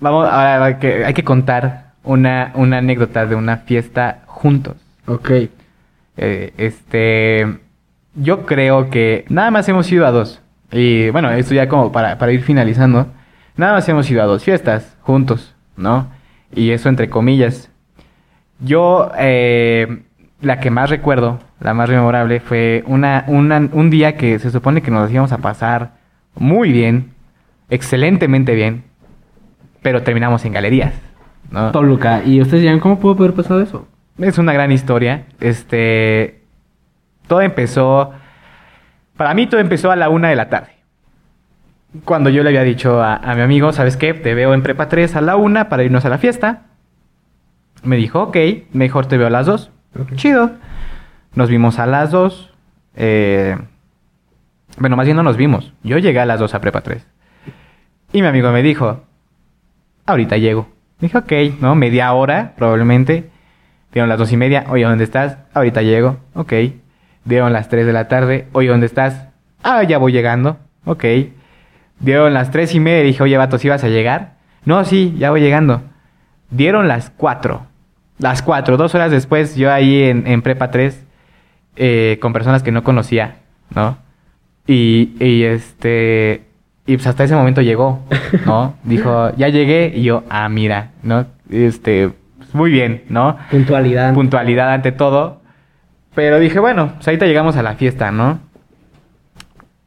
vamos, 0.00 0.26
ahora 0.28 0.64
hay 0.64 0.74
que, 0.76 1.04
hay 1.04 1.14
que 1.14 1.24
contar 1.24 1.92
una, 2.04 2.52
una 2.54 2.78
anécdota 2.78 3.26
de 3.26 3.34
una 3.34 3.58
fiesta 3.58 4.20
juntos. 4.26 4.76
Ok. 5.06 5.30
Eh, 6.16 6.52
este, 6.58 7.58
yo 8.14 8.44
creo 8.44 8.90
que 8.90 9.24
nada 9.28 9.50
más 9.50 9.68
hemos 9.68 9.90
ido 9.92 10.06
a 10.06 10.10
dos. 10.10 10.40
Y 10.70 11.10
bueno, 11.10 11.30
esto 11.30 11.54
ya 11.54 11.68
como 11.68 11.92
para, 11.92 12.18
para 12.18 12.32
ir 12.32 12.42
finalizando. 12.42 13.06
Nada 13.56 13.74
más 13.74 13.88
hemos 13.88 14.10
ido 14.10 14.22
a 14.22 14.26
dos 14.26 14.44
fiestas 14.44 14.96
juntos, 15.00 15.54
¿no? 15.76 16.08
Y 16.54 16.70
eso 16.70 16.88
entre 16.88 17.08
comillas. 17.08 17.70
Yo, 18.60 19.10
eh, 19.18 20.02
la 20.40 20.60
que 20.60 20.70
más 20.70 20.90
recuerdo, 20.90 21.40
la 21.60 21.74
más 21.74 21.88
memorable, 21.90 22.40
fue 22.40 22.84
una, 22.86 23.24
una- 23.26 23.68
un 23.72 23.90
día 23.90 24.16
que 24.16 24.38
se 24.38 24.50
supone 24.50 24.82
que 24.82 24.90
nos 24.90 25.10
íbamos 25.10 25.32
a 25.32 25.38
pasar 25.38 25.92
muy 26.36 26.70
bien, 26.72 27.12
excelentemente 27.70 28.54
bien, 28.54 28.84
pero 29.82 30.02
terminamos 30.02 30.44
en 30.44 30.52
galerías, 30.52 30.94
¿no? 31.50 31.72
Toluca. 31.72 32.22
¿Y 32.24 32.40
ustedes 32.40 32.62
dirán 32.62 32.78
cómo 32.80 32.98
pudo 32.98 33.12
haber 33.24 33.34
pasado 33.34 33.60
eso? 33.60 33.88
Es 34.18 34.38
una 34.38 34.52
gran 34.52 34.72
historia. 34.72 35.24
Este. 35.40 36.42
Todo 37.26 37.40
empezó. 37.42 38.12
Para 39.16 39.34
mí, 39.34 39.46
todo 39.46 39.60
empezó 39.60 39.90
a 39.90 39.96
la 39.96 40.08
una 40.08 40.28
de 40.28 40.36
la 40.36 40.48
tarde. 40.48 40.70
Cuando 42.04 42.28
yo 42.30 42.42
le 42.42 42.50
había 42.50 42.62
dicho 42.64 43.02
a, 43.02 43.14
a 43.16 43.34
mi 43.34 43.40
amigo, 43.42 43.72
¿sabes 43.72 43.96
qué? 43.96 44.14
Te 44.14 44.34
veo 44.34 44.54
en 44.54 44.62
prepa 44.62 44.88
3 44.88 45.16
a 45.16 45.20
la 45.20 45.36
una 45.36 45.68
para 45.68 45.84
irnos 45.84 46.04
a 46.04 46.08
la 46.08 46.18
fiesta. 46.18 46.62
Me 47.82 47.96
dijo, 47.96 48.22
ok, 48.24 48.36
mejor 48.72 49.06
te 49.06 49.16
veo 49.16 49.26
a 49.28 49.30
las 49.30 49.46
dos. 49.46 49.70
Chido. 50.16 50.52
Nos 51.34 51.50
vimos 51.50 51.78
a 51.78 51.86
las 51.86 52.10
dos. 52.10 52.52
Eh, 52.96 53.56
bueno, 54.78 54.96
más 54.96 55.06
bien 55.06 55.16
no 55.16 55.22
nos 55.22 55.36
vimos. 55.36 55.72
Yo 55.82 55.98
llegué 55.98 56.20
a 56.20 56.26
las 56.26 56.40
dos 56.40 56.54
a 56.54 56.60
prepa 56.60 56.80
3. 56.80 57.06
Y 58.12 58.22
mi 58.22 58.28
amigo 58.28 58.50
me 58.50 58.62
dijo, 58.62 59.02
ahorita 60.06 60.36
llego. 60.36 60.68
Dije, 61.00 61.18
ok, 61.18 61.32
¿no? 61.60 61.74
Media 61.74 62.12
hora, 62.12 62.54
probablemente. 62.56 63.30
Dieron 63.92 64.08
las 64.08 64.18
dos 64.18 64.32
y 64.32 64.36
media. 64.36 64.64
Oye, 64.68 64.84
¿dónde 64.84 65.04
estás? 65.04 65.38
Ahorita 65.54 65.82
llego. 65.82 66.18
Ok. 66.34 66.52
Dieron 67.24 67.52
las 67.52 67.68
tres 67.68 67.86
de 67.86 67.92
la 67.92 68.08
tarde. 68.08 68.48
Oye, 68.52 68.68
¿dónde 68.68 68.86
estás? 68.86 69.28
Ah, 69.62 69.82
ya 69.82 69.98
voy 69.98 70.12
llegando. 70.12 70.58
Ok. 70.84 71.04
Dieron 72.00 72.34
las 72.34 72.50
tres 72.50 72.74
y 72.74 72.80
media. 72.80 73.04
Dije, 73.04 73.22
oye, 73.22 73.36
vato, 73.36 73.58
¿sí 73.58 73.68
vas 73.68 73.84
a 73.84 73.88
llegar? 73.88 74.34
No, 74.64 74.84
sí, 74.84 75.14
ya 75.18 75.30
voy 75.30 75.40
llegando. 75.40 75.82
Dieron 76.50 76.88
las 76.88 77.10
cuatro. 77.10 77.66
Las 78.18 78.42
cuatro. 78.42 78.76
Dos 78.76 78.94
horas 78.94 79.10
después, 79.10 79.56
yo 79.56 79.72
ahí 79.72 80.02
en, 80.02 80.26
en 80.26 80.42
Prepa 80.42 80.70
3, 80.70 81.04
eh, 81.76 82.18
con 82.20 82.32
personas 82.32 82.62
que 82.62 82.72
no 82.72 82.82
conocía, 82.82 83.36
¿no? 83.74 83.98
Y, 84.66 85.12
y 85.20 85.44
este... 85.44 86.44
Y 86.86 86.96
pues 86.96 87.06
hasta 87.06 87.24
ese 87.24 87.34
momento 87.34 87.60
llegó, 87.60 88.02
¿no? 88.46 88.74
Dijo, 88.82 89.34
ya 89.36 89.48
llegué. 89.48 89.92
Y 89.94 90.04
yo, 90.04 90.24
ah, 90.30 90.48
mira, 90.48 90.92
¿no? 91.02 91.26
Este, 91.50 92.10
pues, 92.38 92.54
muy 92.54 92.70
bien, 92.70 93.04
¿no? 93.10 93.36
Puntualidad. 93.50 94.14
Puntualidad 94.14 94.72
ante 94.72 94.90
todo. 94.90 95.42
Pero 96.14 96.38
dije, 96.38 96.58
bueno, 96.58 96.94
pues 96.94 97.06
ahorita 97.06 97.26
llegamos 97.26 97.56
a 97.56 97.62
la 97.62 97.74
fiesta, 97.74 98.10
¿no? 98.10 98.40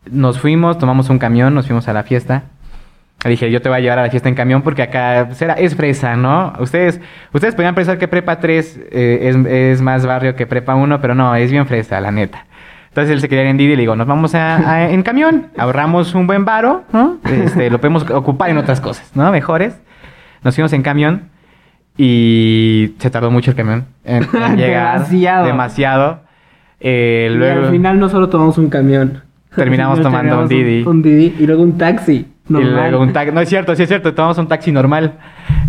Nos 0.10 0.40
fuimos, 0.40 0.78
tomamos 0.78 1.10
un 1.10 1.18
camión, 1.18 1.54
nos 1.56 1.66
fuimos 1.66 1.88
a 1.88 1.94
la 1.94 2.04
fiesta. 2.04 2.44
Le 3.24 3.30
dije, 3.32 3.52
yo 3.52 3.62
te 3.62 3.70
voy 3.70 3.78
a 3.78 3.82
llevar 3.82 4.00
a 4.00 4.04
la 4.04 4.10
fiesta 4.10 4.30
en 4.30 4.36
camión 4.36 4.62
porque 4.64 4.82
acá 4.82 5.30
era- 5.40 5.54
es 5.54 5.76
fresa, 5.76 6.16
¿no? 6.16 6.54
Ustedes, 6.60 7.00
ustedes 7.34 7.54
podrían 7.54 7.76
pensar 7.76 7.98
que 8.00 8.08
Prepa 8.08 8.40
3 8.40 8.80
eh, 8.92 9.20
es, 9.30 9.36
es 9.46 9.82
más 9.82 10.06
barrio 10.06 10.36
que 10.36 10.48
Prepa 10.48 10.74
1, 10.76 11.00
pero 11.02 11.14
no, 11.14 11.36
es 11.36 11.52
bien 11.52 11.68
fresa, 11.68 12.02
la 12.02 12.12
neta. 12.12 12.46
Entonces 12.90 13.14
él 13.14 13.22
se 13.22 13.30
quería 13.30 13.44
ir 13.44 13.50
en 13.52 13.58
Didi 13.58 13.74
y 13.74 13.76
le 13.76 13.82
digo, 13.84 13.96
nos 13.96 14.08
vamos 14.08 14.34
a, 14.36 14.72
a- 14.72 14.90
en 14.90 15.04
camión, 15.04 15.48
ahorramos 15.58 16.16
un 16.16 16.26
buen 16.28 16.46
varo, 16.46 16.84
¿no? 16.92 17.18
Este, 17.32 17.70
lo 17.70 17.80
podemos 17.80 18.10
ocupar 18.10 18.50
en 18.50 18.58
otras 18.58 18.82
cosas, 18.82 19.12
¿no? 19.16 19.32
Mejores. 19.32 19.80
Nos 20.44 20.56
fuimos 20.56 20.74
en 20.74 20.82
camión 20.82 21.30
y 21.98 22.96
se 23.00 23.10
tardó 23.12 23.30
mucho 23.32 23.52
el 23.52 23.58
camión 23.58 23.86
en, 24.04 24.24
en 24.34 24.58
llegar. 24.58 24.94
Demasiado. 25.00 25.46
Demasiado. 25.46 26.20
Eh, 26.80 27.30
Y 27.32 27.36
luego 27.36 27.66
al 27.68 27.72
final 27.72 28.00
no 28.00 28.10
solo 28.10 28.30
tomamos 28.30 28.58
un 28.58 28.70
camión. 28.70 29.22
Terminamos 29.56 30.02
tomando 30.02 30.40
un 30.42 30.48
Didi. 30.48 30.84
Un, 30.84 31.02
Didi 31.04 31.36
y 31.40 31.46
luego 31.46 31.62
un 31.64 31.78
taxi. 31.78 32.28
Y 32.60 32.64
normal. 32.64 32.92
luego 32.92 33.04
un. 33.04 33.34
No 33.34 33.42
es 33.42 33.50
cierto, 33.50 33.76
sí 33.76 33.84
es 33.84 33.90
cierto. 33.90 34.14
Tomamos 34.14 34.38
un 34.38 34.48
taxi 34.48 34.72
normal. 34.72 35.14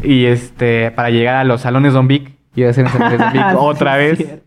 Y 0.02 0.24
este, 0.26 0.90
para 0.90 1.10
llegar 1.10 1.36
a 1.36 1.44
los 1.44 1.60
salones 1.62 1.92
Don 1.92 2.08
Vic. 2.08 2.32
Y 2.54 2.64
a 2.64 2.70
hacer 2.70 2.86
Don 2.90 3.10
Vic 3.10 3.20
Sí, 3.32 3.38
otra 3.56 3.96
vez. 3.96 4.40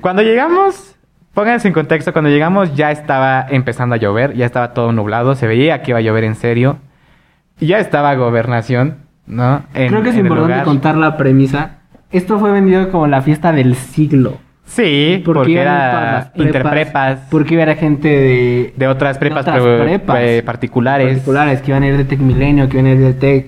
Cuando 0.00 0.22
llegamos, 0.22 0.96
pónganse 1.34 1.68
en 1.68 1.74
contexto, 1.74 2.12
cuando 2.12 2.30
llegamos 2.30 2.74
ya 2.74 2.90
estaba 2.90 3.46
empezando 3.48 3.94
a 3.94 3.98
llover, 3.98 4.34
ya 4.34 4.46
estaba 4.46 4.72
todo 4.74 4.92
nublado, 4.92 5.34
se 5.34 5.46
veía 5.46 5.82
que 5.82 5.90
iba 5.92 5.98
a 5.98 6.02
llover 6.02 6.24
en 6.24 6.34
serio. 6.34 6.78
Y 7.58 7.66
ya 7.66 7.78
estaba 7.78 8.14
gobernación, 8.14 8.98
¿no? 9.26 9.62
En- 9.74 9.88
Creo 9.88 10.02
que 10.02 10.10
es 10.10 10.16
importante 10.16 10.62
contar 10.64 10.96
la 10.96 11.16
premisa. 11.16 11.78
Esto 12.10 12.38
fue 12.38 12.52
vendido 12.52 12.90
como 12.90 13.06
la 13.06 13.22
fiesta 13.22 13.52
del 13.52 13.74
siglo. 13.74 14.38
Sí, 14.66 15.22
porque, 15.24 15.52
iban 15.52 15.64
todas 15.64 15.76
era 15.78 16.12
las 16.12 16.24
prepas, 16.26 16.46
interprepas 16.46 17.18
Porque 17.30 17.54
iba 17.54 17.62
a 17.62 17.66
haber 17.66 17.76
gente 17.78 18.08
de, 18.08 18.74
de 18.76 18.88
otras 18.88 19.16
prepas, 19.16 19.40
otras 19.42 19.62
prepas 19.62 20.18
eh, 20.20 20.42
particulares. 20.44 21.08
particulares 21.14 21.62
que 21.62 21.70
iban 21.70 21.82
a 21.82 21.86
ir 21.86 21.96
de 21.96 22.04
Tec 22.04 22.18
Milenio, 22.20 22.68
que 22.68 22.78
iban 22.78 22.86
a 22.86 22.94
ir 22.94 22.98
del 23.00 23.16
Tec. 23.18 23.46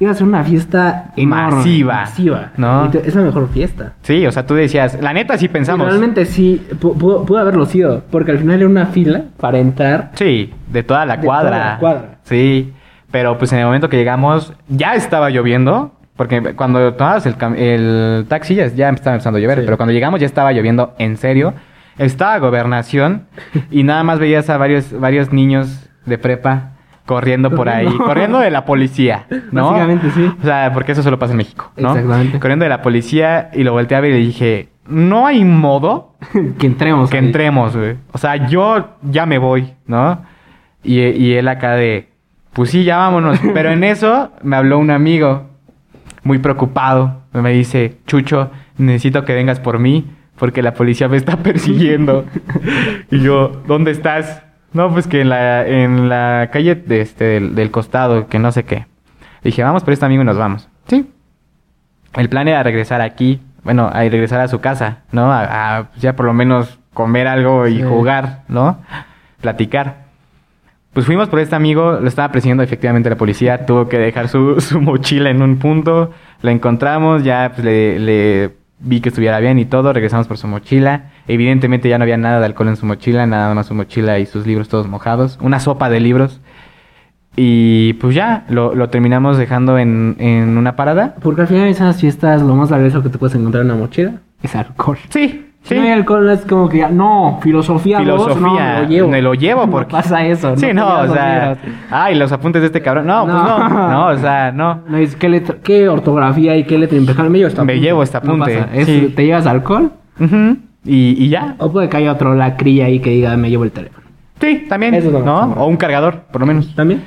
Iba 0.00 0.12
a 0.12 0.14
ser 0.14 0.26
una 0.28 0.44
fiesta 0.44 1.12
enorme, 1.16 1.56
Masiva, 1.56 1.94
masiva. 1.94 2.52
¿no? 2.56 2.88
Y 2.92 3.08
Es 3.08 3.14
la 3.16 3.22
mejor 3.22 3.48
fiesta. 3.48 3.94
Sí, 4.02 4.24
o 4.26 4.30
sea, 4.32 4.46
tú 4.46 4.54
decías, 4.54 4.96
la 5.00 5.12
neta 5.12 5.36
sí 5.38 5.46
Y 5.46 5.48
pensamos. 5.48 5.88
realmente 5.88 6.24
sí, 6.24 6.64
pu- 6.80 6.96
pudo, 6.96 7.24
pudo 7.24 7.38
haberlo 7.38 7.66
sido. 7.66 8.04
Porque 8.10 8.30
al 8.30 8.38
final 8.38 8.60
era 8.60 8.68
una 8.68 8.86
fila 8.86 9.24
para 9.40 9.58
entrar. 9.58 10.10
Sí, 10.14 10.52
de 10.70 10.82
toda 10.84 11.04
la 11.04 11.16
De 11.16 11.26
cuadra. 11.26 11.50
toda 11.50 11.64
la 11.72 11.78
cuadra. 11.78 12.18
Sí, 12.22 12.72
pero 13.10 13.38
pues 13.38 13.52
en 13.52 13.58
el 13.58 13.64
momento 13.64 13.88
que 13.88 13.96
llegamos 13.96 14.52
ya 14.68 14.94
estaba 14.94 15.30
lloviendo, 15.30 15.92
porque 16.18 16.54
cuando 16.54 16.92
tomabas 16.92 17.24
el, 17.24 17.36
el 17.56 18.26
taxi 18.28 18.56
ya, 18.56 18.66
ya 18.66 18.90
estaba 18.90 19.14
empezando 19.16 19.38
a 19.38 19.40
llover, 19.40 19.60
Sí. 19.60 19.64
pero 19.64 19.78
cuando 19.78 19.94
llegamos 19.94 20.20
ya 20.20 20.26
estaba 20.26 20.52
lloviendo 20.52 20.92
en 20.98 21.16
serio. 21.16 21.54
Estaba 21.96 22.38
gobernación 22.38 23.24
y 23.70 23.82
nada 23.84 24.04
más 24.04 24.18
veías 24.18 24.50
a 24.50 24.56
varios, 24.58 24.92
varios 25.00 25.32
niños 25.32 25.88
de 26.06 26.16
prepa 26.18 26.72
corriendo 27.06 27.50
por 27.50 27.68
ahí, 27.68 27.86
Corriendo. 27.86 28.04
corriendo 28.04 28.38
de 28.40 28.50
la 28.50 28.64
policía, 28.66 29.26
¿no? 29.50 29.70
Básicamente, 29.72 30.10
sí. 30.10 30.30
O 30.40 30.44
sea, 30.44 30.70
porque 30.74 30.92
eso 30.92 31.02
solo 31.02 31.18
pasa 31.18 31.32
en 31.32 31.38
México, 31.38 31.72
¿no? 31.76 31.90
Exactamente. 31.96 32.38
Corriendo 32.38 32.64
de 32.64 32.68
la 32.68 32.82
policía 32.82 33.50
y 33.54 33.64
lo 33.64 33.72
volteé 33.72 33.96
a 33.96 34.00
ver 34.00 34.10
y 34.10 34.14
le 34.14 34.20
dije, 34.20 34.68
no 34.86 35.26
hay 35.26 35.44
modo 35.44 36.14
que 36.60 36.66
entremos. 36.66 37.10
que 37.10 37.18
ahí. 37.18 37.24
entremos, 37.26 37.76
güey. 37.76 37.96
O 38.12 38.18
sea, 38.18 38.46
yo 38.46 38.90
ya 39.02 39.26
me 39.26 39.38
voy, 39.38 39.72
¿no? 39.86 40.22
Y, 40.84 41.00
y 41.00 41.32
él 41.34 41.48
acá 41.48 41.72
de, 41.72 42.10
pues 42.52 42.70
sí, 42.70 42.84
ya 42.84 42.98
vámonos. 42.98 43.40
Pero 43.54 43.70
en 43.72 43.82
eso 43.82 44.30
me 44.42 44.54
habló 44.54 44.78
un 44.78 44.90
amigo, 44.92 45.47
muy 46.22 46.38
preocupado. 46.38 47.22
Me 47.32 47.50
dice, 47.52 47.98
Chucho, 48.06 48.50
necesito 48.76 49.24
que 49.24 49.34
vengas 49.34 49.60
por 49.60 49.78
mí, 49.78 50.06
porque 50.38 50.62
la 50.62 50.74
policía 50.74 51.08
me 51.08 51.16
está 51.16 51.36
persiguiendo. 51.42 52.24
y 53.10 53.20
yo, 53.20 53.62
¿dónde 53.66 53.90
estás? 53.90 54.42
No, 54.72 54.92
pues 54.92 55.06
que 55.06 55.20
en 55.22 55.28
la, 55.30 55.66
en 55.66 56.08
la 56.08 56.50
calle 56.52 56.74
de 56.74 57.00
este, 57.00 57.24
del, 57.24 57.54
del 57.54 57.70
costado, 57.70 58.26
que 58.28 58.38
no 58.38 58.52
sé 58.52 58.64
qué. 58.64 58.86
Dije, 59.42 59.62
vamos 59.62 59.82
por 59.84 59.92
este 59.92 60.04
amigo 60.04 60.22
y 60.22 60.26
nos 60.26 60.36
vamos. 60.36 60.68
Sí. 60.88 61.08
El 62.14 62.28
plan 62.28 62.48
era 62.48 62.62
regresar 62.62 63.00
aquí, 63.00 63.40
bueno, 63.62 63.88
a 63.92 64.00
regresar 64.00 64.40
a 64.40 64.48
su 64.48 64.60
casa, 64.60 64.98
¿no? 65.12 65.32
A, 65.32 65.78
a, 65.78 65.90
ya 65.98 66.14
por 66.16 66.26
lo 66.26 66.32
menos 66.34 66.78
comer 66.92 67.26
algo 67.28 67.66
y 67.68 67.76
Sí. 67.76 67.82
jugar, 67.82 68.42
¿no? 68.48 68.78
Platicar. 69.40 70.07
Pues 70.98 71.06
fuimos 71.06 71.28
por 71.28 71.38
este 71.38 71.54
amigo, 71.54 72.00
lo 72.00 72.08
estaba 72.08 72.32
persiguiendo 72.32 72.64
efectivamente 72.64 73.08
la 73.08 73.14
policía, 73.14 73.66
tuvo 73.66 73.88
que 73.88 73.98
dejar 73.98 74.26
su, 74.26 74.60
su 74.60 74.80
mochila 74.80 75.30
en 75.30 75.42
un 75.42 75.60
punto, 75.60 76.10
la 76.42 76.50
encontramos, 76.50 77.22
ya 77.22 77.52
pues, 77.54 77.64
le, 77.64 78.00
le 78.00 78.56
vi 78.80 79.00
que 79.00 79.10
estuviera 79.10 79.38
bien 79.38 79.60
y 79.60 79.64
todo, 79.64 79.92
regresamos 79.92 80.26
por 80.26 80.38
su 80.38 80.48
mochila, 80.48 81.12
evidentemente 81.28 81.88
ya 81.88 81.98
no 81.98 82.02
había 82.02 82.16
nada 82.16 82.40
de 82.40 82.46
alcohol 82.46 82.66
en 82.66 82.74
su 82.74 82.84
mochila, 82.84 83.28
nada 83.28 83.54
más 83.54 83.66
su 83.66 83.74
mochila 83.74 84.18
y 84.18 84.26
sus 84.26 84.44
libros 84.44 84.68
todos 84.68 84.88
mojados, 84.88 85.38
una 85.40 85.60
sopa 85.60 85.88
de 85.88 86.00
libros, 86.00 86.40
y 87.36 87.92
pues 87.92 88.16
ya, 88.16 88.44
lo, 88.48 88.74
lo 88.74 88.90
terminamos 88.90 89.38
dejando 89.38 89.78
en, 89.78 90.16
en 90.18 90.58
una 90.58 90.74
parada. 90.74 91.14
Porque 91.22 91.42
al 91.42 91.46
final 91.46 91.66
de 91.66 91.70
esas 91.70 92.00
fiestas 92.00 92.42
lo 92.42 92.56
más 92.56 92.70
valioso 92.70 93.04
que 93.04 93.08
te 93.08 93.18
puedes 93.18 93.36
encontrar 93.36 93.62
en 93.62 93.70
una 93.70 93.78
mochila 93.78 94.14
es 94.42 94.56
alcohol. 94.56 94.98
Sí, 95.10 95.47
Si 95.68 95.74
no 95.74 95.82
hay 95.82 95.90
alcohol, 95.90 96.28
es 96.30 96.40
como 96.46 96.68
que 96.68 96.78
ya, 96.78 96.88
no, 96.88 97.38
filosofía, 97.42 97.98
Filosofía, 97.98 98.40
no, 98.40 98.54
me 98.54 98.80
lo 98.82 98.88
llevo. 98.88 99.08
me 99.08 99.22
lo 99.22 99.34
llevo 99.34 99.66
porque- 99.70 99.92
No 99.92 99.98
pasa 99.98 100.26
eso. 100.26 100.56
Sí, 100.56 100.72
no, 100.72 101.00
o 101.00 101.08
sea, 101.12 101.56
ay, 101.90 102.14
los 102.14 102.32
apuntes 102.32 102.62
de 102.62 102.66
este 102.66 102.80
cabrón. 102.80 103.06
No, 103.06 103.24
pues 103.24 103.34
No. 103.34 103.68
no, 103.68 103.88
no, 103.90 104.06
o 104.08 104.16
sea, 104.16 104.50
no. 104.52 104.80
No, 104.88 104.96
es 104.96 105.14
¿qué, 105.16 105.28
letra- 105.28 105.56
qué 105.62 105.88
ortografía 105.88 106.56
y 106.56 106.64
qué 106.64 106.78
letra 106.78 106.96
impecable 106.96 107.30
me 107.30 107.38
llevo 107.38 107.48
este 107.48 107.64
Me 107.64 107.80
llevo 107.80 108.02
este 108.02 108.16
apunte. 108.16 108.64
Es- 108.72 108.86
sí. 108.86 109.12
¿Te 109.14 109.26
llevas 109.26 109.46
alcohol? 109.46 109.92
Y, 110.84 111.22
y 111.24 111.28
ya. 111.28 111.54
O 111.58 111.70
puede 111.70 111.88
que 111.88 111.96
haya 111.98 112.12
otro 112.12 112.34
lacrilla 112.34 112.86
ahí 112.86 113.00
que 113.00 113.10
diga, 113.10 113.36
me 113.36 113.50
llevo 113.50 113.64
el 113.64 113.72
teléfono. 113.72 114.06
Sí, 114.40 114.66
también, 114.68 114.94
Eso 114.94 115.10
¿no? 115.10 115.52
O 115.54 115.66
un 115.66 115.76
cargador, 115.76 116.20
por 116.32 116.40
lo 116.40 116.46
menos. 116.46 116.74
¿También? 116.74 117.02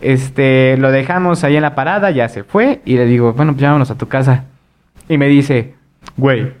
Este, 0.00 0.76
lo 0.78 0.90
dejamos 0.92 1.42
ahí 1.44 1.56
en 1.56 1.62
la 1.62 1.74
parada, 1.74 2.10
ya 2.12 2.28
se 2.28 2.44
fue 2.44 2.80
y 2.84 2.96
le 2.96 3.04
digo, 3.06 3.32
bueno, 3.32 3.52
pues 3.52 3.62
vámonos 3.64 3.90
a 3.90 3.96
tu 3.96 4.06
casa. 4.06 4.44
Y 5.08 5.18
me 5.18 5.26
dice, 5.26 5.74
güey, 6.16 6.52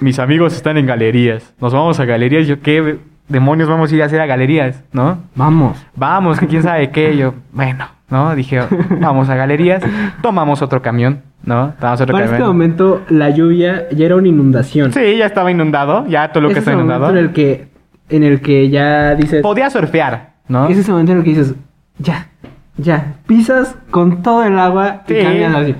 mis 0.00 0.18
amigos 0.18 0.54
están 0.54 0.76
en 0.76 0.86
galerías, 0.86 1.54
nos 1.60 1.72
vamos 1.72 2.00
a 2.00 2.04
galerías. 2.04 2.46
Yo, 2.46 2.60
¿qué 2.60 2.98
demonios 3.28 3.68
vamos 3.68 3.92
a 3.92 3.94
ir 3.94 4.02
a 4.02 4.06
hacer 4.06 4.20
a 4.20 4.26
galerías, 4.26 4.82
no? 4.92 5.18
Vamos. 5.34 5.84
Vamos, 5.96 6.38
que 6.38 6.46
quién 6.46 6.62
sabe 6.62 6.90
qué. 6.90 7.16
Yo, 7.16 7.34
bueno, 7.52 7.86
¿no? 8.10 8.34
Dije, 8.34 8.60
vamos 9.00 9.28
a 9.28 9.34
galerías, 9.34 9.82
tomamos 10.22 10.62
otro 10.62 10.82
camión, 10.82 11.22
¿no? 11.44 11.74
Tomamos 11.78 12.00
otro 12.00 12.12
Para 12.12 12.26
este 12.26 12.42
momento, 12.42 13.02
la 13.08 13.30
lluvia 13.30 13.88
ya 13.90 14.06
era 14.06 14.16
una 14.16 14.28
inundación. 14.28 14.92
Sí, 14.92 15.16
ya 15.16 15.26
estaba 15.26 15.50
inundado, 15.50 16.06
ya 16.06 16.28
todo 16.32 16.42
lo 16.42 16.48
que 16.50 16.58
está 16.58 16.72
el 16.72 16.78
inundado. 16.78 17.10
en 17.10 17.16
el 17.16 17.32
que, 17.32 17.68
en 18.08 18.22
el 18.22 18.40
que 18.40 18.68
ya 18.70 19.14
dices... 19.14 19.42
Podía 19.42 19.70
surfear, 19.70 20.34
¿no? 20.48 20.68
Es 20.68 20.78
ese 20.78 20.90
momento 20.90 21.12
en 21.12 21.18
el 21.18 21.24
que 21.24 21.30
dices, 21.30 21.54
ya, 21.98 22.28
ya, 22.76 23.14
pisas 23.26 23.76
con 23.90 24.22
todo 24.22 24.44
el 24.44 24.58
agua 24.58 25.02
y 25.08 25.14
así. 25.16 25.74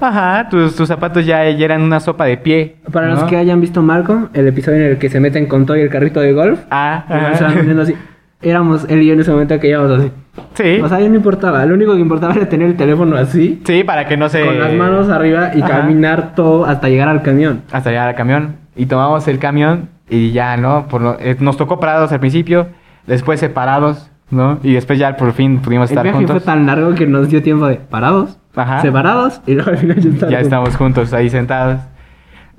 Ajá, 0.00 0.48
tus, 0.50 0.76
tus 0.76 0.88
zapatos 0.88 1.24
ya, 1.24 1.48
ya 1.50 1.64
eran 1.64 1.82
una 1.82 2.00
sopa 2.00 2.24
de 2.26 2.36
pie. 2.36 2.76
Para 2.92 3.08
los 3.08 3.24
que 3.24 3.36
hayan 3.36 3.60
visto 3.60 3.82
Malcolm, 3.82 4.28
el 4.34 4.46
episodio 4.48 4.78
en 4.84 4.90
el 4.92 4.98
que 4.98 5.08
se 5.08 5.20
meten 5.20 5.46
con 5.46 5.64
todo 5.66 5.76
y 5.76 5.80
el 5.80 5.88
carrito 5.88 6.20
de 6.20 6.32
golf, 6.32 6.60
Ah, 6.70 7.04
se 7.08 7.44
ajá. 7.44 7.80
así. 7.82 7.94
Éramos 8.42 8.84
él 8.90 9.00
y 9.02 9.06
yo 9.06 9.14
en 9.14 9.20
ese 9.20 9.30
momento 9.30 9.58
que 9.58 9.68
íbamos 9.68 9.90
así. 9.98 10.12
Sí. 10.54 10.80
O 10.82 10.88
sea, 10.88 11.00
ya 11.00 11.08
no 11.08 11.14
importaba. 11.16 11.64
Lo 11.64 11.74
único 11.74 11.94
que 11.94 12.00
importaba 12.00 12.34
era 12.34 12.46
tener 12.48 12.68
el 12.68 12.76
teléfono 12.76 13.16
así, 13.16 13.62
sí, 13.64 13.82
para 13.82 14.06
que 14.06 14.18
no 14.18 14.28
se... 14.28 14.44
con 14.44 14.58
las 14.60 14.72
manos 14.74 15.08
arriba 15.08 15.52
y 15.54 15.62
Ajá. 15.62 15.78
caminar 15.80 16.34
todo 16.34 16.66
hasta 16.66 16.88
llegar 16.90 17.08
al 17.08 17.22
camión. 17.22 17.62
Hasta 17.72 17.88
llegar 17.90 18.08
al 18.08 18.14
camión. 18.14 18.56
Y 18.76 18.86
tomamos 18.86 19.26
el 19.28 19.38
camión 19.38 19.88
y 20.10 20.32
ya, 20.32 20.58
¿no? 20.58 20.86
Por 20.88 21.00
lo- 21.00 21.16
eh, 21.18 21.36
nos 21.40 21.56
tocó 21.56 21.80
parados 21.80 22.12
al 22.12 22.20
principio, 22.20 22.66
después 23.06 23.40
separados, 23.40 24.10
¿no? 24.30 24.58
Y 24.62 24.74
después 24.74 24.98
ya 24.98 25.16
por 25.16 25.32
fin 25.32 25.60
pudimos 25.60 25.90
El 25.90 25.94
estar 25.94 26.02
viaje 26.04 26.18
juntos. 26.18 26.36
fue 26.36 26.44
tan 26.44 26.66
largo 26.66 26.94
que 26.94 27.06
nos 27.06 27.30
dio 27.30 27.42
tiempo 27.42 27.66
de 27.66 27.76
parados, 27.76 28.38
Ajá. 28.56 28.80
separados 28.82 29.40
y 29.46 29.54
luego 29.54 29.70
al 29.70 29.78
final 29.78 29.96
ya 29.96 30.08
estábamos. 30.08 30.30
Ya 30.30 30.40
estamos 30.40 30.76
juntos 30.76 31.12
ahí 31.12 31.30
sentados. 31.30 31.80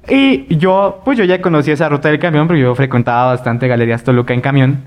Y 0.09 0.55
yo, 0.55 1.01
pues 1.03 1.17
yo 1.17 1.25
ya 1.25 1.41
conocí 1.41 1.71
esa 1.71 1.89
ruta 1.89 2.09
del 2.09 2.19
camión, 2.19 2.47
pero 2.47 2.59
yo 2.59 2.75
frecuentaba 2.75 3.31
bastante 3.31 3.67
Galerías 3.67 4.03
Toluca 4.03 4.33
en 4.33 4.41
camión. 4.41 4.83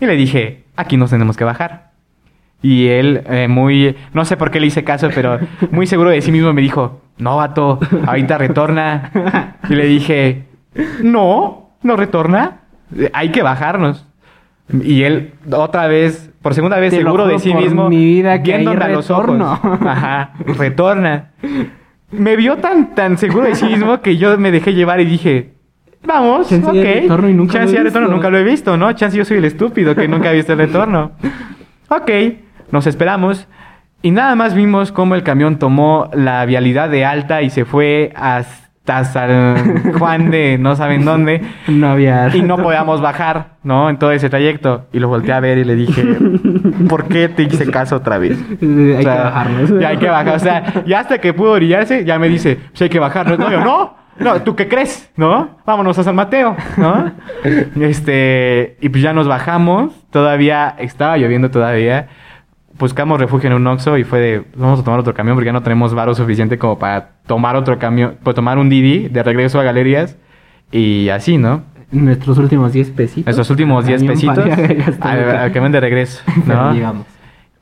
Y 0.00 0.06
le 0.06 0.16
dije, 0.16 0.64
aquí 0.74 0.96
nos 0.96 1.10
tenemos 1.10 1.36
que 1.36 1.44
bajar. 1.44 1.92
Y 2.60 2.88
él, 2.88 3.22
eh, 3.26 3.46
muy, 3.46 3.94
no 4.14 4.24
sé 4.24 4.36
por 4.36 4.50
qué 4.50 4.58
le 4.58 4.66
hice 4.66 4.82
caso, 4.82 5.10
pero 5.14 5.38
muy 5.70 5.86
seguro 5.86 6.10
de 6.10 6.20
sí 6.22 6.32
mismo 6.32 6.52
me 6.52 6.62
dijo, 6.62 7.02
no, 7.18 7.36
vato, 7.36 7.78
ahorita 8.06 8.38
retorna. 8.38 9.10
Y 9.68 9.74
le 9.74 9.86
dije, 9.86 10.46
no, 11.02 11.70
no 11.82 11.96
retorna, 11.96 12.62
hay 13.12 13.30
que 13.30 13.42
bajarnos. 13.42 14.06
Y 14.72 15.02
él, 15.02 15.32
otra 15.52 15.86
vez, 15.88 16.30
por 16.40 16.54
segunda 16.54 16.78
vez, 16.78 16.90
Te 16.90 17.00
lo 17.02 17.10
seguro 17.10 17.26
de 17.26 17.38
sí 17.38 17.52
por 17.52 17.62
mismo, 17.62 17.88
mi 17.88 18.04
vida 18.04 18.42
que 18.42 18.52
viéndome 18.52 18.84
a 18.84 18.88
los 18.88 19.10
ojos. 19.10 19.38
Ajá, 19.86 20.32
retorna. 20.46 21.32
Me 22.10 22.36
vio 22.36 22.56
tan, 22.56 22.94
tan 22.94 23.18
seguro 23.18 23.46
de 23.46 23.54
sí 23.54 23.66
mismo 23.66 24.00
que 24.00 24.16
yo 24.16 24.38
me 24.38 24.50
dejé 24.50 24.72
llevar 24.74 25.00
y 25.00 25.04
dije, 25.04 25.52
vamos, 26.06 26.48
Chance 26.48 26.68
ok. 26.68 26.74
retorno 26.74 27.28
y 27.28 27.34
nunca 27.34 27.52
lo 27.54 27.58
Chance 27.60 27.74
he 27.74 27.76
ya 27.78 27.82
retorno, 27.84 28.06
visto. 28.08 28.16
nunca 28.16 28.30
lo 28.30 28.38
he 28.38 28.44
visto, 28.44 28.76
¿no? 28.76 28.92
Chance 28.92 29.18
yo 29.18 29.24
soy 29.24 29.38
el 29.38 29.44
estúpido 29.44 29.94
que 29.94 30.08
nunca 30.08 30.30
ha 30.30 30.32
visto 30.32 30.52
el 30.52 30.58
retorno. 30.58 31.12
ok, 31.88 32.10
nos 32.70 32.86
esperamos. 32.86 33.46
Y 34.00 34.10
nada 34.10 34.34
más 34.34 34.54
vimos 34.54 34.92
cómo 34.92 35.14
el 35.14 35.22
camión 35.22 35.58
tomó 35.58 36.10
la 36.12 36.44
vialidad 36.46 36.88
de 36.90 37.04
alta 37.04 37.42
y 37.42 37.50
se 37.50 37.64
fue 37.64 38.12
hasta 38.16 38.63
San 38.86 39.92
Juan 39.98 40.30
de 40.30 40.58
no 40.58 40.76
saben 40.76 41.04
dónde. 41.04 41.40
No 41.68 41.88
había. 41.88 42.28
Y 42.34 42.42
no 42.42 42.58
podíamos 42.58 43.00
bajar, 43.00 43.56
¿no? 43.62 43.88
En 43.88 43.98
todo 43.98 44.12
ese 44.12 44.28
trayecto. 44.28 44.86
Y 44.92 44.98
lo 44.98 45.08
volteé 45.08 45.32
a 45.32 45.40
ver 45.40 45.58
y 45.58 45.64
le 45.64 45.74
dije, 45.74 46.04
¿por 46.88 47.08
qué 47.08 47.28
te 47.28 47.44
hice 47.44 47.70
caso 47.70 47.96
otra 47.96 48.18
vez? 48.18 48.38
Hay 48.60 48.98
O 48.98 49.02
sea, 49.02 49.14
que 49.16 49.22
bajarnos. 49.22 49.80
Ya 49.80 49.88
hay 49.88 49.96
que 49.96 50.08
bajar. 50.08 50.34
O 50.34 50.38
sea, 50.38 50.84
ya 50.86 51.00
hasta 51.00 51.18
que 51.18 51.32
pudo 51.32 51.52
orillarse, 51.52 52.04
ya 52.04 52.18
me 52.18 52.28
dice, 52.28 52.58
pues 52.70 52.82
hay 52.82 52.88
que 52.88 52.98
bajarnos. 52.98 53.38
No, 53.38 53.50
yo, 53.50 53.60
no. 53.60 54.04
No, 54.18 54.42
¿tú 54.42 54.54
qué 54.54 54.68
crees? 54.68 55.10
¿No? 55.16 55.56
Vámonos 55.66 55.98
a 55.98 56.04
San 56.04 56.14
Mateo, 56.14 56.56
¿no? 56.76 57.12
Este, 57.80 58.76
y 58.80 58.88
pues 58.88 59.02
ya 59.02 59.12
nos 59.12 59.26
bajamos. 59.26 59.92
Todavía, 60.10 60.76
estaba 60.78 61.16
lloviendo 61.16 61.50
todavía. 61.50 62.08
Buscamos 62.78 63.18
refugio 63.18 63.48
en 63.48 63.56
un 63.56 63.66
Oxxo 63.66 63.98
y 63.98 64.04
fue 64.04 64.20
de, 64.20 64.44
vamos 64.54 64.80
a 64.80 64.84
tomar 64.84 65.00
otro 65.00 65.14
camión 65.14 65.36
porque 65.36 65.46
ya 65.46 65.52
no 65.52 65.62
tenemos 65.62 65.94
varo 65.94 66.14
suficiente 66.14 66.58
como 66.58 66.78
para 66.78 67.13
tomar 67.26 67.56
otro 67.56 67.78
camión, 67.78 68.16
pues 68.22 68.34
tomar 68.36 68.58
un 68.58 68.68
Didi 68.68 69.08
de 69.08 69.22
regreso 69.22 69.60
a 69.60 69.62
galerías. 69.62 70.16
Y 70.72 71.08
así, 71.10 71.38
¿no? 71.38 71.62
Nuestros 71.92 72.38
últimos 72.38 72.72
10 72.72 72.90
pesitos. 72.90 73.24
Nuestros 73.26 73.50
últimos 73.50 73.86
10 73.86 74.02
Camión 74.02 74.14
pesitos 74.14 74.98
al, 75.00 75.36
al 75.36 75.52
camión 75.52 75.70
de 75.72 75.80
regreso, 75.80 76.22
¿no? 76.46 77.04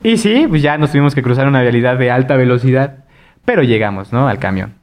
Y 0.01 0.17
sí, 0.17 0.45
pues 0.49 0.61
ya 0.61 0.77
nos 0.77 0.91
tuvimos 0.91 1.13
que 1.13 1.21
cruzar 1.21 1.47
una 1.47 1.61
vialidad 1.61 1.97
de 1.97 2.09
alta 2.11 2.35
velocidad, 2.35 3.05
pero 3.45 3.61
llegamos, 3.63 4.11
¿no? 4.11 4.27
Al 4.27 4.39
camión. 4.39 4.73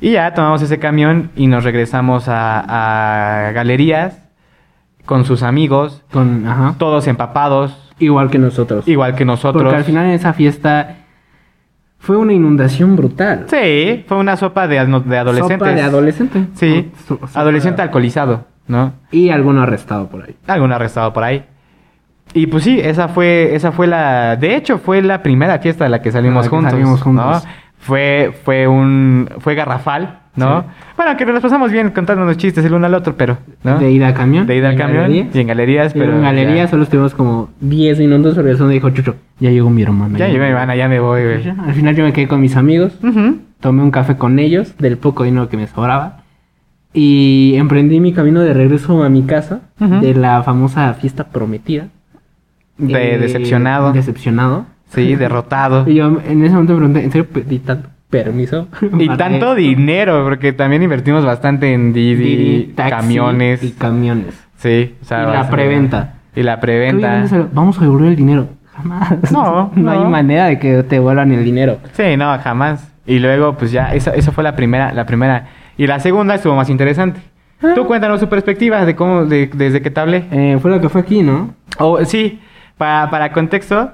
Y 0.00 0.12
ya 0.12 0.32
tomamos 0.34 0.62
ese 0.62 0.78
camión 0.78 1.30
y 1.36 1.46
nos 1.46 1.64
regresamos 1.64 2.28
a, 2.28 3.48
a 3.48 3.52
galerías 3.52 4.22
con 5.04 5.24
sus 5.24 5.42
amigos, 5.42 6.02
Con, 6.10 6.46
ajá. 6.48 6.74
todos 6.78 7.06
empapados, 7.06 7.92
Igual 7.98 8.28
que 8.30 8.38
nosotros. 8.38 8.86
igual 8.88 9.14
que 9.14 9.24
nosotros. 9.24 9.62
Porque 9.62 9.76
al 9.76 9.84
final 9.84 10.06
en 10.06 10.12
esa 10.12 10.32
fiesta 10.32 10.96
fue 12.06 12.16
una 12.16 12.32
inundación 12.32 12.94
brutal. 12.94 13.46
Sí, 13.48 14.04
fue 14.06 14.16
una 14.18 14.36
sopa 14.36 14.68
de, 14.68 14.76
de 14.76 15.18
adolescentes. 15.18 15.58
Sopa 15.58 15.70
de 15.72 15.82
adolescente. 15.82 16.44
Sí, 16.54 16.92
So- 17.08 17.18
sopa- 17.18 17.40
adolescente 17.40 17.82
alcoholizado, 17.82 18.44
¿no? 18.68 18.92
Y 19.10 19.30
alguno 19.30 19.62
arrestado 19.62 20.06
por 20.08 20.22
ahí. 20.22 20.36
Algún 20.46 20.72
arrestado 20.72 21.12
por 21.12 21.24
ahí. 21.24 21.44
Y 22.32 22.46
pues 22.46 22.62
sí, 22.64 22.78
esa 22.80 23.08
fue, 23.08 23.54
esa 23.56 23.72
fue 23.72 23.86
la, 23.88 24.36
de 24.36 24.54
hecho 24.56 24.78
fue 24.78 25.02
la 25.02 25.22
primera 25.22 25.58
fiesta 25.58 25.82
de 25.84 25.90
la 25.90 26.00
que 26.00 26.12
salimos 26.12 26.44
La 26.44 26.50
que 26.50 26.56
juntos, 26.56 26.70
salimos 26.72 27.02
juntos. 27.02 27.44
¿no? 27.44 27.50
Fue, 27.78 28.32
fue 28.44 28.66
un, 28.68 29.28
fue 29.40 29.54
garrafal, 29.54 30.20
¿no? 30.36 30.62
Sí. 30.62 30.66
Bueno, 30.96 31.16
que 31.16 31.26
nos 31.26 31.40
pasamos 31.40 31.70
bien 31.72 31.90
contándonos 31.90 32.36
chistes 32.36 32.64
el 32.64 32.74
uno 32.74 32.86
al 32.86 32.94
otro, 32.94 33.14
pero, 33.16 33.38
¿no? 33.64 33.78
De 33.78 33.90
ida 33.90 34.08
a 34.08 34.14
camión. 34.14 34.46
De 34.46 34.56
ida 34.56 34.68
al 34.70 34.76
camión 34.76 35.02
galerías. 35.02 35.34
y 35.34 35.40
en 35.40 35.46
galerías, 35.46 35.92
Pero 35.92 36.14
en 36.16 36.22
galería 36.22 36.56
ya- 36.56 36.68
solo 36.68 36.82
estuvimos 36.84 37.14
como 37.14 37.50
10 37.60 37.98
minutos 37.98 38.34
porque 38.34 38.52
eso 38.52 38.68
dijo 38.68 38.90
Chucho, 38.90 39.16
ya 39.40 39.50
llegó 39.50 39.70
mi 39.70 39.82
hermano. 39.82 40.16
Ya, 40.18 40.28
llevé, 40.28 40.50
Ivana, 40.50 40.76
ya 40.76 40.88
me 40.88 41.00
voy, 41.00 41.22
güey. 41.24 41.48
Al 41.48 41.74
final 41.74 41.94
yo 41.96 42.04
me 42.04 42.12
quedé 42.12 42.28
con 42.28 42.40
mis 42.40 42.56
amigos, 42.56 42.98
tomé 43.60 43.82
un 43.82 43.90
café 43.90 44.16
con 44.16 44.38
ellos 44.38 44.74
del 44.78 44.96
poco 44.98 45.24
dinero 45.24 45.48
que 45.48 45.56
me 45.56 45.66
sobraba 45.66 46.22
y 46.92 47.54
emprendí 47.56 48.00
mi 48.00 48.12
camino 48.12 48.40
de 48.40 48.54
regreso 48.54 49.02
a 49.02 49.08
mi 49.08 49.22
casa 49.22 49.60
de 49.78 50.14
la 50.14 50.42
famosa 50.42 50.94
fiesta 50.94 51.24
prometida. 51.24 51.88
De 52.78 53.14
Eh, 53.14 53.18
decepcionado. 53.18 53.92
Decepcionado. 53.92 54.66
Sí, 54.90 55.14
derrotado. 55.16 55.84
Y 55.88 55.94
yo 55.94 56.06
en 56.26 56.44
ese 56.44 56.52
momento 56.54 56.72
me 56.74 56.78
pregunté, 56.78 57.04
¿en 57.04 57.10
serio 57.10 57.26
pedí 57.26 57.58
tanto 57.58 57.88
permiso? 58.10 58.68
Y 58.98 59.08
tanto 59.16 59.54
dinero, 59.54 60.24
porque 60.24 60.52
también 60.52 60.82
invertimos 60.82 61.24
bastante 61.24 61.72
en 61.72 61.92
Didi, 61.92 62.36
Didi, 62.36 62.64
taxi 62.74 62.90
camiones. 62.90 63.62
Y 63.62 63.70
camiones. 63.72 64.46
Sí, 64.56 64.94
o 65.02 65.04
sea, 65.04 65.28
Y 65.28 65.32
la 65.32 65.50
preventa. 65.50 66.14
Y 66.34 66.42
la 66.42 66.60
preventa. 66.60 67.24
Vamos 67.52 67.78
a 67.78 67.82
devolver 67.82 68.10
el 68.10 68.16
dinero. 68.16 68.48
Jamás. 68.74 69.32
No, 69.32 69.72
no, 69.76 69.90
hay 69.90 70.04
manera 70.04 70.46
de 70.46 70.58
que 70.58 70.82
te 70.82 70.98
vuelvan 70.98 71.32
el 71.32 71.44
dinero. 71.44 71.78
Sí, 71.92 72.16
no, 72.16 72.38
jamás. 72.38 72.92
Y 73.06 73.18
luego, 73.18 73.54
pues 73.56 73.70
ya, 73.72 73.94
esa, 73.94 74.14
esa 74.14 74.32
fue 74.32 74.44
la 74.44 74.56
primera, 74.56 74.92
la 74.92 75.06
primera. 75.06 75.46
Y 75.78 75.86
la 75.86 76.00
segunda 76.00 76.34
estuvo 76.34 76.54
más 76.54 76.68
interesante. 76.68 77.20
Ah. 77.62 77.72
Tú 77.74 77.86
cuéntanos 77.86 78.20
tu 78.20 78.28
perspectiva 78.28 78.84
de 78.84 78.94
cómo, 78.94 79.24
de, 79.24 79.50
desde 79.54 79.80
que 79.80 79.90
te 79.90 80.00
hablé. 80.00 80.26
Eh, 80.30 80.58
fue 80.60 80.70
lo 80.70 80.80
que 80.80 80.88
fue 80.88 81.00
aquí, 81.00 81.22
¿no? 81.22 81.54
Oh, 81.78 82.04
sí, 82.04 82.40
para, 82.76 83.10
para 83.10 83.32
contexto, 83.32 83.92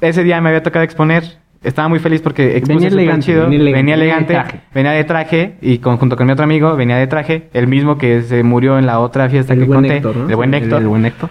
ese 0.00 0.22
día 0.24 0.40
me 0.40 0.50
había 0.50 0.62
tocado 0.62 0.84
exponer. 0.84 1.24
Estaba 1.64 1.88
muy 1.88 1.98
feliz 1.98 2.20
porque 2.22 2.56
expuse 2.56 2.74
Venía 2.74 2.88
elegante, 2.88 3.26
chido. 3.26 3.48
venía 3.48 3.58
elegante, 3.58 3.82
venía 3.82 3.96
venía 3.96 4.18
de 4.18 4.24
traje. 4.26 4.60
venía 4.74 4.90
de 4.92 5.04
traje 5.04 5.56
y 5.62 5.78
con, 5.78 5.96
junto 5.96 6.16
con 6.16 6.26
mi 6.26 6.32
otro 6.32 6.44
amigo 6.44 6.76
venía 6.76 6.96
de 6.96 7.06
traje, 7.06 7.48
el 7.52 7.66
mismo 7.66 7.96
que 7.98 8.22
se 8.22 8.42
murió 8.42 8.78
en 8.78 8.86
la 8.86 9.00
otra 9.00 9.28
fiesta 9.28 9.54
El 9.54 9.60
que 9.60 9.66
conté, 9.66 9.96
Héctor, 9.96 10.16
¿no? 10.16 10.28
el 10.28 10.36
buen 10.36 10.52
Héctor. 10.54 10.82
El, 10.82 10.88
buen 10.88 11.04
Héctor. 11.06 11.30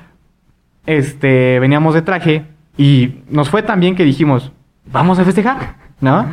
Este, 0.86 1.60
veníamos 1.60 1.94
de 1.94 2.02
traje 2.02 2.46
y 2.78 3.20
nos 3.30 3.50
fue 3.50 3.64
tan 3.64 3.80
bien 3.80 3.96
que 3.96 4.04
dijimos, 4.04 4.52
vamos 4.92 5.18
a 5.20 5.24
festejar, 5.24 5.76
¿no? 6.02 6.26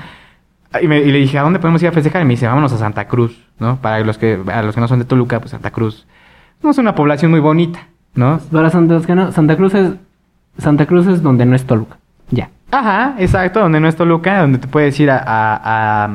Y, 0.80 0.86
me- 0.88 1.00
y 1.00 1.10
le 1.12 1.18
dije, 1.18 1.38
¿a 1.38 1.42
dónde 1.42 1.58
podemos 1.58 1.82
ir 1.82 1.88
a 1.88 1.92
festejar? 1.92 2.22
Y 2.22 2.24
me 2.24 2.30
dice, 2.32 2.46
vámonos 2.46 2.72
a 2.72 2.78
Santa 2.78 3.06
Cruz, 3.06 3.38
¿no? 3.58 3.76
Para 3.80 4.00
los 4.00 4.18
que, 4.18 4.38
a 4.52 4.62
los 4.62 4.74
que 4.74 4.80
no 4.80 4.88
son 4.88 4.98
de 4.98 5.04
Toluca, 5.04 5.38
pues 5.40 5.50
Santa 5.50 5.70
Cruz. 5.70 6.06
No 6.62 6.70
es 6.70 6.78
una 6.78 6.94
población 6.94 7.30
muy 7.30 7.40
bonita, 7.40 7.86
¿no? 8.14 8.40
Para 8.50 8.70
Santa, 8.70 8.96
es 8.96 9.06
que 9.06 9.14
no, 9.14 9.30
Santa 9.32 9.56
Cruz 9.56 9.74
es. 9.74 9.90
Santa 10.58 10.86
Cruz 10.86 11.06
es 11.06 11.22
donde 11.22 11.46
no 11.46 11.54
es 11.56 11.64
Toluca. 11.64 11.96
Ya. 12.30 12.50
Ajá, 12.70 13.14
exacto, 13.18 13.60
donde 13.60 13.80
no 13.80 13.88
es 13.88 13.96
Toluca, 13.96 14.40
donde 14.40 14.58
te 14.58 14.68
puedes 14.68 14.98
ir 15.00 15.10
a, 15.10 15.18
a, 15.18 16.04
a, 16.04 16.10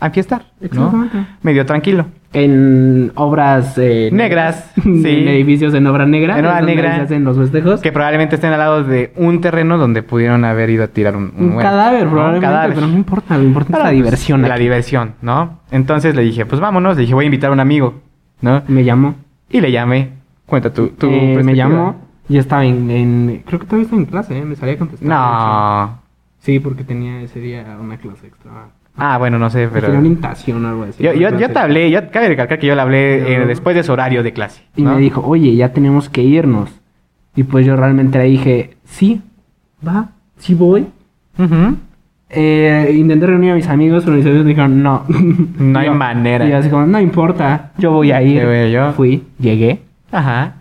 a 0.00 0.10
fiestar, 0.10 0.42
¿no? 0.60 0.66
Exactamente. 0.66 1.18
Medio 1.42 1.64
tranquilo. 1.66 2.06
en 2.32 3.12
obras 3.16 3.76
eh, 3.78 4.08
Negras, 4.12 4.72
en 4.84 5.02
sí. 5.02 5.08
edificios 5.08 5.74
en 5.74 5.86
obra 5.86 6.06
negra, 6.06 6.38
En 6.38 6.46
obra 6.46 6.60
negra. 6.60 6.96
se 6.96 7.00
hacen 7.02 7.24
los 7.24 7.36
festejos. 7.36 7.80
Que 7.80 7.92
probablemente 7.92 8.34
estén 8.36 8.52
al 8.52 8.58
lado 8.58 8.82
de 8.84 9.12
un 9.16 9.40
terreno 9.40 9.78
donde 9.78 10.02
pudieron 10.02 10.44
haber 10.44 10.70
ido 10.70 10.84
a 10.84 10.88
tirar 10.88 11.16
un, 11.16 11.32
un 11.36 11.50
muerto, 11.50 11.62
cadáver 11.70 12.04
¿no? 12.04 12.10
probablemente, 12.12 12.46
Un 12.46 12.52
cadáver. 12.52 12.74
pero 12.74 12.86
no 12.88 12.96
importa, 12.96 13.36
lo 13.38 13.44
importante 13.44 13.78
es 13.78 13.84
la 13.84 13.90
pues, 13.90 13.96
diversión. 13.96 14.42
La 14.42 14.56
diversión, 14.56 15.14
¿no? 15.22 15.60
Entonces 15.70 16.14
le 16.14 16.22
dije, 16.22 16.46
pues 16.46 16.60
vámonos. 16.60 16.96
Le 16.96 17.02
dije, 17.02 17.14
voy 17.14 17.24
a 17.24 17.26
invitar 17.26 17.50
a 17.50 17.52
un 17.52 17.60
amigo, 17.60 17.94
¿no? 18.40 18.62
Me 18.68 18.82
llamó. 18.84 19.14
Y 19.50 19.60
le 19.60 19.70
llamé. 19.72 20.10
Cuenta 20.46 20.72
tu, 20.72 20.88
tu 20.88 21.08
Eh, 21.08 21.40
me 21.44 21.54
llamó. 21.54 22.09
Yo 22.30 22.40
estaba 22.40 22.64
en, 22.64 22.90
en- 22.90 23.42
Creo 23.46 23.58
que 23.60 23.66
todavía 23.66 23.84
estaba 23.84 24.00
en 24.02 24.06
clase, 24.06 24.38
¿eh? 24.38 24.44
Me 24.44 24.56
salía 24.56 24.74
a 24.74 24.78
contestar. 24.78 25.08
No. 25.08 25.98
Sí, 26.38 26.58
porque 26.60 26.84
tenía 26.84 27.20
ese 27.20 27.40
día 27.40 27.76
una 27.80 27.96
clase 27.98 28.28
extra. 28.28 28.50
Ah, 28.96 29.18
bueno, 29.18 29.38
no 29.38 29.50
sé, 29.50 29.68
pero... 29.72 29.86
Tenía 29.86 29.98
una 30.00 30.08
invitación 30.08 30.64
o 30.64 30.68
algo 30.68 30.82
así. 30.84 31.02
Yo, 31.02 31.12
yo, 31.12 31.36
yo 31.38 31.48
te 31.50 31.58
hablé, 31.58 31.90
yo 31.90 32.10
cabe 32.10 32.28
recalcar 32.28 32.58
que 32.58 32.66
yo 32.66 32.74
le 32.74 32.80
hablé 32.80 33.34
eh, 33.34 33.46
después 33.46 33.74
de 33.76 33.82
su 33.82 33.92
horario 33.92 34.22
de 34.22 34.32
clase. 34.32 34.62
Y 34.76 34.82
¿no? 34.82 34.94
me 34.94 35.00
dijo, 35.00 35.22
oye, 35.26 35.54
ya 35.56 35.72
tenemos 35.72 36.08
que 36.08 36.22
irnos. 36.22 36.70
Y 37.36 37.44
pues 37.44 37.64
yo 37.66 37.76
realmente 37.76 38.18
le 38.18 38.24
dije, 38.24 38.76
sí, 38.84 39.22
va, 39.86 40.08
sí 40.38 40.54
voy. 40.54 40.86
Ujú. 41.38 41.76
Eh, 42.28 42.92
intenté 42.96 43.26
reunir 43.26 43.52
a 43.52 43.54
mis 43.54 43.68
amigos, 43.68 44.04
pero 44.04 44.16
mis 44.16 44.24
amigos 44.26 44.44
me 44.44 44.50
dijeron, 44.50 44.82
no. 44.82 45.04
No 45.58 45.78
hay 45.78 45.86
Yo- 45.88 45.94
manera. 45.94 46.46
Y 46.46 46.50
yo 46.50 46.58
así 46.58 46.68
como, 46.68 46.86
no 46.86 47.00
importa, 47.00 47.72
yo 47.78 47.92
voy 47.92 48.12
a 48.12 48.22
ir. 48.22 48.44
Voy 48.44 48.70
yo. 48.70 48.92
Fui, 48.92 49.24
llegué. 49.38 49.80
Ajá. 50.12 50.54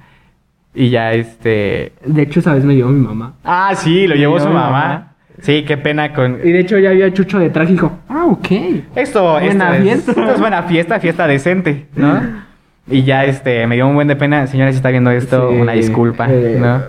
Y 0.74 0.90
ya 0.90 1.12
este... 1.14 1.94
De 2.06 2.22
hecho, 2.22 2.40
esa 2.40 2.54
vez 2.54 2.64
me 2.64 2.76
llevó 2.76 2.90
mi 2.92 3.06
mamá. 3.06 3.34
Ah, 3.44 3.74
sí, 3.76 4.08
lo 4.08 4.16
llevó 4.16 4.40
su 4.40 4.48
mamá. 4.48 4.70
mamá. 4.70 5.06
Sí, 5.42 5.64
qué 5.66 5.78
pena 5.78 6.14
con... 6.14 6.38
Y 6.44 6.52
de 6.52 6.60
hecho 6.60 6.78
ya 6.80 6.90
había 6.90 7.12
Chucho 7.14 7.40
detrás 7.40 7.70
y 7.70 7.74
dijo, 7.74 7.92
ah, 8.10 8.26
ok. 8.26 8.48
Esto, 8.96 9.34
Buena 9.40 9.48
esto 9.48 9.74
es, 9.74 9.82
fiesta. 9.84 10.12
esto 10.12 10.32
es 10.34 10.40
buena 10.40 10.64
fiesta, 10.64 11.00
fiesta 11.00 11.28
decente, 11.28 11.88
¿no? 11.96 12.22
Y 12.92 13.04
ya, 13.04 13.24
este, 13.24 13.68
me 13.68 13.76
dio 13.76 13.88
un 13.88 13.94
buen 13.94 14.08
de 14.08 14.16
pena. 14.16 14.48
Señora, 14.48 14.72
si 14.72 14.78
está 14.78 14.90
viendo 14.90 15.12
esto, 15.12 15.50
Sí, 15.52 15.58
una 15.58 15.74
disculpa, 15.74 16.28
eh. 16.28 16.58
¿no? 16.60 16.82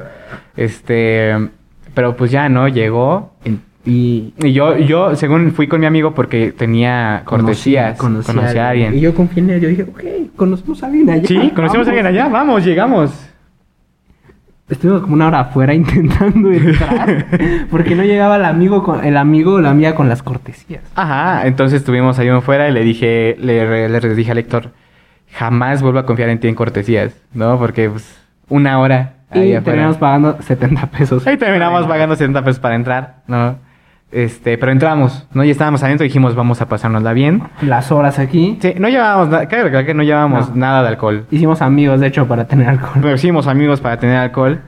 Este, 0.57 1.35
pero 1.94 2.16
pues 2.16 2.31
ya, 2.31 2.48
¿no? 2.48 2.69
Llegó. 2.69 3.35
Y 3.85 4.32
Y 4.43 4.52
yo, 4.52 4.78
yo, 4.78 5.15
según 5.15 5.52
fui 5.52 5.66
con 5.69 5.81
mi 5.81 5.86
amigo 5.86 6.15
porque 6.15 6.52
tenía 6.52 7.20
cortesías. 7.27 7.98
conocí, 7.98 8.32
conocí 8.32 8.57
a 8.59 8.69
alguien. 8.70 8.94
Y 8.97 9.01
yo 9.01 9.15
confié 9.15 9.43
en 9.43 9.51
él, 9.51 9.61
yo 9.61 9.69
dije, 9.69 9.82
ok, 9.82 10.02
conocemos 10.36 10.82
a 10.82 10.86
alguien 10.86 11.11
allá. 11.11 11.28
Sí, 11.28 11.52
conocimos 11.55 11.86
a 11.86 11.90
alguien 11.90 12.07
vamos". 12.07 12.19
allá. 12.19 12.28
Vamos, 12.31 12.65
llegamos. 12.65 13.30
Estuvimos 14.70 15.02
como 15.02 15.14
una 15.14 15.26
hora 15.26 15.40
afuera 15.40 15.74
intentando 15.74 16.51
entrar 16.52 17.26
porque 17.70 17.94
no 17.97 18.05
llegaba 18.05 18.36
el 18.36 18.44
amigo 18.44 18.82
con 18.82 19.05
el 19.05 19.16
amigo 19.16 19.55
o 19.55 19.60
la 19.60 19.70
amiga 19.70 19.94
con 19.94 20.09
las 20.09 20.22
cortesías. 20.22 20.82
Ajá, 20.94 21.47
entonces 21.47 21.80
estuvimos 21.80 22.18
ahí 22.18 22.28
afuera 22.28 22.68
y 22.68 22.72
le 22.72 22.82
dije, 22.84 23.36
le, 23.40 23.88
le 23.88 24.14
dije 24.14 24.30
al 24.30 24.36
lector, 24.36 24.70
jamás 25.32 25.82
vuelvo 25.82 25.98
a 25.98 26.06
confiar 26.06 26.28
en 26.28 26.38
ti 26.40 26.48
en 26.48 26.55
cortesías, 26.55 27.12
¿no? 27.34 27.59
Porque, 27.59 27.90
pues, 27.90 28.16
una 28.48 28.78
hora 28.78 29.14
ahí 29.30 29.40
Y 29.51 29.55
afuera. 29.55 29.64
terminamos 29.64 29.97
pagando 29.97 30.36
70 30.40 30.86
pesos. 30.86 31.26
Ahí 31.26 31.36
terminamos 31.36 31.86
pagando 31.86 32.14
70 32.16 32.42
pesos 32.44 32.60
para 32.60 32.74
entrar, 32.76 33.16
¿no? 33.26 33.56
Este, 34.12 34.58
pero 34.58 34.72
entramos, 34.72 35.26
¿no? 35.32 35.44
Y 35.44 35.50
estábamos 35.50 35.82
adentro 35.84 36.04
y 36.04 36.08
dijimos, 36.08 36.34
vamos 36.34 36.60
a 36.60 36.68
pasárnosla 36.68 37.12
bien. 37.12 37.42
Las 37.62 37.92
horas 37.92 38.18
aquí. 38.18 38.58
Sí, 38.60 38.74
no 38.78 38.88
llevábamos 38.88 39.28
nada, 39.28 39.44
recalcar 39.44 39.86
que 39.86 39.94
no 39.94 40.02
llevábamos 40.02 40.50
No. 40.50 40.56
nada 40.56 40.82
de 40.82 40.88
alcohol. 40.88 41.26
Hicimos 41.30 41.62
amigos, 41.62 42.00
de 42.00 42.08
hecho, 42.08 42.26
para 42.26 42.46
tener 42.46 42.68
alcohol. 42.68 43.00
Nos 43.02 43.14
hicimos 43.14 43.46
amigos 43.46 43.80
para 43.80 43.98
tener 43.98 44.16
alcohol, 44.16 44.60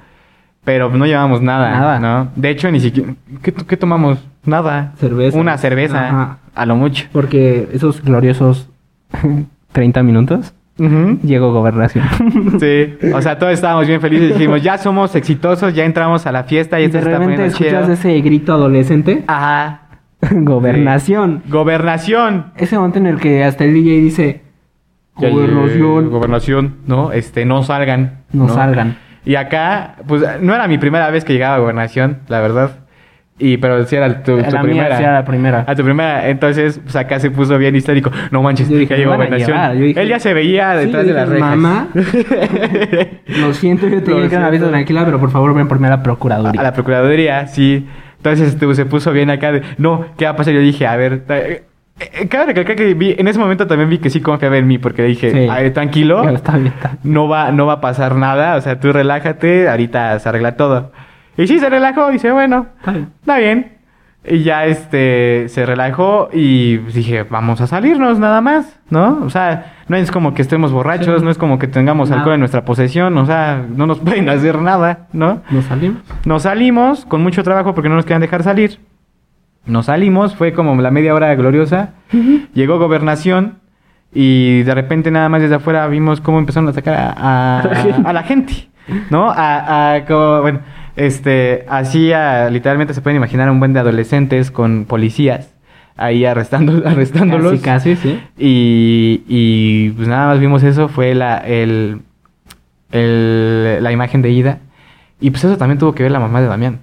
pero 0.64 0.90
no 0.90 1.06
llevábamos 1.06 1.42
nada, 1.42 1.70
Nada. 1.70 1.98
¿no? 1.98 2.28
De 2.36 2.50
hecho, 2.50 2.70
ni 2.70 2.78
siquiera... 2.78 3.14
¿Qué, 3.42 3.52
qué 3.52 3.76
tomamos? 3.76 4.18
Nada. 4.44 4.92
Cerveza. 4.98 5.36
Una 5.38 5.58
cerveza, 5.58 6.06
Ajá. 6.08 6.38
a 6.54 6.66
lo 6.66 6.76
mucho. 6.76 7.06
Porque 7.12 7.68
esos 7.72 8.00
gloriosos 8.02 8.68
30 9.72 10.02
minutos 10.04 10.54
Ujú. 10.78 11.18
llegó 11.22 11.52
gobernación. 11.52 12.04
Sí, 12.60 12.94
o 13.12 13.20
sea, 13.22 13.38
todos 13.38 13.52
estábamos 13.52 13.86
bien 13.86 14.00
felices 14.00 14.30
dijimos, 14.38 14.62
ya 14.62 14.78
somos 14.78 15.14
exitosos, 15.14 15.74
ya 15.74 15.84
entramos 15.84 16.26
a 16.26 16.32
la 16.32 16.44
fiesta 16.44 16.78
y 16.80 16.84
y 16.84 16.86
esto 16.86 16.98
de 16.98 17.04
está 17.04 17.18
repente 17.18 17.46
escuchas 17.46 17.82
chido. 17.82 17.92
ese 17.92 18.20
grito 18.20 18.52
adolescente. 18.54 19.24
Ajá. 19.26 19.82
gobernación. 20.30 21.42
Gobernación. 21.48 22.52
Ese 22.56 22.76
momento 22.76 22.98
en 22.98 23.06
el 23.06 23.18
que 23.18 23.44
hasta 23.44 23.64
el 23.64 23.74
DJ 23.74 24.00
dice 24.00 24.42
gobernación. 25.16 26.10
Gobernación, 26.10 26.76
¿no? 26.86 27.12
Este, 27.12 27.44
no 27.44 27.62
salgan. 27.62 28.22
No 28.32 28.48
salgan. 28.48 28.96
Y 29.24 29.36
acá, 29.36 29.96
pues, 30.06 30.22
no 30.40 30.54
era 30.54 30.66
mi 30.68 30.78
primera 30.78 31.10
vez 31.10 31.24
que 31.24 31.32
llegaba 31.32 31.56
a 31.56 31.58
gobernación, 31.58 32.20
la 32.28 32.40
verdad. 32.40 32.78
Y, 33.38 33.56
pero 33.56 33.84
sí 33.86 33.96
era 33.96 34.22
tu, 34.22 34.36
tu 34.36 34.42
La 34.42 34.50
mía 34.50 34.62
primera. 34.62 34.96
sí 34.98 35.02
era 35.02 35.12
la 35.14 35.24
primera. 35.24 35.64
A 35.66 35.74
tu 35.74 35.82
primera. 35.82 36.28
Entonces, 36.28 36.78
pues 36.82 36.94
acá 36.96 37.18
se 37.18 37.30
puso 37.30 37.58
bien 37.58 37.74
histérico. 37.74 38.10
No 38.30 38.42
manches, 38.42 38.68
Yo 38.68 38.76
dije, 38.76 38.94
ya 38.94 38.98
llegó 38.98 39.16
dije- 39.74 40.00
Él 40.00 40.08
ya 40.08 40.18
se 40.20 40.32
veía 40.34 40.78
Sí, 40.78 40.86
detrás 40.86 41.02
yo 41.06 41.08
de 41.08 41.14
las 41.20 41.28
rejas. 41.28 41.56
"Mamá". 41.56 41.88
Lo 43.40 43.54
siento, 43.54 43.88
yo 43.88 44.02
te 44.02 44.10
Lo 44.10 44.16
dije 44.18 44.28
que 44.30 44.36
una 44.36 44.48
fiesta 44.50 44.68
tranquila, 44.68 45.04
pero 45.04 45.18
por 45.18 45.30
favor 45.30 45.54
ven 45.54 45.68
por 45.68 45.80
mí 45.80 45.86
a 45.86 45.90
la 45.90 46.02
procuraduría. 46.02 46.60
A 46.60 46.64
la 46.64 46.72
procuraduría, 46.72 47.46
sí. 47.46 47.86
Entonces 48.18 48.48
este, 48.54 48.72
se 48.74 48.86
puso 48.86 49.12
bien 49.12 49.30
acá 49.30 49.50
de, 49.52 49.62
no, 49.78 50.06
¿qué 50.16 50.26
va 50.26 50.32
a 50.32 50.36
pasar? 50.36 50.54
Yo 50.54 50.60
dije, 50.60 50.86
a 50.86 50.94
ver, 50.96 51.24
eh, 51.28 51.64
eh, 51.98 52.28
cabe 52.28 52.46
recalcar 52.46 52.76
que 52.76 52.94
vi- 52.94 53.16
en 53.18 53.26
ese 53.26 53.38
momento 53.38 53.66
también 53.66 53.88
vi 53.90 53.98
que 53.98 54.10
sí 54.10 54.20
confiaba 54.20 54.56
en 54.58 54.66
mí, 54.68 54.78
porque 54.78 55.02
dije, 55.02 55.30
Sí. 55.32 55.48
a 55.48 55.54
ver, 55.56 55.72
tranquilo, 55.72 56.28
Está 56.28 56.52
bien, 56.56 56.68
está. 56.68 56.92
no 57.02 57.26
va, 57.28 57.50
no 57.50 57.66
va 57.66 57.74
a 57.74 57.80
pasar 57.80 58.14
nada, 58.14 58.54
o 58.56 58.60
sea, 58.60 58.78
tú 58.78 58.92
relájate, 58.92 59.68
ahorita 59.68 60.18
se 60.20 60.28
arregla 60.28 60.56
todo. 60.56 60.92
Y 61.36 61.46
sí, 61.46 61.58
se 61.58 61.68
relajó, 61.68 62.10
dice, 62.10 62.30
bueno, 62.32 62.66
Está 63.20 63.38
bien. 63.38 63.78
Y 64.24 64.44
ya 64.44 64.66
este 64.66 65.48
se 65.48 65.66
relajó 65.66 66.28
y 66.32 66.76
dije, 66.76 67.24
vamos 67.24 67.60
a 67.60 67.66
salirnos 67.66 68.20
nada 68.20 68.40
más, 68.40 68.78
¿no? 68.88 69.18
O 69.24 69.30
sea, 69.30 69.72
no 69.88 69.96
es 69.96 70.12
como 70.12 70.32
que 70.32 70.42
estemos 70.42 70.70
borrachos, 70.70 71.18
Sí. 71.18 71.24
no 71.24 71.30
es 71.32 71.38
como 71.38 71.58
que 71.58 71.66
tengamos 71.66 72.08
Nada. 72.08 72.20
alcohol 72.20 72.34
en 72.34 72.40
nuestra 72.40 72.64
posesión, 72.64 73.18
o 73.18 73.26
sea, 73.26 73.64
no 73.68 73.86
nos 73.88 73.98
pueden 73.98 74.28
hacer 74.28 74.60
nada, 74.60 75.08
¿no? 75.12 75.40
¿Nos 75.50 75.64
salimos? 75.64 76.02
Nos 76.24 76.42
salimos 76.42 77.04
con 77.04 77.20
mucho 77.20 77.42
trabajo 77.42 77.74
porque 77.74 77.88
no 77.88 77.96
nos 77.96 78.04
querían 78.04 78.20
dejar 78.20 78.44
salir. 78.44 78.78
Nos 79.66 79.86
salimos, 79.86 80.36
fue 80.36 80.52
como 80.52 80.80
la 80.80 80.92
media 80.92 81.14
hora 81.14 81.34
gloriosa. 81.34 81.90
Llegó 82.54 82.78
gobernación 82.78 83.58
y 84.14 84.62
de 84.62 84.74
repente 84.74 85.10
nada 85.10 85.28
más 85.30 85.40
desde 85.42 85.56
afuera 85.56 85.86
vimos 85.88 86.20
cómo 86.20 86.38
empezaron 86.38 86.68
a 86.68 86.72
sacar 86.72 87.14
a, 87.16 87.62
la 87.64 87.74
gente. 87.82 88.02
a 88.08 88.12
la 88.12 88.22
gente, 88.22 88.68
¿no? 89.10 89.30
A, 89.30 89.94
a 89.94 90.04
como, 90.04 90.42
bueno, 90.42 90.60
este, 90.96 91.64
así 91.68 92.12
a- 92.12 92.50
literalmente 92.50 92.94
se 92.94 93.00
pueden 93.00 93.16
imaginar 93.16 93.50
un 93.50 93.58
buen 93.60 93.72
de 93.72 93.80
adolescentes 93.80 94.50
con 94.50 94.84
policías 94.86 95.54
ahí 95.96 96.24
arrestando, 96.24 96.82
arrestándolos. 96.88 97.60
Casi, 97.60 97.94
casi, 97.94 97.96
sí. 97.96 98.20
Y, 98.38 99.22
y 99.28 99.90
pues 99.90 100.08
nada 100.08 100.28
más 100.28 100.40
vimos 100.40 100.62
eso, 100.62 100.88
fue 100.88 101.14
la, 101.14 101.38
el, 101.38 102.00
el- 102.90 103.82
la 103.82 103.92
imagen 103.92 104.22
de 104.22 104.30
Ida. 104.30 104.58
Y 105.20 105.30
pues 105.30 105.44
eso 105.44 105.56
también 105.56 105.78
tuvo 105.78 105.94
que 105.94 106.02
ver 106.02 106.12
la 106.12 106.18
mamá 106.20 106.40
de 106.40 106.48
Damián, 106.48 106.80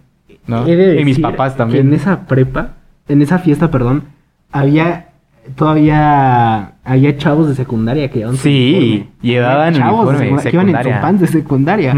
¿no? 0.47 0.65
He 0.65 0.75
de 0.75 1.01
Y 1.01 1.05
mis 1.05 1.19
papás 1.19 1.57
también. 1.57 1.87
en 1.87 1.93
esa 1.93 2.25
prepa, 2.25 2.75
en 3.07 3.21
esa 3.21 3.37
fiesta, 3.39 3.69
perdón, 3.69 4.03
había 4.51 5.07
todavía 5.55 6.73
había 6.83 7.17
chavos 7.17 7.47
de 7.49 7.55
secundaria 7.55 8.09
que 8.09 8.19
llevaban 8.19 8.37
Sí, 8.37 9.07
llevaban 9.21 9.73
chavos 9.73 10.05
de 10.11 10.17
uniforme, 10.17 10.41
secundaria 10.43 10.51
que 10.51 10.55
iban 10.55 10.69
en 11.15 11.17
su 11.19 11.25
de 11.25 11.27
secundaria. 11.31 11.95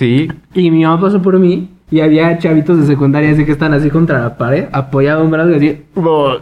Sí. 0.00 0.32
Y 0.54 0.70
mi 0.70 0.82
mamá 0.84 0.98
pasó 0.98 1.20
por 1.20 1.38
mí 1.38 1.68
y 1.90 2.00
había 2.00 2.38
chavitos 2.38 2.78
de 2.80 2.86
secundaria 2.86 3.32
así 3.32 3.44
que 3.44 3.52
están 3.52 3.74
así 3.74 3.90
contra 3.90 4.18
la 4.20 4.38
pared, 4.38 4.64
apoyados 4.72 5.24
en 5.24 5.30
brazos, 5.30 5.56
así, 5.56 5.82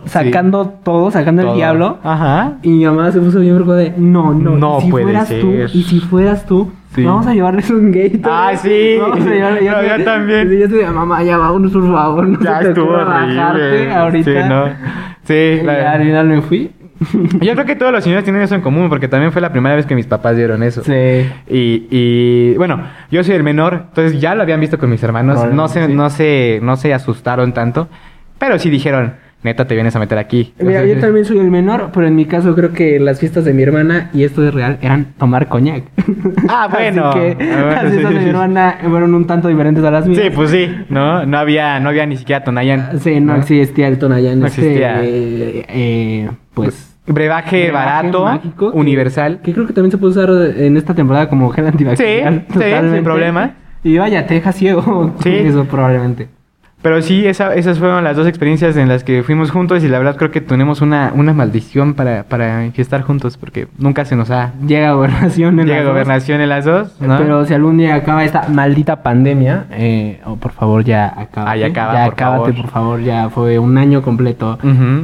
sacando 0.04 0.74
todo, 0.84 1.10
sacando 1.10 1.42
Todo. 1.42 1.50
el 1.52 1.56
diablo. 1.56 1.98
Ajá. 2.04 2.58
Y 2.62 2.68
mi 2.70 2.84
mamá 2.84 3.10
se 3.10 3.18
puso 3.18 3.40
bien 3.40 3.54
preocupada 3.54 3.80
de, 3.80 3.94
no, 3.96 4.32
no, 4.32 4.56
No 4.56 4.78
y 4.78 4.82
si 4.82 4.90
puede 4.92 5.04
fueras 5.06 5.26
ser. 5.28 5.40
tú, 5.40 5.50
y 5.74 5.82
si 5.82 5.98
fueras 6.00 6.46
tú, 6.46 6.70
Sí. 6.94 7.04
vamos 7.04 7.26
a 7.26 7.34
llevarles 7.34 7.68
un 7.70 7.90
gate. 7.90 8.20
Ah, 8.24 8.52
sí. 8.56 8.96
Vamos 9.00 9.26
a 9.26 9.30
llevarle, 9.30 9.68
No, 9.70 9.82
yo 9.98 10.04
también. 10.04 10.52
Y 10.52 10.58
yo 10.60 10.68
te 10.68 10.86
mamá, 10.86 11.22
ya 11.24 11.36
vámonos, 11.36 11.72
por 11.72 11.92
favor, 11.92 12.28
no 12.28 12.38
Ya 12.40 12.58
se 12.58 12.64
te 12.64 12.68
estuvo 12.70 12.92
horrible. 12.92 13.92
ahorita. 13.92 14.42
Sí, 14.42 14.48
no. 14.48 14.64
Sí, 15.24 15.34
Y 15.34 15.62
la- 15.64 15.92
al 15.92 16.02
final 16.02 16.26
me 16.28 16.42
fui. 16.42 16.70
Yo 17.40 17.52
creo 17.54 17.64
que 17.64 17.76
todos 17.76 17.92
los 17.92 18.02
señores 18.02 18.24
tienen 18.24 18.42
eso 18.42 18.54
en 18.54 18.60
común, 18.60 18.88
porque 18.88 19.08
también 19.08 19.32
fue 19.32 19.40
la 19.40 19.52
primera 19.52 19.74
vez 19.76 19.86
que 19.86 19.94
mis 19.94 20.06
papás 20.06 20.36
dieron 20.36 20.62
eso. 20.62 20.82
Sí. 20.82 20.92
Y, 21.48 21.86
y 21.90 22.54
bueno, 22.56 22.82
yo 23.10 23.22
soy 23.24 23.34
el 23.36 23.42
menor, 23.42 23.84
entonces 23.88 24.20
ya 24.20 24.34
lo 24.34 24.42
habían 24.42 24.60
visto 24.60 24.78
con 24.78 24.90
mis 24.90 25.02
hermanos. 25.02 25.36
No 25.52 25.68
se, 25.68 25.80
Probablemente, 25.80 25.92
sí. 25.92 25.96
no 25.96 26.10
se, 26.10 26.60
no 26.62 26.76
se 26.76 26.94
asustaron 26.94 27.52
tanto, 27.52 27.88
pero 28.38 28.58
sí 28.58 28.68
dijeron, 28.70 29.14
neta, 29.44 29.66
te 29.66 29.74
vienes 29.74 29.94
a 29.94 30.00
meter 30.00 30.18
aquí. 30.18 30.52
Mira, 30.58 30.80
Entonces, 30.80 30.94
yo 30.96 31.00
también 31.00 31.24
soy 31.24 31.38
el 31.38 31.50
menor, 31.50 31.90
pero 31.94 32.06
en 32.08 32.16
mi 32.16 32.24
caso 32.24 32.54
creo 32.56 32.72
que 32.72 32.98
las 32.98 33.20
fiestas 33.20 33.44
de 33.44 33.54
mi 33.54 33.62
hermana, 33.62 34.10
y 34.12 34.24
esto 34.24 34.46
es 34.46 34.52
real, 34.52 34.78
eran 34.82 35.14
tomar 35.18 35.48
coñac. 35.48 35.84
Ah, 36.48 36.68
bueno. 36.72 37.10
Así 37.10 37.18
que 37.20 37.44
Ah, 37.44 37.62
bueno, 37.62 37.70
las 37.70 37.82
fiestas 37.92 38.10
sí. 38.12 38.18
de 38.18 38.24
mi 38.24 38.30
hermana 38.30 38.78
fueron 38.82 39.14
un 39.14 39.26
tanto 39.26 39.48
diferentes 39.48 39.84
a 39.84 39.90
las 39.90 40.06
mías. 40.06 40.22
Sí, 40.22 40.30
pues 40.34 40.50
sí, 40.50 40.68
¿no? 40.88 41.24
No 41.26 41.38
había, 41.38 41.78
no 41.80 41.90
había 41.90 42.06
ni 42.06 42.16
siquiera 42.16 42.42
Tonayan. 42.42 42.98
Sí, 43.00 43.20
no, 43.20 43.36
existía 43.36 43.86
el 43.88 43.98
Tonayán. 43.98 44.40
No 44.40 44.46
este, 44.46 44.60
existía. 44.62 45.04
eh, 45.04 45.64
eh, 45.68 46.30
pues... 46.54 46.87
Brebaje, 47.08 47.64
brebaje 47.64 47.70
barato, 47.72 48.24
mágico, 48.24 48.70
universal. 48.74 49.40
Que 49.42 49.52
creo 49.52 49.66
que 49.66 49.72
también 49.72 49.90
se 49.90 49.98
puede 49.98 50.12
usar 50.12 50.30
en 50.56 50.76
esta 50.76 50.94
temporada 50.94 51.28
como 51.28 51.48
gel 51.50 51.66
antibacterial. 51.66 52.44
Sí, 52.50 52.58
sí, 52.60 52.94
sin 52.94 53.04
problema. 53.04 53.52
Y 53.84 53.96
vaya, 53.98 54.26
te 54.26 54.34
deja 54.34 54.52
ciego. 54.52 55.14
Sí. 55.22 55.30
Eso 55.34 55.64
probablemente. 55.64 56.28
Pero 56.80 57.02
sí, 57.02 57.26
esa- 57.26 57.56
esas 57.56 57.80
fueron 57.80 58.04
las 58.04 58.16
dos 58.16 58.28
experiencias 58.28 58.76
en 58.76 58.86
las 58.88 59.02
que 59.02 59.24
fuimos 59.24 59.50
juntos 59.50 59.82
y 59.82 59.88
la 59.88 59.98
verdad 59.98 60.14
creo 60.16 60.30
que 60.30 60.40
tenemos 60.40 60.80
una, 60.80 61.12
una 61.12 61.32
maldición 61.32 61.94
para, 61.94 62.22
para 62.22 62.66
estar 62.66 63.02
juntos 63.02 63.36
porque 63.36 63.66
nunca 63.78 64.04
se 64.04 64.14
nos 64.14 64.30
ha... 64.30 64.52
Llega 64.64 64.92
gobernación 64.92 65.58
en 65.58 65.66
Llega 65.66 65.78
las 65.78 65.84
dos. 65.86 65.92
gobernación 65.92 66.40
en 66.40 66.48
las 66.48 66.64
dos, 66.64 67.00
¿no? 67.00 67.18
Pero 67.18 67.44
si 67.46 67.54
algún 67.54 67.78
día 67.78 67.96
acaba 67.96 68.22
esta 68.24 68.48
maldita 68.48 69.02
pandemia, 69.02 69.64
eh, 69.72 70.20
oh, 70.24 70.36
por 70.36 70.52
favor 70.52 70.84
ya 70.84 71.12
acaba. 71.16 71.50
Ah, 71.50 71.56
ya 71.56 71.66
acaba, 71.66 71.94
ya 71.94 72.04
por 72.04 72.12
acábate, 72.12 72.52
favor. 72.52 72.62
por 72.62 72.70
favor. 72.70 73.00
Ya 73.00 73.28
fue 73.28 73.58
un 73.58 73.76
año 73.76 74.02
completo 74.02 74.56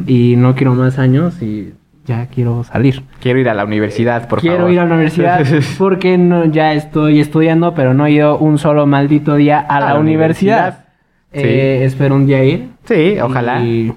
y 0.06 0.36
no 0.36 0.54
quiero 0.54 0.74
más 0.76 1.00
años 1.00 1.42
y 1.42 1.72
ya 2.04 2.26
quiero 2.26 2.64
salir. 2.64 3.02
Quiero 3.20 3.38
ir 3.38 3.48
a 3.48 3.54
la 3.54 3.64
universidad, 3.64 4.28
por 4.28 4.40
quiero 4.40 4.56
favor. 4.58 4.72
ir 4.72 4.80
a 4.80 4.84
la 4.86 4.94
universidad 4.94 5.40
porque 5.78 6.18
no, 6.18 6.44
ya 6.46 6.72
estoy 6.74 7.20
estudiando, 7.20 7.74
pero 7.74 7.94
no 7.94 8.06
he 8.06 8.12
ido 8.12 8.38
un 8.38 8.58
solo 8.58 8.86
maldito 8.86 9.34
día 9.36 9.58
a, 9.60 9.80
la, 9.80 9.94
la 9.94 9.98
universidad. 10.00 10.56
universidad. 10.58 10.84
Eh, 11.32 11.84
Espero 11.84 12.14
un 12.14 12.26
día 12.26 12.44
ir. 12.44 12.68
Sí, 12.84 13.16
ojalá. 13.20 13.60
Y, 13.64 13.92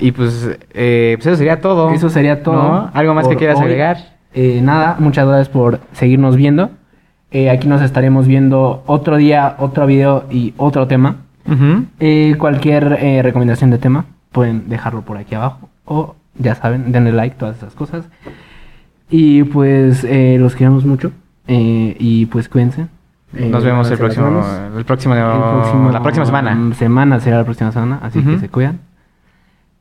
Y 0.00 0.10
pues, 0.12 0.58
eh, 0.72 1.14
pues 1.18 1.26
eso 1.26 1.36
sería 1.36 1.60
todo. 1.60 1.90
eso 1.90 2.08
sería 2.08 2.42
todo. 2.42 2.56
¿No? 2.62 2.90
¿Algo 2.92 3.14
más 3.14 3.28
que 3.28 3.36
quieras 3.36 3.58
hoy. 3.58 3.64
agregar? 3.64 3.98
Eh, 4.32 4.60
nada, 4.62 4.96
muchas 4.98 5.26
gracias 5.28 5.48
por 5.48 5.78
seguirnos 5.92 6.34
viendo. 6.34 6.70
Eh, 7.30 7.50
aquí 7.50 7.68
nos 7.68 7.80
estaremos 7.82 8.26
viendo 8.26 8.82
otro 8.86 9.16
día, 9.16 9.54
otro 9.58 9.86
video 9.86 10.24
y 10.30 10.54
otro 10.56 10.86
tema. 10.88 11.16
Cualquier 12.38 12.88
recomendación 13.22 13.70
de 13.70 13.78
tema 13.78 14.06
pueden 14.32 14.68
dejarlo 14.68 15.02
por 15.02 15.16
aquí 15.16 15.34
abajo. 15.34 15.68
O 15.84 16.16
ya 16.38 16.54
saben, 16.54 16.92
denle 16.92 17.12
like, 17.12 17.36
todas 17.36 17.56
esas 17.56 17.74
cosas. 17.74 18.04
Y 19.10 19.44
pues 19.44 20.04
eh, 20.04 20.36
los 20.38 20.54
queremos 20.56 20.84
mucho. 20.84 21.12
Eh, 21.46 21.96
y 21.98 22.26
pues 22.26 22.48
cuídense. 22.48 22.86
Eh, 23.34 23.48
Nos 23.48 23.64
vemos 23.64 23.90
el 23.90 23.98
próximo, 23.98 24.26
el 24.76 24.84
próximo, 24.84 25.14
El 25.14 25.20
próximo- 25.22 25.90
la 25.90 26.02
próxima 26.02 26.24
semana. 26.26 26.54
mm, 26.54 26.72
Semana 26.74 27.20
será 27.20 27.38
la 27.38 27.44
próxima 27.44 27.72
semana, 27.72 27.98
así 28.02 28.22
que 28.22 28.38
se 28.38 28.48
cuidan. 28.48 28.78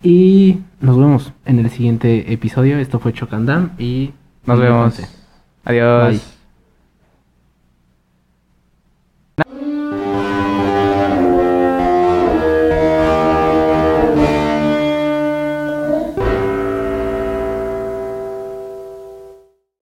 Y 0.02 0.60
nos 0.82 0.98
vemos 0.98 1.32
en 1.46 1.60
el 1.60 1.70
siguiente 1.70 2.34
episodio. 2.34 2.78
Esto 2.80 3.00
fue 3.00 3.14
Chocandam 3.14 3.72
y 3.78 4.12
Nos 4.46 4.60
vemos. 4.60 5.00
Adiós. 5.64 6.10
Bye. 6.10 6.33